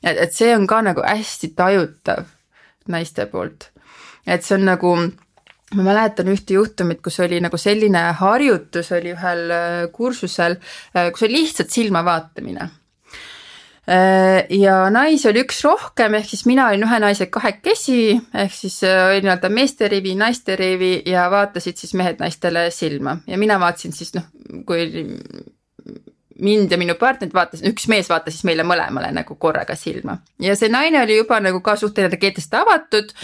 et, 0.03 0.17
et 0.17 0.33
see 0.33 0.55
on 0.55 0.67
ka 0.67 0.81
nagu 0.89 1.05
hästi 1.05 1.53
tajutav 1.57 2.25
naiste 2.87 3.27
poolt. 3.31 3.69
et 4.25 4.43
see 4.43 4.57
on 4.57 4.65
nagu 4.71 4.95
ma 5.75 5.83
mäletan 5.83 6.31
ühte 6.31 6.55
juhtumit, 6.55 7.01
kus 7.03 7.19
oli 7.19 7.41
nagu 7.43 7.57
selline 7.59 8.03
harjutus 8.17 8.91
oli 8.95 9.13
ühel 9.13 9.51
äh, 9.51 9.79
kursusel, 9.91 10.57
äh, 10.95 11.11
kus 11.11 11.27
oli 11.27 11.41
lihtsalt 11.41 11.69
silma 11.73 12.05
vaatamine 12.07 12.69
ja 14.49 14.75
naisi 14.91 15.29
oli 15.29 15.43
üks 15.45 15.61
rohkem, 15.63 16.17
ehk 16.19 16.27
siis 16.27 16.43
mina 16.49 16.65
olin 16.67 16.83
ühe 16.83 16.99
naise 16.99 17.29
kahekesi, 17.31 18.17
ehk 18.35 18.55
siis 18.55 18.81
äh, 18.83 19.05
oli 19.07 19.21
nii-öelda 19.23 19.51
meeste 19.53 19.87
rivi, 19.91 20.15
naiste 20.19 20.57
rivi 20.59 20.91
ja 21.07 21.29
vaatasid 21.31 21.79
siis 21.79 21.93
mehed 21.95 22.19
naistele 22.19 22.67
silma. 22.75 23.17
Ja 23.27 23.39
mina 23.39 23.59
vaatasin 23.59 23.95
siis 23.95 24.11
noh, 24.17 24.27
kui 24.67 24.89
mind 26.43 26.71
ja 26.71 26.77
minu 26.77 26.97
partnerit 26.99 27.33
vaatas, 27.33 27.63
üks 27.65 27.87
mees 27.87 28.09
vaatas 28.11 28.35
siis 28.35 28.47
meile 28.49 28.65
mõlemale 28.67 29.13
nagu 29.15 29.39
korraga 29.39 29.75
silma. 29.79 30.19
Ja 30.43 30.57
see 30.59 30.69
naine 30.73 31.01
oli 31.05 31.21
juba 31.21 31.39
nagu 31.43 31.63
ka 31.63 31.77
suht 31.79 31.97
energeetiliselt 32.03 32.59
avatud. 32.59 33.15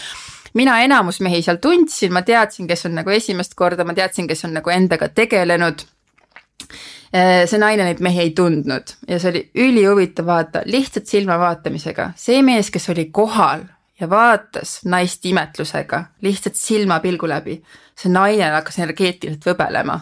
Mina 0.53 0.77
enamus 0.85 1.19
mehi 1.25 1.41
seal 1.43 1.57
tundsin, 1.59 2.13
ma 2.13 2.21
teadsin, 2.23 2.69
kes 2.69 2.85
on 2.87 2.95
nagu 3.01 3.11
esimest 3.11 3.55
korda, 3.57 3.83
ma 3.83 3.95
teadsin, 3.97 4.29
kes 4.29 4.45
on 4.45 4.53
nagu 4.55 4.71
endaga 4.71 5.09
tegelenud. 5.09 5.83
Äh, 5.83 6.92
see 7.13 7.59
naine 7.61 7.85
neid 7.85 7.99
mehi 8.01 8.23
ei 8.23 8.31
tundnud 8.33 8.95
ja 9.07 9.19
see 9.21 9.29
oli 9.29 9.43
ülihuvitav 9.67 10.25
vaata, 10.25 10.63
lihtsalt 10.65 11.05
silma 11.09 11.37
vaatamisega, 11.39 12.11
see 12.17 12.41
mees, 12.45 12.71
kes 12.73 12.89
oli 12.89 13.05
kohal 13.13 13.67
ja 13.99 14.09
vaatas 14.09 14.79
naist 14.89 15.25
imetlusega 15.25 16.03
lihtsalt 16.25 16.57
silmapilgu 16.57 17.29
läbi, 17.29 17.59
see 17.97 18.11
naine 18.11 18.49
hakkas 18.55 18.79
energeetiliselt 18.81 19.45
võbelema. 19.51 19.99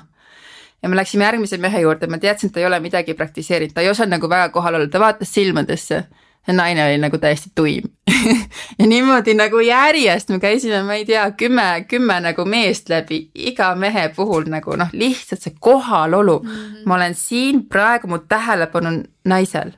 Ja 0.82 0.90
me 0.90 0.98
läksime 0.98 1.28
järgmise 1.28 1.60
mehe 1.62 1.84
juurde, 1.84 2.08
ma 2.10 2.18
teadsin, 2.18 2.50
et 2.50 2.56
ta 2.56 2.62
ei 2.64 2.66
ole 2.66 2.80
midagi 2.82 3.14
praktiseerinud, 3.14 3.76
ta 3.76 3.84
ei 3.84 3.92
osanud 3.92 4.16
nagu 4.16 4.30
väga 4.30 4.50
kohal 4.50 4.80
olla, 4.80 4.88
ta 4.90 5.02
vaatas 5.04 5.30
silmadesse 5.36 6.06
see 6.46 6.56
naine 6.58 6.84
oli 6.86 6.98
nagu 7.02 7.18
täiesti 7.22 7.52
tuim 7.56 7.90
ja 8.80 8.88
niimoodi 8.88 9.34
nagu 9.38 9.60
järjest 9.60 10.30
me 10.30 10.40
käisime, 10.40 10.82
ma 10.84 10.98
ei 10.98 11.06
tea, 11.06 11.26
kümme, 11.38 11.86
kümme 11.90 12.20
nagu 12.24 12.46
meest 12.46 12.90
läbi 12.90 13.24
iga 13.36 13.74
mehe 13.76 14.08
puhul 14.16 14.48
nagu 14.52 14.76
noh, 14.80 14.90
lihtsalt 14.94 15.44
see 15.46 15.56
kohalolu 15.60 16.40
mm. 16.40 16.50
-hmm. 16.50 16.86
ma 16.86 16.96
olen 16.96 17.16
siin 17.16 17.66
praegu, 17.66 18.08
mu 18.08 18.18
tähelepanu 18.20 18.88
on 18.88 19.04
naisel, 19.26 19.72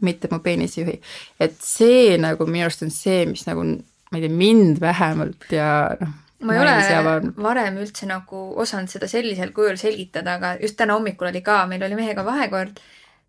mitte 0.00 0.28
mu 0.32 0.38
peenisjuhi. 0.38 1.00
et 1.40 1.56
see 1.60 2.18
nagu 2.18 2.46
minu 2.46 2.68
arust 2.68 2.82
on 2.82 2.90
see, 2.90 3.24
mis 3.26 3.46
nagu 3.46 3.64
ma 3.64 4.18
ei 4.18 4.28
tea, 4.28 4.36
mind 4.36 4.80
vähemalt 4.80 5.50
ja 5.52 5.96
noh 6.00 6.20
ma 6.44 6.54
ei 6.54 6.60
ole 6.60 7.32
varem 7.40 7.78
üldse 7.80 8.06
nagu 8.06 8.42
osanud 8.60 8.92
seda 8.92 9.08
sellisel 9.08 9.52
kujul 9.56 9.78
selgitada, 9.80 10.36
aga 10.36 10.56
just 10.60 10.76
täna 10.76 10.98
hommikul 10.98 11.30
oli 11.30 11.40
ka, 11.40 11.62
meil 11.70 11.82
oli 11.86 11.96
mehega 11.98 12.24
vahekord 12.26 12.80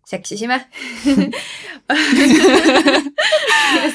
seksisime 0.06 0.60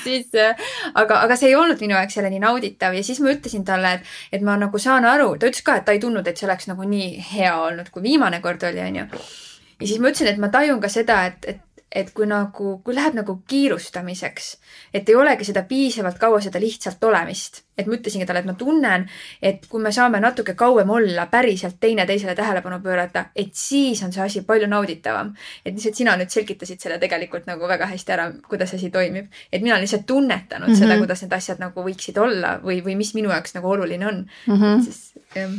siis, 0.03 0.35
äh, 0.35 0.55
aga, 0.93 1.21
aga 1.21 1.35
see 1.39 1.49
ei 1.51 1.55
olnud 1.55 1.79
minu 1.83 1.95
jaoks 1.95 2.17
jälle 2.17 2.29
nii 2.33 2.43
nauditav 2.43 2.95
ja 2.95 3.03
siis 3.03 3.19
ma 3.23 3.31
ütlesin 3.31 3.63
talle, 3.67 3.93
et, 3.97 4.03
et 4.35 4.43
ma 4.45 4.57
nagu 4.59 4.77
saan 4.81 5.05
aru, 5.07 5.29
ta 5.39 5.47
ütles 5.47 5.63
ka, 5.65 5.71
et 5.79 5.85
ta 5.87 5.95
ei 5.95 6.03
tundnud, 6.03 6.27
et 6.27 6.37
see 6.37 6.47
oleks 6.49 6.67
nagu 6.71 6.83
nii 6.87 7.09
hea 7.31 7.53
olnud, 7.63 7.87
kui 7.93 8.01
viimane 8.03 8.41
kord 8.43 8.61
oli, 8.67 8.81
onju. 8.83 9.05
ja 9.07 9.87
siis 9.87 9.99
ma 9.99 10.11
ütlesin, 10.11 10.29
et 10.33 10.39
ma 10.43 10.47
tajun 10.53 10.79
ka 10.83 10.89
seda, 10.91 11.15
et, 11.31 11.39
et 11.47 11.59
et 11.91 12.13
kui 12.15 12.27
nagu, 12.27 12.77
kui 12.85 12.95
läheb 12.95 13.17
nagu 13.17 13.35
kiirustamiseks, 13.51 14.45
et 14.93 15.09
ei 15.09 15.15
olegi 15.15 15.47
seda 15.47 15.65
piisavalt 15.67 16.19
kaua 16.21 16.39
seda 16.43 16.59
lihtsalt 16.61 17.03
olemist. 17.03 17.63
et 17.81 17.87
ma 17.89 17.95
ütlesingi 17.95 18.27
talle, 18.29 18.43
et 18.43 18.45
ma 18.45 18.53
tunnen, 18.53 19.07
et 19.41 19.63
kui 19.65 19.81
me 19.81 19.89
saame 19.95 20.19
natuke 20.21 20.53
kauem 20.53 20.89
olla, 20.93 21.25
päriselt 21.31 21.79
teineteisele 21.81 22.35
tähelepanu 22.37 22.77
pöörata, 22.83 23.25
et 23.35 23.55
siis 23.57 24.03
on 24.03 24.13
see 24.13 24.21
asi 24.21 24.41
palju 24.45 24.67
nauditavam. 24.69 25.33
et 25.65 25.73
lihtsalt 25.73 25.95
sina 25.95 26.15
nüüd 26.19 26.29
selgitasid 26.29 26.79
selle 26.79 26.99
tegelikult 27.01 27.49
nagu 27.49 27.67
väga 27.67 27.89
hästi 27.89 28.15
ära, 28.17 28.29
kuidas 28.47 28.73
asi 28.77 28.89
toimib. 28.89 29.27
et 29.51 29.61
mina 29.61 29.75
olen 29.75 29.81
lihtsalt 29.81 30.05
tunnetanud 30.05 30.67
mm 30.69 30.73
-hmm. 30.73 30.79
seda, 30.79 30.97
kuidas 30.97 31.21
need 31.21 31.33
asjad 31.33 31.59
nagu 31.59 31.83
võiksid 31.83 32.21
olla 32.21 32.59
või, 32.63 32.83
või 32.85 32.95
mis 32.95 33.13
minu 33.13 33.29
jaoks 33.29 33.55
nagu 33.55 33.69
oluline 33.69 34.07
on 34.07 34.25
mm. 34.47 34.55
-hmm. 34.55 34.77
et 34.77 34.83
siis 34.83 35.13
jah 35.35 35.51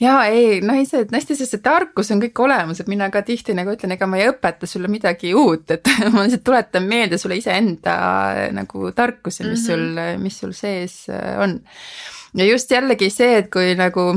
ja 0.00 0.14
ei, 0.30 0.60
naised, 0.64 1.12
naiste 1.14 1.36
sees 1.38 1.52
see 1.54 1.62
tarkus 1.64 2.10
on 2.14 2.22
kõik 2.22 2.40
olemas, 2.46 2.80
et 2.80 2.90
mina 2.90 3.08
ka 3.14 3.22
tihti 3.26 3.54
nagu 3.56 3.74
ütlen, 3.74 3.94
ega 3.94 4.08
ma 4.10 4.20
ei 4.20 4.30
õpeta 4.32 4.68
sulle 4.70 4.90
midagi 4.90 5.34
uut, 5.38 5.70
et 5.76 5.90
ma 6.14 6.24
lihtsalt 6.24 6.44
tuletan 6.46 6.88
meelde 6.88 7.18
sulle 7.20 7.38
iseenda 7.40 7.96
nagu 8.56 8.90
tarkusi, 8.96 9.44
mis 9.44 9.68
mm 9.68 9.74
-hmm. 9.74 10.14
sul, 10.16 10.22
mis 10.22 10.40
sul 10.40 10.52
sees 10.52 10.96
äh, 11.08 11.40
on. 11.40 11.60
ja 12.34 12.44
just 12.44 12.70
jällegi 12.70 13.10
see, 13.10 13.36
et 13.38 13.50
kui 13.50 13.74
nagu 13.78 14.08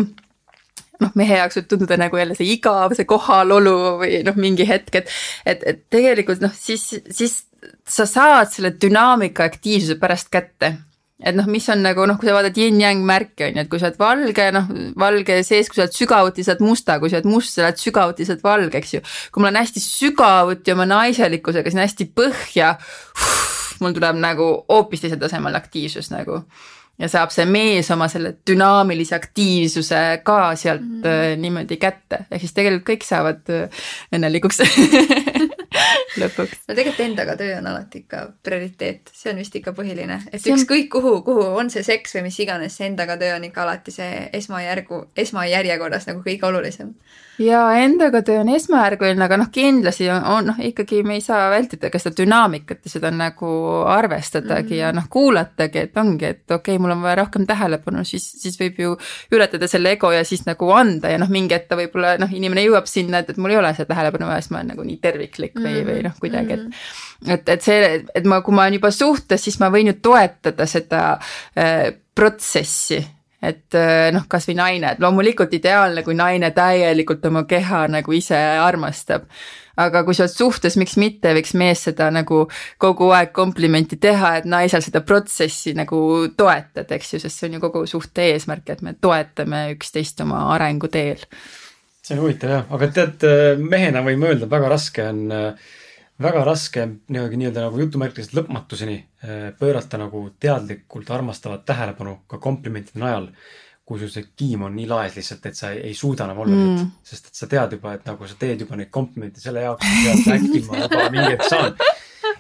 noh, 1.02 1.12
mehe 1.16 1.38
jaoks 1.38 1.60
võib 1.60 1.68
tunduda 1.70 1.98
nagu 1.98 2.18
jälle 2.18 2.36
see 2.36 2.50
igav, 2.54 2.96
see 2.98 3.06
kohalolu 3.06 3.76
või 4.02 4.24
noh, 4.26 4.36
mingi 4.36 4.68
hetk, 4.68 4.96
et, 4.96 5.14
et, 5.46 5.64
et 5.64 5.84
tegelikult 5.90 6.42
noh, 6.42 6.54
siis, 6.54 6.90
siis 7.10 7.44
sa 7.88 8.06
saad 8.06 8.52
selle 8.52 8.74
dünaamika 8.82 9.44
aktiivsuse 9.44 9.98
pärast 10.02 10.32
kätte 10.34 10.76
et 11.18 11.34
noh, 11.34 11.48
mis 11.50 11.66
on 11.74 11.82
nagu 11.82 12.06
noh, 12.06 12.18
kui 12.20 12.30
sa 12.30 12.36
vaatad 12.36 12.58
yin-yang 12.62 13.02
märki 13.06 13.48
on 13.48 13.58
ju, 13.58 13.64
et 13.64 13.70
kui 13.72 13.82
sa 13.82 13.90
oled 13.90 14.00
valge, 14.02 14.48
noh 14.54 14.70
valge 15.02 15.40
sees, 15.48 15.70
kui 15.70 15.80
sa 15.80 15.88
oled 15.88 15.98
sügavuti, 15.98 16.46
sa 16.46 16.54
oled 16.54 16.66
musta, 16.68 17.00
kui 17.02 17.10
sa 17.10 17.18
oled 17.18 17.30
must, 17.32 17.56
sa 17.56 17.66
oled 17.66 17.82
sügavuti, 17.82 18.28
sa 18.28 18.36
oled 18.36 18.46
valge, 18.46 18.78
eks 18.78 18.94
ju. 18.98 19.04
kui 19.34 19.42
ma 19.42 19.50
olen 19.50 19.62
hästi 19.64 19.84
sügavuti 19.84 20.76
oma 20.76 20.86
naiselikkusega, 20.90 21.74
siin 21.74 21.86
hästi 21.86 22.10
põhja, 22.18 22.76
mul 23.82 23.98
tuleb 23.98 24.22
nagu 24.22 24.52
hoopis 24.70 25.06
teisel 25.06 25.22
tasemel 25.22 25.58
aktiivsus 25.58 26.12
nagu 26.14 26.44
ja 26.98 27.10
saab 27.12 27.34
see 27.34 27.46
mees 27.50 27.90
oma 27.94 28.08
selle 28.10 28.34
dünaamilise 28.48 29.16
aktiivsuse 29.18 30.00
ka 30.26 30.56
sealt 30.58 30.82
mm. 30.82 31.02
-hmm. 31.02 31.42
niimoodi 31.42 31.78
kätte, 31.78 32.26
ehk 32.32 32.42
siis 32.42 32.54
tegelikult 32.58 32.88
kõik 32.90 33.06
saavad 33.06 33.54
äh, 33.54 33.84
õnnelikuks 34.14 34.62
lõpuks. 36.22 36.64
no 36.68 36.76
tegelikult 36.76 37.04
endaga 37.06 37.38
töö 37.40 37.58
on 37.60 37.70
alati 37.72 38.04
ikka 38.06 38.24
prioriteet, 38.44 39.12
see 39.14 39.32
on 39.34 39.42
vist 39.42 39.56
ikka 39.60 39.74
põhiline, 39.78 40.20
et 40.32 40.42
see 40.42 40.56
ükskõik 40.56 40.92
kuhu, 40.98 41.20
kuhu 41.28 41.48
on 41.60 41.72
see 41.74 41.86
seks 41.86 42.18
või 42.18 42.28
mis 42.30 42.40
iganes, 42.44 42.78
see 42.78 42.90
endaga 42.90 43.18
töö 43.22 43.36
on 43.38 43.48
ikka 43.48 43.64
alati 43.66 43.94
see 43.96 44.28
esmajärgu, 44.40 45.08
esmajärjekorras 45.26 46.10
nagu 46.10 46.24
kõige 46.26 46.50
olulisem 46.50 46.96
ja 47.40 47.62
endaga 47.78 48.22
töö 48.26 48.42
on 48.42 48.50
esmajärguline, 48.54 49.22
aga 49.24 49.38
noh, 49.40 49.50
kindlasti 49.54 50.08
on, 50.12 50.24
on 50.32 50.50
noh, 50.52 50.60
ikkagi 50.70 51.02
me 51.06 51.18
ei 51.18 51.24
saa 51.24 51.50
vältida 51.52 51.92
ka 51.94 52.00
seda 52.02 52.18
dünaamikat 52.22 52.86
ja 52.86 52.92
seda 52.92 53.12
nagu 53.14 53.50
arvestadagi 53.88 54.64
mm 54.64 54.78
-hmm. 54.78 54.82
ja 54.82 54.92
noh, 54.96 55.10
kuulatagi, 55.10 55.80
et 55.80 55.98
ongi, 55.98 56.26
et 56.26 56.52
okei 56.52 56.76
okay,, 56.76 56.82
mul 56.82 56.96
on 56.96 57.02
vaja 57.02 57.16
rohkem 57.22 57.48
tähelepanu, 57.48 58.04
siis, 58.04 58.26
siis 58.42 58.60
võib 58.60 58.80
ju 58.82 58.96
ületada 59.32 59.68
selle 59.68 59.92
ego 59.92 60.12
ja 60.12 60.24
siis 60.24 60.46
nagu 60.46 60.72
anda 60.72 61.10
ja 61.10 61.18
noh, 61.18 61.30
mingi 61.30 61.54
hetk 61.54 61.68
ta 61.70 61.76
võib-olla 61.76 62.18
noh, 62.18 62.34
inimene 62.34 62.64
jõuab 62.66 62.86
sinna, 62.86 63.20
et, 63.20 63.30
et 63.30 63.38
mul 63.38 63.52
ei 63.52 63.58
ole 63.58 63.74
seda 63.74 63.94
tähelepanu 63.94 64.26
vaja, 64.26 64.42
siis 64.42 64.52
ma 64.52 64.58
olen 64.58 64.74
nagu 64.74 64.84
nii 64.84 64.98
terviklik 64.98 65.56
või 65.56 65.74
mm, 65.74 65.78
-hmm. 65.78 65.92
või 65.92 66.04
noh, 66.04 66.16
kuidagi, 66.20 66.54
et 66.54 66.64
mhm. 66.64 67.34
et, 67.34 67.50
et 67.50 67.62
see, 67.62 68.04
et 68.16 68.26
ma, 68.26 68.42
kui 68.42 68.56
ma 68.56 68.66
olen 68.66 68.80
juba 68.80 68.92
suhtes, 68.92 69.44
siis 69.44 69.60
ma 69.60 69.70
võin 69.70 69.88
ju 69.88 69.94
toetada 70.02 70.66
seda 70.66 71.20
äh, 71.58 71.94
protsessi 72.16 73.17
et 73.44 73.78
äh, 73.78 74.10
noh, 74.14 74.26
kasvõi 74.30 74.56
naine, 74.58 74.94
et 74.94 75.04
loomulikult 75.04 75.54
ideaalne, 75.54 76.04
kui 76.06 76.18
naine 76.18 76.50
täielikult 76.56 77.26
oma 77.30 77.44
keha 77.50 77.86
nagu 77.94 78.18
ise 78.18 78.40
armastab. 78.64 79.28
aga 79.78 80.02
kui 80.04 80.16
sa 80.18 80.26
oled 80.26 80.34
suhtes, 80.34 80.74
miks 80.82 80.96
mitte, 80.98 81.36
võiks 81.38 81.54
mees 81.54 81.84
seda 81.86 82.08
nagu 82.10 82.48
kogu 82.82 83.12
aeg 83.14 83.30
komplimenti 83.30 84.00
teha, 84.02 84.32
et 84.40 84.48
naisel 84.50 84.82
seda 84.82 85.04
protsessi 85.06 85.76
nagu 85.78 86.00
toetada, 86.38 86.98
eks 86.98 87.14
ju, 87.14 87.20
sest 87.22 87.38
see 87.38 87.50
on 87.52 87.60
ju 87.60 87.64
kogu 87.68 87.86
suhte 87.86 88.26
eesmärk, 88.32 88.72
et 88.74 88.82
me 88.82 88.96
toetame 88.98 89.68
üksteist 89.76 90.26
oma 90.26 90.48
arenguteel. 90.56 91.22
see 92.02 92.18
on 92.18 92.24
huvitav 92.24 92.56
jah, 92.56 92.66
aga 92.74 92.90
tead, 92.96 93.28
mehena 93.62 94.02
võime 94.02 94.32
öelda, 94.32 94.50
väga 94.50 94.74
raske 94.74 95.06
on 95.06 95.28
äh, 95.30 95.70
väga 96.22 96.44
raske 96.46 96.88
niimoodi 96.88 97.38
nii-öelda 97.42 97.64
nagu 97.68 97.80
jutumärkides 97.84 98.34
lõpmatuseni 98.34 98.98
eh, 98.98 99.48
pöörata 99.60 100.00
nagu 100.02 100.24
teadlikult 100.42 101.10
armastavat 101.14 101.66
tähelepanu 101.66 102.18
ka 102.28 102.42
komplimentide 102.42 103.02
najal. 103.04 103.32
kui 103.88 104.02
sul 104.02 104.10
see 104.12 104.26
kiim 104.36 104.66
on 104.68 104.74
nii 104.76 104.84
laes 104.84 105.14
lihtsalt, 105.16 105.46
et 105.48 105.56
sa 105.56 105.70
ei, 105.72 105.94
suuda 105.96 106.26
enam 106.26 106.42
olla 106.44 106.56
mm., 106.58 106.90
sest 107.08 107.30
et 107.30 107.40
sa 107.40 107.48
tead 107.48 107.78
juba, 107.78 107.94
et 107.96 108.04
nagu 108.04 108.28
sa 108.28 108.36
teed 108.36 108.60
juba 108.60 108.76
neid 108.76 108.90
komplimente 108.92 109.40
selle 109.40 109.62
jaoks, 109.64 109.94
et 110.12 110.28
äkki 110.36 110.60
ma 110.66 110.82
juba 110.82 111.06
mingi 111.14 111.30
hetk 111.30 111.46
saan. 111.48 111.78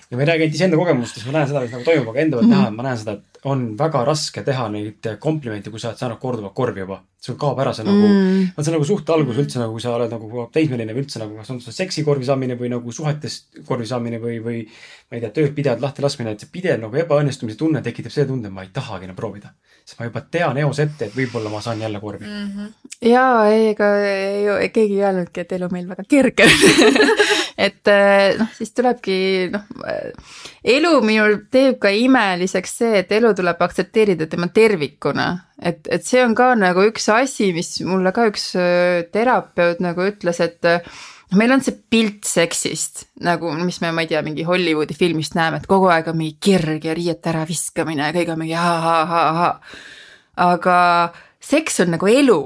ja 0.10 0.18
ma 0.18 0.26
ei 0.26 0.28
räägi 0.28 0.44
ainult 0.44 0.58
iseenda 0.60 0.80
kogemustest, 0.82 1.24
ma 1.30 1.38
näen 1.38 1.48
seda, 1.48 1.62
mis 1.64 1.72
nagu 1.78 1.88
toimub, 1.88 2.10
aga 2.12 2.20
enda 2.26 2.42
pealt 2.42 2.50
mm. 2.50 2.58
näha, 2.58 2.74
ma 2.76 2.88
näen 2.90 3.00
seda, 3.00 3.16
et 3.16 3.48
on 3.48 3.64
väga 3.80 4.04
raske 4.12 4.44
teha 4.50 4.68
neid 4.76 5.10
komplimente, 5.24 5.72
kui 5.72 5.80
sa 5.80 5.94
oled 5.94 6.04
saanud 6.04 6.20
korduvalt 6.20 6.58
korvi 6.58 6.84
juba 6.84 7.00
sul 7.20 7.36
kaob 7.40 7.58
ära 7.60 7.74
see 7.74 7.86
nagu 7.86 8.08
mm., 8.08 8.52
see 8.62 8.74
nagu 8.74 8.86
suhte 8.86 9.14
algus 9.14 9.40
üldse 9.42 9.60
nagu, 9.60 9.74
kui 9.74 9.82
sa 9.82 9.96
oled 9.96 10.12
nagu 10.14 10.44
teismeline 10.54 10.94
või 10.94 11.04
üldse 11.04 11.22
nagu, 11.22 11.34
kas 11.40 11.50
on 11.54 11.62
see 11.64 11.74
seksikorvi 11.74 12.28
saamine 12.28 12.58
või 12.60 12.70
nagu 12.70 12.94
suhetes 12.94 13.40
korvi 13.66 13.88
saamine 13.90 14.20
või, 14.22 14.38
või 14.44 14.60
ma 14.68 15.18
ei 15.18 15.24
tea, 15.24 15.32
tööd 15.34 15.56
pidevalt 15.58 15.82
lahti 15.82 16.06
laskmine, 16.06 16.36
et 16.36 16.46
see 16.46 16.52
pidev 16.54 16.78
nagu 16.84 17.00
ebaõnnestumise 17.02 17.58
tunne 17.58 17.82
tekitab 17.86 18.14
selle 18.14 18.30
tunde, 18.30 18.52
ma 18.54 18.68
ei 18.68 18.70
tahagi 18.74 19.10
enam 19.10 19.18
proovida. 19.18 19.54
sest 19.88 20.00
ma 20.00 20.10
juba 20.10 20.22
tean 20.32 20.58
eos 20.62 20.80
ette, 20.84 21.08
et 21.08 21.16
võib-olla 21.16 21.50
ma 21.50 21.62
saan 21.64 21.82
jälle 21.82 22.00
korvi 22.00 22.26
mm. 22.26 22.52
-hmm. 22.54 23.10
jaa, 23.10 23.50
ei, 23.50 23.68
ega 23.72 23.90
ei, 24.06 24.70
keegi 24.70 25.00
ei 25.00 25.04
öelnudki, 25.04 25.42
et 25.42 25.52
elu 25.58 25.70
meil 25.72 25.90
väga 25.90 26.04
kerge 26.08 26.46
et 27.68 27.88
eh, 27.88 28.38
noh, 28.38 28.54
siis 28.54 28.74
tulebki 28.78 29.50
noh, 29.52 29.66
elu 30.64 30.94
minul 31.02 31.40
teeb 31.52 31.80
ka 31.82 31.90
imeliseks 31.90 32.78
see, 32.84 32.94
et 33.00 33.12
elu 33.12 33.34
tuleb 33.34 33.62
aktsepteerida 33.66 34.28
tema 34.30 34.52
tervikuna 34.54 35.32
et, 35.62 35.88
et 35.90 36.06
see 36.06 36.22
on 36.24 36.36
ka 36.38 36.52
nagu 36.58 36.86
üks 36.88 37.07
asi, 37.14 37.52
mis 37.56 37.78
mulle 37.88 38.14
ka 38.16 38.28
üks 38.30 38.50
äh, 38.60 39.06
terapeut 39.14 39.84
nagu 39.84 40.08
ütles, 40.08 40.42
et 40.44 40.60
noh, 40.64 41.38
meil 41.38 41.52
on 41.52 41.64
see 41.64 41.76
pilt 41.92 42.28
seksist 42.28 43.08
nagu, 43.26 43.52
mis 43.60 43.82
me, 43.84 43.92
ma 43.96 44.06
ei 44.06 44.12
tea, 44.12 44.22
mingi 44.26 44.46
Hollywoodi 44.48 44.96
filmist 44.98 45.36
näeme, 45.38 45.60
et 45.60 45.70
kogu 45.70 45.90
aeg 45.92 46.08
on 46.12 46.20
mingi 46.20 46.38
kirg 46.44 46.88
ja 46.88 46.96
riiete 46.98 47.34
äraviskamine 47.34 48.10
ja 48.10 48.16
kõik 48.16 48.34
on 48.34 48.42
mingi 48.44 48.56
ha-ha-ha-ha. 48.60 49.52
aga 50.48 50.80
seks 51.44 51.82
on 51.84 51.96
nagu 51.98 52.10
elu 52.12 52.42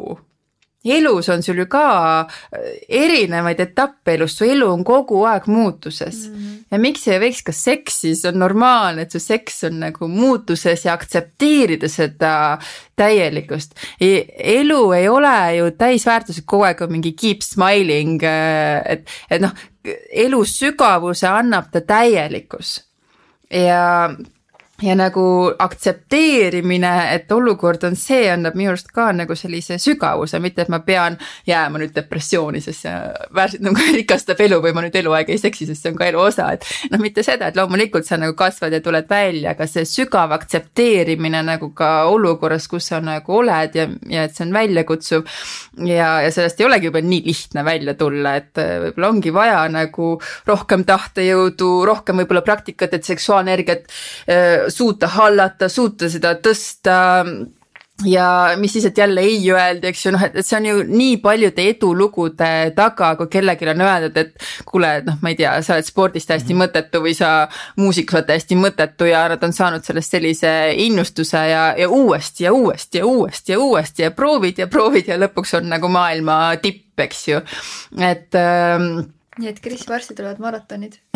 elus 0.85 1.29
on 1.29 1.43
sul 1.43 1.61
ju 1.61 1.67
ka 1.69 1.85
äh, 2.21 2.67
erinevaid 2.89 3.59
etappe 3.61 4.15
elus, 4.15 4.35
su 4.37 4.47
elu 4.49 4.67
on 4.71 4.83
kogu 4.87 5.23
aeg 5.29 5.47
muutuses 5.51 6.27
mm. 6.27 6.35
-hmm. 6.35 6.57
ja 6.71 6.79
miks 6.79 7.07
ei 7.07 7.19
võiks 7.21 7.43
ka 7.45 7.51
seksis, 7.51 8.25
on 8.25 8.39
normaalne, 8.39 9.01
et 9.01 9.11
su 9.11 9.19
seks 9.19 9.63
on 9.69 9.79
nagu 9.85 10.07
muutuses 10.07 10.85
ja 10.85 10.93
aktsepteerida 10.93 11.89
seda 11.89 12.57
täielikkust. 12.95 13.75
E, 14.01 14.25
elu 14.37 14.91
ei 14.91 15.07
ole 15.09 15.55
ju 15.55 15.71
täisväärtuslik, 15.71 16.45
kogu 16.45 16.63
aeg 16.63 16.81
on 16.81 16.91
mingi 16.91 17.13
keep 17.13 17.41
smiling, 17.41 18.23
äh, 18.23 18.81
et, 18.85 19.09
et 19.29 19.41
noh, 19.41 19.53
elu 20.11 20.45
sügavuse 20.45 21.27
annab 21.27 21.71
ta 21.71 21.81
täielikkus 21.81 22.81
ja 23.51 24.09
ja 24.81 24.95
nagu 24.97 25.23
aktsepteerimine, 25.59 26.91
et 27.13 27.31
olukord 27.31 27.83
on 27.85 27.95
see, 27.99 28.25
annab 28.31 28.55
minu 28.57 28.71
arust 28.73 28.89
ka 28.93 29.11
nagu 29.13 29.35
sellise 29.37 29.77
sügavuse, 29.81 30.39
mitte 30.41 30.65
et 30.65 30.71
ma 30.73 30.81
pean 30.85 31.17
jääma 31.47 31.81
nüüd 31.81 31.93
depressiooni, 31.95 32.61
sest 32.63 32.87
see 32.87 32.95
väärselt 33.37 33.65
nagu 33.67 33.85
rikastab 33.99 34.41
elu 34.41 34.61
või 34.63 34.73
ma 34.75 34.85
nüüd 34.85 34.97
eluaeg 35.01 35.29
ei 35.33 35.41
seksi, 35.41 35.67
sest 35.69 35.85
see 35.85 35.93
on 35.93 35.99
ka 35.99 36.09
elu 36.09 36.21
osa, 36.23 36.49
et 36.55 36.65
noh, 36.93 37.01
mitte 37.03 37.23
seda, 37.25 37.51
et 37.51 37.59
loomulikult 37.59 38.07
sa 38.07 38.17
nagu 38.21 38.35
kasvad 38.37 38.73
ja 38.73 38.81
tuled 38.83 39.09
välja, 39.09 39.53
aga 39.53 39.67
see 39.69 39.85
sügav 39.87 40.33
aktsepteerimine 40.37 41.43
nagu 41.45 41.71
ka 41.77 41.91
olukorras, 42.09 42.67
kus 42.71 42.89
sa 42.91 43.01
nagu 43.03 43.37
oled 43.41 43.77
ja, 43.77 43.87
ja 44.09 44.25
et 44.25 44.35
see 44.37 44.47
on 44.47 44.55
väljakutsuv. 44.55 45.29
ja, 45.85 46.09
ja 46.25 46.33
sellest 46.33 46.59
ei 46.61 46.67
olegi 46.67 46.89
juba 46.89 47.03
nii 47.05 47.21
lihtne 47.25 47.65
välja 47.65 47.95
tulla, 47.99 48.35
et 48.41 48.57
võib-olla 48.57 49.11
ongi 49.11 49.33
vaja 49.33 49.61
nagu 49.71 50.11
rohkem 50.47 50.85
tahtejõudu, 50.87 51.71
rohkem 51.85 52.21
võib-olla 52.23 52.41
praktikat, 52.45 52.97
et 52.97 53.07
seksuaalenergiat 53.07 53.85
äh, 53.85 54.70
suuta 54.71 55.07
hallata, 55.07 55.69
suuta 55.69 56.09
seda 56.09 56.35
tõsta 56.41 56.99
ja 58.05 58.55
mis 58.57 58.73
siis, 58.73 58.85
et 58.85 58.97
jälle 58.97 59.21
ei 59.21 59.51
öeldi, 59.51 59.87
eks 59.87 60.05
ju, 60.05 60.11
noh, 60.15 60.23
et, 60.25 60.35
et 60.35 60.45
see 60.45 60.57
on 60.57 60.65
ju 60.65 60.83
nii 60.87 61.17
paljude 61.23 61.65
edulugude 61.69 62.49
taga, 62.77 63.13
kui 63.19 63.29
kellelgi 63.31 63.69
on 63.71 63.83
öeldud, 63.85 64.17
et 64.17 64.47
kuule, 64.69 64.91
noh, 65.05 65.19
ma 65.21 65.31
ei 65.31 65.37
tea, 65.39 65.53
sa 65.65 65.75
oled 65.77 65.87
spordis 65.87 66.27
täiesti 66.29 66.53
mm 66.53 66.57
-hmm. 66.57 66.63
mõttetu 66.65 67.03
või 67.05 67.15
sa 67.17 67.31
muusikas 67.77 68.19
oled 68.19 68.29
täiesti 68.31 68.57
mõttetu 68.59 69.09
ja 69.09 69.27
nad 69.29 69.43
on 69.43 69.53
saanud 69.53 69.85
sellest 69.85 70.17
sellise 70.17 70.73
innustuse 70.77 71.45
ja, 71.51 71.63
ja 71.77 71.89
uuesti 71.89 72.43
ja 72.43 72.53
uuesti 72.53 72.97
ja 72.97 73.05
uuesti 73.05 73.51
ja 73.51 73.59
uuesti 73.59 74.03
ja 74.03 74.11
proovid 74.11 74.57
ja 74.57 74.67
proovid 74.67 75.07
ja 75.07 75.17
lõpuks 75.17 75.57
on 75.57 75.69
nagu 75.69 75.87
maailma 75.87 76.55
tipp, 76.61 76.99
eks 76.99 77.27
ju, 77.27 77.41
et 77.99 78.35
ähm, 78.35 79.11
nii 79.39 79.47
et 79.47 79.59
Kris, 79.63 79.85
varsti 79.87 80.15
tulevad 80.15 80.41
maratonid. 80.43 80.99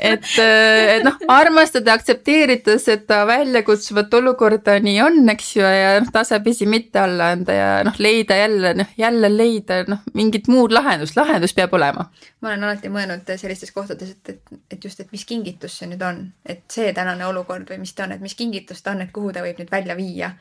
Et, 0.00 0.24
äh, 0.38 0.96
et 0.96 1.02
noh, 1.04 1.16
armastada, 1.28 1.92
aktsepteerida 1.98 2.76
seda 2.80 3.18
väljakutsuvat 3.28 4.14
olukorda 4.16 4.76
nii 4.80 4.96
on, 5.04 5.18
eks 5.34 5.50
ju, 5.56 5.64
ja 5.64 5.98
noh, 6.00 6.08
tasapisi 6.14 6.68
mitte 6.70 7.02
alla 7.02 7.30
anda 7.34 7.56
ja 7.56 7.68
noh, 7.84 7.98
leida 8.00 8.38
jälle, 8.38 8.72
noh 8.78 8.94
jälle 8.98 9.28
leida 9.34 9.82
noh, 9.90 10.00
mingit 10.16 10.48
muud 10.48 10.72
lahendust, 10.72 11.18
lahendus 11.18 11.54
peab 11.56 11.74
olema. 11.76 12.06
ma 12.40 12.52
olen 12.52 12.64
alati 12.64 12.92
mõelnud 12.92 13.28
sellistes 13.36 13.74
kohtades, 13.76 14.14
et, 14.16 14.32
et, 14.32 14.58
et 14.70 14.88
just, 14.88 15.02
et 15.02 15.12
mis 15.12 15.26
kingitus 15.28 15.76
see 15.82 15.90
nüüd 15.90 16.02
on, 16.06 16.24
et 16.46 16.64
see 16.72 16.94
tänane 16.96 17.26
olukord 17.28 17.68
või 17.68 17.82
mis 17.84 17.92
ta 17.94 18.06
on, 18.08 18.16
et 18.16 18.24
mis 18.24 18.38
kingitus 18.38 18.80
ta 18.82 18.94
on, 18.94 19.04
et 19.04 19.12
kuhu 19.12 19.34
ta 19.36 19.44
võib 19.44 19.60
nüüd 19.60 19.72
välja 19.72 19.98
viia 19.98 20.32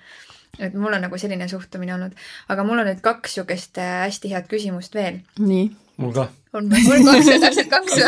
et 0.57 0.73
mul 0.73 0.93
on 0.93 1.05
nagu 1.05 1.17
selline 1.21 1.47
suhtumine 1.51 1.93
olnud, 1.95 2.15
aga 2.49 2.65
mul 2.67 2.81
on 2.81 2.89
nüüd 2.89 3.03
kaks 3.05 3.38
niisugust 3.38 3.77
äh, 3.77 4.05
hästi 4.07 4.34
head 4.34 4.49
küsimust 4.51 4.95
veel. 4.97 5.21
nii. 5.39 5.69
mul 5.97 6.15
ka. 6.15 6.30
On 6.53 6.69
või? 6.71 6.84
mul 6.88 7.05
kaks, 7.05 7.31
täpselt 7.45 7.69
kaks 7.71 7.99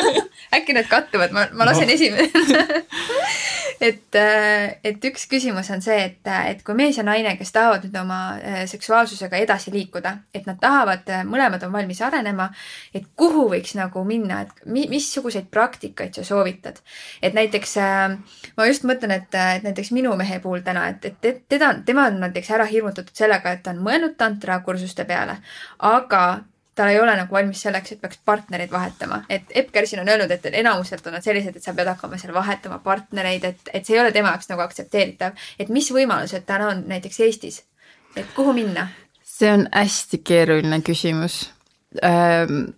äkki 0.56 0.74
need 0.76 0.88
kattuvad, 0.90 1.34
ma, 1.36 1.46
ma 1.52 1.68
lasen 1.68 1.88
no. 1.88 1.94
esimene 1.94 2.28
et, 3.88 4.16
äh, 4.18 4.76
et 4.84 5.04
üks 5.08 5.26
küsimus 5.30 5.70
on 5.72 5.82
see, 5.84 5.96
et, 6.08 6.30
et 6.50 6.62
kui 6.64 6.76
mees 6.76 6.98
ja 6.98 7.04
naine, 7.06 7.32
kes 7.38 7.52
tahavad 7.54 7.84
nüüd 7.86 7.96
oma 8.00 8.20
äh, 8.36 8.62
seksuaalsusega 8.70 9.40
edasi 9.40 9.72
liikuda, 9.74 10.14
et 10.34 10.48
nad 10.48 10.58
tahavad, 10.60 11.08
mõlemad 11.28 11.64
on 11.66 11.72
valmis 11.74 12.02
arenema, 12.04 12.50
et 12.94 13.08
kuhu 13.16 13.46
võiks 13.52 13.76
nagu 13.78 14.04
minna, 14.08 14.42
et 14.44 14.64
mi, 14.66 14.86
missuguseid 14.90 15.48
praktikaid 15.52 16.16
sa 16.16 16.26
soovitad? 16.26 16.80
et 17.22 17.34
näiteks 17.36 17.76
ma 18.56 18.66
just 18.68 18.84
mõtlen, 18.88 19.14
et, 19.16 19.34
et 19.56 19.64
näiteks 19.66 19.92
minu 19.96 20.12
mehe 20.18 20.40
puhul 20.42 20.64
täna, 20.66 20.88
et, 20.92 21.04
et 21.24 21.42
teda, 21.48 21.72
tema 21.86 22.08
on 22.10 22.20
näiteks 22.24 22.52
ära 22.56 22.68
hirmutatud 22.68 23.16
sellega, 23.16 23.54
et 23.54 23.64
ta 23.64 23.74
on 23.74 23.82
mõelnud 23.84 24.16
tantrakursuste 24.20 25.06
peale, 25.08 25.40
aga 25.78 26.24
ta 26.80 26.88
ei 26.88 27.00
ole 27.00 27.12
nagu 27.16 27.36
valmis 27.36 27.60
selleks, 27.66 27.92
et 27.92 28.00
peaks 28.00 28.20
partnereid 28.24 28.72
vahetama. 28.72 29.22
et 29.28 29.52
Epp 29.54 29.72
Kärsin 29.72 30.00
on 30.00 30.08
öelnud, 30.08 30.30
et 30.30 30.46
enamuselt 30.52 31.06
on 31.06 31.12
nad 31.18 31.24
sellised, 31.24 31.56
et 31.56 31.62
sa 31.62 31.74
pead 31.76 31.90
hakkama 31.92 32.18
seal 32.18 32.34
vahetama 32.34 32.78
partnereid, 32.84 33.44
et, 33.44 33.72
et 33.74 33.84
see 33.86 33.98
ei 33.98 34.00
ole 34.00 34.12
tema 34.16 34.32
jaoks 34.32 34.48
nagu 34.48 34.64
aktsepteeritav. 34.64 35.36
et 35.58 35.68
mis 35.68 35.92
võimalused 35.92 36.46
täna 36.48 36.72
on 36.74 36.84
näiteks 36.88 37.20
Eestis, 37.26 37.62
et 38.16 38.36
kuhu 38.36 38.56
minna? 38.56 38.88
see 39.24 39.52
on 39.52 39.66
hästi 39.72 40.22
keeruline 40.24 40.80
küsimus 40.86 41.42
ähm 42.04 42.72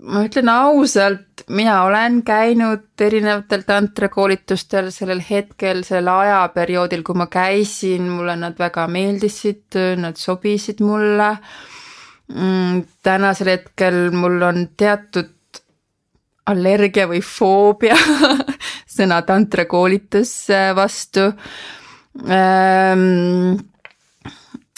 ma 0.00 0.22
ütlen 0.24 0.48
ausalt, 0.48 1.42
mina 1.52 1.82
olen 1.84 2.22
käinud 2.24 3.02
erinevatel 3.04 3.66
tantrakoolitustel 3.68 4.88
sellel 4.94 5.20
hetkel, 5.30 5.82
sellel 5.84 6.08
ajaperioodil, 6.14 7.02
kui 7.04 7.18
ma 7.20 7.26
käisin, 7.28 8.08
mulle 8.08 8.38
nad 8.40 8.56
väga 8.58 8.86
meeldisid, 8.88 9.76
nad 10.00 10.16
sobisid 10.16 10.80
mulle 10.80 11.34
mm,? 12.34 12.82
tänasel 13.02 13.52
hetkel 13.54 14.10
mul 14.14 14.42
on 14.42 14.68
teatud 14.76 15.32
allergia 16.46 17.08
või 17.10 17.22
foobia 17.24 17.96
sõna 18.96 19.20
tantrakoolitus 19.26 20.34
vastu 20.76 21.26
ähm, 22.30 23.56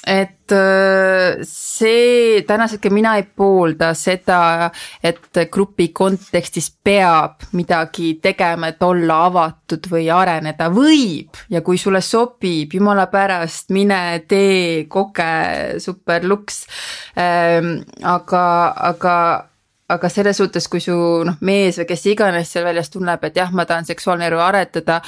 et 0.09 0.53
äh, 0.53 1.43
see, 1.45 2.45
hetkel 2.49 2.93
mina 2.95 3.15
ei 3.19 3.27
poolda 3.29 3.91
seda, 3.99 4.71
et 5.05 5.41
grupi 5.53 5.91
kontekstis 5.93 6.71
peab 6.85 7.45
midagi 7.53 8.15
tegema, 8.23 8.73
et 8.73 8.83
olla 8.83 9.21
avatud 9.29 9.91
või 9.93 10.09
areneda, 10.13 10.71
võib 10.73 11.37
ja 11.53 11.61
kui 11.67 11.79
sulle 11.79 12.01
sobib, 12.01 12.73
jumala 12.73 13.09
pärast, 13.13 13.69
mine 13.77 14.25
tee, 14.29 14.87
koge, 14.89 15.79
super 15.85 16.25
luks. 16.25 16.65
Ähm, 17.19 17.79
aga, 18.03 18.47
aga 18.91 19.15
aga 19.89 20.09
selles 20.13 20.37
suhtes, 20.37 20.67
kui 20.69 20.83
su 20.85 20.95
noh, 21.25 21.39
mees 21.49 21.79
või 21.81 21.87
kes 21.89 22.05
iganes 22.13 22.51
seal 22.53 22.67
väljas 22.67 22.91
tunneb, 22.93 23.23
et 23.25 23.39
jah, 23.41 23.53
ma 23.57 23.65
tahan 23.69 23.89
seksuaalne 23.89 24.27
elu 24.29 24.41
aretada, 24.45 24.99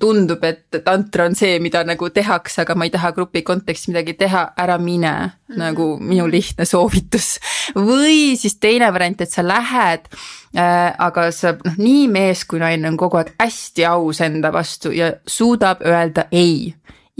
tundub, 0.00 0.44
et 0.44 0.80
tantra 0.84 1.24
on 1.30 1.36
see, 1.38 1.56
mida 1.64 1.80
nagu 1.88 2.10
tehakse, 2.12 2.60
aga 2.66 2.76
ma 2.76 2.88
ei 2.88 2.92
taha 2.92 3.14
grupi 3.16 3.40
kontekstis 3.46 3.90
midagi 3.94 4.16
teha, 4.20 4.50
ära 4.60 4.76
mine 4.78 5.12
mm, 5.12 5.30
-hmm. 5.30 5.58
nagu 5.62 5.88
minu 6.00 6.28
lihtne 6.30 6.64
soovitus. 6.64 7.38
või 7.74 8.36
siis 8.36 8.58
teine 8.60 8.92
variant, 8.92 9.20
et 9.20 9.32
sa 9.32 9.42
lähed 9.42 10.08
äh,, 10.56 10.92
aga 10.98 11.30
sa 11.32 11.56
noh, 11.64 11.78
nii 11.78 12.08
mees 12.08 12.44
kui 12.44 12.58
naine 12.58 12.88
on 12.88 12.96
kogu 12.96 13.16
aeg 13.16 13.32
hästi 13.40 13.84
aus 13.84 14.20
enda 14.20 14.52
vastu 14.52 14.92
ja 14.92 15.12
suudab 15.26 15.80
öelda 15.80 16.28
ei 16.30 16.74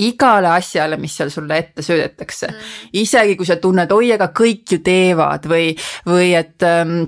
igale 0.04 0.50
asjale, 0.52 0.98
mis 1.00 1.14
seal 1.16 1.30
sulle 1.32 1.58
ette 1.58 1.84
söödetakse. 1.84 2.50
Mm.. 2.52 2.72
isegi 3.02 3.36
kui 3.36 3.46
sa 3.48 3.56
tunned, 3.60 3.92
oi, 3.92 4.10
aga 4.16 4.30
kõik 4.36 4.76
ju 4.76 4.82
teevad 4.84 5.48
või, 5.48 5.70
või 6.08 6.34
et 6.36 6.66
ähm, 6.66 7.06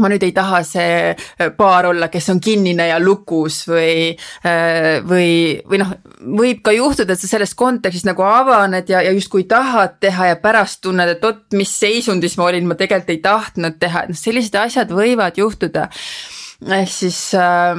ma 0.00 0.08
nüüd 0.08 0.22
ei 0.24 0.32
taha 0.32 0.62
see 0.64 1.48
paar 1.56 1.88
olla, 1.90 2.08
kes 2.12 2.30
on 2.32 2.40
kinnine 2.42 2.86
ja 2.88 2.98
lukus 3.02 3.62
või, 3.68 4.12
äh, 4.48 5.00
või, 5.04 5.58
või 5.68 5.80
noh, 5.82 5.92
võib 6.40 6.62
ka 6.64 6.74
juhtuda, 6.76 7.12
et 7.12 7.20
sa 7.20 7.28
selles 7.34 7.54
kontekstis 7.58 8.06
nagu 8.08 8.24
avaned 8.26 8.88
ja, 8.88 9.02
ja 9.04 9.12
justkui 9.12 9.44
tahad 9.50 9.98
teha 10.00 10.32
ja 10.32 10.38
pärast 10.40 10.82
tunned, 10.86 11.16
et 11.16 11.24
vot, 11.24 11.44
mis 11.58 11.72
seisundis 11.82 12.38
ma 12.40 12.48
olin, 12.48 12.68
ma 12.68 12.78
tegelikult 12.78 13.12
ei 13.12 13.20
tahtnud 13.24 13.76
teha, 13.82 14.06
et 14.06 14.14
noh, 14.14 14.22
sellised 14.22 14.56
asjad 14.62 14.94
võivad 14.96 15.40
juhtuda. 15.40 15.88
ehk 16.62 16.92
siis 16.92 17.20
äh, 17.36 17.76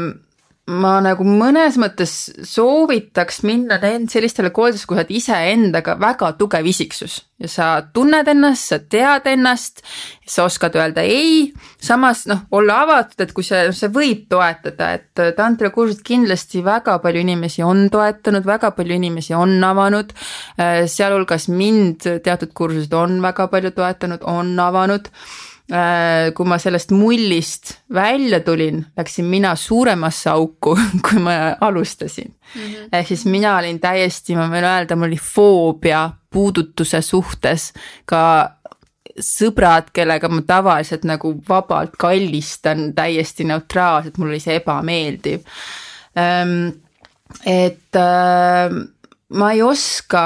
ma 0.72 0.94
nagu 1.04 1.26
mõnes 1.28 1.76
mõttes 1.82 2.14
soovitaks 2.48 3.42
minna 3.44 3.76
sellistele 4.08 4.54
koolidesse, 4.56 4.88
kui 4.88 4.96
sa 4.96 5.02
oled 5.02 5.12
iseendaga 5.12 5.98
väga 6.00 6.32
tugev 6.40 6.68
isiksus. 6.72 7.18
Ja 7.44 7.50
sa 7.52 7.68
tunned 7.84 8.30
ennast, 8.32 8.70
sa 8.72 8.80
tead 8.80 9.28
ennast, 9.28 9.84
sa 10.24 10.46
oskad 10.48 10.78
öelda 10.80 11.04
ei, 11.04 11.52
samas 11.84 12.24
noh, 12.32 12.46
olla 12.56 12.80
avatud, 12.86 13.20
et 13.26 13.36
kui 13.36 13.44
see, 13.44 13.66
see 13.76 13.92
võib 13.92 14.24
toetada, 14.32 14.94
et 14.96 15.24
tantrakursused 15.36 16.06
kindlasti 16.08 16.64
väga 16.64 16.96
palju 17.04 17.26
inimesi 17.26 17.66
on 17.68 17.90
toetanud, 17.92 18.48
väga 18.48 18.72
palju 18.78 18.96
inimesi 18.96 19.36
on 19.36 19.58
avanud, 19.68 20.16
sealhulgas 20.56 21.50
mind 21.52 22.08
teatud 22.24 22.56
kursused 22.56 22.96
on 22.96 23.20
väga 23.26 23.52
palju 23.52 23.76
toetanud, 23.76 24.24
on 24.32 24.56
avanud. 24.64 25.12
Äh, 25.12 25.53
kui 26.38 26.46
ma 26.46 26.58
sellest 26.62 26.92
mullist 26.94 27.72
välja 27.94 28.40
tulin, 28.46 28.84
läksin 28.98 29.26
mina 29.26 29.56
suuremasse 29.58 30.30
auku, 30.30 30.76
kui 31.06 31.22
ma 31.24 31.32
alustasin 31.62 32.30
mm. 32.30 32.62
-hmm. 32.62 32.90
ehk 32.92 33.08
siis 33.08 33.26
mina 33.26 33.58
olin 33.58 33.80
täiesti, 33.80 34.36
ma 34.36 34.50
võin 34.52 34.68
öelda, 34.68 34.96
mul 34.96 35.10
oli 35.10 35.18
foobia 35.18 36.10
puudutuse 36.30 37.02
suhtes 37.02 37.72
ka 38.06 38.24
sõbrad, 39.20 39.92
kellega 39.94 40.30
ma 40.30 40.42
tavaliselt 40.42 41.04
nagu 41.06 41.36
vabalt 41.50 41.98
kallistan, 42.00 42.94
täiesti 42.94 43.44
neutraalselt, 43.44 44.18
mul 44.18 44.34
oli 44.34 44.40
see 44.40 44.58
ebameeldiv. 44.62 45.44
Ähm, 46.18 46.70
et 47.46 47.96
äh, 47.96 48.74
ma 49.34 49.52
ei 49.54 49.62
oska 49.66 50.24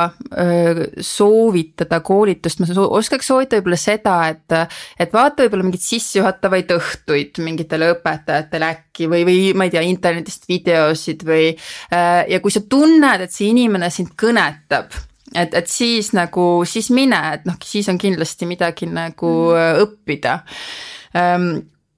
soovitada 1.01 1.99
koolitust, 2.05 2.61
ma 2.61 2.87
oskaks 2.99 3.29
soovitada 3.31 3.61
võib-olla 3.61 3.79
seda, 3.79 4.15
et, 4.31 4.55
et 4.99 5.13
vaata 5.13 5.45
võib-olla 5.45 5.67
mingeid 5.67 5.85
sissejuhatavaid 5.85 6.73
õhtuid 6.77 7.41
mingitele 7.45 7.91
õpetajatele 7.95 8.71
äkki 8.75 9.09
või, 9.11 9.23
või 9.27 9.37
ma 9.57 9.67
ei 9.67 9.73
tea, 9.73 9.85
internetist 9.87 10.47
videosid 10.49 11.23
või. 11.27 11.51
ja 11.91 12.41
kui 12.43 12.53
sa 12.53 12.63
tunned, 12.69 13.27
et 13.27 13.33
see 13.33 13.51
inimene 13.53 13.89
sind 13.93 14.13
kõnetab, 14.19 14.91
et, 15.35 15.53
et 15.53 15.71
siis 15.71 16.11
nagu, 16.17 16.49
siis 16.67 16.91
mine, 16.95 17.21
et 17.37 17.47
noh, 17.47 17.57
siis 17.63 17.87
on 17.91 17.99
kindlasti 18.01 18.49
midagi 18.49 18.89
nagu 18.91 19.33
mm. 19.53 19.81
õppida 19.85 20.37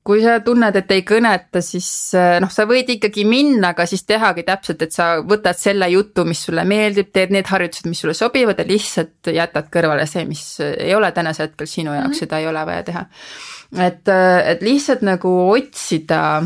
kui 0.03 0.21
sa 0.23 0.39
tunned, 0.43 0.75
et 0.79 0.91
ei 0.95 1.03
kõneta, 1.07 1.61
siis 1.63 1.87
eh, 2.17 2.37
noh, 2.41 2.51
sa 2.53 2.65
võid 2.69 2.87
ikkagi 2.95 3.25
minna, 3.27 3.73
aga 3.73 3.85
siis 3.89 4.05
tehagi 4.07 4.45
täpselt, 4.47 4.81
et 4.85 4.95
sa 4.95 5.09
võtad 5.25 5.59
selle 5.59 5.89
jutu, 5.91 6.25
mis 6.27 6.41
sulle 6.47 6.63
meeldib, 6.67 7.11
teed 7.13 7.33
need 7.35 7.49
harjutused, 7.49 7.89
mis 7.91 8.01
sulle 8.03 8.15
sobivad 8.17 8.61
ja 8.61 8.67
lihtsalt 8.69 9.31
jätad 9.35 9.69
kõrvale 9.73 10.07
see, 10.09 10.25
mis 10.29 10.45
ei 10.63 10.95
ole 10.95 11.11
tänasel 11.15 11.49
hetkel 11.49 11.69
sinu 11.69 11.93
jaoks 11.93 12.07
mm, 12.07 12.15
-hmm. 12.15 12.23
seda 12.23 12.39
ei 12.39 12.47
ole 12.47 12.65
vaja 12.65 12.87
teha. 12.87 13.05
et, 13.77 14.07
eh, 14.07 14.39
et 14.53 14.65
lihtsalt 14.65 15.05
nagu 15.05 15.35
otsida 15.51 16.41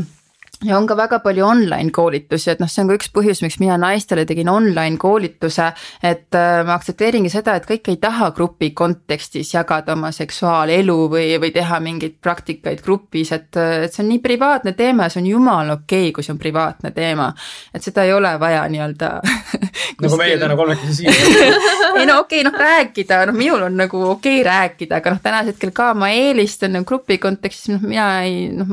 ja 0.63 0.77
on 0.77 0.87
ka 0.87 0.97
väga 0.97 1.19
palju 1.23 1.45
online 1.45 1.91
koolitusi, 1.93 2.51
et 2.53 2.61
noh, 2.61 2.69
see 2.71 2.83
on 2.83 2.91
ka 2.91 2.97
üks 2.97 3.09
põhjus, 3.13 3.41
miks 3.43 3.59
mina 3.61 3.77
naistele 3.81 4.25
tegin 4.29 4.49
online 4.49 4.97
koolituse. 5.01 5.71
et 6.03 6.35
äh, 6.35 6.63
ma 6.65 6.77
aktsepteeringi 6.77 7.31
seda, 7.31 7.55
et 7.57 7.67
kõik 7.67 7.89
ei 7.91 7.99
taha 8.01 8.31
grupi 8.35 8.71
kontekstis 8.71 9.53
jagada 9.53 9.93
oma 9.97 10.11
seksuaalelu 10.11 10.97
või, 11.11 11.27
või 11.41 11.51
teha 11.55 11.79
mingeid 11.83 12.17
praktikaid 12.21 12.83
grupis, 12.83 13.31
et, 13.35 13.49
et 13.57 13.93
see 13.93 14.03
on 14.03 14.09
nii 14.11 14.21
privaatne 14.23 14.73
teema 14.77 15.07
ja 15.07 15.13
see 15.13 15.23
on 15.23 15.29
jumala 15.33 15.77
okei 15.79 16.07
okay,, 16.07 16.15
kui 16.15 16.25
see 16.25 16.33
on 16.35 16.41
privaatne 16.41 16.93
teema. 16.95 17.31
et 17.73 17.83
seda 17.83 18.05
ei 18.07 18.13
ole 18.13 18.33
vaja 18.39 18.65
nii-öelda 18.71 19.11
nagu 20.03 20.19
meie 20.19 20.37
täna 20.41 20.57
kolmekesi 20.59 20.93
siin 21.01 21.13
ei 21.99 22.07
no 22.09 22.19
okei 22.23 22.41
okay,, 22.41 22.47
noh 22.47 22.59
rääkida, 22.59 23.23
noh 23.29 23.37
minul 23.37 23.67
on 23.67 23.77
nagu 23.77 24.03
okei 24.13 24.39
okay 24.41 24.47
rääkida, 24.47 25.01
aga 25.01 25.15
noh, 25.15 25.21
tänasel 25.23 25.53
hetkel 25.53 25.73
ka 25.75 25.91
ma 25.97 26.09
eelistan 26.13 26.75
nagu 26.77 26.87
grupi 26.87 27.19
kontekstis, 27.21 27.73
noh 27.75 27.85
mina 27.85 28.07
ei, 28.25 28.47
noh 28.53 28.69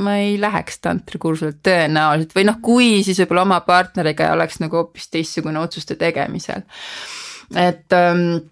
ma 0.00 0.16
ei 0.20 0.36
läheks 0.40 0.80
tantrikursusele 0.84 1.29
kursuselt 1.30 1.62
tõenäoliselt 1.66 2.36
või 2.36 2.46
noh, 2.50 2.60
kui 2.62 2.92
siis 3.06 3.22
võib-olla 3.22 3.46
oma 3.48 3.60
partneriga 3.66 4.32
oleks 4.34 4.60
nagu 4.62 4.82
hoopis 4.82 5.08
teistsugune 5.14 5.62
otsuste 5.62 5.96
tegemisel. 6.00 6.66
et 7.56 7.96
ähm, 7.96 8.42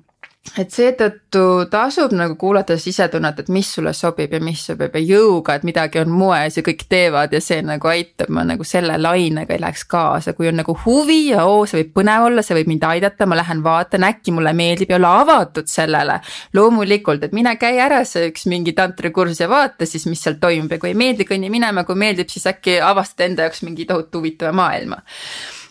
et 0.57 0.71
seetõttu 0.73 1.43
tasub 1.71 2.13
nagu 2.17 2.37
kuulata 2.39 2.77
sisetunnet, 2.81 3.43
et 3.43 3.51
mis 3.53 3.69
sulle 3.75 3.93
sobib 3.97 4.33
ja 4.33 4.41
mis 4.43 4.63
sobib 4.71 4.95
ja 4.97 5.03
jõuga, 5.03 5.59
et 5.59 5.67
midagi 5.67 6.01
on 6.01 6.13
moes 6.15 6.57
ja 6.59 6.65
kõik 6.67 6.85
teevad 6.91 7.35
ja 7.35 7.41
see 7.45 7.61
nagu 7.67 7.91
aitab, 7.91 8.31
ma 8.35 8.45
nagu 8.47 8.65
selle 8.67 8.97
lainega 9.01 9.55
ei 9.55 9.63
läheks 9.63 9.85
kaasa, 9.91 10.35
kui 10.39 10.49
on 10.51 10.61
nagu 10.63 10.77
huvi 10.85 11.19
ja 11.33 11.45
oo, 11.49 11.67
see 11.69 11.83
võib 11.83 11.93
põnev 12.01 12.29
olla, 12.31 12.45
see 12.47 12.59
võib 12.59 12.73
mind 12.73 12.89
aidata, 12.89 13.29
ma 13.29 13.39
lähen 13.39 13.63
vaatan, 13.67 14.07
äkki 14.09 14.35
mulle 14.37 14.55
meeldib 14.57 14.95
ja 14.95 14.99
olla 15.01 15.15
avatud 15.25 15.69
sellele. 15.71 16.21
loomulikult, 16.55 17.25
et 17.25 17.37
mine 17.37 17.55
käi 17.61 17.79
ära 17.83 18.05
see 18.09 18.31
üks 18.31 18.49
mingi 18.51 18.73
tantrikursus 18.79 19.43
ja 19.45 19.51
vaata 19.51 19.87
siis, 19.87 20.07
mis 20.07 20.23
seal 20.23 20.39
toimub 20.41 20.73
ja 20.73 20.81
kui 20.81 20.95
ei 20.95 20.99
meeldi, 20.99 21.29
kõnni 21.29 21.53
minema, 21.53 21.85
kui 21.85 21.99
meeldib, 21.99 22.31
siis 22.33 22.47
äkki 22.49 22.81
avastad 22.81 23.29
enda 23.29 23.49
jaoks 23.49 23.63
mingi 23.67 23.87
tohutu 23.89 24.23
huvitava 24.23 24.55
maailma 24.57 25.03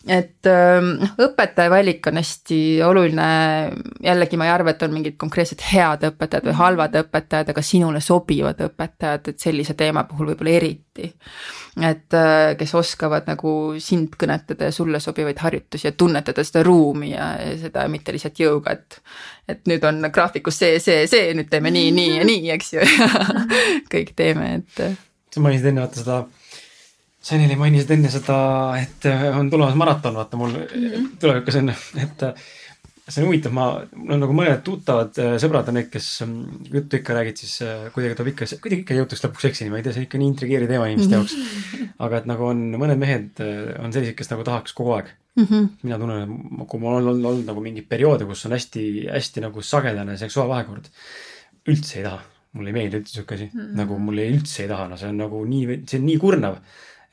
et 0.08 0.48
ähm, 0.48 0.94
noh, 1.02 1.14
õpetaja 1.28 1.72
valik 1.72 2.08
on 2.08 2.20
hästi 2.20 2.58
oluline, 2.86 3.28
jällegi 4.04 4.40
ma 4.40 4.48
ei 4.48 4.52
arva, 4.54 4.72
et 4.72 4.84
on 4.86 4.94
mingid 4.96 5.18
konkreetselt 5.20 5.64
head 5.68 6.06
õpetajad 6.08 6.48
või 6.48 6.56
halvad 6.58 6.96
õpetajad, 7.02 7.52
aga 7.52 7.64
sinule 7.66 8.02
sobivad 8.04 8.62
õpetajad, 8.68 9.32
et 9.34 9.44
sellise 9.44 9.76
teema 9.80 10.06
puhul 10.10 10.32
võib-olla 10.32 10.56
eriti. 10.60 11.12
et 11.78 12.18
äh, 12.18 12.56
kes 12.58 12.74
oskavad 12.80 13.28
nagu 13.30 13.52
sind 13.84 14.16
kõnetada 14.18 14.72
ja 14.72 14.76
sulle 14.76 15.00
sobivaid 15.04 15.38
harjutusi 15.44 15.88
ja 15.88 15.92
tunnetada 15.92 16.44
seda 16.44 16.64
ruumi 16.66 17.12
ja, 17.12 17.36
ja 17.42 17.58
seda 17.68 17.88
mitte 17.92 18.16
lihtsalt 18.16 18.40
jõuga, 18.40 18.78
et 18.78 19.02
et 19.48 19.68
nüüd 19.68 19.84
on 19.88 20.10
graafikus 20.12 20.58
see, 20.60 20.80
see, 20.84 21.06
see, 21.08 21.32
nüüd 21.38 21.52
teeme 21.52 21.72
nii, 21.72 21.92
nii 21.96 22.18
ja 22.18 22.26
nii, 22.28 22.50
eks 22.58 22.74
ju 22.74 22.88
kõik 23.94 24.12
teeme, 24.16 24.56
et. 24.60 24.84
sa 25.34 25.44
mainisid 25.44 25.72
enne 25.72 25.86
vaata 25.86 26.02
seda 26.02 26.22
Saneli 27.22 27.56
mainisid 27.60 27.92
enne 27.92 28.10
seda, 28.14 28.38
et 28.80 29.06
on 29.36 29.50
tulemas 29.50 29.76
maraton, 29.76 30.16
vaata 30.16 30.38
mul 30.38 30.54
mm 30.54 30.78
-hmm. 30.78 31.08
tulevikus 31.20 31.56
on, 31.56 31.70
et 32.04 32.24
see 33.08 33.24
on 33.24 33.30
huvitav, 33.30 33.54
ma, 33.56 33.68
mul 33.96 34.16
on 34.18 34.22
nagu 34.26 34.36
mõned 34.36 34.64
tuttavad 34.68 35.18
äh, 35.24 35.36
sõbrad 35.40 35.70
on 35.72 35.78
need, 35.80 35.88
kes 35.92 36.08
mm, 36.26 36.72
juttu 36.74 37.00
ikka 37.00 37.16
räägid, 37.16 37.40
siis 37.40 37.54
äh, 37.64 37.86
kuidagi 37.96 38.18
tuleb 38.20 38.34
ikka, 38.34 38.48
kuidagi 38.64 38.84
ikka 38.84 38.98
jõutakse 38.98 39.28
lõpuks 39.28 39.46
seksini, 39.48 39.72
ma 39.72 39.80
ei 39.80 39.86
tea, 39.86 39.96
see 39.96 40.04
on 40.04 40.08
ikka 40.10 40.20
nii 40.20 40.30
intrigeeriv 40.34 40.72
teema 40.72 40.90
inimeste 40.92 41.16
jaoks. 41.16 41.36
-hmm. 41.38 41.94
aga 42.08 42.20
et 42.20 42.28
nagu 42.28 42.50
on 42.50 42.66
mõned 42.82 43.00
mehed 43.00 43.44
äh, 43.44 43.70
on 43.80 43.96
sellised, 43.96 44.18
kes 44.20 44.32
nagu 44.34 44.44
tahaks 44.48 44.76
kogu 44.76 44.98
aeg 44.98 45.14
mm. 45.14 45.46
-hmm. 45.46 45.70
mina 45.88 46.00
tunnen, 46.02 46.34
kui 46.68 46.84
mul 46.84 46.98
on 46.98 47.08
olnud, 47.14 47.30
olnud 47.32 47.48
nagu 47.48 47.64
mingeid 47.64 47.88
perioode, 47.88 48.28
kus 48.28 48.46
on 48.50 48.58
hästi, 48.58 48.84
hästi 49.14 49.46
nagu 49.48 49.64
sagedane 49.64 50.18
seksuaalvahekord. 50.18 50.92
üldse 51.68 51.98
ei 52.00 52.04
taha, 52.04 52.20
mulle 52.56 52.70
ei 52.70 52.76
meeldi 52.76 53.00
üldse 53.00 53.14
sihuke 53.14 53.36
asi 53.36 53.50
mm, 53.54 53.60
-hmm. 53.60 53.76
nagu 53.80 54.00
mulle 54.00 54.28
üldse 54.34 54.64
ei 54.66 54.70
taha, 54.74 54.88
no 54.92 54.98
see 54.98 55.10
on 55.10 55.24
nagu 55.24 55.46
nii, 55.46 55.82
see 55.88 56.00
on 56.00 56.06
nii 56.12 56.20
kurnav 56.20 56.60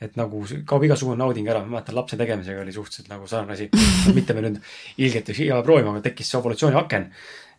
et 0.03 0.17
nagu 0.19 0.41
kaob 0.67 0.83
igasugune 0.83 1.17
nauding 1.19 1.47
ära, 1.47 1.61
ma 1.63 1.77
mäletan 1.77 1.95
lapse 1.95 2.17
tegemisega 2.19 2.63
oli 2.65 2.73
suhteliselt 2.75 3.09
nagu 3.11 3.27
sarnane 3.29 3.55
asi. 3.55 3.69
Mitte 4.17 4.35
me 4.35 4.43
nüüd 4.43 4.59
ilgelt 4.99 5.31
ei 5.31 5.37
pea 5.37 5.61
proovima, 5.63 5.95
aga 5.95 6.03
tekkis 6.09 6.31
see 6.31 6.39
ovulatsiooni 6.41 6.79
aken. 6.81 7.07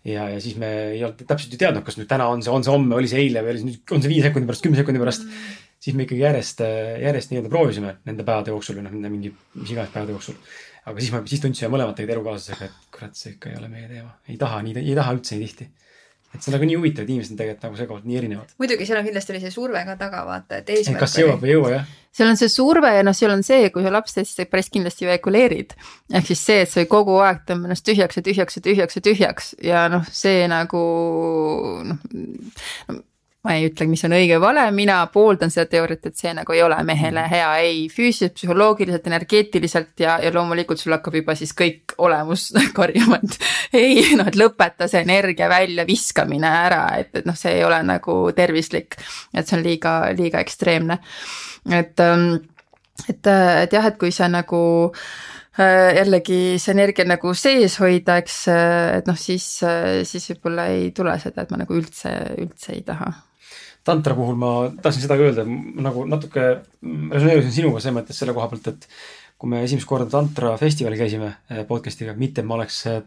ja, 0.06 0.28
ja 0.30 0.40
siis 0.42 0.58
me 0.60 0.68
ei 0.92 1.00
olnud 1.02 1.24
täpselt 1.26 1.54
ju 1.54 1.58
teadnud, 1.58 1.82
kas 1.86 1.96
nüüd 1.98 2.10
täna 2.10 2.28
on 2.30 2.44
see, 2.44 2.52
on 2.52 2.62
see 2.66 2.74
homme, 2.74 2.94
oli 2.98 3.08
see 3.10 3.24
eile 3.24 3.42
või 3.42 3.54
oli 3.54 3.62
see 3.62 3.70
nüüd, 3.70 3.80
on 3.96 4.04
see 4.04 4.12
viie 4.12 4.26
sekundi 4.26 4.50
pärast, 4.50 4.66
kümne 4.66 4.78
sekundi 4.82 5.02
pärast. 5.02 5.24
Mm.. 5.26 5.64
siis 5.86 5.96
me 5.96 6.06
ikkagi 6.06 6.22
järjest, 6.22 6.62
järjest 7.02 7.32
nii-öelda 7.32 7.52
proovisime 7.52 7.96
nende 8.06 8.26
päevade 8.28 8.52
jooksul 8.54 8.78
või 8.78 8.86
noh, 8.86 8.94
nende 8.94 9.12
mingi 9.12 9.32
mis 9.56 9.72
iganes 9.72 9.90
päevade 9.94 10.14
jooksul. 10.14 10.36
aga 10.86 11.00
siis 11.00 11.10
me, 11.16 11.24
siis 11.32 11.42
tundsime 11.42 11.72
mõlemad 11.72 11.96
tegelikult 11.98 12.20
elukaaslasega, 12.20 12.68
et 12.68 12.94
kurat, 12.94 13.18
see 13.18 13.34
ikka 13.34 13.50
ei 13.50 13.58
ole 13.58 13.72
meie 13.72 13.88
teema, 13.90 14.12
ei 14.28 14.38
taha 14.38 14.60
nii, 14.62 14.78
ei 14.84 14.94
taha 15.00 15.16
üldse 15.16 15.40
nii 15.40 15.48
tihti 15.48 15.70
et 16.36 16.44
see 16.44 16.52
on 16.52 16.56
nagu 16.58 16.68
nii 16.68 16.78
huvitav, 16.78 17.06
et 17.06 17.12
inimesed 17.12 17.34
on 17.34 17.40
tegelikult 17.40 17.66
nagu 17.66 17.80
segavalt 17.80 18.08
nii 18.08 18.18
erinevad. 18.20 18.52
muidugi, 18.62 18.88
seal 18.88 19.00
on 19.00 19.08
kindlasti 19.08 19.34
oli 19.34 19.42
see 19.44 19.54
surve 19.54 19.84
ka 19.88 19.96
taga, 20.00 20.24
vaata, 20.28 20.60
et 20.60 20.74
eesmärk. 20.74 21.00
kas 21.02 21.16
jõuab 21.20 21.42
või 21.42 21.50
ei 21.50 21.56
jõua, 21.56 21.72
jah. 21.74 21.90
seal 22.20 22.32
on 22.32 22.40
see 22.42 22.52
surve 22.52 22.92
ja 22.96 23.02
noh, 23.06 23.16
seal 23.16 23.34
on 23.34 23.42
see, 23.46 23.72
kui 23.74 23.86
sa 23.86 23.94
laps 23.96 24.16
teed, 24.16 24.28
siis 24.28 24.38
sa 24.42 24.48
päris 24.52 24.70
kindlasti 24.74 25.08
ejakuleerid. 25.08 25.74
ehk 26.12 26.30
siis 26.30 26.46
see, 26.50 26.62
et 26.66 26.72
sa 26.72 26.86
kogu 26.90 27.18
aeg 27.24 27.42
tõmbad 27.48 27.72
ennast 27.72 27.88
tühjaks 27.88 28.20
ja 28.20 28.24
tühjaks 28.28 28.60
ja 28.60 28.64
tühjaks 28.68 29.00
ja 29.00 29.04
tühjaks 29.10 29.52
ja 29.72 29.84
noh, 29.92 30.06
see 30.24 30.46
nagu 30.52 30.86
noh 31.90 33.04
ma 33.46 33.54
ei 33.54 33.68
ütle, 33.68 33.86
mis 33.86 34.02
on 34.06 34.14
õige 34.16 34.40
või 34.40 34.48
vale, 34.48 34.64
mina 34.74 34.96
pooldan 35.12 35.52
seda 35.54 35.68
teooriat, 35.70 36.08
et 36.08 36.18
see 36.18 36.32
nagu 36.34 36.54
ei 36.54 36.62
ole 36.64 36.78
mehele 36.86 37.22
mm. 37.22 37.30
hea 37.30 37.50
ei 37.62 37.84
füüsiliselt, 37.92 38.34
psühholoogiliselt, 38.40 39.06
energeetiliselt 39.06 40.02
ja, 40.02 40.16
ja 40.22 40.32
loomulikult 40.34 40.82
sul 40.82 40.96
hakkab 40.96 41.18
juba 41.20 41.36
siis 41.38 41.54
kõik 41.56 41.94
olemus 42.02 42.48
karjuma, 42.78 43.20
et 43.22 43.78
ei 43.78 44.16
noh, 44.18 44.26
et 44.26 44.38
lõpeta 44.40 44.90
see 44.90 45.04
energia 45.06 45.50
väljaviskamine 45.52 46.50
ära, 46.64 46.82
et, 46.98 47.12
et 47.20 47.28
noh, 47.28 47.38
see 47.38 47.54
ei 47.60 47.62
ole 47.66 47.78
nagu 47.86 48.18
tervislik. 48.36 48.98
et 49.34 49.46
see 49.46 49.58
on 49.60 49.64
liiga, 49.66 49.94
liiga 50.18 50.42
ekstreemne. 50.42 50.98
et, 51.70 52.02
ähm, 52.02 52.26
et, 53.06 53.30
et 53.30 53.78
jah, 53.78 53.86
et 53.86 54.00
kui 54.00 54.10
sa 54.10 54.26
nagu 54.32 54.62
äh, 54.90 55.94
jällegi 56.00 56.40
see 56.58 56.74
energia 56.74 57.06
nagu 57.06 57.30
sees 57.38 57.78
hoida, 57.78 58.18
eks, 58.24 58.42
et 58.98 59.06
noh, 59.06 59.18
siis, 59.20 59.46
siis 60.02 60.32
võib-olla 60.34 60.66
ei 60.74 60.90
tule 60.96 61.14
seda, 61.22 61.46
et 61.46 61.54
ma 61.54 61.62
nagu 61.62 61.78
üldse, 61.78 62.16
üldse 62.42 62.74
ei 62.74 62.82
taha 62.86 63.14
tantra 63.86 64.16
puhul 64.18 64.38
ma 64.38 64.52
tahtsin 64.82 65.04
seda 65.04 65.18
ka 65.18 65.28
öelda, 65.28 65.44
nagu 65.86 66.06
natuke 66.10 66.46
resoneerusin 66.82 67.54
sinuga 67.54 67.82
selles 67.82 68.00
mõttes 68.00 68.18
selle 68.20 68.34
koha 68.36 68.48
pealt, 68.50 68.72
et 68.72 68.88
kui 69.36 69.52
me 69.52 69.60
esimest 69.66 69.88
korda 69.88 70.08
tantra 70.10 70.54
festivalil 70.60 70.98
käisime 71.00 71.28
eh, 71.52 71.62
podcast'iga, 71.68 72.16
mitte 72.18 72.44
ma 72.46 72.56
oleks 72.56 72.80
eh, 72.90 73.02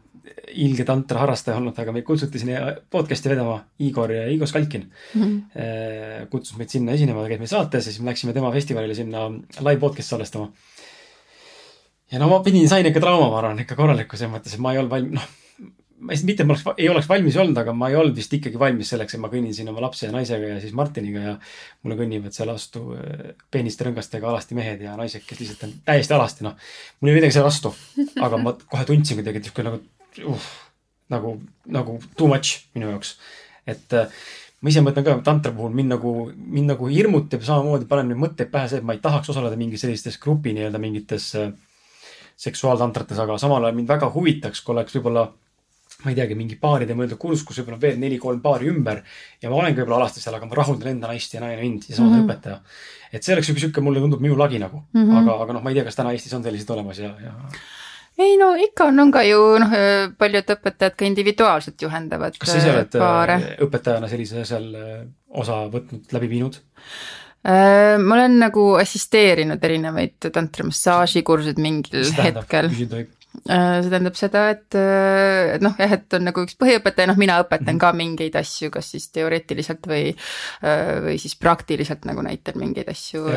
ilge 0.61 0.85
tantra 0.85 1.23
harrastaja 1.23 1.57
olnud, 1.57 1.77
aga 1.81 1.93
meid 1.95 2.06
kutsuti 2.07 2.41
sinna 2.41 2.76
podcast'i 2.91 3.31
vedama 3.31 3.57
Igor 3.85 4.14
ja 4.14 4.27
Igor 4.30 4.47
Skalkin 4.47 4.85
mm. 4.85 5.23
-hmm. 5.23 6.27
kutsus 6.30 6.57
meid 6.57 6.69
sinna 6.69 6.93
esinema, 6.93 7.26
käis 7.27 7.41
meil 7.41 7.51
saates 7.51 7.88
ja 7.88 7.91
siis 7.91 8.03
me 8.03 8.11
läksime 8.11 8.34
tema 8.34 8.51
festivalile 8.53 8.95
sinna 8.95 9.27
live 9.60 9.80
podcast'i 9.81 10.15
salvestama. 10.15 10.51
ja 12.11 12.19
no 12.19 12.30
ma 12.30 12.39
pidin, 12.45 12.69
sain 12.69 12.85
ikka 12.85 12.99
trauma, 12.99 13.30
ma 13.30 13.41
arvan, 13.41 13.60
ikka 13.65 13.76
korralikku 13.76 14.18
selles 14.18 14.35
mõttes, 14.38 14.53
et 14.53 14.64
ma 14.64 14.73
ei 14.73 14.84
olnud 14.84 14.91
valmis, 14.91 15.18
noh 15.18 15.49
ma 16.00 16.16
ei, 16.16 16.22
mitte 16.28 16.46
ma 16.48 16.56
oleks, 16.56 16.66
ei 16.78 16.88
oleks 16.92 17.10
valmis 17.10 17.38
olnud, 17.42 17.58
aga 17.60 17.74
ma 17.76 17.90
ei 17.92 17.98
olnud 18.00 18.16
vist 18.18 18.34
ikkagi 18.38 18.60
valmis 18.62 18.94
selleks, 18.94 19.18
et 19.18 19.24
ma 19.24 19.32
kõnnin 19.32 19.56
siin 19.56 19.70
oma 19.72 19.84
lapse 19.84 20.08
ja 20.08 20.14
naisega 20.16 20.54
ja 20.54 20.62
siis 20.64 20.76
Martiniga 20.78 21.26
ja 21.26 21.36
mulle 21.84 22.00
kõnnivad 22.00 22.36
seal 22.36 22.52
vastu 22.54 22.86
äh, 22.96 23.36
peeniste 23.52 23.88
rõngastega 23.88 24.32
alasti 24.32 24.58
mehed 24.58 24.86
ja 24.88 24.96
naised, 25.00 25.26
kes 25.28 25.44
lihtsalt 25.44 25.68
on 25.68 25.76
täiesti 25.92 26.18
alasti, 26.18 26.48
noh. 26.48 26.58
mul 27.00 27.12
ei 27.12 27.18
ole 27.18 27.22
midagi 27.22 27.38
selle 27.38 27.50
vastu, 27.50 27.74
aga 28.28 28.42
ma 28.42 28.56
kohe 28.66 28.88
tundsin 28.88 29.20
kuidagi, 29.20 29.42
et 29.42 29.50
niisugune 29.50 29.72
nagu 29.72 30.34
uh, 30.34 30.50
nagu, 31.10 31.42
nagu 31.66 31.98
too 32.18 32.28
much 32.28 32.70
minu 32.76 32.92
jaoks. 32.94 33.18
et 33.68 33.94
äh, 33.94 34.08
ma 34.62 34.72
ise 34.72 34.82
mõtlen 34.86 35.06
ka 35.06 35.18
tantra 35.26 35.52
puhul 35.56 35.74
mind 35.76 35.94
nagu, 35.96 36.14
mind 36.36 36.74
nagu 36.74 36.90
hirmutab 36.90 37.44
samamoodi, 37.46 37.88
paneb 37.90 38.12
neid 38.12 38.22
mõtteid 38.22 38.52
pähe 38.54 38.70
see, 38.70 38.82
et 38.82 38.88
ma 38.88 38.96
ei 38.96 39.04
tahaks 39.04 39.30
osaleda 39.34 39.58
mingis 39.60 39.84
sellistes 39.86 40.20
grupi 40.22 40.54
nii-öelda 40.56 40.82
mingites 40.82 41.32
äh, 41.40 41.52
seksuaaltantrates, 42.40 43.20
aga 43.20 43.38
samal 43.42 43.66
ajal 43.66 43.78
mind 43.78 43.92
väga 43.92 44.10
huvitaks, 44.14 44.64
kui 44.64 44.76
oleks 44.76 44.96
võib-olla 44.98 45.28
ma 46.04 46.14
ei 46.14 46.16
teagi, 46.16 46.36
mingi 46.38 46.56
paaride 46.60 46.96
mõeldud 46.96 47.20
kursus, 47.20 47.44
kus 47.48 47.60
võib-olla 47.60 47.80
veel 47.82 47.98
neli-kolm 48.00 48.40
paari 48.44 48.70
ümber 48.72 49.02
ja 49.42 49.52
ma 49.52 49.58
olengi 49.60 49.82
võib-olla 49.82 50.06
alasti 50.06 50.24
seal, 50.24 50.38
aga 50.38 50.48
ma 50.48 50.56
rahuldan 50.60 50.94
enda 50.94 51.10
naist 51.12 51.36
ja 51.36 51.42
naine 51.44 51.60
mind 51.60 51.90
ja 51.90 51.98
sama 51.98 52.08
mm 52.08 52.16
-hmm. 52.16 52.30
õpetaja. 52.30 52.60
et 53.12 53.24
see 53.24 53.36
oleks 53.36 53.48
sihuke, 53.50 53.60
sihuke 53.66 53.84
mulle 53.84 54.00
tundub 54.00 54.22
minu 54.24 54.38
lagi 54.38 54.60
nagu 54.60 54.84
mm, 54.94 55.04
-hmm. 55.04 55.18
aga, 55.20 55.44
aga 55.44 55.54
noh, 55.54 55.64
ma 55.64 55.70
ei 55.70 55.76
tea, 55.76 55.84
kas 55.84 55.96
täna 55.96 56.12
Eestis 56.12 56.34
on 56.34 56.44
sellised 56.44 56.70
olemas 56.70 57.00
ja, 57.00 57.12
ja. 57.24 57.34
ei 58.18 58.38
no 58.38 58.54
ikka 58.56 58.86
on, 58.86 59.00
on 59.00 59.12
ka 59.12 59.24
ju 59.24 59.44
noh, 59.60 59.76
paljud 60.18 60.56
õpetajad 60.56 60.96
ka 60.96 61.06
individuaalselt 61.06 61.82
juhendavad. 61.82 62.38
kas 62.40 62.52
sa 62.52 62.58
ise 62.58 62.72
oled 62.72 62.96
äh, 62.96 63.00
paare. 63.00 63.40
õpetajana 63.68 64.08
sellise 64.08 64.46
seal 64.46 64.74
äh, 64.76 65.06
osa 65.30 65.66
võtnud, 65.68 66.08
läbi 66.16 66.30
viinud? 66.30 66.62
Äh, 67.44 68.00
ma 68.00 68.16
olen 68.16 68.40
nagu 68.40 68.74
assisteerinud 68.80 69.64
erinevaid 69.64 70.32
tantramassaažikursusid 70.32 71.60
mingil 71.60 72.08
hetkel. 72.24 72.72
küsida 72.72 73.04
võib 73.04 73.19
Äh, 73.19 73.19
see 73.30 73.89
tähendab 73.91 74.18
seda, 74.18 74.43
et, 74.53 74.76
äh, 74.77 75.56
et 75.56 75.64
noh, 75.64 75.73
jah, 75.77 75.95
et 75.99 76.15
on 76.18 76.26
nagu 76.26 76.43
üks 76.45 76.57
põhiõpetaja, 76.60 77.10
noh, 77.11 77.18
mina 77.19 77.38
õpetan 77.43 77.76
-hmm. 77.76 77.81
ka 77.81 77.91
mingeid 77.97 78.38
asju, 78.39 78.72
kas 78.73 78.91
siis 78.95 79.10
teoreetiliselt 79.14 79.85
või, 79.89 80.14
äh, 80.65 80.95
või 81.06 81.18
siis 81.22 81.35
praktiliselt 81.39 82.07
nagu 82.10 82.23
näitan 82.26 82.57
mingeid 82.57 82.89
asju. 82.89 83.27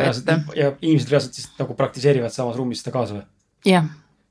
ja, 0.57 0.73
inimesed 0.81 1.13
reaalselt 1.13 1.35
siis 1.35 1.51
nagu 1.59 1.77
praktiseerivad 1.79 2.33
samas 2.33 2.57
ruumis 2.57 2.81
seda 2.81 2.95
kaasa 2.97 3.19
või? 3.19 3.27
jah, 3.69 3.91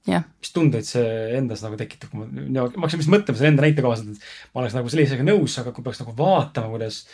jah. 0.09 0.25
mis 0.41 0.53
tundeid 0.55 0.87
see 0.87 1.37
endas 1.37 1.61
nagu 1.65 1.77
tekitab, 1.77 2.09
kui 2.09 2.25
ma, 2.25 2.65
ma 2.65 2.65
hakkasin 2.65 3.03
vist 3.03 3.13
mõtlema 3.13 3.37
selle 3.37 3.53
enda 3.53 3.67
näite 3.67 3.85
kohaselt, 3.85 4.17
et 4.17 4.55
ma 4.55 4.63
oleks 4.63 4.77
nagu 4.77 4.89
sellisega 4.89 5.27
nõus, 5.27 5.59
aga 5.61 5.75
kui 5.75 5.85
peaks 5.85 6.01
nagu 6.01 6.15
vaatama, 6.17 6.73
kuidas 6.73 7.05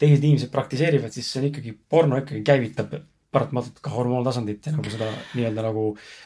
teised 0.00 0.24
inimesed 0.24 0.50
praktiseerivad, 0.50 1.12
siis 1.12 1.28
see 1.28 1.42
on 1.42 1.50
ikkagi, 1.50 1.76
porno 1.88 2.16
ikkagi 2.16 2.40
käivitab 2.42 2.96
paratamatult 3.30 3.78
ka 3.84 3.92
hormoontasandit 3.94 4.64
ja 4.66 4.72
nagu 4.74 4.90
seda 4.90 5.06
nii-öelda 5.36 5.62
nagu 5.62 5.84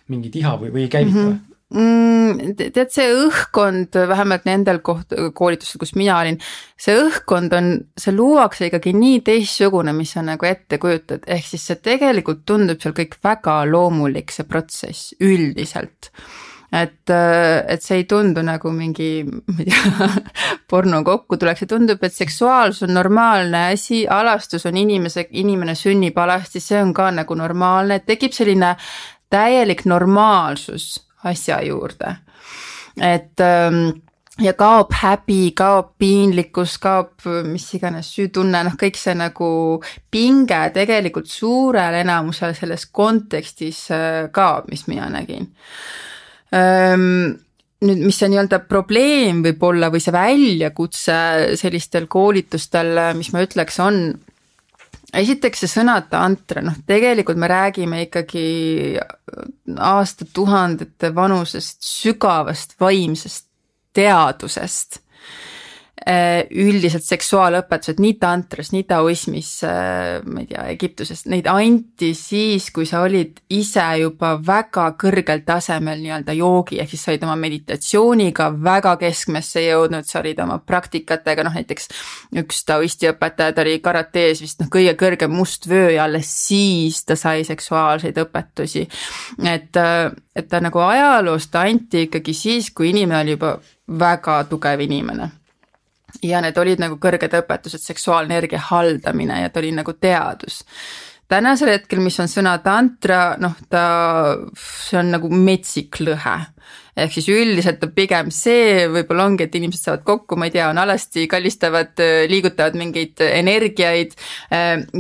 mingit 0.09 0.38
iha 0.40 0.55
või, 0.60 0.70
või 0.72 0.86
ei 0.86 0.92
käivita 0.92 1.18
mm. 1.18 1.34
-hmm 1.34 1.53
mm,? 1.73 2.55
tead, 2.59 2.91
see 2.93 3.09
õhkkond 3.15 3.97
vähemalt 4.11 4.47
nendel 4.49 4.81
koht-, 4.85 5.15
koolitustel, 5.36 5.81
kus 5.82 5.95
mina 5.99 6.19
olin, 6.20 6.39
see 6.81 6.97
õhkkond 7.01 7.55
on, 7.57 7.70
see 7.99 8.15
luuakse 8.15 8.69
ikkagi 8.69 8.95
nii 8.97 9.20
teistsugune, 9.27 9.95
mis 9.97 10.15
sa 10.16 10.24
nagu 10.27 10.49
ette 10.49 10.81
kujutad, 10.82 11.27
ehk 11.27 11.47
siis 11.49 11.69
see 11.70 11.81
tegelikult 11.85 12.45
tundub 12.49 12.82
seal 12.82 12.97
kõik 12.97 13.19
väga 13.24 13.62
loomulik, 13.70 14.35
see 14.35 14.49
protsess 14.49 15.15
üldiselt 15.23 16.12
et, 16.74 17.11
et 17.11 17.82
see 17.82 18.01
ei 18.03 18.07
tundu 18.11 18.43
nagu 18.45 18.73
mingi, 18.74 19.23
ma 19.24 19.62
ei 19.62 19.69
tea, 19.69 20.09
porno 20.70 21.03
kokkutulek, 21.07 21.61
see 21.61 21.70
tundub, 21.70 22.03
et 22.03 22.15
seksuaalsus 22.15 22.89
on 22.89 22.95
normaalne 22.99 23.69
asi, 23.74 24.05
alastus 24.11 24.66
on 24.70 24.78
inimese, 24.81 25.28
inimene 25.39 25.77
sünnib 25.78 26.19
alasti, 26.19 26.62
see 26.62 26.81
on 26.82 26.95
ka 26.97 27.11
nagu 27.15 27.39
normaalne, 27.39 28.01
tekib 28.07 28.35
selline 28.35 28.74
täielik 29.32 29.85
normaalsus 29.91 31.03
asja 31.24 31.60
juurde. 31.64 32.16
et 33.01 33.40
ähm, 33.40 34.01
ja 34.42 34.52
kaob 34.59 34.92
häbi, 34.94 35.52
kaob 35.56 35.94
piinlikkus, 35.98 36.78
kaob 36.82 37.26
mis 37.46 37.66
iganes 37.74 38.10
süütunne, 38.14 38.64
noh, 38.66 38.76
kõik 38.80 38.98
see 38.98 39.14
nagu 39.18 39.48
pinge 40.10 40.60
tegelikult 40.74 41.30
suurel 41.30 42.01
enamusel 42.02 42.55
selles 42.55 42.86
kontekstis 42.86 43.86
äh, 43.94 44.26
kaob, 44.34 44.70
mis 44.70 44.86
mina 44.90 45.09
nägin 45.12 45.51
ähm, 46.55 47.34
nüüd, 47.84 48.05
mis 48.06 48.18
see 48.18 48.30
nii-öelda 48.32 48.62
probleem 48.68 49.42
võib 49.44 49.62
olla 49.68 49.90
või 49.92 50.02
see 50.02 50.14
väljakutse 50.14 51.18
sellistel 51.60 52.09
koolitustel, 52.10 52.96
mis 53.18 53.30
ma 53.34 53.42
ütleks, 53.44 53.78
on 53.84 54.01
esiteks 55.12 55.64
see 55.64 55.72
sõna 55.76 55.98
tantra, 56.10 56.62
noh 56.64 56.76
tegelikult 56.86 57.39
me 57.40 57.48
räägime 57.51 58.05
ikkagi 58.06 58.44
aastatuhandete 59.76 61.12
vanusest 61.14 61.85
sügavast 61.86 62.78
vaimsest 62.81 63.48
teadusest. 63.94 64.98
Äh, 64.98 65.03
üldiselt 66.05 67.05
seksuaalõpetused 67.06 68.01
nii 68.02 68.18
tantras, 68.20 68.70
nii 68.74 68.85
taoismis, 68.85 69.48
äh, 69.64 70.20
ma 70.28 70.43
ei 70.43 70.48
tea, 70.51 70.64
Egiptuses, 70.74 71.22
neid 71.32 71.47
anti 71.48 72.10
siis, 72.18 72.66
kui 72.74 72.85
sa 72.85 73.01
olid 73.06 73.39
ise 73.56 73.85
juba 74.02 74.35
väga 74.44 74.90
kõrgel 75.01 75.40
tasemel 75.47 76.02
nii-öelda 76.02 76.35
joogi, 76.36 76.76
ehk 76.82 76.93
siis 76.93 77.06
sa 77.06 77.12
olid 77.12 77.24
oma 77.24 77.36
meditatsiooniga 77.40 78.51
väga 78.66 78.97
keskmesse 79.01 79.62
jõudnud, 79.64 80.05
sa 80.05 80.20
olid 80.20 80.43
oma 80.44 80.59
praktikatega, 80.60 81.47
noh 81.47 81.56
näiteks 81.56 81.89
üks 82.43 82.60
taoisti 82.68 83.09
õpetaja, 83.09 83.55
ta 83.56 83.64
oli 83.64 83.78
karates 83.85 84.43
vist 84.44 84.60
noh, 84.60 84.68
kõige 84.72 84.93
kõrgem 85.01 85.32
must 85.32 85.68
vöö 85.70 85.94
ja 85.94 86.05
alles 86.05 86.28
siis 86.28 87.01
ta 87.09 87.16
sai 87.16 87.47
seksuaalseid 87.48 88.20
õpetusi. 88.26 88.85
et, 89.40 89.72
äh, 89.76 90.12
et 90.36 90.48
ta 90.52 90.60
nagu 90.60 90.85
ajaloost 90.85 91.56
anti 91.56 92.05
ikkagi 92.10 92.36
siis, 92.36 92.70
kui 92.70 92.90
inimene 92.93 93.22
oli 93.22 93.39
juba 93.39 93.55
väga 93.89 94.43
tugev 94.52 94.85
inimene 94.85 95.31
ja 96.23 96.41
need 96.45 96.59
olid 96.59 96.82
nagu 96.82 96.99
kõrged 97.01 97.35
õpetused, 97.41 97.82
seksuaalne 97.82 98.39
haldamine 98.70 99.41
ja 99.43 99.51
ta 99.51 99.61
oli 99.61 99.73
nagu 99.73 99.93
teadus. 99.93 100.65
tänasel 101.28 101.73
hetkel, 101.73 102.01
mis 102.05 102.20
on 102.20 102.28
sõna 102.28 102.59
tantra, 102.62 103.36
noh 103.41 103.57
ta, 103.69 103.85
see 104.55 104.99
on 104.99 105.11
nagu 105.16 105.31
metsik 105.31 106.01
lõhe 106.01 106.36
ehk 106.97 107.15
siis 107.16 107.29
üldiselt 107.33 107.83
on 107.85 107.93
pigem 107.95 108.31
see 108.35 108.87
võib-olla 108.91 109.27
ongi, 109.29 109.49
et 109.49 109.55
inimesed 109.59 109.89
saavad 109.89 110.05
kokku, 110.07 110.39
ma 110.39 110.49
ei 110.49 110.55
tea, 110.55 110.69
on 110.71 110.79
alasti, 110.79 111.27
kallistavad, 111.31 111.99
liigutavad 112.31 112.77
mingeid 112.79 113.23
energiaid 113.27 114.15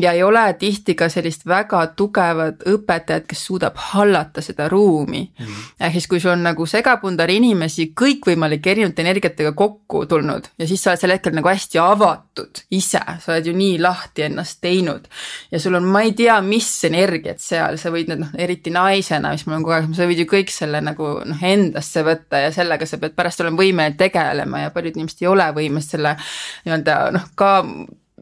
ja 0.02 0.12
ei 0.12 0.22
ole 0.26 0.44
tihti 0.58 0.96
ka 0.98 1.08
sellist 1.12 1.46
väga 1.46 1.84
tugevat 1.96 2.64
õpetajat, 2.70 3.28
kes 3.30 3.44
suudab 3.46 3.78
hallata 3.92 4.42
seda 4.42 4.68
ruumi 4.68 5.22
mm. 5.22 5.44
-hmm. 5.44 5.70
ehk 5.86 5.98
siis, 5.98 6.08
kui 6.10 6.20
sul 6.20 6.34
on 6.34 6.42
nagu 6.48 6.66
segapundar 6.66 7.30
inimesi 7.30 7.92
kõikvõimalike 8.00 8.74
erinevate 8.74 9.06
energiatega 9.06 9.52
kokku 9.52 10.06
tulnud 10.10 10.50
ja 10.58 10.68
siis 10.68 10.82
sa 10.82 10.90
oled 10.90 11.00
sel 11.00 11.14
hetkel 11.14 11.34
nagu 11.34 11.48
hästi 11.48 11.78
avatud 11.78 12.64
ise, 12.70 13.00
sa 13.20 13.32
oled 13.32 13.46
ju 13.46 13.54
nii 13.56 13.78
lahti 13.78 14.26
ennast 14.26 14.60
teinud 14.60 15.06
ja 15.52 15.60
sul 15.60 15.78
on, 15.78 15.86
ma 15.86 16.02
ei 16.02 16.12
tea, 16.12 16.40
mis 16.42 16.68
energiat 16.84 17.38
seal, 17.38 17.78
sa 17.78 17.94
võid 17.94 18.10
need 18.10 18.24
noh, 18.24 18.34
eriti 18.38 18.70
naisena, 18.74 19.30
mis 19.30 19.46
mul 19.46 19.60
on 19.60 19.66
kogu 19.66 19.76
aeg, 19.78 19.94
sa 19.94 20.10
võid 20.10 20.24
ju 20.24 20.28
kõik 20.30 20.50
selle 20.50 20.80
nagu 20.84 21.14
noh, 21.24 21.42
endas 21.42 21.83
arvesse 21.84 22.04
võtta 22.06 22.44
ja 22.46 22.54
sellega 22.54 22.86
sa 22.88 23.00
pead 23.00 23.16
pärast 23.16 23.42
olema 23.44 23.60
võimeline 23.60 23.98
tegelema 23.98 24.64
ja 24.64 24.72
paljud 24.74 24.96
inimesed 24.96 25.22
ei 25.22 25.28
ole 25.28 25.50
võimelised 25.54 25.96
selle 25.96 26.16
nii-öelda 26.64 26.96
noh, 27.14 27.28
ka 27.36 27.52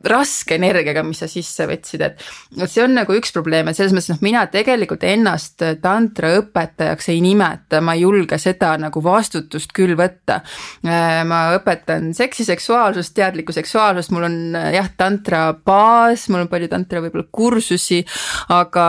raske 0.03 0.57
energiaga, 0.57 1.05
mis 1.07 1.21
sa 1.23 1.29
sisse 1.31 1.63
võtsid, 1.71 2.03
et 2.03 2.23
vot 2.59 2.71
see 2.71 2.83
on 2.83 2.97
nagu 2.97 3.15
üks 3.15 3.31
probleem, 3.31 3.69
et 3.71 3.79
selles 3.79 3.93
mõttes 3.95 4.11
noh, 4.11 4.19
mina 4.25 4.41
tegelikult 4.51 5.05
ennast 5.07 5.63
tantraõpetajaks 5.85 7.07
ei 7.13 7.21
nimeta, 7.23 7.79
ma 7.79 7.95
ei 7.95 8.03
julge 8.03 8.41
seda 8.43 8.73
nagu 8.83 9.03
vastutust 9.05 9.71
küll 9.77 9.95
võtta. 9.95 10.41
ma 10.83 11.41
õpetan 11.55 12.11
seksi, 12.19 12.43
seksuaalsust, 12.49 13.15
teadlikku 13.15 13.55
seksuaalsust, 13.55 14.11
mul 14.11 14.27
on 14.27 14.37
jah, 14.75 14.91
tantra 14.99 15.53
baas, 15.55 16.27
mul 16.33 16.49
on 16.49 16.51
palju 16.51 16.73
tantra 16.73 17.05
võib-olla 17.05 17.31
kursusi, 17.31 18.03
aga 18.51 18.89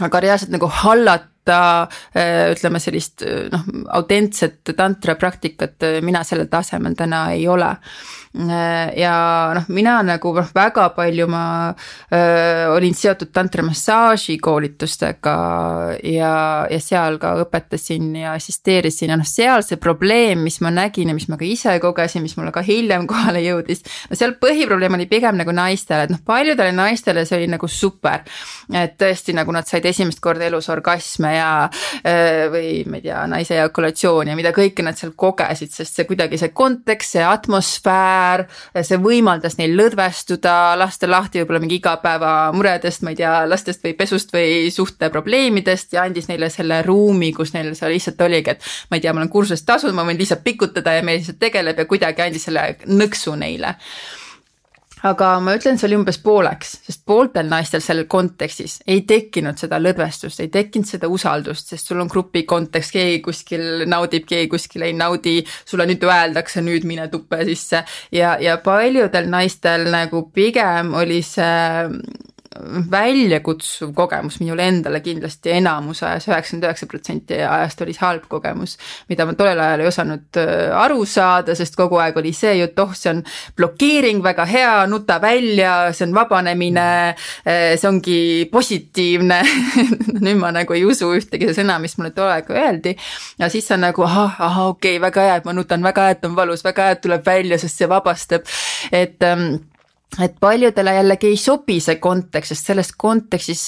aga 0.00 0.20
reaalselt 0.20 0.52
nagu 0.52 0.68
hallata 0.68 1.35
võtta 1.46 1.88
äh, 2.14 2.52
ütleme 2.54 2.80
sellist 2.80 3.22
äh, 3.22 3.48
noh, 3.52 3.64
autentset 3.94 4.74
tantra 4.76 5.14
praktikat 5.14 5.82
äh, 5.82 6.02
mina 6.02 6.24
sellel 6.24 6.48
tasemel 6.50 6.94
täna 6.96 7.32
ei 7.32 7.46
ole. 7.48 7.76
ja 8.36 9.12
noh, 9.56 9.64
mina 9.72 9.94
nagu 10.04 10.34
noh, 10.36 10.48
väga 10.52 10.90
palju 10.92 11.24
ma 11.32 11.70
öö, 12.12 12.66
olin 12.74 12.92
seotud 12.92 13.30
tantramassaaži 13.32 14.34
koolitustega 14.44 15.36
ja, 16.04 16.66
ja 16.68 16.80
seal 16.84 17.16
ka 17.16 17.30
õpetasin 17.40 18.10
ja 18.20 18.34
assisteerisin 18.36 19.14
ja 19.14 19.16
noh, 19.16 19.24
seal 19.24 19.64
see 19.64 19.80
probleem, 19.80 20.42
mis 20.44 20.60
ma 20.60 20.68
nägin 20.68 21.08
ja 21.08 21.16
mis 21.16 21.30
ma 21.32 21.38
ka 21.40 21.48
ise 21.48 21.78
kogesin, 21.80 22.26
mis 22.26 22.36
mulle 22.36 22.52
ka 22.52 22.60
hiljem 22.66 23.06
kohale 23.10 23.40
jõudis. 23.40 23.80
no 24.10 24.20
seal 24.20 24.36
põhiprobleem 24.42 24.98
oli 24.98 25.08
pigem 25.08 25.40
nagu 25.40 25.56
naistele, 25.56 26.04
et 26.04 26.12
noh, 26.12 26.20
paljudele 26.20 26.76
naistele 26.76 27.24
see 27.24 27.40
oli 27.40 27.48
nagu 27.54 27.72
super. 27.72 28.20
et 28.68 29.00
tõesti 29.00 29.32
nagu 29.32 29.56
nad 29.56 29.64
said 29.64 29.88
esimest 29.88 30.20
korda 30.20 30.44
elus 30.50 30.68
orgasme 30.68 31.35
ja 31.36 31.68
või 32.52 32.82
ma 32.88 33.00
ei 33.00 33.04
tea, 33.04 33.22
naise 33.30 33.56
ejakulatsiooni 33.58 34.32
ja 34.32 34.38
mida 34.38 34.52
kõike 34.56 34.84
nad 34.86 34.98
seal 34.98 35.12
kogesid, 35.18 35.72
sest 35.74 35.98
see 35.98 36.08
kuidagi 36.08 36.38
see 36.40 36.52
kontekst, 36.56 37.16
see 37.16 37.24
atmosfäär, 37.26 38.46
see 38.80 38.98
võimaldas 39.02 39.58
neil 39.60 39.76
lõdvestuda, 39.78 40.56
lasta 40.80 41.10
lahti 41.10 41.42
võib-olla 41.42 41.62
mingi 41.64 41.80
igapäevamuredest, 41.80 43.04
ma 43.06 43.14
ei 43.14 43.20
tea, 43.20 43.34
lastest 43.48 43.84
või 43.84 43.96
pesust 43.98 44.34
või 44.34 44.70
suhteprobleemidest 44.74 45.96
ja 45.96 46.06
andis 46.06 46.30
neile 46.30 46.50
selle 46.52 46.82
ruumi, 46.86 47.32
kus 47.36 47.54
neil 47.56 47.72
seal 47.78 47.94
lihtsalt 47.94 48.20
oligi, 48.26 48.56
et 48.56 48.70
ma 48.90 48.98
ei 48.98 49.04
tea, 49.04 49.14
ma 49.14 49.22
olen 49.22 49.32
kursusest 49.32 49.66
tasunud, 49.68 49.96
ma 49.96 50.06
võin 50.08 50.20
lihtsalt 50.20 50.44
pikutada 50.46 50.96
ja 50.98 51.06
meil 51.06 51.20
lihtsalt 51.20 51.40
tegeleb 51.42 51.82
ja 51.82 51.88
kuidagi 51.88 52.26
andis 52.26 52.48
selle 52.48 52.68
nõksu 52.86 53.36
neile 53.38 53.76
aga 55.06 55.30
ma 55.42 55.54
ütlen, 55.56 55.78
see 55.78 55.88
oli 55.88 55.98
umbes 56.00 56.18
pooleks, 56.22 56.76
sest 56.86 57.02
pooltel 57.08 57.48
naistel 57.50 57.82
selles 57.84 58.08
kontekstis 58.10 58.78
ei 58.86 59.02
tekkinud 59.08 59.58
seda 59.60 59.78
lõdvestust, 59.82 60.42
ei 60.44 60.50
tekkinud 60.52 60.88
seda 60.88 61.10
usaldust, 61.12 61.72
sest 61.72 61.90
sul 61.90 62.02
on 62.02 62.10
grupi 62.12 62.44
kontekst, 62.48 62.94
keegi 62.96 63.22
kuskil 63.24 63.86
naudib, 63.90 64.26
keegi 64.28 64.50
kuskil 64.52 64.86
ei 64.86 64.94
naudi, 64.96 65.38
sulle 65.64 65.88
nüüd 65.88 66.04
öeldakse, 66.06 66.62
nüüd 66.64 66.86
mine 66.88 67.08
tuppe 67.12 67.42
sisse. 67.48 67.84
Ja, 68.14 68.36
ja 68.42 68.58
paljudel 68.64 69.30
naistel 69.30 69.88
nagu 69.92 70.26
pigem 70.34 70.94
oli 70.96 71.22
see 71.26 71.90
väljakutsuv 72.90 73.92
kogemus 73.96 74.38
minule 74.40 74.66
endale 74.68 75.00
kindlasti 75.04 75.52
enamus 75.56 76.02
ajas, 76.06 76.28
üheksakümmend 76.30 76.66
üheksa 76.68 76.88
protsenti 76.90 77.38
ajast 77.42 77.82
oli 77.84 77.94
see 77.96 78.04
halb 78.04 78.26
kogemus, 78.30 78.76
mida 79.10 79.26
ma 79.26 79.34
tollel 79.38 79.60
ajal 79.62 79.84
ei 79.84 79.90
osanud 79.90 80.40
äh, 80.40 80.72
aru 80.76 81.04
saada, 81.08 81.54
sest 81.58 81.76
kogu 81.78 82.00
aeg 82.02 82.16
oli 82.20 82.32
see 82.36 82.56
jutt, 82.60 82.78
oh, 82.82 82.94
see 82.96 83.12
on 83.12 83.22
blokeering, 83.56 84.22
väga 84.24 84.46
hea, 84.50 84.74
nuta 84.90 85.18
välja, 85.22 85.74
see 85.96 86.08
on 86.08 86.16
vabanemine, 86.16 86.88
äh, 87.46 87.76
see 87.76 87.90
ongi 87.90 88.18
positiivne 88.52 89.40
nüüd 90.24 90.40
ma 90.40 90.52
nagu 90.54 90.76
ei 90.76 90.84
usu 90.88 91.10
ühtegi 91.16 91.52
sõna, 91.56 91.78
mis 91.82 91.96
mulle 92.00 92.12
tol 92.16 92.30
ajal 92.30 92.56
öeldi. 92.56 92.96
ja 93.38 93.50
siis 93.52 93.70
on 93.74 93.84
nagu 93.86 94.04
ahah, 94.06 94.40
ahah, 94.40 94.66
okei 94.74 94.96
okay,, 94.96 95.04
väga 95.08 95.28
hea, 95.28 95.38
et 95.40 95.48
ma 95.48 95.56
nutan, 95.56 95.84
väga 95.86 96.08
hea, 96.08 96.18
et 96.18 96.28
on 96.28 96.36
valus, 96.36 96.64
väga 96.66 96.88
hea, 96.88 96.98
et 96.98 97.06
tuleb 97.06 97.26
välja, 97.26 97.58
sest 97.60 97.82
see 97.82 97.90
vabastab, 97.90 98.46
et 98.92 99.22
ähm, 99.26 99.56
et 100.22 100.36
paljudele 100.40 100.94
jällegi 100.96 101.28
ei 101.28 101.36
sobi 101.36 101.76
see 101.82 101.98
kontekst, 102.00 102.54
sest 102.54 102.70
selles 102.70 102.92
kontekstis 102.96 103.62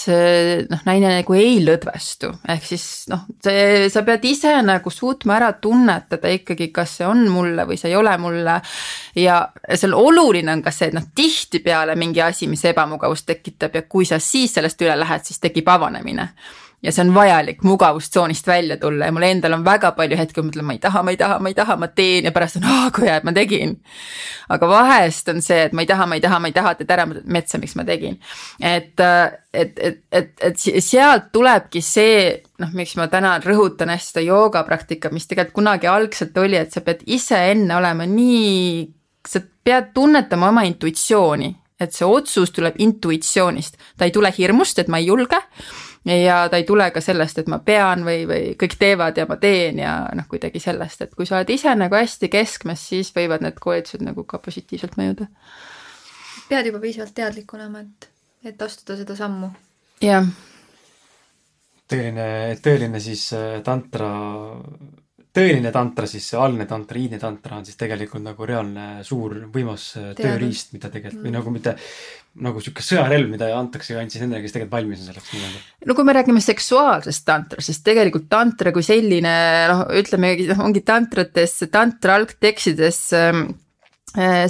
noh, 0.70 0.84
naine 0.86 1.10
nagu 1.18 1.36
ei 1.36 1.58
lõdvestu, 1.64 2.30
ehk 2.54 2.68
siis 2.70 2.84
noh, 3.12 3.26
see, 3.44 3.88
sa 3.92 4.02
pead 4.06 4.24
ise 4.28 4.54
nagu 4.64 4.92
suutma 4.92 5.36
ära 5.36 5.50
tunnetada 5.60 6.30
ikkagi, 6.32 6.70
kas 6.74 6.98
see 7.00 7.08
on 7.08 7.26
mulle 7.32 7.66
või 7.68 7.80
see 7.80 7.92
ei 7.92 7.98
ole 7.98 8.14
mulle. 8.22 8.60
ja 9.18 9.40
seal 9.74 9.96
oluline 9.98 10.54
on 10.54 10.62
ka 10.64 10.72
see, 10.72 10.88
et 10.88 10.96
noh, 10.96 11.10
tihtipeale 11.14 11.98
mingi 12.00 12.22
asi, 12.24 12.48
mis 12.48 12.64
ebamugavust 12.70 13.28
tekitab 13.28 13.76
ja 13.76 13.84
kui 13.88 14.08
sa 14.08 14.20
siis 14.22 14.56
sellest 14.56 14.80
üle 14.86 14.96
lähed, 14.98 15.26
siis 15.28 15.42
tekib 15.42 15.68
avanemine 15.68 16.30
ja 16.82 16.92
see 16.94 17.02
on 17.02 17.10
vajalik 17.14 17.62
mugavustsoonist 17.66 18.46
välja 18.46 18.76
tulla 18.78 19.08
ja 19.08 19.12
mul 19.12 19.26
endal 19.26 19.56
on 19.56 19.64
väga 19.66 19.90
palju 19.96 20.16
hetki, 20.18 20.40
ma 20.40 20.48
mõtlen, 20.48 20.66
ma 20.68 20.76
ei 20.76 20.82
taha, 20.82 21.02
ma 21.02 21.10
ei 21.10 21.18
taha, 21.18 21.38
ma 21.42 21.50
ei 21.50 21.56
taha, 21.58 21.76
ma 21.76 21.88
teen 21.90 22.28
ja 22.28 22.32
pärast 22.34 22.60
on, 22.60 22.66
aa 22.70 22.92
kui 22.94 23.08
hea, 23.08 23.16
et 23.18 23.26
ma 23.26 23.34
tegin. 23.34 23.74
aga 24.48 24.68
vahest 24.70 25.32
on 25.32 25.42
see, 25.42 25.64
et 25.66 25.74
ma 25.74 25.82
ei 25.82 25.90
taha, 25.90 26.06
ma 26.06 26.18
ei 26.18 26.22
taha, 26.22 26.38
ma 26.38 26.50
ei 26.50 26.54
taha, 26.54 26.74
teed 26.78 26.92
ära 26.94 27.06
metsa, 27.08 27.58
miks 27.58 27.74
ma 27.78 27.84
tegin. 27.88 28.20
et, 28.62 28.94
et, 29.52 29.82
et, 29.90 30.02
et, 30.12 30.30
et 30.52 30.84
sealt 30.84 31.32
tulebki 31.34 31.82
see, 31.82 32.30
noh, 32.62 32.70
miks 32.78 32.94
ma 33.00 33.08
täna 33.10 33.34
rõhutan 33.42 33.90
hästi 33.94 34.14
seda 34.14 34.26
joogapraktikat, 34.28 35.12
mis 35.12 35.26
tegelikult 35.26 35.58
kunagi 35.58 35.90
algselt 35.90 36.38
oli, 36.38 36.60
et 36.60 36.70
sa 36.72 36.84
pead 36.86 37.02
iseenne 37.10 37.74
olema 37.74 38.06
nii, 38.06 38.86
sa 39.26 39.42
pead 39.42 39.90
tunnetama 39.98 40.52
oma 40.54 40.62
intuitsiooni, 40.70 41.50
et 41.82 41.94
see 41.94 42.06
otsus 42.06 42.54
tuleb 42.54 42.78
intuitsioonist, 42.82 43.82
ta 43.98 44.06
ei 44.06 44.14
tule 44.14 44.30
hirmust, 44.38 44.78
et 44.78 44.88
ma 44.90 45.02
ei 45.02 45.10
julge 45.10 45.42
ja 46.04 46.48
ta 46.48 46.56
ei 46.56 46.64
tule 46.64 46.90
ka 46.90 47.00
sellest, 47.00 47.38
et 47.38 47.48
ma 47.50 47.58
pean 47.64 48.04
või, 48.06 48.22
või 48.28 48.52
kõik 48.60 48.76
teevad 48.78 49.18
ja 49.18 49.26
ma 49.28 49.36
teen 49.40 49.80
ja 49.82 49.94
noh, 50.14 50.28
kuidagi 50.30 50.60
sellest, 50.62 51.02
et 51.02 51.14
kui 51.14 51.26
sa 51.26 51.38
oled 51.38 51.50
ise 51.50 51.74
nagu 51.74 51.98
hästi 51.98 52.30
keskmes, 52.32 52.84
siis 52.92 53.10
võivad 53.16 53.44
need 53.44 53.58
koolitused 53.62 54.04
nagu 54.04 54.24
ka 54.28 54.40
positiivselt 54.42 54.98
mõjuda. 55.00 55.28
pead 56.48 56.70
juba 56.70 56.80
piisavalt 56.80 57.14
teadlik 57.14 57.54
olema, 57.54 57.82
et, 57.84 58.08
et 58.44 58.62
astuda 58.62 58.96
seda 59.00 59.16
sammu. 59.16 59.50
jah. 60.02 60.26
tõeline, 61.88 62.28
tõeline 62.62 63.00
siis 63.00 63.32
äh, 63.36 63.60
tantra 63.64 64.12
tõeline 65.38 65.72
tantra, 65.74 66.08
siis 66.10 66.26
see 66.32 66.40
algne 66.40 66.66
tantra, 66.68 67.00
iidne 67.00 67.20
tantra 67.22 67.58
on 67.58 67.66
siis 67.66 67.78
tegelikult 67.80 68.24
nagu 68.24 68.48
reaalne 68.48 68.88
suur 69.06 69.36
võimas 69.54 69.90
äh, 69.96 70.08
Teadus. 70.10 70.24
tööriist, 70.24 70.72
mida 70.76 70.90
tegelikult 70.94 71.24
või 71.26 71.34
nagu 71.34 71.52
mitte 71.54 71.76
nagu 72.38 72.60
sihuke 72.62 72.84
sõjarelv, 72.84 73.30
mida 73.32 73.48
antakse 73.56 73.96
ainult 73.96 74.14
siis 74.14 74.22
nendele, 74.22 74.44
kes 74.44 74.54
tegelikult 74.54 74.76
valmis 74.76 75.00
on 75.02 75.08
selleks 75.10 75.30
nii-öelda. 75.34 75.62
no 75.88 75.96
kui 75.98 76.06
me 76.06 76.16
räägime 76.18 76.42
seksuaalsest 76.44 77.24
tantrast, 77.26 77.70
siis 77.70 77.80
tegelikult 77.86 78.28
tantra 78.30 78.74
kui 78.74 78.84
selline 78.86 79.32
noh, 79.72 79.86
ütleme, 80.02 80.34
noh 80.50 80.66
ongi 80.68 80.84
tantrates, 80.86 81.56
tantra 81.72 82.18
algtekstides 82.20 83.00
ähm, 83.18 83.48
Äh, 83.48 83.67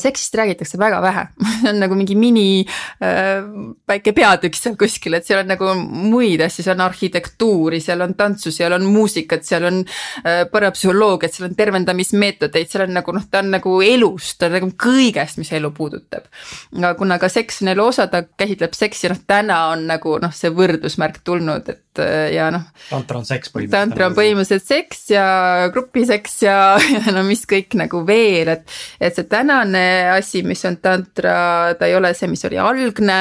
seksist 0.01 0.35
räägitakse 0.39 0.79
väga 0.81 1.03
vähe 1.05 1.27
see 1.61 1.71
on 1.71 1.81
nagu 1.83 1.97
mingi 1.99 2.17
mini 2.17 2.67
äh, 3.03 3.43
väike 3.89 4.13
peatükk 4.17 4.57
seal 4.59 4.77
kuskil, 4.81 5.17
et 5.19 5.27
seal 5.27 5.43
on 5.43 5.51
nagu 5.53 5.73
muid 5.79 6.43
asju, 6.45 6.65
seal 6.65 6.77
on 6.77 6.85
arhitektuuri, 6.87 7.81
seal 7.85 8.05
on 8.05 8.15
tantsu, 8.19 8.53
seal 8.55 8.75
on 8.77 8.87
muusikat, 8.89 9.45
seal 9.47 9.69
on 9.69 9.83
äh, 10.25 10.45
parapsühholoogiat, 10.53 11.35
seal 11.35 11.49
on 11.51 11.57
tervendamismeetodeid, 11.59 12.71
seal 12.71 12.87
on 12.87 12.97
nagu 12.99 13.15
noh, 13.17 13.27
ta 13.31 13.43
on 13.45 13.53
nagu 13.57 13.75
elust, 13.85 14.39
ta 14.41 14.49
on 14.49 14.59
nagu 14.59 14.71
kõigest, 14.87 15.41
mis 15.43 15.53
elu 15.59 15.73
puudutab. 15.75 16.29
aga 16.77 16.95
kuna 16.99 17.19
ka 17.21 17.31
seks 17.33 17.63
on 17.65 17.75
elu 17.75 17.89
osa, 17.91 18.09
ta 18.11 18.25
käsitleb 18.29 18.77
seksi, 18.77 19.13
noh 19.13 19.23
täna 19.27 19.65
on 19.75 19.87
nagu 19.91 20.19
noh, 20.23 20.35
see 20.35 20.53
võrdusmärk 20.55 21.23
tulnud, 21.27 21.69
et 21.69 21.83
äh, 22.01 22.31
ja 22.37 22.49
noh. 22.55 22.65
tantra 22.89 23.21
on 23.21 23.29
seks 23.29 23.53
põhimõtteliselt. 23.53 23.77
tantra 23.77 24.09
on 24.09 24.17
põhimõtteliselt 24.17 24.69
seks 24.69 25.05
ja 25.13 25.27
grupiseks 25.75 26.43
ja, 26.47 26.59
ja 26.97 27.17
no 27.17 27.27
mis 27.29 27.45
kõik 27.49 27.77
nagu 27.81 28.05
veel, 28.09 28.55
et, 28.55 28.79
et 29.01 29.19
see 29.19 29.29
täna 29.29 29.49
tänane 29.49 30.11
asi, 30.11 30.43
mis 30.43 30.65
on 30.65 30.77
tantra, 30.77 31.75
ta 31.79 31.87
ei 31.87 31.97
ole 31.97 32.13
see, 32.15 32.29
mis 32.29 32.45
oli 32.45 32.59
algne. 32.59 33.21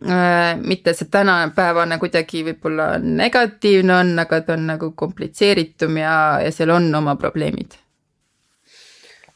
Äh, 0.00 0.56
mitte 0.64 0.94
see 0.96 1.10
tänapäevane 1.12 1.98
kuidagi 2.00 2.44
võib-olla 2.46 2.94
negatiivne 3.02 3.94
on, 3.98 4.14
aga 4.22 4.40
ta 4.46 4.54
on 4.56 4.66
nagu 4.70 4.92
komplitseeritum 4.96 5.98
ja, 6.00 6.14
ja 6.40 6.52
seal 6.54 6.72
on 6.72 6.88
oma 6.94 7.16
probleemid. 7.20 7.76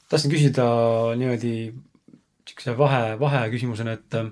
tahtsin 0.09 0.31
küsida 0.31 0.65
niimoodi 1.19 1.73
sihukese 2.47 2.77
vahe, 2.79 3.19
vaheküsimusena, 3.21 3.99
et 3.99 4.17
äh, 4.17 4.31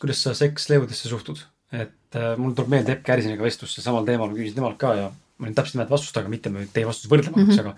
kuidas 0.00 0.22
sa 0.22 0.34
seksleevudesse 0.34 1.08
suhtud? 1.08 1.40
et 1.72 1.94
mul 2.38 2.54
tuleb 2.56 2.70
meelde 2.72 2.94
Epp 2.94 3.04
Kärsiniga 3.04 3.44
vestlus 3.44 3.74
samal 3.82 4.06
teemal, 4.06 4.30
ma 4.30 4.38
küsisin 4.38 4.56
temalt 4.60 4.78
ka 4.80 4.94
ja 4.96 5.10
ma 5.38 5.46
olin 5.46 5.56
täpselt 5.56 5.78
nimed 5.78 5.92
vastust, 5.92 6.16
aga 6.18 6.30
mitte 6.32 6.52
teie 6.72 6.88
vastust 6.88 7.10
võrdlema 7.10 7.36
mm, 7.36 7.50
-hmm. 7.50 7.60
aga 7.60 7.76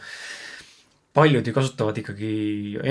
paljud 1.13 1.47
ju 1.47 1.55
kasutavad 1.55 1.97
ikkagi 1.99 2.33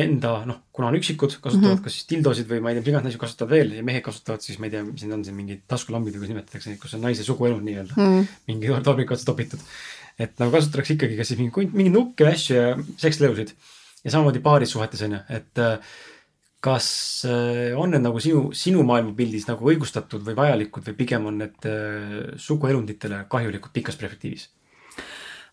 enda, 0.02 0.34
noh, 0.48 0.60
kuna 0.76 0.90
on 0.90 0.98
üksikud, 1.00 1.38
kasutavad 1.40 1.72
mm 1.72 1.78
-hmm. 1.78 1.84
kas 1.86 1.96
siis 1.96 2.10
dildosid 2.10 2.50
või 2.50 2.60
ma 2.60 2.72
ei 2.72 2.76
tea, 2.76 2.84
mis 2.84 2.92
iganes 2.92 3.08
naised 3.08 3.22
kasutavad 3.22 3.54
veel 3.56 3.72
ja 3.78 3.84
mehed 3.84 4.04
kasutavad 4.04 4.44
siis, 4.44 4.60
ma 4.60 4.68
ei 4.68 4.74
tea, 4.74 4.84
mis 4.84 5.06
need 5.06 5.16
on 5.16 5.24
siin 5.26 5.38
mingid 5.38 5.62
taskulambid 5.68 6.14
või 6.14 6.20
kuidas 6.20 6.34
nimetatakse 6.34 6.70
neid, 6.70 6.82
kus 6.82 6.94
on 6.98 7.06
naise 7.08 7.24
suguelund 7.24 7.64
nii-öelda 7.64 7.96
mm. 7.96 8.04
-hmm. 8.04 8.28
mingi 8.52 8.84
tarbik 8.84 9.12
otsa 9.16 9.26
topitud. 9.32 9.60
et 10.20 10.40
nagu 10.40 10.52
kasutatakse 10.52 10.94
ikkagi 10.94 11.18
kas 11.18 11.32
siis 11.32 11.40
mingi, 11.40 11.70
mingeid 11.72 11.96
nukke 11.96 12.28
ja 12.28 12.36
asju 12.36 12.56
ja 12.56 12.78
sekslõusid. 12.98 13.56
ja 14.04 14.12
samamoodi 14.12 14.40
paarissuhetes 14.40 15.02
on 15.08 15.16
ju, 15.16 15.20
et 15.30 15.64
äh, 15.64 15.80
kas 16.64 16.88
äh, 17.28 17.72
on 17.80 17.94
need 17.94 18.04
nagu 18.04 18.20
sinu, 18.24 18.50
sinu 18.56 18.84
maailmapildis 18.88 19.48
nagu 19.48 19.68
õigustatud 19.72 20.24
või 20.28 20.38
vajalikud 20.40 20.90
või 20.90 20.98
pigem 20.98 21.28
on 21.32 21.44
need 21.46 21.68
äh, 21.70 22.34
suguelunditele 22.40 23.26
kahjulikud 23.32 23.76
pikas 23.76 24.00
perspektiivis? 24.00 24.50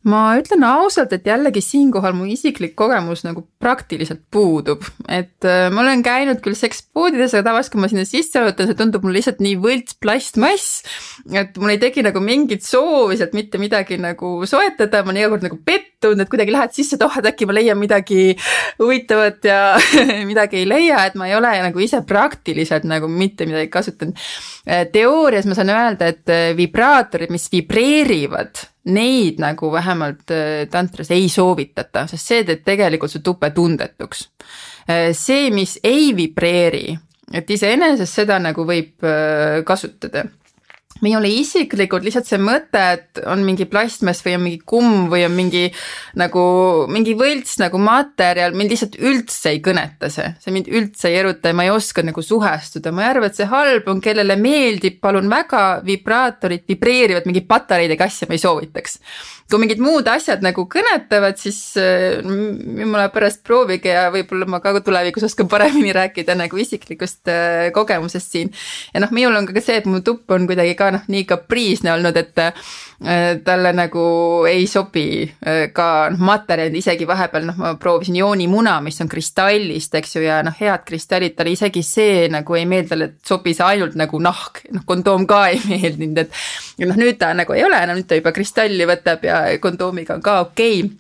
ma 0.07 0.37
ütlen 0.39 0.63
ausalt, 0.67 1.11
et 1.17 1.27
jällegi 1.27 1.61
siinkohal 1.65 2.15
mu 2.15 2.27
isiklik 2.31 2.77
kogemus 2.79 3.25
nagu 3.27 3.43
praktiliselt 3.63 4.23
puudub, 4.31 4.85
et 5.11 5.47
äh, 5.47 5.67
ma 5.73 5.83
olen 5.83 6.05
käinud 6.07 6.43
küll 6.45 6.59
sekspoodides, 6.59 7.35
aga 7.35 7.49
tavaliselt, 7.49 7.75
kui 7.75 7.83
ma 7.83 7.91
sinna 7.91 8.07
sisse 8.07 8.43
vajutan, 8.43 8.71
see 8.71 8.79
tundub 8.79 9.07
mulle 9.07 9.19
lihtsalt 9.19 9.43
nii 9.43 9.57
võlts 9.63 9.99
plastmass, 10.03 10.85
et 11.33 11.59
mul 11.59 11.75
ei 11.75 11.81
teki 11.83 12.05
nagu 12.07 12.23
mingit 12.23 12.67
soovi 12.67 13.19
sealt 13.19 13.35
mitte 13.37 13.59
midagi 13.63 13.99
nagu 14.03 14.39
soetada, 14.47 15.03
ma 15.03 15.11
olen 15.11 15.23
iga 15.23 15.33
kord 15.35 15.49
nagu 15.49 15.59
pettunud, 15.59 15.96
et 16.05 16.29
kuidagi 16.29 16.53
lähed 16.53 16.75
sisse, 16.77 16.97
et 16.97 17.05
oh, 17.07 17.15
et 17.19 17.27
äkki 17.31 17.47
ma 17.49 17.55
leian 17.57 17.79
midagi 17.81 18.37
huvitavat 18.79 19.45
ja 19.49 19.61
midagi 20.31 20.61
ei 20.61 20.69
leia, 20.69 21.07
et 21.09 21.17
ma 21.17 21.29
ei 21.29 21.37
ole 21.37 21.53
nagu 21.65 21.83
ise 21.83 22.03
praktiliselt 22.07 22.85
nagu 22.89 23.09
mitte 23.09 23.47
midagi 23.49 23.71
kasutanud. 23.73 24.21
Äh, 24.69 24.87
teoorias 24.93 25.49
ma 25.49 25.57
saan 25.57 25.73
öelda, 25.73 26.11
et 26.13 26.33
äh, 26.33 26.51
vibraatorid, 26.57 27.33
mis 27.33 27.49
vibreerivad 27.53 28.63
neid 28.93 29.41
nagu 29.43 29.73
vähemalt 29.73 30.31
äh, 30.31 30.67
tantras 30.71 31.11
ei 31.15 31.29
soovitata, 31.33 32.07
sest 32.11 32.33
see 32.33 32.47
teeb 32.47 32.65
tegelikult 32.67 33.13
su 33.13 33.25
tupe 33.25 33.51
tundetuks. 33.57 34.29
See, 34.87 35.49
mis 35.51 35.81
ei 35.83 36.13
vibreeri, 36.15 36.93
et 37.35 37.49
iseenesest 37.51 38.21
seda 38.21 38.37
nagu 38.39 38.63
võib 38.69 39.03
kasutada 39.67 40.23
minule 41.05 41.29
isiklikult 41.29 42.05
lihtsalt 42.07 42.29
see 42.29 42.41
mõte, 42.41 42.83
et 42.97 43.21
on 43.29 43.43
mingi 43.47 43.67
plastmass 43.69 44.25
või 44.25 44.37
on 44.39 44.45
mingi 44.47 44.61
kumm 44.65 45.07
või 45.13 45.25
on 45.27 45.35
mingi 45.37 45.67
nagu 46.21 46.45
mingi 46.93 47.17
võlts 47.19 47.59
nagu 47.61 47.81
materjal, 47.83 48.57
mind 48.57 48.73
lihtsalt 48.73 48.99
üldse 49.01 49.53
ei 49.55 49.61
kõneta 49.65 50.11
see, 50.13 50.29
see 50.43 50.55
mind 50.55 50.71
üldse 50.73 51.11
ei 51.11 51.21
eruta 51.21 51.53
ja 51.53 51.59
ma 51.59 51.67
ei 51.67 51.73
oska 51.75 52.05
nagu 52.07 52.25
suhestuda, 52.25 52.93
ma 52.95 53.05
ei 53.05 53.11
arva, 53.13 53.31
et 53.31 53.39
see 53.39 53.49
halb 53.51 53.89
on, 53.93 54.03
kellele 54.05 54.39
meeldib, 54.41 55.01
palun 55.03 55.31
väga, 55.31 55.65
vibraatorid 55.87 56.67
vibreerivad, 56.69 57.27
mingi 57.29 57.45
patareidega 57.47 58.07
asja 58.07 58.29
ma 58.29 58.37
ei 58.37 58.43
soovitaks. 58.43 59.01
Kui 59.47 59.63
mingid 59.63 59.79
muud 59.79 60.09
asjad 60.11 60.41
nagu 60.43 60.65
kõnetavad, 60.67 61.37
siis 61.39 61.59
äh, 61.79 62.19
jumala 62.19 63.07
pärast 63.15 63.45
proovige 63.47 63.93
ja 63.95 64.09
võib-olla 64.11 64.49
ma 64.51 64.59
ka 64.65 64.73
tulevikus 64.83 65.29
oskan 65.29 65.47
paremini 65.51 65.93
rääkida 65.95 66.35
nagu 66.35 66.59
isiklikust 66.59 67.31
äh, 67.31 67.69
kogemusest 67.75 68.35
siin. 68.35 68.51
ja 68.91 69.05
noh, 69.05 69.13
minul 69.15 69.39
on 69.39 69.47
ka 69.47 69.63
see, 69.63 69.79
et 69.79 69.87
mu 69.87 70.03
tupp 70.03 70.35
on 70.35 70.49
kuidagi 70.51 70.75
ka 70.79 70.86
noh, 70.95 71.05
nii 71.13 71.25
kapriisne 71.29 71.93
olnud, 71.95 72.17
et 72.17 72.43
äh, 72.43 72.67
talle 73.45 73.73
nagu 73.77 74.03
ei 74.49 74.67
sobi 74.71 75.27
ka 75.77 75.87
noh, 76.13 76.25
materjalid, 76.29 76.77
isegi 76.81 77.09
vahepeal 77.09 77.49
noh, 77.51 77.59
ma 77.61 77.73
proovisin 77.81 78.19
joonimuna, 78.21 78.79
mis 78.85 79.01
on 79.05 79.11
kristallist, 79.13 79.95
eks 79.99 80.17
ju, 80.17 80.25
ja 80.27 80.41
noh, 80.47 80.57
head 80.61 80.85
kristallid, 80.89 81.37
talle 81.37 81.55
isegi 81.57 81.85
see 81.87 82.27
nagu 82.33 82.59
ei 82.59 82.67
meeldi, 82.69 82.93
talle 82.93 83.11
sobis 83.27 83.61
ainult 83.65 83.99
nagu 83.99 84.21
nahk, 84.23 84.65
noh 84.75 84.87
kondoom 84.89 85.27
ka 85.29 85.47
ei 85.53 85.63
meeldinud, 85.71 86.23
et 86.25 86.87
noh, 86.87 87.01
nüüd 87.01 87.19
ta 87.21 87.33
nagu 87.37 87.57
ei 87.57 87.67
ole 87.67 87.83
enam, 87.85 88.01
nüüd 88.01 88.09
ta 88.11 88.19
juba 88.19 88.35
kristalli 88.37 88.89
võtab 88.89 89.27
ja 89.27 89.43
kondoomiga 89.63 90.17
on 90.17 90.25
ka 90.25 90.41
okei. 90.47 90.85
Okay 90.85 90.95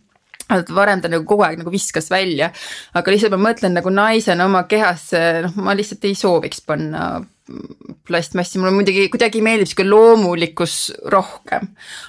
varem 0.75 1.01
ta 1.03 1.09
nagu 1.11 1.25
kogu 1.27 1.43
aeg 1.43 1.59
nagu 1.59 1.73
viskas 1.75 2.11
välja, 2.11 2.51
aga 2.95 3.13
lihtsalt 3.13 3.35
ma 3.35 3.49
mõtlen 3.49 3.75
nagu 3.75 3.91
naisena 3.91 4.47
oma 4.47 4.63
kehasse, 4.71 5.23
noh, 5.47 5.57
ma 5.59 5.75
lihtsalt 5.75 6.07
ei 6.07 6.15
sooviks 6.15 6.63
panna 6.67 7.17
plastmassi, 8.07 8.59
mulle 8.59 8.73
muidugi 8.75 9.07
kuidagi 9.11 9.41
meeldib 9.45 9.71
sihuke 9.71 9.87
loomulikkus 9.87 10.77
rohkem. 11.13 11.69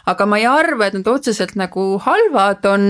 aga 0.09 0.25
ma 0.29 0.39
ei 0.41 0.47
arva, 0.49 0.87
et 0.87 0.97
nad 0.97 1.09
otseselt 1.11 1.53
nagu 1.59 1.85
halvad 2.05 2.65
on, 2.69 2.87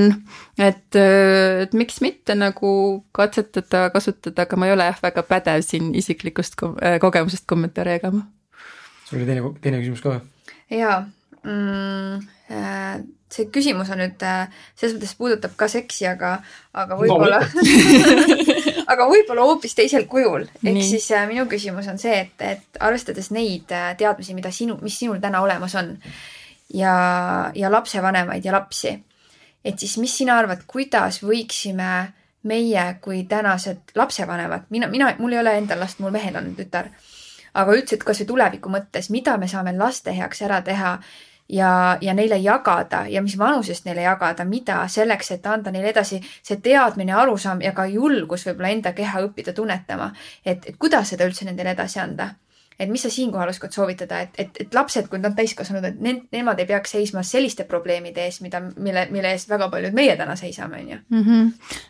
et, 0.59 0.95
et 0.95 1.75
miks 1.77 1.99
mitte 2.03 2.35
nagu 2.39 2.71
katsetada, 3.15 3.87
kasutada, 3.95 4.47
aga 4.47 4.59
ma 4.59 4.69
ei 4.69 4.75
ole 4.77 4.87
jah 4.87 5.03
väga 5.03 5.25
pädev 5.27 5.65
siin 5.67 5.91
isiklikust 5.95 6.55
kogemusest 6.59 7.47
kommentaare 7.49 7.99
jagama. 7.99 8.23
sul 9.09 9.19
oli 9.19 9.27
teine, 9.27 9.53
teine 9.63 9.83
küsimus 9.83 10.03
ka 10.03 10.15
või? 10.15 10.23
jaa 10.79 11.01
mm,. 11.43 12.36
Äh, 12.47 13.01
see 13.27 13.49
küsimus 13.51 13.89
on 13.91 13.99
nüüd 13.99 14.21
äh, 14.23 14.45
selles 14.79 14.93
mõttes 14.95 15.17
puudutab 15.19 15.57
ka 15.59 15.67
seksi, 15.67 16.05
aga, 16.07 16.37
aga 16.79 16.95
võib-olla 16.95 17.41
aga 18.93 19.07
võib-olla 19.09 19.47
hoopis 19.49 19.75
teisel 19.75 20.05
kujul. 20.07 20.45
ehk 20.63 20.79
siis 20.79 21.09
äh, 21.11 21.25
minu 21.27 21.43
küsimus 21.51 21.89
on 21.91 21.99
see, 21.99 22.21
et, 22.21 22.39
et 22.39 22.79
arvestades 22.79 23.27
neid 23.35 23.67
teadmisi, 23.67 24.37
mida 24.37 24.53
sinu, 24.55 24.77
mis 24.79 24.95
sinul 24.95 25.19
täna 25.19 25.43
olemas 25.43 25.75
on 25.75 25.91
ja, 26.71 26.95
ja 27.51 27.73
lapsevanemaid 27.73 28.47
ja 28.47 28.55
lapsi, 28.55 28.95
et 29.59 29.75
siis 29.83 29.97
mis 29.99 30.15
sina 30.23 30.39
arvad, 30.39 30.63
kuidas 30.71 31.19
võiksime 31.27 31.91
meie 32.47 32.87
kui 33.03 33.25
tänased 33.27 33.91
lapsevanemad, 33.99 34.71
mina, 34.71 34.87
mina, 34.87 35.11
mul 35.19 35.35
ei 35.35 35.43
ole 35.43 35.59
endal 35.59 35.83
last, 35.83 35.99
mul 35.99 36.15
mehel 36.15 36.39
on 36.39 36.53
tütar, 36.55 36.93
aga 37.51 37.75
üldse, 37.75 37.99
et 37.99 38.07
kasvõi 38.07 38.31
tuleviku 38.31 38.71
mõttes, 38.71 39.11
mida 39.11 39.35
me 39.35 39.51
saame 39.51 39.75
laste 39.75 40.15
heaks 40.15 40.47
ära 40.47 40.63
teha 40.63 40.99
ja, 41.49 41.97
ja 42.01 42.13
neile 42.13 42.37
jagada 42.37 43.05
ja 43.09 43.21
mis 43.21 43.37
vanusest 43.37 43.85
neile 43.85 44.01
jagada, 44.01 44.45
mida 44.45 44.81
selleks, 44.87 45.31
et 45.31 45.45
anda 45.45 45.71
neile 45.71 45.93
edasi 45.93 46.19
see 46.41 46.59
teadmine, 46.63 47.13
arusaam 47.13 47.61
ja 47.61 47.71
ka 47.77 47.85
julgus 47.91 48.47
võib-olla 48.47 48.73
enda 48.73 48.93
keha 48.93 49.23
õppida 49.27 49.53
tunnetama. 49.53 50.11
et, 50.45 50.65
et 50.65 50.75
kuidas 50.79 51.09
seda 51.09 51.25
üldse 51.27 51.45
nendele 51.45 51.75
edasi 51.75 51.99
anda 51.99 52.33
et 52.79 52.89
mis 52.89 53.01
sa 53.01 53.09
siinkohal 53.09 53.49
oskad 53.49 53.73
soovitada, 53.73 54.19
et, 54.21 54.35
et, 54.37 54.59
et 54.61 54.75
lapsed, 54.75 55.07
kui 55.09 55.17
nad 55.19 55.31
on 55.31 55.37
täiskasvanud, 55.37 55.85
et 55.87 56.01
need, 56.03 56.19
nemad 56.35 56.59
ei 56.61 56.67
peaks 56.69 56.93
seisma 56.93 57.23
selliste 57.25 57.65
probleemide 57.69 58.27
ees, 58.27 58.39
mida, 58.45 58.61
mille, 58.75 59.07
mille 59.13 59.31
eest 59.33 59.49
väga 59.49 59.69
paljud 59.73 59.97
meie 59.97 60.13
täna 60.19 60.35
seisame, 60.37 60.83
on 60.83 60.91
ju. 60.93 60.99
Mhm. 61.17 61.47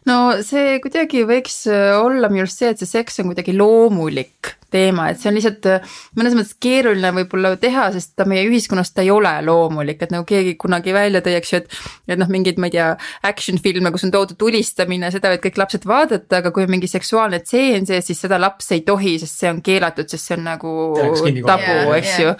no 0.07 0.17
see 0.47 0.77
kuidagi 0.84 1.25
võiks 1.27 1.65
olla 1.67 2.31
minu 2.31 2.45
arust 2.45 2.63
see, 2.63 2.71
et 2.71 2.84
see 2.84 2.93
seks 2.93 3.19
on 3.23 3.34
kuidagi 3.34 3.57
loomulik 3.57 4.55
teema, 4.73 5.10
et 5.11 5.22
see 5.22 5.31
on 5.31 5.38
lihtsalt 5.38 5.68
mõnes 6.18 6.35
mõttes 6.38 6.56
keeruline 6.64 7.14
võib-olla 7.22 7.53
teha, 7.61 7.89
sest 7.95 8.15
ta 8.19 8.27
meie 8.30 8.45
ühiskonnas 8.48 8.94
ta 8.94 9.06
ei 9.06 9.11
ole 9.14 9.31
loomulik, 9.45 10.02
et 10.03 10.14
nagu 10.14 10.26
keegi 10.27 10.56
kunagi 10.60 10.95
välja 10.95 11.23
tõi, 11.26 11.38
eks 11.39 11.53
ju, 11.53 11.61
et 11.64 11.77
et 12.07 12.19
noh, 12.19 12.30
mingeid, 12.31 12.60
ma 12.61 12.69
ei 12.69 12.76
tea, 12.76 12.88
action 13.27 13.60
filme, 13.61 13.91
kus 13.94 14.06
on 14.07 14.14
toodud 14.14 14.38
tulistamine, 14.39 15.10
seda 15.14 15.31
võivad 15.31 15.44
kõik 15.44 15.60
lapsed 15.61 15.88
vaadata, 15.88 16.41
aga 16.41 16.52
kui 16.56 16.65
on 16.65 16.72
mingi 16.72 16.89
seksuaalne 16.91 17.41
tseen 17.44 17.88
sees, 17.88 18.07
siis 18.10 18.22
seda 18.26 18.39
laps 18.41 18.72
ei 18.76 18.84
tohi, 18.88 19.18
sest 19.22 19.44
see 19.44 19.52
on 19.52 19.61
keelatud, 19.65 20.07
sest 20.11 20.31
see 20.31 20.38
on 20.38 20.45
nagu 20.48 20.73
tabu, 21.45 21.76
eks 21.98 22.14
ju. 22.22 22.34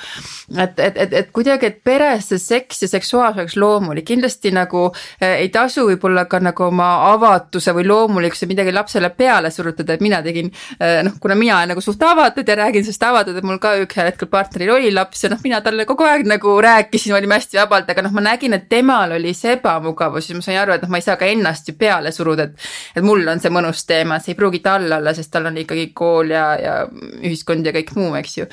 et, 0.56 0.80
et, 0.80 1.02
et, 1.06 1.18
et 1.22 1.32
kuidagi, 1.36 1.72
et 1.72 1.82
peres 1.86 2.30
see 2.32 2.42
seks 2.42 2.86
ja 2.86 2.92
seksuaalsus 2.96 3.38
oleks 3.42 3.58
loomulik, 3.60 4.06
kindlasti 4.08 4.52
nagu 4.56 4.88
äh, 5.22 5.44
ei 5.44 5.50
tasu 5.54 5.88
võib-olla 5.90 6.26
ka 6.30 6.40
nagu 6.44 6.68
oma 6.68 6.90
avatuse 7.12 7.74
või 7.76 7.88
loomulikkuse 7.90 8.48
midagi 8.50 8.74
lapsele 8.76 9.12
peale 9.16 9.52
surutada, 9.54 9.98
et 9.98 10.04
mina 10.06 10.22
tegin 10.26 10.52
äh, 10.80 11.02
noh, 11.08 11.18
kuna 11.22 11.38
mina 11.40 11.60
nagu 11.70 11.84
suht 11.84 12.02
avatud, 12.18 12.50
ja 12.50 12.58
räägin 12.60 12.86
sellest 12.86 13.06
avatud, 13.08 13.38
et 13.38 13.48
mul 13.48 13.60
ka 13.64 13.76
ühel 13.78 14.10
hetkel 14.10 14.30
partneril 14.32 14.74
oli 14.76 14.92
laps 14.94 15.24
ja 15.24 15.32
noh, 15.32 15.42
mina 15.44 15.62
talle 15.66 15.86
kogu 15.90 16.08
aeg 16.08 16.26
nagu 16.28 16.58
rääkisin, 16.64 17.16
olime 17.18 17.38
hästi 17.38 17.62
vabalt, 17.62 17.90
aga 17.94 18.04
noh, 18.06 18.16
ma 18.18 18.26
nägin, 18.32 18.58
et 18.58 18.68
temal 18.70 19.16
oli 19.18 19.34
see 19.38 19.56
ebamugavus 19.58 20.32
ja 20.32 20.38
ma 20.38 20.46
sain 20.46 20.60
aru, 20.64 20.76
et 20.76 20.86
noh, 20.86 20.92
ma 20.94 21.02
ei 21.02 21.06
saa 21.06 21.18
ka 21.20 21.30
ennast 21.30 21.70
ju 21.70 21.78
peale 21.80 22.12
suruda, 22.16 22.50
et 22.50 22.68
et 22.98 23.06
mul 23.06 23.28
on 23.28 23.42
see 23.44 23.54
mõnus 23.54 23.86
teema, 23.88 24.20
see 24.20 24.34
ei 24.34 24.40
pruugi 24.42 24.62
tal 24.66 24.90
olla, 25.00 25.14
sest 25.16 25.32
tal 25.34 25.50
on 25.52 25.58
ikkagi 25.64 25.92
kool 25.98 26.34
ja, 26.34 26.48
ja 26.62 26.78
ühiskond 27.22 27.66
ja 27.68 27.76
kõik 27.76 27.96
muu, 27.98 28.14
eks 28.20 28.38
ju 28.42 28.52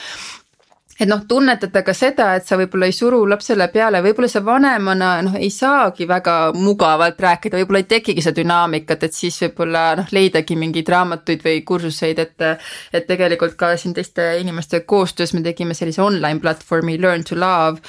et 1.01 1.09
noh, 1.11 1.25
tunnetada 1.29 1.83
ka 1.83 1.95
seda, 1.97 2.29
et 2.39 2.47
sa 2.47 2.59
võib-olla 2.59 2.87
ei 2.87 2.95
suru 2.95 3.25
lapsele 3.27 3.67
peale, 3.73 3.99
võib-olla 4.05 4.29
sa 4.31 4.43
vanemana 4.47 5.11
noh, 5.27 5.35
ei 5.39 5.51
saagi 5.51 6.07
väga 6.09 6.37
mugavalt 6.55 7.19
rääkida, 7.21 7.59
võib-olla 7.59 7.83
ei 7.83 7.89
tekigi 7.91 8.23
seda 8.23 8.39
dünaamikat, 8.43 9.07
et 9.09 9.17
siis 9.17 9.39
võib-olla 9.43 9.85
noh, 9.99 10.13
leidagi 10.15 10.57
mingeid 10.59 10.91
raamatuid 10.95 11.43
või 11.45 11.63
kursuseid, 11.67 12.23
et 12.23 12.45
et 12.95 13.07
tegelikult 13.09 13.57
ka 13.59 13.73
siin 13.81 13.95
teiste 13.97 14.23
inimestega 14.41 14.85
koostöös 14.87 15.33
me 15.35 15.43
tegime 15.43 15.75
sellise 15.75 16.03
online 16.03 16.41
platvormi 16.43 16.97
Learn 17.01 17.25
to 17.27 17.39
Love, 17.39 17.83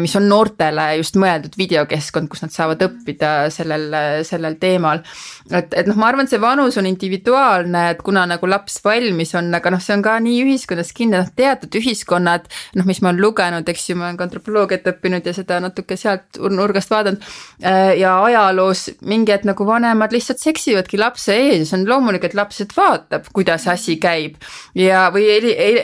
mis 0.00 0.16
on 0.16 0.28
noortele 0.28 0.86
just 0.98 1.18
mõeldud 1.20 1.56
videokeskkond, 1.58 2.30
kus 2.32 2.44
nad 2.44 2.54
saavad 2.54 2.82
õppida 2.86 3.32
sellel, 3.52 3.92
sellel 4.24 4.56
teemal. 4.60 5.02
et, 5.50 5.74
et 5.74 5.88
noh, 5.88 5.98
ma 6.00 6.08
arvan, 6.12 6.24
et 6.24 6.32
see 6.32 6.40
vanus 6.42 6.78
on 6.80 6.88
individuaalne, 6.88 7.84
et 7.92 8.02
kuna 8.04 8.24
nagu 8.28 8.48
laps 8.48 8.80
valmis 8.84 9.34
on, 9.38 9.52
aga 9.54 9.72
noh, 9.74 9.82
see 9.82 9.96
on 9.98 10.04
ka 10.06 10.16
nii 10.24 10.42
ühiskonnas 10.46 10.94
kinni, 10.96 11.18
noh 11.18 11.32
teatud 11.36 11.80
ühiskonnad 11.80 12.37
teemad, 12.38 12.48
noh, 12.78 12.86
mis 12.86 13.00
ma 13.02 13.10
olen 13.12 13.22
lugenud, 13.22 13.68
eks 13.68 13.88
ju, 13.90 13.96
ma 13.98 14.08
olen 14.08 14.18
ka 14.18 14.26
antropoloogiat 14.26 14.86
õppinud 14.92 15.26
ja 15.26 15.34
seda 15.36 15.58
natuke 15.62 15.96
sealt 15.98 16.38
nurgast 16.38 16.90
vaadanud. 16.92 17.24
Äh, 17.62 17.96
ja 17.98 18.18
ajaloos 18.24 18.88
mingi 19.08 19.32
hetk 19.32 19.46
nagu 19.48 19.66
vanemad 19.66 20.12
lihtsalt 20.14 20.40
seksivadki 20.42 20.98
lapse 21.00 21.34
ees 21.34 21.62
ja 21.62 21.68
see 21.68 21.78
on 21.80 21.86
loomulik, 21.88 22.24
et 22.24 22.36
laps 22.38 22.60
lihtsalt 22.60 22.76
vaatab, 22.76 23.28
kuidas 23.34 23.66
asi 23.68 23.98
käib. 24.00 24.38
ja, 24.74 25.08
või 25.14 25.26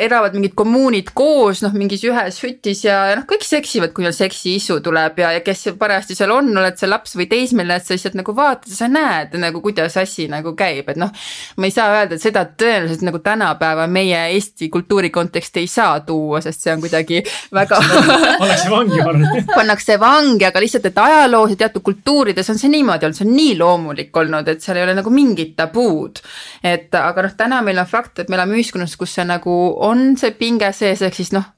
elavad 0.04 0.34
mingid 0.36 0.54
kommuunid 0.54 1.10
koos, 1.14 1.62
noh, 1.64 1.74
mingis 1.74 2.04
ühes 2.06 2.40
hütis 2.44 2.84
ja, 2.84 3.00
ja 3.10 3.18
noh, 3.18 3.26
kõik 3.28 3.44
seksivad, 3.46 3.94
kui 3.94 4.04
neil 4.04 4.14
seksiisu 4.14 4.80
tuleb 4.84 5.18
ja, 5.18 5.32
ja 5.38 5.42
kes 5.44 5.74
parajasti 5.78 6.16
seal 6.18 6.32
on, 6.34 6.52
oled 6.54 6.78
sa 6.78 6.88
laps 6.90 7.16
või 7.18 7.26
teismeline, 7.30 7.80
et 7.80 7.86
sa 7.86 7.96
lihtsalt 7.96 8.18
nagu 8.18 8.34
vaatad 8.36 8.70
ja 8.70 8.78
sa 8.78 8.90
näed 8.90 9.34
nagu, 9.40 9.62
kuidas 9.64 9.96
asi 10.00 10.28
nagu 10.30 10.54
käib, 10.58 10.92
et 10.92 11.00
noh, 11.00 11.10
ma 11.58 11.68
ei 11.68 11.74
saa 11.74 11.90
öelda, 11.94 12.18
et 12.18 12.24
seda 12.24 12.44
tõenäoliselt 12.46 13.04
nagu 13.06 13.20
tänapäeva 13.24 13.86
meie 13.90 14.20
Eesti 14.34 14.68
kultuuri 14.72 15.10
konteksti 15.14 15.64
ei 15.64 15.70
saa 15.70 16.00
tuua, 16.06 16.40
sest 16.44 16.64
see 16.64 16.72
on 16.74 16.82
kuidagi 16.84 17.20
väga 17.54 17.80
pannakse 18.40 18.70
vangi, 18.72 19.00
ma 19.00 19.08
arvan. 19.12 19.46
pannakse 19.54 19.98
vangi, 20.00 20.46
aga 20.48 20.62
lihtsalt, 20.64 20.88
et 20.90 21.00
ajaloos 21.04 21.54
ja 21.54 21.60
teatud 21.64 21.84
kultuurides 21.86 22.50
on 22.52 22.60
see 22.60 22.72
niimoodi 22.72 23.08
olnud, 23.08 23.18
see 23.18 23.26
on 23.28 23.34
nii 23.36 23.56
loomulik 23.60 24.20
olnud, 24.22 24.50
et 24.50 24.64
seal 24.64 24.80
ei 24.80 24.86
ole 24.86 24.96
nagu 24.98 25.12
mingit 25.14 25.54
tabuud. 25.58 26.20
et 26.62 26.94
aga 27.00 27.26
noh, 27.26 27.36
täna 27.38 27.62
meil 27.66 27.80
on 27.82 27.88
fakt, 27.90 28.20
et 28.22 28.32
me 28.32 28.38
elame 28.38 28.58
ühiskonnas, 28.58 28.96
kus 29.00 29.16
see 29.18 29.26
nagu 29.28 29.54
on 29.88 30.14
see 30.20 30.34
pinge 30.38 30.72
sees, 30.76 31.02
ehk 31.02 31.16
siis 31.16 31.32
noh, 31.36 31.48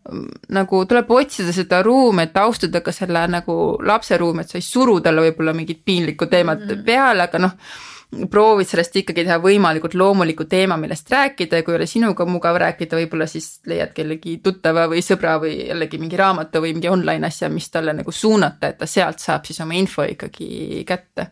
nagu 0.54 0.84
tuleb 0.88 1.10
otsida 1.10 1.54
seda 1.54 1.82
ruumi, 1.86 2.28
et 2.28 2.40
austada 2.40 2.82
ka 2.84 2.94
selle 2.94 3.26
nagu 3.30 3.58
lapse 3.86 4.16
ruumi, 4.20 4.44
et 4.44 4.54
sa 4.54 4.60
ei 4.60 4.64
suru 4.64 5.00
talle 5.04 5.28
võib-olla 5.28 5.54
mingit 5.56 5.82
piinlikku 5.84 6.30
teemat 6.30 6.64
mm 6.64 6.72
-hmm. 6.72 6.86
peale, 6.86 7.28
aga 7.28 7.42
noh 7.42 7.60
proovid 8.30 8.68
sellest 8.68 8.96
ikkagi 9.02 9.24
teha 9.26 9.38
võimalikult 9.42 9.96
loomuliku 9.98 10.46
teema, 10.48 10.76
millest 10.80 11.10
rääkida 11.10 11.60
ja 11.60 11.66
kui 11.66 11.74
ei 11.74 11.80
ole 11.80 11.88
sinuga 11.90 12.26
mugav 12.28 12.58
rääkida, 12.62 12.96
võib-olla 13.00 13.26
siis 13.30 13.60
leiad 13.66 13.92
kellegi 13.96 14.38
tuttava 14.44 14.86
või 14.90 15.02
sõbra 15.04 15.36
või 15.42 15.56
jällegi 15.66 16.00
mingi 16.00 16.20
raamatu 16.20 16.62
või 16.62 16.76
mingi 16.76 16.90
online 16.92 17.26
asja, 17.26 17.50
mis 17.52 17.68
talle 17.70 17.96
nagu 17.96 18.12
suunata, 18.12 18.70
et 18.70 18.78
ta 18.78 18.88
sealt 18.90 19.22
saab 19.22 19.48
siis 19.48 19.60
oma 19.64 19.76
info 19.76 20.06
ikkagi 20.06 20.84
kätte 20.86 21.30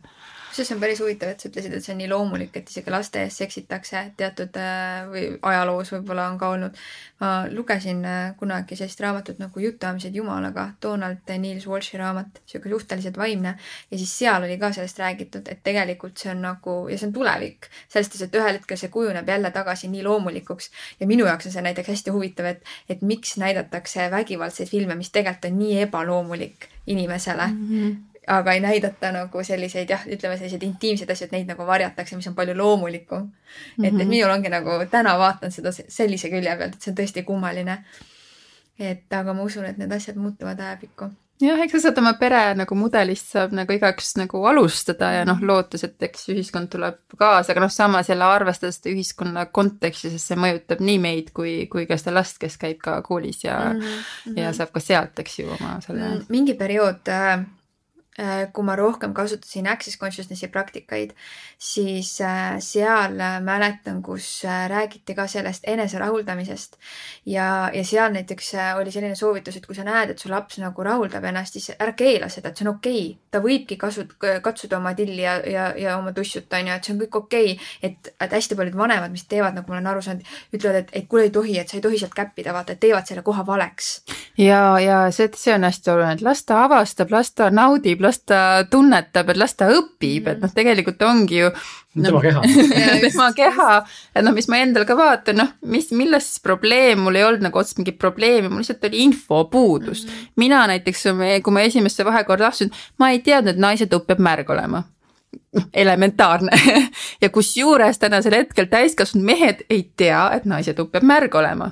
kusjuures 0.54 0.68
see 0.68 0.76
on 0.76 0.82
päris 0.82 1.00
huvitav, 1.02 1.30
et 1.32 1.40
sa 1.42 1.48
ütlesid, 1.50 1.72
et 1.74 1.84
see 1.84 1.92
on 1.94 1.98
nii 1.98 2.08
loomulik, 2.10 2.54
et 2.54 2.68
isegi 2.70 2.92
laste 2.92 3.24
ees 3.24 3.38
seksitakse 3.40 4.02
teatud 4.18 4.54
äh, 4.60 5.06
või 5.10 5.24
ajaloos 5.50 5.90
võib-olla 5.96 6.28
on 6.30 6.38
ka 6.38 6.50
olnud. 6.54 6.78
ma 7.20 7.30
lugesin 7.50 8.04
äh, 8.04 8.34
kunagi 8.38 8.76
sellist 8.76 9.00
raamatut 9.00 9.38
nagu 9.42 9.60
Jutuajamised 9.60 10.14
Jumalaga, 10.14 10.68
Donald 10.82 11.30
Niels 11.38 11.66
Walshi 11.66 11.98
raamat, 11.98 12.40
sihuke 12.46 12.70
suhteliselt 12.70 13.18
vaimne 13.18 13.56
ja 13.90 13.98
siis 13.98 14.12
seal 14.18 14.46
oli 14.46 14.58
ka 14.58 14.72
sellest 14.72 14.98
räägitud, 14.98 15.48
et 15.50 15.62
tegelikult 15.66 16.18
see 16.18 16.30
on 16.30 16.42
nagu 16.44 16.76
ja 16.90 16.98
see 16.98 17.08
on 17.10 17.16
tulevik, 17.18 17.70
selles 17.88 18.10
suhtes, 18.10 18.26
et 18.28 18.38
ühel 18.38 18.58
hetkel 18.60 18.78
see 18.78 18.92
kujuneb 18.94 19.28
jälle 19.28 19.50
tagasi 19.50 19.90
nii 19.90 20.06
loomulikuks 20.06 20.70
ja 21.00 21.10
minu 21.10 21.26
jaoks 21.26 21.50
on 21.50 21.56
see 21.56 21.66
näiteks 21.66 21.94
hästi 21.96 22.14
huvitav, 22.14 22.50
et, 22.54 22.74
et 22.88 23.02
miks 23.02 23.36
näidatakse 23.42 24.10
vägivaldseid 24.10 24.70
filme, 24.70 24.98
mis 24.98 25.10
tegelikult 25.10 25.50
on 25.50 25.58
nii 25.58 25.78
ebaloomulik 25.88 26.68
inimesele 26.86 27.46
mm. 27.46 27.70
-hmm 27.70 28.13
aga 28.26 28.52
ei 28.52 28.60
näidata 28.60 29.12
nagu 29.12 29.44
selliseid 29.44 29.90
jah, 29.90 30.06
ütleme 30.06 30.38
selliseid 30.38 30.62
intiimseid 30.62 31.10
asju, 31.10 31.28
et 31.28 31.36
neid 31.36 31.50
nagu 31.50 31.66
varjatakse, 31.66 32.16
mis 32.16 32.28
on 32.30 32.34
palju 32.34 32.56
loomulikum 32.56 33.18
mm. 33.18 33.30
-hmm. 33.30 33.86
et, 33.86 33.92
et 33.92 33.98
mhm. 33.98 34.08
minul 34.08 34.30
ongi 34.30 34.48
nagu 34.48 34.78
täna 34.90 35.18
vaatan 35.18 35.52
seda 35.52 35.72
sellise 35.72 36.30
külje 36.30 36.56
pealt, 36.56 36.74
et 36.74 36.82
see 36.82 36.92
on 36.92 36.98
tõesti 37.02 37.24
kummaline. 37.24 37.84
et 38.78 39.12
aga 39.12 39.34
ma 39.34 39.42
usun, 39.42 39.64
et 39.64 39.78
need 39.78 39.92
asjad 39.92 40.16
muutuvad 40.16 40.60
ajapikku 40.60 41.10
jah, 41.42 41.60
eks 41.64 41.72
sa 41.72 41.80
saad 41.86 41.98
oma 41.98 42.12
pere 42.18 42.40
nagu 42.58 42.76
mudelist 42.78 43.32
saab 43.34 43.54
nagu 43.56 43.74
igaüks 43.74 44.14
nagu 44.18 44.42
alustada 44.46 45.10
ja 45.16 45.24
noh, 45.28 45.40
lootes, 45.42 45.84
et 45.86 46.02
eks 46.08 46.28
ühiskond 46.34 46.70
tuleb 46.72 47.00
kaasa, 47.18 47.52
aga 47.52 47.64
noh, 47.64 47.72
samas 47.72 48.10
jälle 48.10 48.26
arvestades 48.28 48.78
seda 48.78 48.92
ühiskonna 48.94 49.46
konteksti, 49.46 50.12
sest 50.14 50.30
see 50.30 50.38
mõjutab 50.40 50.82
nii 50.84 51.00
meid 51.02 51.32
kui, 51.36 51.56
kui 51.72 51.88
ka 51.90 51.98
seda 52.00 52.16
last, 52.18 52.38
kes 52.42 52.58
käib 52.60 52.80
ka 52.84 53.00
koolis 53.02 53.44
ja 53.44 53.58
mm, 53.72 53.80
-hmm. 53.80 54.38
ja 54.42 54.52
saab 54.52 54.72
ka 54.74 54.80
sealt, 54.80 55.18
eks 55.18 55.38
ju, 55.38 55.50
oma 55.58 55.78
selle. 55.84 56.08
Mm, 56.08 56.26
mingi 56.28 56.54
periood 56.54 57.02
Äh, 57.08 57.44
kui 58.54 58.64
ma 58.64 58.76
rohkem 58.78 59.14
kasutasin 59.14 59.66
Access 59.66 59.98
Consciousnessi 59.98 60.46
praktikaid, 60.48 61.14
siis 61.58 62.20
äh, 62.20 62.58
seal 62.62 63.18
äh, 63.20 63.40
mäletan, 63.42 64.02
kus 64.02 64.44
räägiti 64.68 65.14
ka 65.14 65.26
sellest 65.26 65.64
enese 65.66 65.98
rahuldamisest. 65.98 66.76
ja, 67.26 67.70
ja 67.74 67.84
seal 67.84 68.12
näiteks 68.12 68.52
oli 68.78 68.92
selline 68.92 69.14
soovitus, 69.14 69.56
et 69.56 69.66
kui 69.66 69.74
sa 69.74 69.84
näed, 69.84 70.10
et 70.10 70.18
su 70.18 70.30
laps 70.30 70.58
nagu 70.62 70.82
rahuldab 70.82 71.24
ennast, 71.24 71.56
siis 71.56 71.72
ära 71.78 71.92
keela 71.96 72.28
seda, 72.28 72.50
et 72.50 72.60
see 72.60 72.68
on 72.68 72.74
okei 72.74 73.00
okay.. 73.06 73.18
ta 73.30 73.40
võibki 73.42 73.78
kasu-, 73.80 74.06
katsuda 74.18 74.78
oma 74.78 74.94
tilli 74.94 75.22
ja, 75.22 75.34
ja, 75.50 75.66
ja 75.78 75.96
oma 75.98 76.12
tussut, 76.12 76.52
on 76.52 76.70
ju, 76.70 76.76
et 76.76 76.86
see 76.86 76.94
on 76.94 77.00
kõik 77.02 77.18
okei 77.22 77.52
okay.. 77.54 77.72
et, 77.82 78.12
et 78.20 78.36
hästi 78.38 78.58
paljud 78.58 78.76
vanemad, 78.78 79.12
mis 79.14 79.26
teevad, 79.30 79.56
nagu 79.56 79.72
ma 79.72 79.78
olen 79.78 79.90
aru 79.94 80.04
saanud, 80.04 80.34
ütlevad, 80.54 80.80
et, 80.84 80.94
et 81.00 81.08
kuule, 81.08 81.26
ei 81.28 81.34
tohi, 81.34 81.58
et 81.58 81.72
sa 81.72 81.78
ei 81.80 81.84
tohi 81.84 81.98
sealt 81.98 82.14
käppida, 82.14 82.54
vaata, 82.54 82.76
et 82.76 82.82
teevad 82.84 83.08
selle 83.08 83.24
koha 83.26 83.46
valeks. 83.46 83.90
ja, 84.38 84.62
ja 84.82 85.00
see, 85.14 85.30
see 85.38 85.56
on 85.56 85.66
hästi 85.66 85.94
oluline, 85.94 86.18
et 86.18 86.26
las 86.26 86.44
ta 86.44 86.62
avastab, 86.68 87.10
las 87.14 87.32
ta 87.34 87.50
naudib, 87.50 88.03
las 88.04 88.20
ta 88.22 88.38
tunnetab, 88.70 89.32
et 89.32 89.40
las 89.40 89.56
ta 89.58 89.68
õpib, 89.72 90.28
et 90.30 90.42
noh, 90.42 90.52
tegelikult 90.54 91.02
ongi 91.06 91.40
ju 91.40 91.50
no,. 91.50 92.06
tema 92.06 92.22
keha 92.22 92.42
tema 93.06 93.28
keha, 93.36 93.68
et 94.14 94.26
noh, 94.26 94.34
mis 94.36 94.48
ma 94.52 94.60
endal 94.62 94.86
ka 94.88 94.96
vaatan, 94.98 95.40
noh, 95.40 95.52
mis, 95.74 95.90
milles 95.96 96.28
siis 96.30 96.42
probleem, 96.44 97.02
mul 97.04 97.18
ei 97.18 97.26
olnud 97.26 97.44
nagu 97.48 97.60
otseselt 97.60 97.82
mingit 97.82 98.00
probleemi, 98.00 98.50
mul 98.50 98.62
lihtsalt 98.62 98.84
oli 98.90 99.04
infopuudus 99.08 100.04
mm. 100.04 100.10
-hmm. 100.10 100.32
mina 100.44 100.66
näiteks, 100.70 101.06
kui 101.44 101.56
ma 101.56 101.66
esimesse 101.66 102.04
vahekorda 102.04 102.52
astusin, 102.52 102.74
ma 102.98 103.10
ei 103.10 103.22
teadnud, 103.24 103.54
et 103.54 103.64
naise 103.68 103.86
tupp 103.90 104.06
peab 104.10 104.22
märg 104.22 104.50
olema 104.50 104.84
noh, 105.54 105.66
elementaarne 105.72 106.50
ja 107.22 107.30
kusjuures 107.30 107.98
tänasel 107.98 108.34
hetkel 108.34 108.68
täiskasvanud 108.70 109.26
mehed 109.26 109.64
ei 109.70 109.90
tea, 109.96 110.28
et 110.36 110.44
naise 110.44 110.74
tupp 110.74 110.92
peab 110.92 111.06
märg 111.06 111.34
olema. 111.34 111.70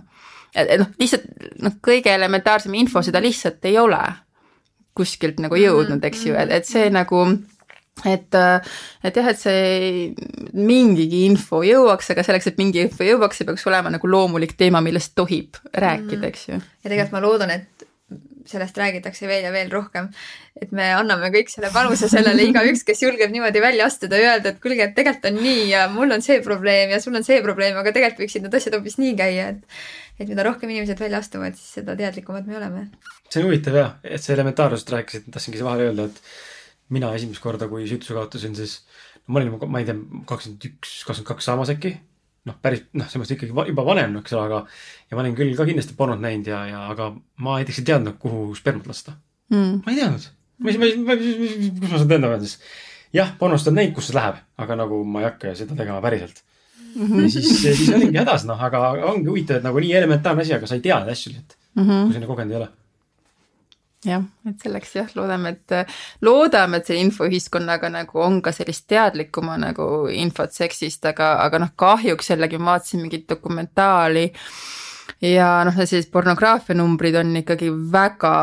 et 0.55 0.79
noh, 0.81 0.91
lihtsalt 1.01 1.25
noh, 1.63 1.79
kõige 1.85 2.13
elementaarsem 2.15 2.75
info, 2.75 3.03
seda 3.03 3.23
lihtsalt 3.23 3.65
ei 3.65 3.79
ole 3.79 4.03
kuskilt 4.97 5.41
nagu 5.43 5.57
jõudnud, 5.57 6.05
eks 6.05 6.27
ju, 6.29 6.37
et, 6.39 6.53
et 6.53 6.69
see 6.69 6.91
nagu 6.93 7.25
et, 8.09 8.37
et 9.05 9.21
jah, 9.21 9.31
et 9.31 9.39
see 9.39 10.51
mingigi 10.57 11.25
info 11.29 11.63
jõuaks, 11.67 12.13
aga 12.15 12.25
selleks, 12.27 12.51
et 12.51 12.61
mingi 12.61 12.83
info 12.87 13.07
jõuaks, 13.07 13.41
see 13.41 13.49
peaks 13.49 13.67
olema 13.71 13.93
nagu 13.93 14.11
loomulik 14.11 14.57
teema, 14.59 14.83
millest 14.85 15.15
tohib 15.19 15.61
rääkida, 15.73 16.29
eks 16.29 16.49
ju. 16.49 16.61
ja 16.61 16.89
tegelikult 16.89 17.17
ma 17.17 17.25
loodan, 17.25 17.55
et 17.55 17.87
sellest 18.49 18.79
räägitakse 18.79 19.29
veel 19.31 19.47
ja 19.47 19.53
veel 19.55 19.71
rohkem. 19.73 20.11
et 20.61 20.73
me 20.73 20.91
anname 20.95 21.31
kõik 21.35 21.49
selle 21.53 21.71
panuse 21.73 22.09
sellele, 22.13 22.45
igaüks, 22.51 22.85
kes 22.85 23.03
julgeb 23.03 23.33
niimoodi 23.33 23.63
välja 23.65 23.87
astuda 23.89 24.21
ja 24.21 24.35
öelda, 24.35 24.53
et 24.53 24.61
kuulge, 24.63 24.85
et 24.85 24.95
tegelikult 24.97 25.31
on 25.33 25.41
nii 25.43 25.65
ja 25.71 25.87
mul 25.93 26.13
on 26.13 26.23
see 26.23 26.43
probleem 26.45 26.93
ja 26.93 27.01
sul 27.01 27.17
on 27.17 27.25
see 27.27 27.41
probleem, 27.43 27.79
aga 27.81 27.95
tegelikult 27.95 28.27
võiksid 28.27 28.47
need 28.47 28.61
asjad 28.61 28.79
hoopis 28.79 28.99
nii 29.01 29.17
käia, 29.19 29.49
et 29.57 30.21
et 30.21 30.29
mida 30.29 30.45
rohkem 30.45 30.71
inimesed 30.71 31.01
välja 31.01 31.23
astuvad, 31.25 31.57
siis 31.57 31.81
seda 31.81 31.97
teadlikumad 31.99 32.47
me 32.47 32.61
oleme 32.61 32.87
see 33.33 33.41
on 33.41 33.49
huvitav 33.49 33.77
jah, 33.77 33.93
et 34.05 34.23
see 34.23 34.35
elementaarsusest 34.37 34.93
rääkisid, 34.93 35.29
tahtsingi 35.33 35.65
vahele 35.65 35.89
öelda, 35.89 36.09
et 36.11 36.93
mina 36.93 37.13
esimest 37.17 37.43
korda, 37.43 37.69
kui 37.71 37.87
sütuse 37.89 38.17
kaotasin, 38.17 38.57
siis 38.59 38.81
ma 39.27 39.41
olin, 39.41 39.55
ma 39.73 39.81
ei 39.81 39.89
tea, 39.89 39.97
kakskümmend 40.29 40.67
üks, 40.69 40.97
kakskümmend 41.07 41.31
kaks 41.31 41.49
saamas 41.49 41.73
äkki. 41.73 41.95
Noh, 42.49 42.59
päris 42.63 42.85
noh, 42.91 43.07
selles 43.07 43.23
mõttes 43.23 43.37
ikkagi 43.37 43.71
juba 43.71 43.85
vanem, 43.87 44.17
eks 44.21 44.37
ole, 44.37 44.45
aga 44.49 44.61
ja 45.11 45.17
ma 45.17 45.25
olin 45.25 45.37
küll 45.39 45.57
ka 45.59 45.67
kindlasti 45.69 45.97
pornot 45.99 46.23
näinud 46.23 46.49
ja, 46.51 46.63
ja 46.71 46.85
aga 46.93 47.11
ma 47.45 47.59
näiteks 47.61 47.83
ei 47.83 47.89
teadnud, 47.93 48.19
kuhu 48.23 48.49
spermat 48.59 48.89
lasta 48.91 49.15
mm.. 49.53 49.83
ma 49.85 49.95
ei 49.95 50.01
teadnud. 50.01 50.31
mis, 50.67 50.81
mis, 50.83 50.97
mis, 51.03 51.69
kus 51.79 51.89
ma 51.89 52.01
seda 52.01 52.11
teadma 52.15 52.33
pean 52.35 52.47
siis? 52.47 52.59
jah, 53.15 53.35
pornost 53.39 53.71
olen 53.71 53.81
näinud, 53.83 53.97
kus 53.99 54.11
see 54.11 54.19
läheb, 54.19 54.43
aga 54.65 54.79
nagu 54.83 55.03
ma 55.07 55.23
ei 55.23 55.29
hakka 55.31 55.55
seda 55.59 55.79
tegema 55.79 56.03
päriselt 56.05 56.43
mm. 56.97 57.07
-hmm. 57.07 57.23
ja 57.23 57.33
siis, 57.37 57.51
siis 57.63 57.89
olingi 57.95 58.19
hädas, 58.19 58.47
noh, 58.49 58.69
aga 58.71 58.93
ongi 59.13 59.29
huvitav, 59.31 59.61
et 59.61 59.67
nagu 59.69 59.83
nii 59.83 59.95
elementaarne 60.03 60.47
asi, 60.47 60.57
aga 60.59 60.71
sa 60.71 60.79
ei 60.79 60.87
tea 60.87 60.99
neid 61.01 61.15
asju 61.15 61.35
lihtsalt 61.35 61.59
mm, 61.59 61.83
-hmm. 61.83 62.07
kui 62.07 62.15
sa 62.15 62.25
neid 62.25 62.33
kogenud 62.35 62.57
ei 62.57 62.63
ole 62.65 62.73
jah, 64.07 64.23
et 64.49 64.63
selleks 64.65 64.95
jah, 64.97 65.11
loodame, 65.17 65.55
et, 65.57 65.93
loodame, 66.27 66.81
et 66.81 66.91
see 66.91 67.01
infoühiskonnaga 67.03 67.91
nagu 67.93 68.23
on 68.23 68.41
ka 68.43 68.53
sellist 68.55 68.89
teadlikuma 68.91 69.59
nagu 69.63 69.89
infot 70.13 70.55
seksist, 70.55 71.05
aga, 71.13 71.35
aga 71.45 71.63
noh, 71.63 71.75
kahjuks 71.79 72.33
jällegi 72.33 72.59
ma 72.59 72.77
vaatasin 72.77 73.05
mingit 73.05 73.29
dokumentaali 73.31 74.31
ja 75.23 75.49
noh, 75.67 75.75
sellised 75.77 76.11
pornograafia 76.11 76.75
numbrid 76.75 77.15
on 77.21 77.37
ikkagi 77.39 77.69
väga 77.93 78.37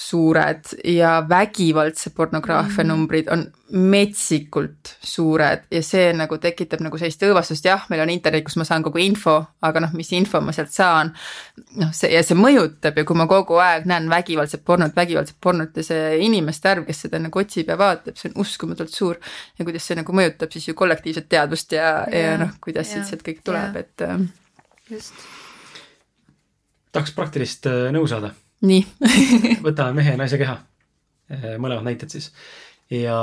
suured 0.00 0.68
ja 0.86 1.16
vägivaldse 1.28 2.12
pornograafia 2.16 2.84
mm. 2.84 2.88
numbrid 2.88 3.26
on 3.34 3.42
metsikult 3.70 4.92
suured 5.02 5.66
ja 5.70 5.82
see 5.84 6.12
nagu 6.16 6.38
tekitab 6.40 6.80
nagu 6.86 6.98
sellist 6.98 7.24
õõvastust, 7.26 7.66
jah, 7.66 7.82
meil 7.90 8.04
on 8.04 8.12
internet, 8.14 8.46
kus 8.46 8.56
ma 8.60 8.64
saan 8.68 8.86
kogu 8.86 9.02
info, 9.02 9.34
aga 9.66 9.82
noh, 9.82 9.92
mis 9.98 10.12
info 10.16 10.40
ma 10.40 10.54
sealt 10.54 10.72
saan. 10.74 11.10
noh, 11.82 11.90
see 11.96 12.12
ja 12.14 12.22
see 12.26 12.38
mõjutab 12.38 13.02
ja 13.02 13.04
kui 13.08 13.18
ma 13.18 13.26
kogu 13.30 13.58
aeg 13.60 13.90
näen 13.90 14.08
vägivaldset 14.10 14.64
pornot, 14.64 14.94
vägivaldset 14.96 15.36
pornot 15.42 15.76
ja 15.76 15.86
see 15.90 16.16
inimeste 16.24 16.70
arv, 16.70 16.86
kes 16.86 17.04
seda 17.06 17.20
nagu 17.20 17.42
otsib 17.42 17.74
ja 17.74 17.78
vaatab, 17.80 18.16
see 18.16 18.30
on 18.30 18.40
uskumatult 18.46 18.94
suur. 18.94 19.18
ja 19.58 19.66
kuidas 19.66 19.90
see 19.90 19.98
nagu 19.98 20.14
mõjutab 20.14 20.54
siis 20.54 20.70
ju 20.70 20.78
kollektiivset 20.78 21.28
teadvust 21.28 21.76
ja, 21.76 21.92
ja, 22.06 22.24
ja 22.30 22.40
noh, 22.46 22.56
kuidas 22.62 22.94
siit 22.94 23.10
sealt 23.10 23.26
kõik 23.26 23.42
tuleb, 23.44 23.76
et. 23.82 24.06
Äh, 24.06 24.26
just. 24.94 25.14
Tahaks 26.92 27.14
praktilist 27.16 27.68
äh, 27.70 27.88
nõu 27.94 28.08
saada 28.10 28.32
nii 28.66 28.82
võtame 29.66 30.00
mehe 30.00 30.14
ja 30.14 30.20
naise 30.20 30.38
keha, 30.40 30.58
eh, 31.32 31.54
mõlemad 31.56 31.86
näited 31.86 32.12
siis. 32.12 32.30
ja 32.92 33.16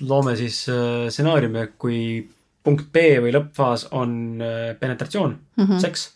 loome 0.00 0.36
siis 0.40 0.64
eh, 0.72 1.10
stsenaariumi, 1.10 1.66
kui 1.78 1.98
punkt 2.64 2.88
B 2.92 3.18
või 3.20 3.34
lõppfaas 3.34 3.90
on 3.92 4.40
penetratsioon 4.80 5.34
mm, 5.34 5.64
-hmm. 5.64 5.80
seks 5.82 6.08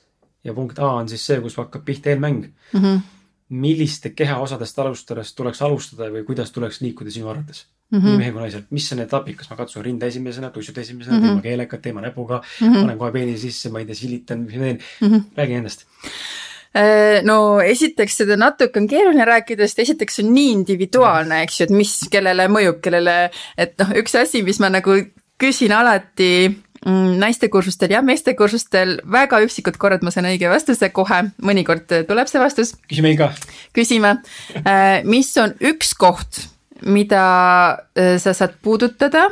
ja 0.49 0.55
punkt 0.57 0.79
A 0.81 0.95
on 1.03 1.09
siis 1.09 1.27
see, 1.27 1.41
kus 1.45 1.59
hakkab 1.61 1.85
pihta 1.85 2.09
eelmäng 2.15 2.47
mm. 2.47 2.81
-hmm. 2.81 3.03
milliste 3.49 4.15
kehaosadest 4.17 4.79
alustades 4.79 5.35
tuleks 5.35 5.61
alustada 5.63 6.09
või 6.15 6.25
kuidas 6.25 6.53
tuleks 6.53 6.81
liikuda 6.81 7.11
sinu 7.11 7.29
arvates 7.29 7.67
mm? 7.91 7.99
-hmm. 7.99 8.07
nii 8.09 8.17
mehe 8.17 8.33
kui 8.33 8.41
naisel, 8.41 8.65
mis 8.71 8.93
on 8.93 9.05
etapp, 9.05 9.29
kas 9.37 9.51
ma 9.51 9.57
katsun 9.57 9.85
rinda 9.85 10.07
esimesena, 10.07 10.51
tussud 10.51 10.79
esimesena 10.79 11.19
mm, 11.19 11.23
-hmm. 11.23 11.27
teema 11.27 11.43
keeleka, 11.43 11.79
teema 11.79 12.01
näpuga 12.01 12.41
mm, 12.41 12.69
-hmm. 12.69 12.81
panen 12.81 12.99
kohe 12.99 13.13
peeni 13.13 13.39
sisse, 13.39 13.69
ma 13.69 13.85
ei 13.85 13.87
tea, 13.87 13.95
silitan, 13.95 14.39
mis 14.39 14.57
ma 14.57 14.63
teen 14.63 14.81
mm, 15.01 15.09
-hmm. 15.09 15.23
räägi 15.37 15.53
endast 15.53 15.85
Äh, 15.85 16.48
no 17.25 17.59
esiteks 17.65 18.21
seda 18.23 18.37
natuke 18.39 18.81
on 18.81 18.89
keeruline 18.91 19.25
rääkida, 19.25 19.67
sest 19.67 19.85
esiteks 19.87 20.19
see 20.19 20.27
on 20.27 20.33
nii 20.37 20.51
individuaalne, 20.59 21.43
eks 21.47 21.61
ju, 21.61 21.67
et 21.69 21.75
mis 21.75 21.95
kellele 22.13 22.49
mõjub, 22.53 22.81
kellele, 22.85 23.17
et 23.59 23.75
noh, 23.81 23.95
üks 24.03 24.17
asi, 24.21 24.43
mis 24.47 24.61
ma 24.63 24.71
nagu 24.73 24.99
küsin 25.41 25.73
alati 25.75 26.31
mm, 26.51 27.17
naistekursustel 27.23 27.95
ja 27.97 28.03
meestekursustel 28.05 28.99
väga 29.11 29.41
üksikud 29.47 29.79
korrad 29.81 30.05
ma 30.07 30.13
saan 30.15 30.29
õige 30.31 30.51
vastuse 30.51 30.91
kohe, 30.95 31.23
mõnikord 31.43 31.89
tuleb 32.09 32.31
see 32.31 32.43
vastus. 32.43 32.75
küsi 32.91 33.05
meil 33.07 33.19
ka. 33.21 33.33
küsime, 33.77 34.19
äh, 34.63 35.03
mis 35.09 35.33
on 35.41 35.57
üks 35.73 35.95
koht, 35.99 36.45
mida 36.85 37.27
äh, 37.97 38.17
sa 38.23 38.37
saad 38.37 38.59
puudutada 38.63 39.31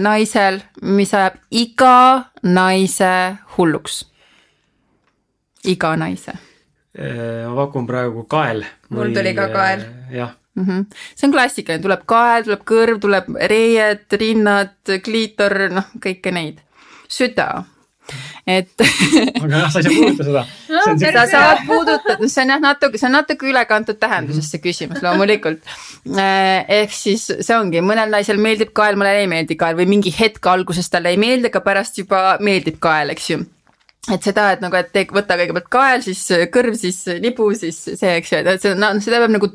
naisel, 0.00 0.62
mis 0.80 1.10
ajab 1.12 1.34
iga 1.52 2.30
naise 2.40 3.36
hulluks? 3.58 4.06
iga 5.68 5.92
naise 6.00 6.38
Äh, 6.98 7.46
ma 7.46 7.54
pakun 7.54 7.86
praegu 7.86 8.26
kael. 8.26 8.64
mul 8.90 9.14
tuli 9.14 9.34
ka 9.34 9.48
kael. 9.54 9.86
Äh, 9.86 10.18
jah 10.18 10.34
mm. 10.58 10.64
-hmm. 10.64 10.84
see 11.14 11.26
on 11.28 11.32
klassikaline, 11.32 11.82
tuleb 11.82 12.04
kael, 12.06 12.44
tuleb 12.44 12.62
kõrv, 12.66 13.00
tuleb 13.00 13.32
reied, 13.50 14.06
rinnad, 14.20 14.76
kliitor, 15.04 15.68
noh, 15.70 15.90
kõike 16.04 16.32
neid. 16.34 16.62
süda. 17.08 17.64
et 18.46 18.72
aga 19.42 19.58
jah, 19.58 19.70
sa 19.70 19.78
ei 19.78 19.84
saa 19.84 19.92
puudutada 19.92 20.44
seda 20.98 21.22
no,. 21.22 21.26
sa 21.26 21.26
saad 21.30 21.58
puudutada, 21.66 22.28
see 22.28 22.42
on 22.42 22.52
jah 22.54 22.62
natuke, 22.64 22.98
see 22.98 23.06
on 23.06 23.12
natuke 23.12 23.46
ülekantud 23.46 23.98
tähenduses 24.00 24.48
see 24.50 24.62
küsimus 24.64 25.02
loomulikult. 25.04 25.60
Äh, 26.16 26.64
ehk 26.80 26.96
siis 26.96 27.28
see 27.28 27.58
ongi, 27.58 27.84
mõnel 27.84 28.10
naisel 28.10 28.40
meeldib 28.40 28.72
kael, 28.72 28.96
mõnel 28.96 29.20
ei 29.20 29.30
meeldi 29.30 29.58
kael 29.60 29.76
või 29.76 29.86
mingi 29.92 30.14
hetk 30.18 30.50
alguses 30.50 30.88
talle 30.90 31.12
ei 31.12 31.20
meeldi, 31.20 31.52
aga 31.52 31.60
pärast 31.60 32.00
juba 32.00 32.38
meeldib 32.40 32.80
kael, 32.80 33.12
eks 33.14 33.30
ju 33.30 33.44
et 34.14 34.24
seda, 34.24 34.48
et 34.54 34.62
nagu, 34.64 34.76
et 34.78 34.90
teek, 34.94 35.12
võta 35.14 35.36
kõigepealt 35.38 35.68
kael, 35.72 36.04
siis 36.04 36.20
kõrv, 36.52 36.76
siis 36.80 37.00
nibu, 37.22 37.48
siis 37.58 37.80
see, 37.88 38.12
eks 38.18 38.32
ju, 38.32 38.42
et 38.54 38.62
see, 38.64 38.76
no 38.78 38.92
seda 39.04 39.22
peab 39.22 39.34
nagu 39.34 39.50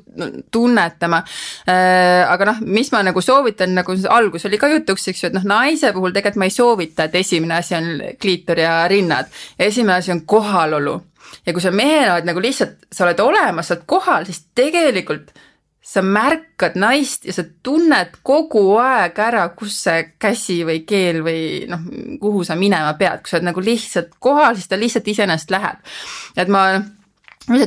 tunnetama 0.54 1.24
äh,. 1.70 2.24
aga 2.28 2.50
noh, 2.52 2.62
mis 2.66 2.92
ma 2.94 3.04
nagu 3.06 3.24
soovitan, 3.24 3.74
nagu 3.78 3.96
algus 4.14 4.46
oli 4.50 4.60
ka 4.62 4.72
jutuks, 4.74 5.08
eks 5.12 5.24
ju, 5.24 5.32
et 5.32 5.38
noh, 5.38 5.48
naise 5.54 5.94
puhul 5.96 6.14
tegelikult 6.16 6.42
ma 6.44 6.50
ei 6.50 6.56
soovita, 6.58 7.08
et 7.08 7.18
esimene 7.22 7.58
asi 7.60 7.78
on 7.78 7.90
kliitor 8.22 8.62
ja 8.62 8.76
rinnad. 8.90 9.32
esimene 9.60 9.98
asi 10.00 10.14
on 10.14 10.24
kohalolu 10.26 11.00
ja 11.46 11.54
kui 11.54 11.64
sa 11.64 11.72
mehena 11.74 12.18
oled 12.18 12.30
nagu 12.30 12.44
lihtsalt, 12.44 12.86
sa 12.92 13.08
oled 13.08 13.20
olemas, 13.24 13.68
sa 13.68 13.78
oled 13.78 13.88
kohal, 13.90 14.28
siis 14.28 14.44
tegelikult 14.56 15.34
sa 15.84 16.02
märkad 16.02 16.78
naist 16.80 17.26
ja 17.28 17.36
sa 17.36 17.44
tunned 17.64 18.16
kogu 18.24 18.78
aeg 18.80 19.20
ära, 19.20 19.50
kus 19.58 19.76
see 19.84 20.06
käsi 20.22 20.62
või 20.68 20.86
keel 20.88 21.20
või 21.26 21.42
noh, 21.70 21.84
kuhu 22.22 22.46
sa 22.48 22.56
minema 22.60 22.96
pead, 23.00 23.24
kui 23.24 23.34
sa 23.34 23.40
oled 23.40 23.50
nagu 23.50 23.64
lihtsalt 23.64 24.16
kohal, 24.24 24.56
siis 24.56 24.72
ta 24.72 24.80
lihtsalt 24.80 25.10
iseenesest 25.12 25.52
läheb. 25.52 25.84
et 26.40 26.48
ma 26.48 26.64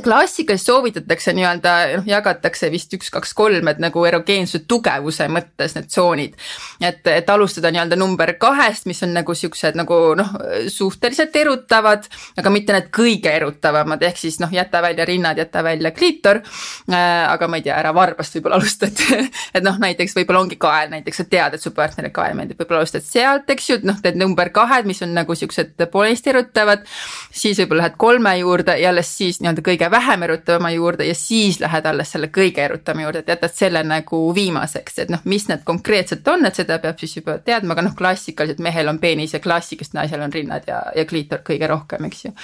klassikas 0.03 0.65
soovitatakse 0.67 1.33
nii-öelda, 1.37 1.73
noh 2.01 2.07
jagatakse 2.09 2.71
vist 2.73 2.95
üks, 2.97 3.11
kaks, 3.13 3.35
kolm, 3.37 3.69
et 3.69 3.81
nagu 3.83 4.05
erogeensuse 4.09 4.65
tugevuse 4.69 5.27
mõttes 5.29 5.77
need 5.77 5.91
tsoonid. 5.91 6.37
et, 6.81 7.07
et 7.07 7.31
alustada 7.31 7.71
nii-öelda 7.75 7.99
number 7.99 8.33
kahest, 8.41 8.87
mis 8.87 9.03
on 9.05 9.13
nagu 9.17 9.35
siuksed 9.35 9.77
nagu 9.77 9.99
noh, 10.17 10.33
suhteliselt 10.73 11.37
erutavad, 11.37 12.09
aga 12.41 12.53
mitte 12.53 12.73
need 12.73 12.89
kõige 12.95 13.33
erutavamad, 13.37 14.03
ehk 14.09 14.21
siis 14.21 14.41
noh, 14.41 14.53
jäta 14.53 14.81
välja 14.83 15.05
rinnad, 15.05 15.39
jäta 15.39 15.65
välja 15.65 15.91
kliitor 15.91 16.41
äh,. 16.41 17.27
aga 17.27 17.49
ma 17.49 17.61
ei 17.61 17.67
tea, 17.67 17.77
ära 17.77 17.93
varbast 17.95 18.39
võib-olla 18.39 18.57
alusta, 18.61 18.89
et, 18.89 19.05
et 19.61 19.67
noh, 19.67 19.77
näiteks 19.83 20.17
võib-olla 20.17 20.41
ongi 20.47 20.57
kael, 20.61 20.89
näiteks 20.95 21.23
sa 21.23 21.29
tead, 21.29 21.59
et 21.59 21.63
su 21.63 21.75
partnerile 21.77 22.15
kael 22.17 22.37
meeldib, 22.39 22.61
võib-olla 22.63 22.85
alustad 22.87 23.05
sealt, 23.05 23.51
eks 23.53 23.71
ju, 23.71 23.81
et 23.81 23.87
noh, 23.89 24.01
teed 24.01 24.17
number 24.17 24.51
kahed, 24.57 24.89
mis 24.89 25.05
on 25.05 25.13
nagu 25.17 25.37
siuksed 25.37 25.77
poolesti 25.93 26.33
erutavad. 26.33 26.89
siis 27.31 27.61
võib-olla 27.61 27.85
lähed 27.87 28.01
kolme 28.01 28.37
juurde 28.39 28.79
ja 28.81 28.89
alles 28.95 29.13
siis 29.19 29.41
nii-öelda 29.43 29.66
kõige 29.67 29.91
vähem 29.91 30.23
erutavama 30.27 30.71
juurde 30.75 31.07
ja 31.09 31.15
siis 31.15 31.61
lähed 31.61 31.87
alles 31.87 32.13
selle 32.15 32.31
kõige 32.35 32.65
erutavama 32.65 33.07
juurde, 33.07 33.25
et 33.25 33.33
jätad 33.35 33.55
selle 33.55 33.83
nagu 33.87 34.21
viimaseks, 34.35 35.01
et 35.05 35.13
noh, 35.13 35.23
mis 35.25 35.49
need 35.51 35.65
konkreetselt 35.67 36.29
on, 36.33 36.47
et 36.47 36.59
seda 36.59 36.79
peab 36.83 37.01
siis 37.03 37.19
juba 37.19 37.39
teadma, 37.45 37.75
aga 37.75 37.89
noh, 37.89 37.97
klassikaliselt 37.99 38.63
mehel 38.65 38.93
on 38.93 39.01
peenis 39.03 39.35
ja 39.37 39.43
klassikast 39.43 39.97
naisel 39.99 40.23
on 40.23 40.33
rinnad 40.33 40.69
ja, 40.71 40.83
ja 40.97 41.07
kliitor 41.09 41.43
kõige 41.47 41.69
rohkem, 41.71 42.09
eks 42.11 42.25
ju. 42.29 42.35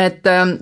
et 0.00 0.26
ähm, 0.30 0.58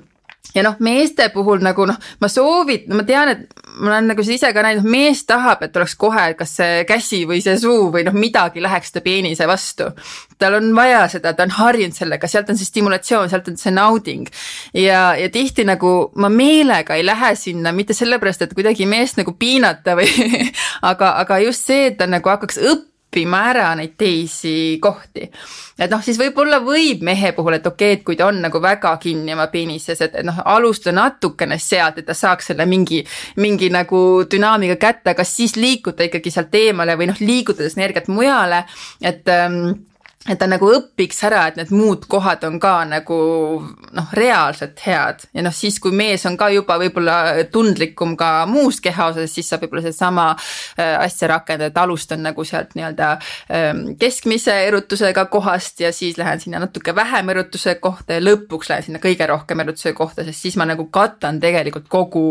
ja 0.55 0.65
noh, 0.65 0.77
meeste 0.85 1.29
puhul 1.35 1.63
nagu 1.65 1.87
noh, 1.89 1.99
ma 2.21 2.31
soovit-, 2.33 2.89
ma 2.95 3.05
tean, 3.09 3.33
et 3.35 3.65
ma 3.79 3.93
olen 3.93 4.11
nagu 4.13 4.25
ise 4.25 4.51
ka 4.55 4.65
näinud, 4.65 4.87
mees 4.89 5.23
tahab, 5.29 5.63
et 5.67 5.77
oleks 5.77 5.95
kohe 6.01 6.25
kas 6.39 6.57
see 6.59 6.83
käsi 6.89 7.23
või 7.29 7.41
see 7.45 7.59
suu 7.61 7.89
või 7.95 8.05
noh, 8.07 8.17
midagi 8.17 8.63
läheks 8.65 8.95
ta 8.95 9.03
peenise 9.05 9.47
vastu. 9.49 9.91
tal 10.39 10.59
on 10.59 10.71
vaja 10.75 11.05
seda, 11.11 11.33
ta 11.35 11.47
on 11.47 11.55
harjunud 11.57 11.97
sellega, 11.97 12.31
sealt 12.31 12.51
on 12.51 12.59
see 12.59 12.69
stimulatsioon, 12.69 13.31
sealt 13.31 13.49
on 13.53 13.57
see 13.61 13.75
nauding. 13.75 14.29
ja, 14.75 15.15
ja 15.19 15.31
tihti 15.31 15.67
nagu 15.69 16.13
ma 16.17 16.29
meelega 16.33 16.99
ei 16.99 17.07
lähe 17.07 17.35
sinna 17.37 17.73
mitte 17.73 17.95
sellepärast, 17.95 18.43
et 18.43 18.55
kuidagi 18.55 18.87
meest 18.87 19.21
nagu 19.21 19.35
piinata 19.39 19.97
või 19.99 20.11
aga, 20.91 21.15
aga 21.23 21.43
just 21.47 21.67
see, 21.69 21.91
et 21.93 21.99
ta 21.99 22.09
nagu 22.11 22.35
hakkaks 22.35 22.59
õppima 22.63 22.98
õppima 23.09 23.41
ära 23.51 23.75
neid 23.75 23.97
teisi 23.97 24.79
kohti. 24.81 25.31
et 25.79 25.91
noh, 25.91 26.03
siis 26.03 26.19
võib-olla 26.19 26.61
võib 26.61 27.03
mehe 27.03 27.33
puhul, 27.33 27.55
et 27.57 27.67
okei 27.67 27.93
okay,, 27.93 27.99
et 27.99 28.05
kui 28.05 28.17
ta 28.17 28.27
on 28.27 28.41
nagu 28.43 28.61
väga 28.61 28.97
kinni 29.01 29.33
oma 29.33 29.47
penises, 29.49 30.01
et, 30.01 30.15
et 30.15 30.27
noh, 30.27 30.43
alustada 30.45 30.97
natukene 30.97 31.59
sealt, 31.59 31.99
et 31.99 32.07
ta 32.07 32.15
saaks 32.15 32.51
selle 32.51 32.67
mingi, 32.67 33.05
mingi 33.37 33.71
nagu 33.71 34.25
dünaamika 34.31 34.77
kätte, 34.77 35.15
aga 35.15 35.25
siis 35.25 35.57
liikuda 35.57 36.09
ikkagi 36.09 36.31
sealt 36.31 36.55
eemale 36.55 36.97
või 36.99 37.09
noh, 37.09 37.21
liigutades 37.21 37.79
energiat 37.79 38.09
mujale, 38.09 38.65
et 39.01 39.29
ähm, 39.33 39.71
et 40.27 40.39
ta 40.39 40.49
nagu 40.51 40.67
õpiks 40.75 41.21
ära, 41.29 41.45
et 41.49 41.59
need 41.61 41.71
muud 41.73 42.03
kohad 42.11 42.43
on 42.49 42.59
ka 42.61 42.73
nagu 42.89 43.19
noh, 43.95 44.09
reaalselt 44.19 44.81
head. 44.83 45.23
Ja 45.37 45.45
noh, 45.47 45.55
siis 45.55 45.79
kui 45.81 45.95
mees 45.95 46.25
on 46.29 46.37
ka 46.41 46.49
juba 46.53 46.77
võib-olla 46.81 47.47
tundlikum 47.53 48.17
ka 48.19 48.43
muus 48.51 48.81
keha 48.85 49.13
osas, 49.13 49.31
siis 49.33 49.49
saab 49.49 49.65
võib-olla 49.65 49.85
sedasama 49.87 50.27
äh, 50.35 50.97
asja 50.99 51.31
rakendada, 51.31 51.71
et 51.71 51.79
alustan 51.81 52.25
nagu 52.27 52.45
sealt 52.45 52.75
nii-öelda 52.77 53.13
ähm, 53.55 53.85
keskmise 54.01 54.57
erutusega 54.67 55.29
kohast 55.31 55.81
ja 55.85 55.93
siis 55.95 56.19
lähen 56.19 56.43
sinna 56.43 56.61
natuke 56.65 56.95
vähem 56.99 57.31
erutuse 57.33 57.77
kohta 57.81 58.19
ja 58.19 58.25
lõpuks 58.25 58.73
lähen 58.73 58.89
sinna 58.89 59.03
kõige 59.03 59.31
rohkem 59.31 59.63
erutuse 59.65 59.95
kohta, 59.97 60.27
sest 60.27 60.49
siis 60.49 60.59
ma 60.59 60.67
nagu 60.69 60.89
katan 60.93 61.39
tegelikult 61.41 61.89
kogu, 61.89 62.27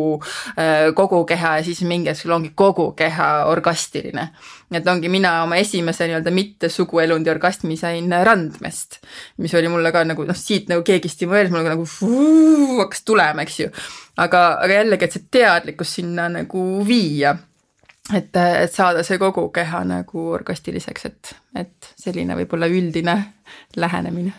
äh, 0.59 0.91
kogu 0.97 1.23
keha 1.29 1.57
ja 1.61 1.65
siis 1.65 1.81
mingi 1.87 2.11
hetk 2.11 2.19
sul 2.19 2.35
ongi 2.35 2.51
kogu 2.55 2.91
keha 2.99 3.31
orgastiline. 3.47 4.29
Et 4.75 4.87
ongi 4.91 5.07
mina 5.07 5.45
oma 5.45 5.55
esimese 5.61 6.09
nii-öelda 6.09 6.31
mitte 6.35 6.67
suguelundi 6.69 7.31
orgasmi 7.31 7.76
sain 7.77 8.11
Randmest, 8.23 8.99
mis 9.43 9.53
oli 9.57 9.69
mulle 9.71 9.91
ka 9.95 10.03
nagu 10.07 10.25
noh, 10.27 10.37
siit 10.37 10.69
nagu 10.71 10.83
keegi 10.85 11.11
stimuleeris 11.11 11.53
mulle 11.53 11.69
nagu 11.71 11.85
fuu, 11.87 12.79
hakkas 12.81 13.03
tulema, 13.07 13.45
eks 13.45 13.59
ju. 13.59 13.69
aga, 14.17 14.47
aga 14.63 14.81
jällegi, 14.81 15.07
et 15.07 15.17
see 15.17 15.29
teadlikkus 15.37 15.93
sinna 15.99 16.27
nagu 16.33 16.65
viia 16.87 17.35
et, 18.13 18.35
et 18.35 18.73
saada 18.73 19.03
see 19.03 19.19
kogu 19.21 19.47
keha 19.55 19.83
nagu 19.87 20.27
orgastiliseks, 20.37 21.07
et, 21.09 21.33
et 21.63 21.89
selline 21.99 22.37
võib-olla 22.39 22.69
üldine 22.71 23.17
lähenemine. 23.75 24.33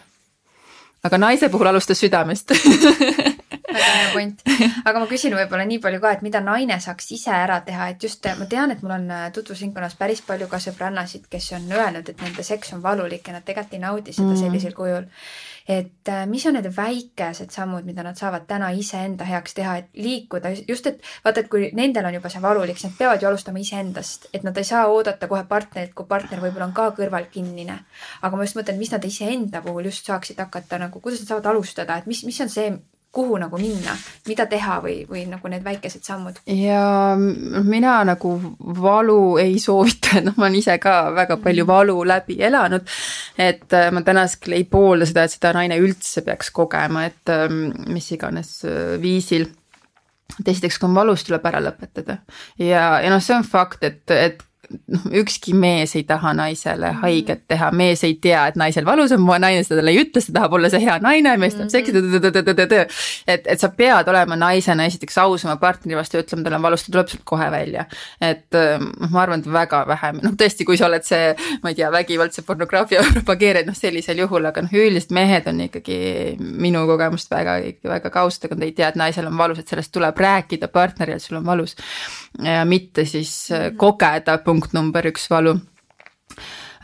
aga 1.04 1.18
naise 1.18 1.48
puhul 1.48 1.70
alustas 1.70 2.00
südamest 2.00 2.54
väga 3.68 3.90
hea 3.94 4.12
point. 4.12 4.42
aga 4.88 5.02
ma 5.02 5.08
küsin 5.10 5.34
võib-olla 5.36 5.66
nii 5.68 5.80
palju 5.82 6.00
ka, 6.02 6.12
et 6.16 6.24
mida 6.26 6.40
naine 6.44 6.78
saaks 6.82 7.10
ise 7.16 7.32
ära 7.34 7.60
teha, 7.66 7.90
et 7.92 8.02
just 8.02 8.24
ma 8.38 8.48
tean, 8.50 8.72
et 8.74 8.82
mul 8.84 8.94
on 8.96 9.06
äh, 9.14 9.26
tutvusringkonnas 9.34 9.98
päris 10.00 10.22
palju 10.26 10.48
ka 10.50 10.60
sõbrannasid, 10.62 11.28
kes 11.30 11.52
on 11.58 11.68
öelnud, 11.72 12.08
et 12.08 12.24
nende 12.24 12.44
seks 12.46 12.74
on 12.76 12.82
valulik 12.84 13.28
ja 13.28 13.36
nad 13.36 13.46
tegelikult 13.46 13.76
ei 13.76 13.84
naudi 13.84 14.16
seda 14.16 14.32
mm. 14.32 14.40
sellisel 14.42 14.74
kujul. 14.76 15.06
et 15.68 16.08
äh, 16.08 16.24
mis 16.26 16.46
on 16.48 16.56
need 16.56 16.70
väikesed 16.72 17.52
sammud, 17.52 17.84
mida 17.84 18.02
nad 18.06 18.16
saavad 18.16 18.46
täna 18.48 18.70
iseenda 18.72 19.26
heaks 19.28 19.56
teha, 19.58 19.76
et 19.82 19.88
liikuda 20.00 20.54
just, 20.62 20.86
et 20.88 21.02
vaata, 21.24 21.44
et 21.44 21.50
kui 21.52 21.70
nendel 21.76 22.08
on 22.08 22.16
juba 22.16 22.32
see 22.32 22.42
valulik, 22.42 22.80
siis 22.80 22.88
nad 22.88 22.98
peavad 22.98 23.22
ju 23.22 23.28
alustama 23.28 23.60
iseendast, 23.60 24.30
et 24.32 24.46
nad 24.48 24.56
ei 24.56 24.64
saa 24.64 24.86
oodata 24.88 25.28
kohe 25.28 25.44
partnerit, 25.48 25.92
kui 25.94 26.08
partner 26.08 26.40
võib-olla 26.40 26.70
on 26.70 26.76
ka 26.76 26.88
kõrval 26.96 27.28
kinnine. 27.32 27.82
aga 28.22 28.36
ma 28.36 28.48
just 28.48 28.56
mõtlen, 28.56 28.80
mis 28.80 28.92
nad 28.94 29.04
iseenda 29.04 29.60
puhul 29.64 29.90
just 29.90 30.08
saaksid 30.08 30.40
hakata 30.40 30.80
nagu, 30.80 31.00
kuidas 31.04 31.20
nad 31.20 31.34
saavad 31.34 31.52
alustada, 31.52 31.98
et 31.98 32.08
mis, 32.08 32.24
mis 32.24 32.40
on 32.40 32.48
see, 32.48 32.72
kuhu 33.18 33.38
nagu 33.42 33.58
minna, 33.58 33.96
mida 34.28 34.46
teha 34.50 34.78
või, 34.84 34.96
või 35.08 35.24
nagu 35.30 35.50
need 35.50 35.64
väikesed 35.66 36.06
sammud? 36.06 36.38
ja 36.54 37.16
mina 37.18 37.98
nagu 38.06 38.34
valu 38.78 39.20
ei 39.42 39.58
soovita, 39.62 40.18
et 40.20 40.28
noh, 40.28 40.38
ma 40.38 40.46
olen 40.46 40.58
ise 40.60 40.78
ka 40.82 40.96
väga 41.16 41.40
palju 41.42 41.66
mm. 41.66 41.72
valu 41.72 41.98
läbi 42.06 42.38
elanud. 42.48 42.86
et 43.38 43.76
äh, 43.76 43.90
ma 43.94 44.04
tänasel 44.06 44.58
ei 44.58 44.66
poolda 44.70 45.08
seda, 45.08 45.26
et 45.26 45.34
seda 45.34 45.54
naine 45.56 45.80
üldse 45.82 46.22
peaks 46.26 46.52
kogema, 46.54 47.06
et 47.10 47.34
ähm, 47.34 47.64
mis 47.90 48.10
iganes 48.14 48.60
äh, 48.68 48.96
viisil 49.02 49.48
et 50.38 50.52
esiteks, 50.52 50.78
kui 50.78 50.86
on 50.90 50.98
valus, 50.98 51.24
tuleb 51.26 51.46
ära 51.50 51.62
lõpetada 51.64 52.20
ja, 52.60 53.00
ja 53.02 53.10
noh, 53.10 53.22
see 53.24 53.36
on 53.38 53.46
fakt, 53.46 53.82
et, 53.88 54.04
et 54.14 54.44
noh, 54.68 55.04
ükski 55.20 55.54
mees 55.56 55.94
ei 55.96 56.04
taha 56.08 56.32
naisele 56.36 56.90
mm. 56.92 57.00
haiget 57.02 57.44
teha, 57.48 57.70
mees 57.76 58.02
ei 58.06 58.16
tea, 58.22 58.44
et 58.50 58.58
naisel 58.60 58.86
valus 58.88 59.12
on, 59.16 59.24
naine 59.40 59.62
seda 59.64 59.80
talle 59.80 59.94
ei 59.94 60.02
ütle, 60.02 60.22
ta 60.24 60.34
tahab 60.40 60.56
olla 60.58 60.70
see 60.72 60.82
hea 60.82 60.98
naine, 61.04 61.34
mees 61.40 61.56
tahab 61.56 61.72
seksi, 61.72 61.94
mm-hmm. 61.96 62.96
et, 63.34 63.48
et 63.54 63.62
sa 63.62 63.70
pead 63.76 64.10
olema 64.12 64.36
naisena 64.38 64.86
esiteks 64.88 65.18
aus 65.24 65.46
oma 65.46 65.56
partneri 65.60 65.98
vastu 65.98 66.18
ja 66.18 66.24
ütlema, 66.24 66.44
tal 66.46 66.58
on 66.58 66.66
valus, 66.66 66.84
ta 66.84 66.94
tuleb 66.94 67.12
sealt 67.12 67.24
kohe 67.28 67.48
välja. 67.54 67.86
et 68.20 68.58
ähm, 68.58 68.90
ma 69.08 69.22
arvan, 69.24 69.44
et 69.44 69.50
väga 69.52 69.82
vähe, 69.88 70.12
noh 70.20 70.36
tõesti, 70.40 70.66
kui 70.68 70.78
sa 70.80 70.88
oled 70.88 71.06
see, 71.06 71.32
ma 71.62 71.72
ei 71.72 71.78
tea, 71.78 71.90
vägivaldse 71.94 72.44
pornograafia 72.48 73.04
propageerija, 73.16 73.66
noh 73.68 73.78
sellisel 73.78 74.20
juhul, 74.24 74.50
aga 74.50 74.64
noh, 74.66 74.76
üldiselt 74.76 75.14
mehed 75.16 75.48
on 75.50 75.64
ikkagi 75.68 75.98
minu 76.38 76.84
kogemust 76.90 77.32
väga, 77.32 77.58
väga 77.88 78.12
kausad, 78.14 78.48
aga 78.48 78.60
nad 78.60 78.68
ei 78.68 78.76
tea, 78.76 78.92
et 78.92 79.00
naisel 79.00 79.30
on 79.30 79.40
valus, 79.40 79.62
et 79.62 79.72
sellest 79.72 79.92
tuleb 79.94 80.20
rääkida 80.20 80.68
partnerile, 80.72 81.16
et 81.16 81.24
sul 81.24 81.40
on 81.40 81.46
valus. 81.46 81.76
ja 82.44 82.64
mitte 82.68 83.04
siis 83.08 83.32
äh, 83.54 83.70
kogeda 83.76 84.38
punkt 84.44 84.57
number 84.74 85.06
üks 85.10 85.28
valu. 85.30 85.56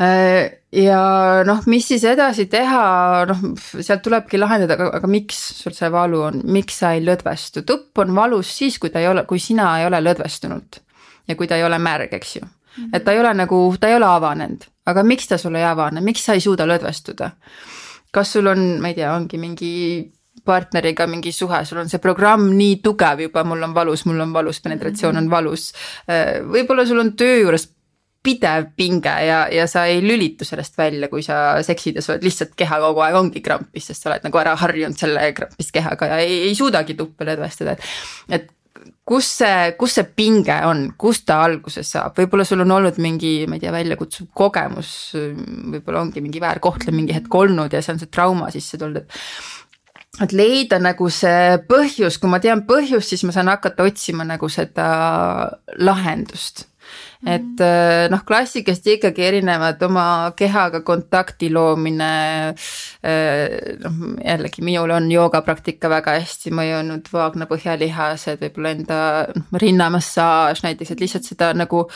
Äh, 0.00 0.50
ja 0.74 1.00
noh, 1.46 1.60
mis 1.70 1.86
siis 1.86 2.02
edasi 2.08 2.48
teha, 2.50 2.86
noh 3.30 3.42
sealt 3.62 4.02
tulebki 4.02 4.40
lahendada, 4.40 4.74
aga, 4.74 4.88
aga 4.98 5.10
miks 5.10 5.38
sul 5.60 5.76
see 5.76 5.90
valu 5.94 6.24
on, 6.30 6.40
miks 6.50 6.80
sa 6.82 6.94
ei 6.96 7.04
lõdvestu, 7.04 7.62
tupp 7.66 8.02
on 8.02 8.10
valus 8.16 8.50
siis, 8.58 8.80
kui 8.82 8.90
ta 8.90 9.02
ei 9.02 9.06
ole, 9.12 9.22
kui 9.28 9.38
sina 9.38 9.68
ei 9.78 9.86
ole 9.86 10.02
lõdvestunud 10.02 10.80
ja 11.30 11.36
kui 11.38 11.46
ta 11.46 11.60
ei 11.60 11.66
ole 11.66 11.78
märg, 11.78 12.10
eks 12.18 12.34
ju. 12.40 12.50
et 12.90 13.04
ta 13.06 13.14
ei 13.14 13.22
ole 13.22 13.30
nagu, 13.38 13.60
ta 13.78 13.92
ei 13.92 13.94
ole 13.94 14.08
avanenud, 14.10 14.66
aga 14.90 15.06
miks 15.06 15.30
ta 15.30 15.38
sul 15.38 15.54
ei 15.54 15.66
avane, 15.68 16.02
miks 16.02 16.26
sa 16.26 16.34
ei 16.34 16.42
suuda 16.42 16.66
lõdvestuda? 16.66 17.30
kas 18.14 18.34
sul 18.34 18.50
on, 18.50 18.66
ma 18.82 18.90
ei 18.90 18.98
tea, 18.98 19.14
ongi 19.14 19.38
mingi 19.38 19.72
partneriga 20.44 21.06
mingi 21.10 21.32
suhe, 21.32 21.62
sul 21.64 21.82
on 21.82 21.92
see 21.92 22.02
programm 22.02 22.50
nii 22.56 22.80
tugev 22.84 23.24
juba, 23.26 23.44
mul 23.48 23.62
on 23.66 23.76
valus, 23.76 24.04
mul 24.08 24.20
on 24.24 24.34
valus, 24.34 24.60
penetratsioon 24.64 25.22
on 25.22 25.30
valus. 25.32 25.70
Äh, 26.08 26.42
võib-olla 26.44 26.86
sul 26.88 27.02
on 27.02 27.14
töö 27.18 27.40
juures 27.42 27.68
pidev 28.24 28.70
pinge 28.76 29.12
ja, 29.26 29.44
ja 29.52 29.66
sa 29.68 29.84
ei 29.90 30.00
lülitu 30.00 30.46
sellest 30.48 30.78
välja, 30.80 31.10
kui 31.12 31.22
sa 31.24 31.60
seksid 31.64 32.00
ja 32.00 32.04
oled 32.08 32.24
lihtsalt 32.24 32.54
keha 32.56 32.80
kogu 32.86 33.04
aeg 33.04 33.18
ongi 33.20 33.44
krampis, 33.44 33.90
sest 33.90 34.04
sa 34.04 34.12
oled 34.12 34.24
nagu 34.24 34.40
ära 34.40 34.54
harjunud 34.62 34.96
selle 34.98 35.26
krampis 35.36 35.72
kehaga 35.74 36.08
ja 36.14 36.20
ei, 36.24 36.46
ei 36.48 36.54
suudagi 36.56 36.96
tuppa 36.98 37.28
lõdvestada, 37.28 37.76
et. 37.76 37.88
et 38.38 38.52
kus 39.04 39.26
see, 39.38 39.72
kus 39.76 39.98
see 39.98 40.06
pinge 40.16 40.54
on, 40.64 40.86
kust 41.00 41.26
ta 41.28 41.42
alguse 41.44 41.82
saab, 41.84 42.14
võib-olla 42.16 42.46
sul 42.48 42.64
on 42.64 42.72
olnud 42.72 42.96
mingi, 43.04 43.34
ma 43.48 43.58
ei 43.58 43.62
tea, 43.62 43.72
väljakutsuv 43.72 44.30
kogemus, 44.36 44.90
võib-olla 45.14 46.00
ongi 46.06 46.22
mingi 46.24 46.40
väärkohtlemine 46.40 47.02
mingi 47.02 47.16
hetk 47.16 47.36
olnud 47.36 47.72
ja 47.72 47.82
see 47.84 47.94
on 47.94 48.00
see 48.00 48.12
trauma 48.12 48.48
sisse 48.54 48.80
tulnud, 48.80 49.04
et 49.04 49.63
et 50.22 50.32
leida 50.36 50.78
nagu 50.78 51.08
see 51.10 51.58
põhjus, 51.70 52.20
kui 52.20 52.30
ma 52.30 52.38
tean 52.42 52.62
põhjust, 52.68 53.10
siis 53.10 53.24
ma 53.26 53.34
saan 53.34 53.50
hakata 53.50 53.86
otsima 53.88 54.26
nagu 54.28 54.48
seda 54.52 54.86
lahendust 55.78 56.68
et 57.26 57.60
äh, 57.64 58.06
noh, 58.12 58.20
klassikast 58.26 58.86
ikkagi 58.94 59.24
erinevad 59.24 59.80
oma 59.86 60.32
kehaga 60.36 60.82
kontakti 60.84 61.50
loomine. 61.52 62.10
Äh, 63.04 63.76
noh, 63.80 64.02
jällegi 64.24 64.64
minul 64.64 64.92
on 64.94 65.08
joogapraktika 65.12 65.88
väga 65.92 66.18
hästi 66.18 66.52
mõjunud, 66.54 67.08
vaagna 67.12 67.48
põhjalihased, 67.50 68.42
võib-olla 68.42 68.74
enda 68.76 69.00
noh, 69.32 69.48
rinnamassaaž 69.62 70.64
näiteks, 70.66 70.94
et 70.94 71.04
lihtsalt 71.04 71.28
seda 71.28 71.52
nagu 71.56 71.86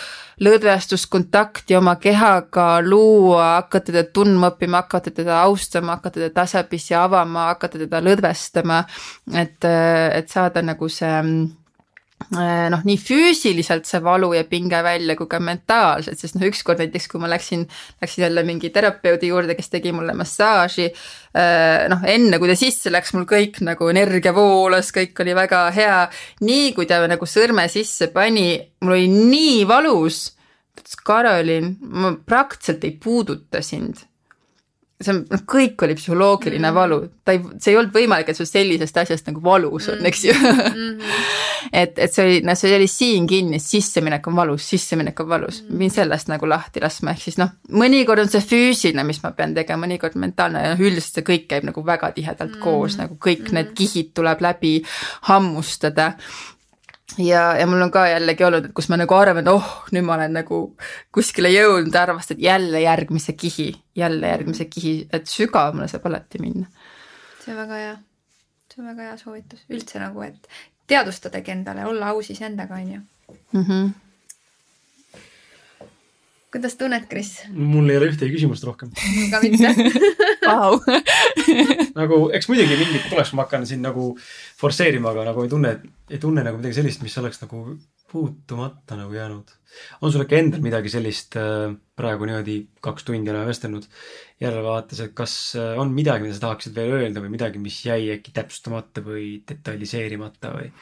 lõdvestuskontakti 0.44 1.76
oma 1.78 1.98
kehaga 2.00 2.70
luua, 2.84 3.58
hakata 3.58 3.92
teda 3.92 4.04
tundma 4.14 4.52
õppima, 4.54 4.84
hakata 4.84 5.12
teda 5.12 5.42
austama, 5.44 5.98
hakata 5.98 6.22
teda 6.22 6.32
tasapisi 6.42 6.96
avama, 6.96 7.50
hakata 7.52 7.84
teda 7.84 8.02
lõdvestama. 8.04 8.84
et, 9.34 9.64
et 9.64 10.28
saada 10.30 10.62
nagu 10.62 10.88
see 10.88 11.08
Äh, 11.08 11.67
noh, 12.72 12.82
nii 12.84 12.96
füüsiliselt 13.00 13.86
see 13.88 14.00
valu 14.04 14.32
ja 14.34 14.42
pinge 14.48 14.80
välja 14.84 15.14
kui 15.16 15.28
ka 15.30 15.38
mentaalselt, 15.42 16.18
sest 16.20 16.36
noh, 16.36 16.46
ükskord 16.48 16.82
näiteks, 16.82 17.06
kui 17.10 17.22
ma 17.22 17.30
läksin, 17.30 17.64
läksin 18.02 18.24
jälle 18.26 18.42
mingi 18.46 18.70
terapeudi 18.74 19.30
juurde, 19.30 19.56
kes 19.58 19.70
tegi 19.72 19.92
mulle 19.96 20.14
massaaži. 20.18 20.88
Äh, 21.38 21.86
noh, 21.92 22.02
enne 22.10 22.40
kui 22.40 22.50
ta 22.50 22.58
sisse 22.58 22.92
läks, 22.92 23.14
mul 23.16 23.28
kõik 23.28 23.62
nagu 23.64 23.88
energia 23.92 24.34
voolas, 24.36 24.90
kõik 24.94 25.22
oli 25.24 25.36
väga 25.38 25.62
hea. 25.74 26.00
nii 26.44 26.74
kui 26.76 26.90
ta 26.90 27.00
nagu 27.08 27.26
sõrme 27.26 27.68
sisse 27.70 28.10
pani, 28.12 28.50
mul 28.82 28.98
oli 28.98 29.08
nii 29.08 29.64
valus. 29.68 30.34
ütles, 30.78 31.00
Karolin, 31.04 31.76
ma 31.80 32.12
praktiliselt 32.26 32.84
ei 32.84 32.94
puuduta 33.02 33.62
sind 33.62 34.04
see 34.98 35.12
on, 35.14 35.20
noh, 35.30 35.42
kõik 35.46 35.78
oli 35.86 35.94
psühholoogiline 35.94 36.58
mm 36.58 36.70
-hmm. 36.70 36.74
valu, 36.74 36.98
ta 37.24 37.34
ei, 37.36 37.42
see 37.62 37.72
ei 37.72 37.78
olnud 37.78 37.94
võimalik, 37.94 38.30
et 38.30 38.38
sul 38.38 38.48
sellisest 38.50 38.96
asjast 38.98 39.28
nagu 39.30 39.42
valus 39.42 39.88
on, 39.92 40.04
eks 40.06 40.24
ju 40.24 40.34
mm. 40.34 40.58
-hmm. 40.58 41.47
Et, 41.72 41.98
et 41.98 42.12
see 42.12 42.24
oli, 42.24 42.40
noh, 42.46 42.56
see 42.58 42.74
oli 42.76 42.88
siin 42.90 43.26
kinni, 43.30 43.60
sisseminek 43.62 44.26
on 44.30 44.36
valus, 44.36 44.68
sisseminek 44.68 45.20
on 45.20 45.28
valus 45.28 45.62
mm, 45.62 45.68
-hmm. 45.68 45.78
pidin 45.78 45.94
sellest 45.94 46.28
nagu 46.28 46.48
lahti 46.48 46.82
laskma, 46.84 47.14
ehk 47.16 47.22
siis 47.22 47.38
noh, 47.38 47.54
mõnikord 47.70 48.20
on 48.24 48.28
see 48.28 48.44
füüsiline, 48.44 49.04
mis 49.04 49.22
ma 49.22 49.32
pean 49.32 49.54
tegema, 49.54 49.86
mõnikord 49.86 50.18
mentaalne 50.20 50.62
ja 50.62 50.74
noh, 50.74 50.84
üldiselt 50.84 51.20
see 51.20 51.26
kõik 51.30 51.48
käib 51.48 51.64
nagu 51.68 51.86
väga 51.86 52.12
tihedalt 52.12 52.50
mm 52.50 52.60
-hmm. 52.60 52.64
koos, 52.64 52.98
nagu 52.98 53.14
kõik 53.14 53.40
mm 53.40 53.46
-hmm. 53.46 53.54
need 53.54 53.74
kihid 53.74 54.14
tuleb 54.14 54.40
läbi 54.40 54.82
hammustada 55.30 56.12
ja, 57.18 57.56
ja 57.56 57.66
mul 57.66 57.82
on 57.82 57.90
ka 57.90 58.06
jällegi 58.08 58.44
olnud, 58.44 58.68
et 58.68 58.74
kus 58.76 58.88
ma 58.92 58.98
nagu 59.00 59.14
arvan, 59.14 59.42
et 59.42 59.52
oh, 59.52 59.70
nüüd 59.94 60.06
ma 60.06 60.16
olen 60.18 60.34
nagu 60.40 60.60
kuskile 61.14 61.50
jõudnud, 61.52 61.94
arvastad 61.96 62.40
jälle 62.42 62.82
järgmise 62.84 63.32
kihi, 63.38 63.70
jälle 63.96 64.34
järgmise 64.34 64.68
kihi, 64.70 64.94
et 65.12 65.26
sügavamale 65.30 65.88
saab 65.88 66.06
alati 66.10 66.42
minna. 66.42 66.66
see 67.44 67.54
on 67.54 67.62
väga 67.62 67.80
hea, 67.82 67.94
see 68.72 68.82
on 68.82 68.90
väga 68.92 69.08
hea 69.08 69.16
soovitus 69.16 69.64
üldse 69.72 70.02
nagu, 70.02 70.22
et 70.22 70.48
teadvustadagi 70.88 71.52
endale, 71.54 71.86
olla 71.86 72.12
aus 72.14 72.30
iseendaga, 72.30 72.74
on 72.74 72.92
ju. 72.92 73.00
-hmm 73.52 74.07
kuidas 76.52 76.76
tunned, 76.80 77.04
Kris? 77.10 77.34
mul 77.52 77.90
ei 77.92 78.00
ole 78.00 78.08
ühtegi 78.12 78.34
küsimust 78.36 78.64
rohkem. 78.64 78.92
ka 79.32 79.40
mitte 79.42 79.72
wow. 80.48 80.78
nagu, 81.98 82.22
eks 82.36 82.48
muidugi 82.50 82.78
mingit 82.80 83.08
tuleks, 83.10 83.34
ma 83.36 83.44
hakkan 83.46 83.66
siin 83.68 83.84
nagu 83.84 84.10
forsseerima, 84.60 85.12
aga 85.12 85.28
nagu 85.30 85.44
ei 85.44 85.52
tunne, 85.52 85.74
ei 86.08 86.20
tunne 86.22 86.44
nagu 86.46 86.60
midagi 86.60 86.80
sellist, 86.80 87.04
mis 87.04 87.16
oleks 87.20 87.42
nagu 87.44 87.64
puutumata 88.08 88.96
nagu 88.96 89.12
jäänud. 89.12 89.50
on 90.00 90.12
sul 90.12 90.24
äkki 90.24 90.38
endal 90.38 90.62
midagi 90.64 90.88
sellist 90.88 91.36
äh, 91.36 91.74
praegu 91.96 92.24
niimoodi 92.24 92.56
kaks 92.80 93.04
tundi 93.04 93.30
oleme 93.30 93.50
vestelnud 93.50 93.84
järelevaates, 94.40 95.02
et 95.04 95.12
kas 95.18 95.34
äh, 95.60 95.74
on 95.80 95.92
midagi, 95.92 96.24
mida 96.24 96.38
sa 96.38 96.46
tahaksid 96.46 96.76
veel 96.78 96.96
öelda 97.02 97.20
või 97.20 97.34
midagi, 97.36 97.60
mis 97.60 97.82
jäi 97.84 98.08
äkki 98.16 98.32
täpsustamata 98.32 99.04
või 99.04 99.42
detailiseerimata 99.48 100.54
või? 100.56 100.72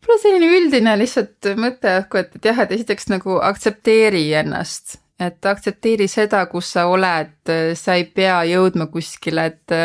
Võib-olla 0.00 0.22
selline 0.22 0.50
üldine 0.58 0.96
lihtsalt 0.98 1.50
mõte 1.60 1.98
õhku, 2.02 2.20
et, 2.22 2.34
et 2.36 2.50
jah, 2.50 2.64
et 2.64 2.74
esiteks 2.76 3.10
nagu 3.12 3.38
aktsepteeri 3.44 4.24
ennast, 4.40 4.98
et 5.20 5.46
aktsepteeri 5.46 6.08
seda, 6.08 6.44
kus 6.50 6.72
sa 6.76 6.86
oled, 6.90 7.36
sa 7.76 7.98
ei 7.98 8.06
pea 8.08 8.40
jõudma 8.48 8.88
kuskile, 8.92 9.46
et 9.52 9.78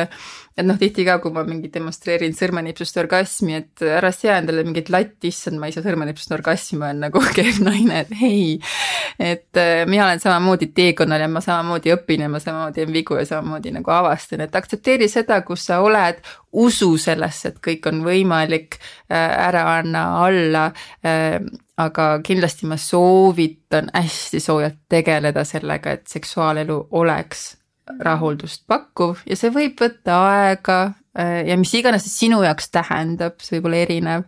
et 0.56 0.64
noh, 0.64 0.78
tihti 0.80 1.04
ka, 1.04 1.18
kui 1.20 1.34
ma 1.36 1.44
mingi 1.44 1.68
demonstreerin 1.72 2.32
sõrmenipsust 2.36 2.96
orgasmi, 3.02 3.58
et 3.58 3.84
ära 3.84 4.12
sea 4.16 4.38
endale 4.40 4.64
mingit 4.64 4.88
latti, 4.94 5.28
issand, 5.28 5.60
ma 5.60 5.68
ei 5.68 5.76
saa 5.76 5.84
sõrmenipsust 5.84 6.32
orgasmi, 6.32 6.80
ma 6.80 6.92
olen 6.94 7.04
nagu 7.08 7.24
kehv 7.36 7.60
naine, 7.66 8.06
et 8.06 8.14
ei. 8.24 8.46
et 9.20 9.60
äh, 9.60 9.84
mina 9.90 10.06
olen 10.06 10.24
samamoodi 10.24 10.70
teekonnal 10.76 11.26
ja 11.26 11.28
ma 11.32 11.44
samamoodi 11.44 11.92
õpin 11.98 12.24
ja 12.24 12.32
ma 12.32 12.40
samamoodi 12.40 12.80
teen 12.80 12.96
vigu 12.96 13.20
ja 13.20 13.28
samamoodi 13.28 13.76
nagu 13.76 13.96
avastan, 13.98 14.46
et 14.48 14.56
aktsepteeri 14.56 15.12
seda, 15.12 15.42
kus 15.48 15.68
sa 15.68 15.82
oled, 15.84 16.24
usu 16.56 16.94
sellesse, 17.04 17.52
et 17.52 17.60
kõik 17.68 17.92
on 17.92 18.06
võimalik, 18.08 18.80
äh, 19.12 19.28
ära 19.50 19.68
anna 19.76 20.08
alla 20.24 20.70
äh, 21.04 21.42
aga 21.78 22.20
kindlasti 22.24 22.68
ma 22.70 22.78
soovitan 22.80 23.90
hästi 23.94 24.40
soojalt 24.40 24.80
tegeleda 24.90 25.44
sellega, 25.44 25.92
et 25.92 26.08
seksuaalelu 26.08 26.88
oleks 26.92 27.56
rahuldust 28.00 28.64
pakkuv 28.68 29.26
ja 29.30 29.38
see 29.38 29.52
võib 29.54 29.78
võtta 29.82 30.16
aega 30.30 30.80
äh, 31.18 31.44
ja 31.50 31.58
mis 31.60 31.74
iganes 31.78 32.08
see 32.08 32.26
sinu 32.26 32.42
jaoks 32.46 32.72
tähendab, 32.74 33.38
see 33.44 33.60
võib 33.60 33.70
olla 33.70 33.84
erinev. 33.84 34.26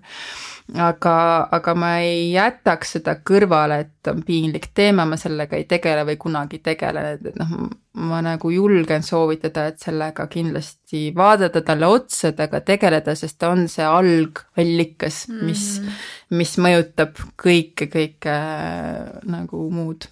aga, 0.75 1.15
aga 1.55 1.73
ma 1.79 1.93
ei 2.03 2.33
jätaks 2.33 2.97
seda 2.97 3.15
kõrvale, 3.25 3.79
et 3.85 4.11
on 4.11 4.21
piinlik 4.27 4.69
teema, 4.75 5.05
ma 5.07 5.17
sellega 5.17 5.55
ei 5.55 5.63
tegele 5.63 6.03
või 6.09 6.17
kunagi 6.19 6.59
tegelen, 6.59 7.13
et 7.15 7.39
noh, 7.39 7.69
ma 7.97 8.19
nagu 8.21 8.51
julgen 8.53 9.03
soovitada, 9.05 9.67
et 9.71 9.81
sellega 9.81 10.27
kindlasti 10.31 11.07
vaadata 11.17 11.63
talle 11.65 11.89
otsa, 11.89 12.31
temaga 12.37 12.61
tegeleda, 12.65 13.15
sest 13.17 13.39
ta 13.41 13.49
on 13.55 13.65
see 13.71 13.85
algallikas, 13.85 15.23
mis 15.33 15.65
mm, 15.79 15.87
-hmm. 15.87 16.37
mis 16.41 16.57
mõjutab 16.61 17.19
kõike, 17.43 17.89
kõike 17.93 18.33
äh, 18.33 19.19
nagu 19.25 19.69
muud. 19.71 20.09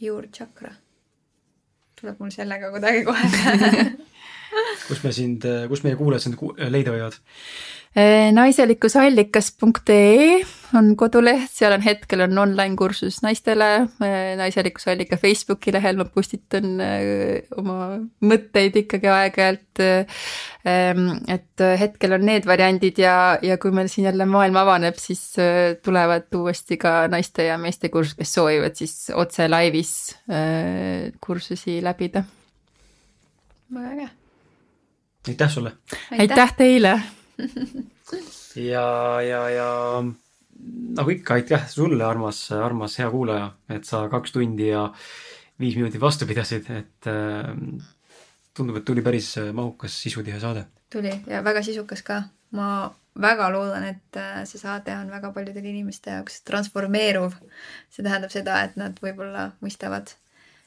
juurtsakra 0.00 0.74
tuleb 2.00 2.18
mul 2.20 2.30
sellega 2.30 2.70
kuidagi 2.70 3.04
kohe 3.04 3.28
kus 4.88 5.02
me 5.04 5.12
sind, 5.12 5.46
kus 5.68 5.82
meie 5.86 5.96
kuulajad 5.96 6.26
sind 6.26 6.36
leida 6.70 6.92
võivad? 6.92 7.16
Eh, 7.94 8.32
naiselikkusallikas.ee 8.34 10.40
on 10.74 10.88
koduleht, 10.98 11.52
seal 11.54 11.76
on 11.76 11.84
hetkel 11.84 12.24
on 12.24 12.40
online 12.42 12.74
kursus 12.74 13.20
naistele, 13.22 13.68
eh, 14.02 14.32
naiselikkuse 14.34 14.90
allika 14.96 15.14
Facebooki 15.16 15.70
lehel 15.72 16.00
ma 16.00 16.08
postitan 16.10 16.82
eh, 16.82 17.46
oma 17.54 17.94
mõtteid 18.18 18.80
ikkagi 18.82 19.12
aeg-ajalt. 19.14 19.84
Ehm, 20.66 21.06
et 21.30 21.66
hetkel 21.78 22.18
on 22.18 22.26
need 22.26 22.50
variandid 22.50 22.98
ja, 22.98 23.38
ja 23.38 23.62
kui 23.62 23.70
meil 23.70 23.86
siin 23.92 24.10
jälle 24.10 24.26
maailm 24.26 24.58
avaneb, 24.58 24.98
siis 24.98 25.38
tulevad 25.86 26.26
uuesti 26.34 26.82
ka 26.82 27.06
naiste 27.06 27.46
ja 27.46 27.62
meeste 27.62 27.94
kursused, 27.94 28.18
kes 28.18 28.38
soovivad 28.40 28.74
siis 28.74 29.12
otse 29.14 29.46
laivis 29.46 30.16
kursusi 31.22 31.78
läbida. 31.84 32.26
väga 33.74 33.90
äge. 33.92 34.08
aitäh 35.28 35.50
sulle. 35.50 35.72
aitäh 36.18 36.58
teile 36.58 37.00
ja, 38.70 38.86
ja, 39.22 39.40
ja 39.50 39.68
nagu 40.98 41.14
ikka, 41.14 41.38
aitäh 41.38 41.68
sulle, 41.70 42.04
armas, 42.06 42.46
armas 42.52 42.98
hea 43.00 43.10
kuulaja, 43.10 43.50
et 43.74 43.86
sa 43.88 44.04
kaks 44.12 44.34
tundi 44.34 44.68
ja 44.70 44.86
viis 45.60 45.76
minutit 45.78 46.00
vastu 46.02 46.28
pidasid, 46.30 46.68
et 46.74 47.10
äh, 47.10 47.50
tundub, 48.54 48.78
et 48.78 48.86
tuli 48.86 49.02
päris 49.02 49.34
mahukas 49.52 49.96
sisutihe 50.02 50.40
saade. 50.40 50.66
tuli 50.92 51.14
ja 51.26 51.42
väga 51.44 51.62
sisukas 51.62 52.02
ka. 52.02 52.22
ma 52.54 52.90
väga 53.20 53.48
loodan, 53.50 53.84
et 53.84 54.16
äh, 54.18 54.42
see 54.46 54.58
saade 54.58 54.94
on 54.96 55.10
väga 55.10 55.32
paljudele 55.32 55.70
inimeste 55.70 56.10
jaoks 56.10 56.42
transformeeruv. 56.46 57.34
see 57.90 58.02
tähendab 58.02 58.30
seda, 58.30 58.62
et 58.64 58.76
nad 58.76 58.98
võib-olla 59.02 59.50
mõistavad 59.62 60.14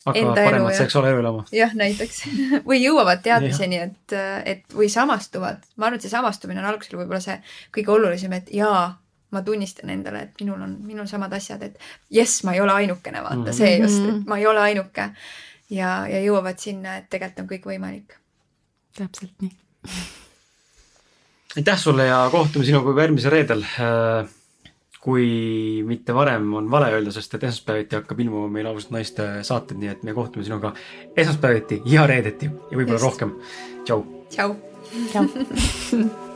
hakkavad 0.08 0.40
paremat 0.40 0.74
ja... 0.74 0.78
seksuaalelu 0.84 1.24
elama. 1.24 1.46
jah, 1.56 1.74
näiteks 1.78 2.22
või 2.70 2.80
jõuavad 2.82 3.24
teadmiseni, 3.26 3.82
et, 3.88 4.16
et 4.46 4.78
või 4.78 4.90
samastuvad. 4.94 5.66
ma 5.76 5.90
arvan, 5.90 6.00
et 6.00 6.08
see 6.08 6.14
samastumine 6.14 6.64
on 6.64 6.70
algusel 6.72 7.00
võib-olla 7.00 7.24
see 7.24 7.40
kõige 7.76 7.94
olulisem, 7.96 8.38
et 8.38 8.52
jaa, 8.54 8.86
ma 9.32 9.44
tunnistan 9.48 9.92
endale, 9.94 10.28
et 10.28 10.44
minul 10.44 10.62
on, 10.68 10.78
minul 10.88 11.10
samad 11.10 11.34
asjad, 11.38 11.64
et 11.68 11.90
jess, 12.14 12.44
ma 12.48 12.56
ei 12.56 12.64
ole 12.64 12.76
ainukene, 12.84 13.24
vaata 13.24 13.42
mm 13.42 13.50
-hmm. 13.50 13.60
see 13.60 13.78
just, 13.82 14.06
et 14.06 14.30
ma 14.30 14.38
ei 14.38 14.48
ole 14.48 14.64
ainuke. 14.70 15.10
ja, 15.70 16.08
ja 16.08 16.24
jõuavad 16.24 16.60
sinna, 16.60 16.98
et 16.98 17.10
tegelikult 17.10 17.44
on 17.44 17.52
kõik 17.52 17.66
võimalik. 17.74 18.18
täpselt 18.98 19.42
nii 19.42 19.52
aitäh 21.58 21.80
sulle 21.80 22.06
ja 22.06 22.30
kohtume 22.32 22.66
sinuga 22.66 22.92
juba 22.92 23.02
järgmisel 23.02 23.32
reedel. 23.32 23.64
Kui 25.02 25.84
mitte 25.88 26.16
varem, 26.16 26.50
on 26.58 26.72
vale 26.72 26.90
öelda, 26.96 27.14
sest 27.16 27.38
et 27.38 27.48
esmaspäeviti 27.48 28.00
hakkab 28.00 28.20
ilmuma 28.26 28.50
meil 28.52 28.68
ausalt 28.72 28.96
naiste 28.98 29.28
saated, 29.48 29.78
nii 29.80 29.94
et 29.94 30.06
me 30.08 30.16
kohtume 30.18 30.46
sinuga 30.48 30.74
esmaspäeviti 31.16 31.82
ja 31.86 32.08
reedeti 32.10 32.50
ja 32.50 32.78
võib-olla 32.78 33.02
rohkem. 33.04 33.36
tšau. 33.86 34.06
tšau. 34.34 34.56
tšau 35.12 36.16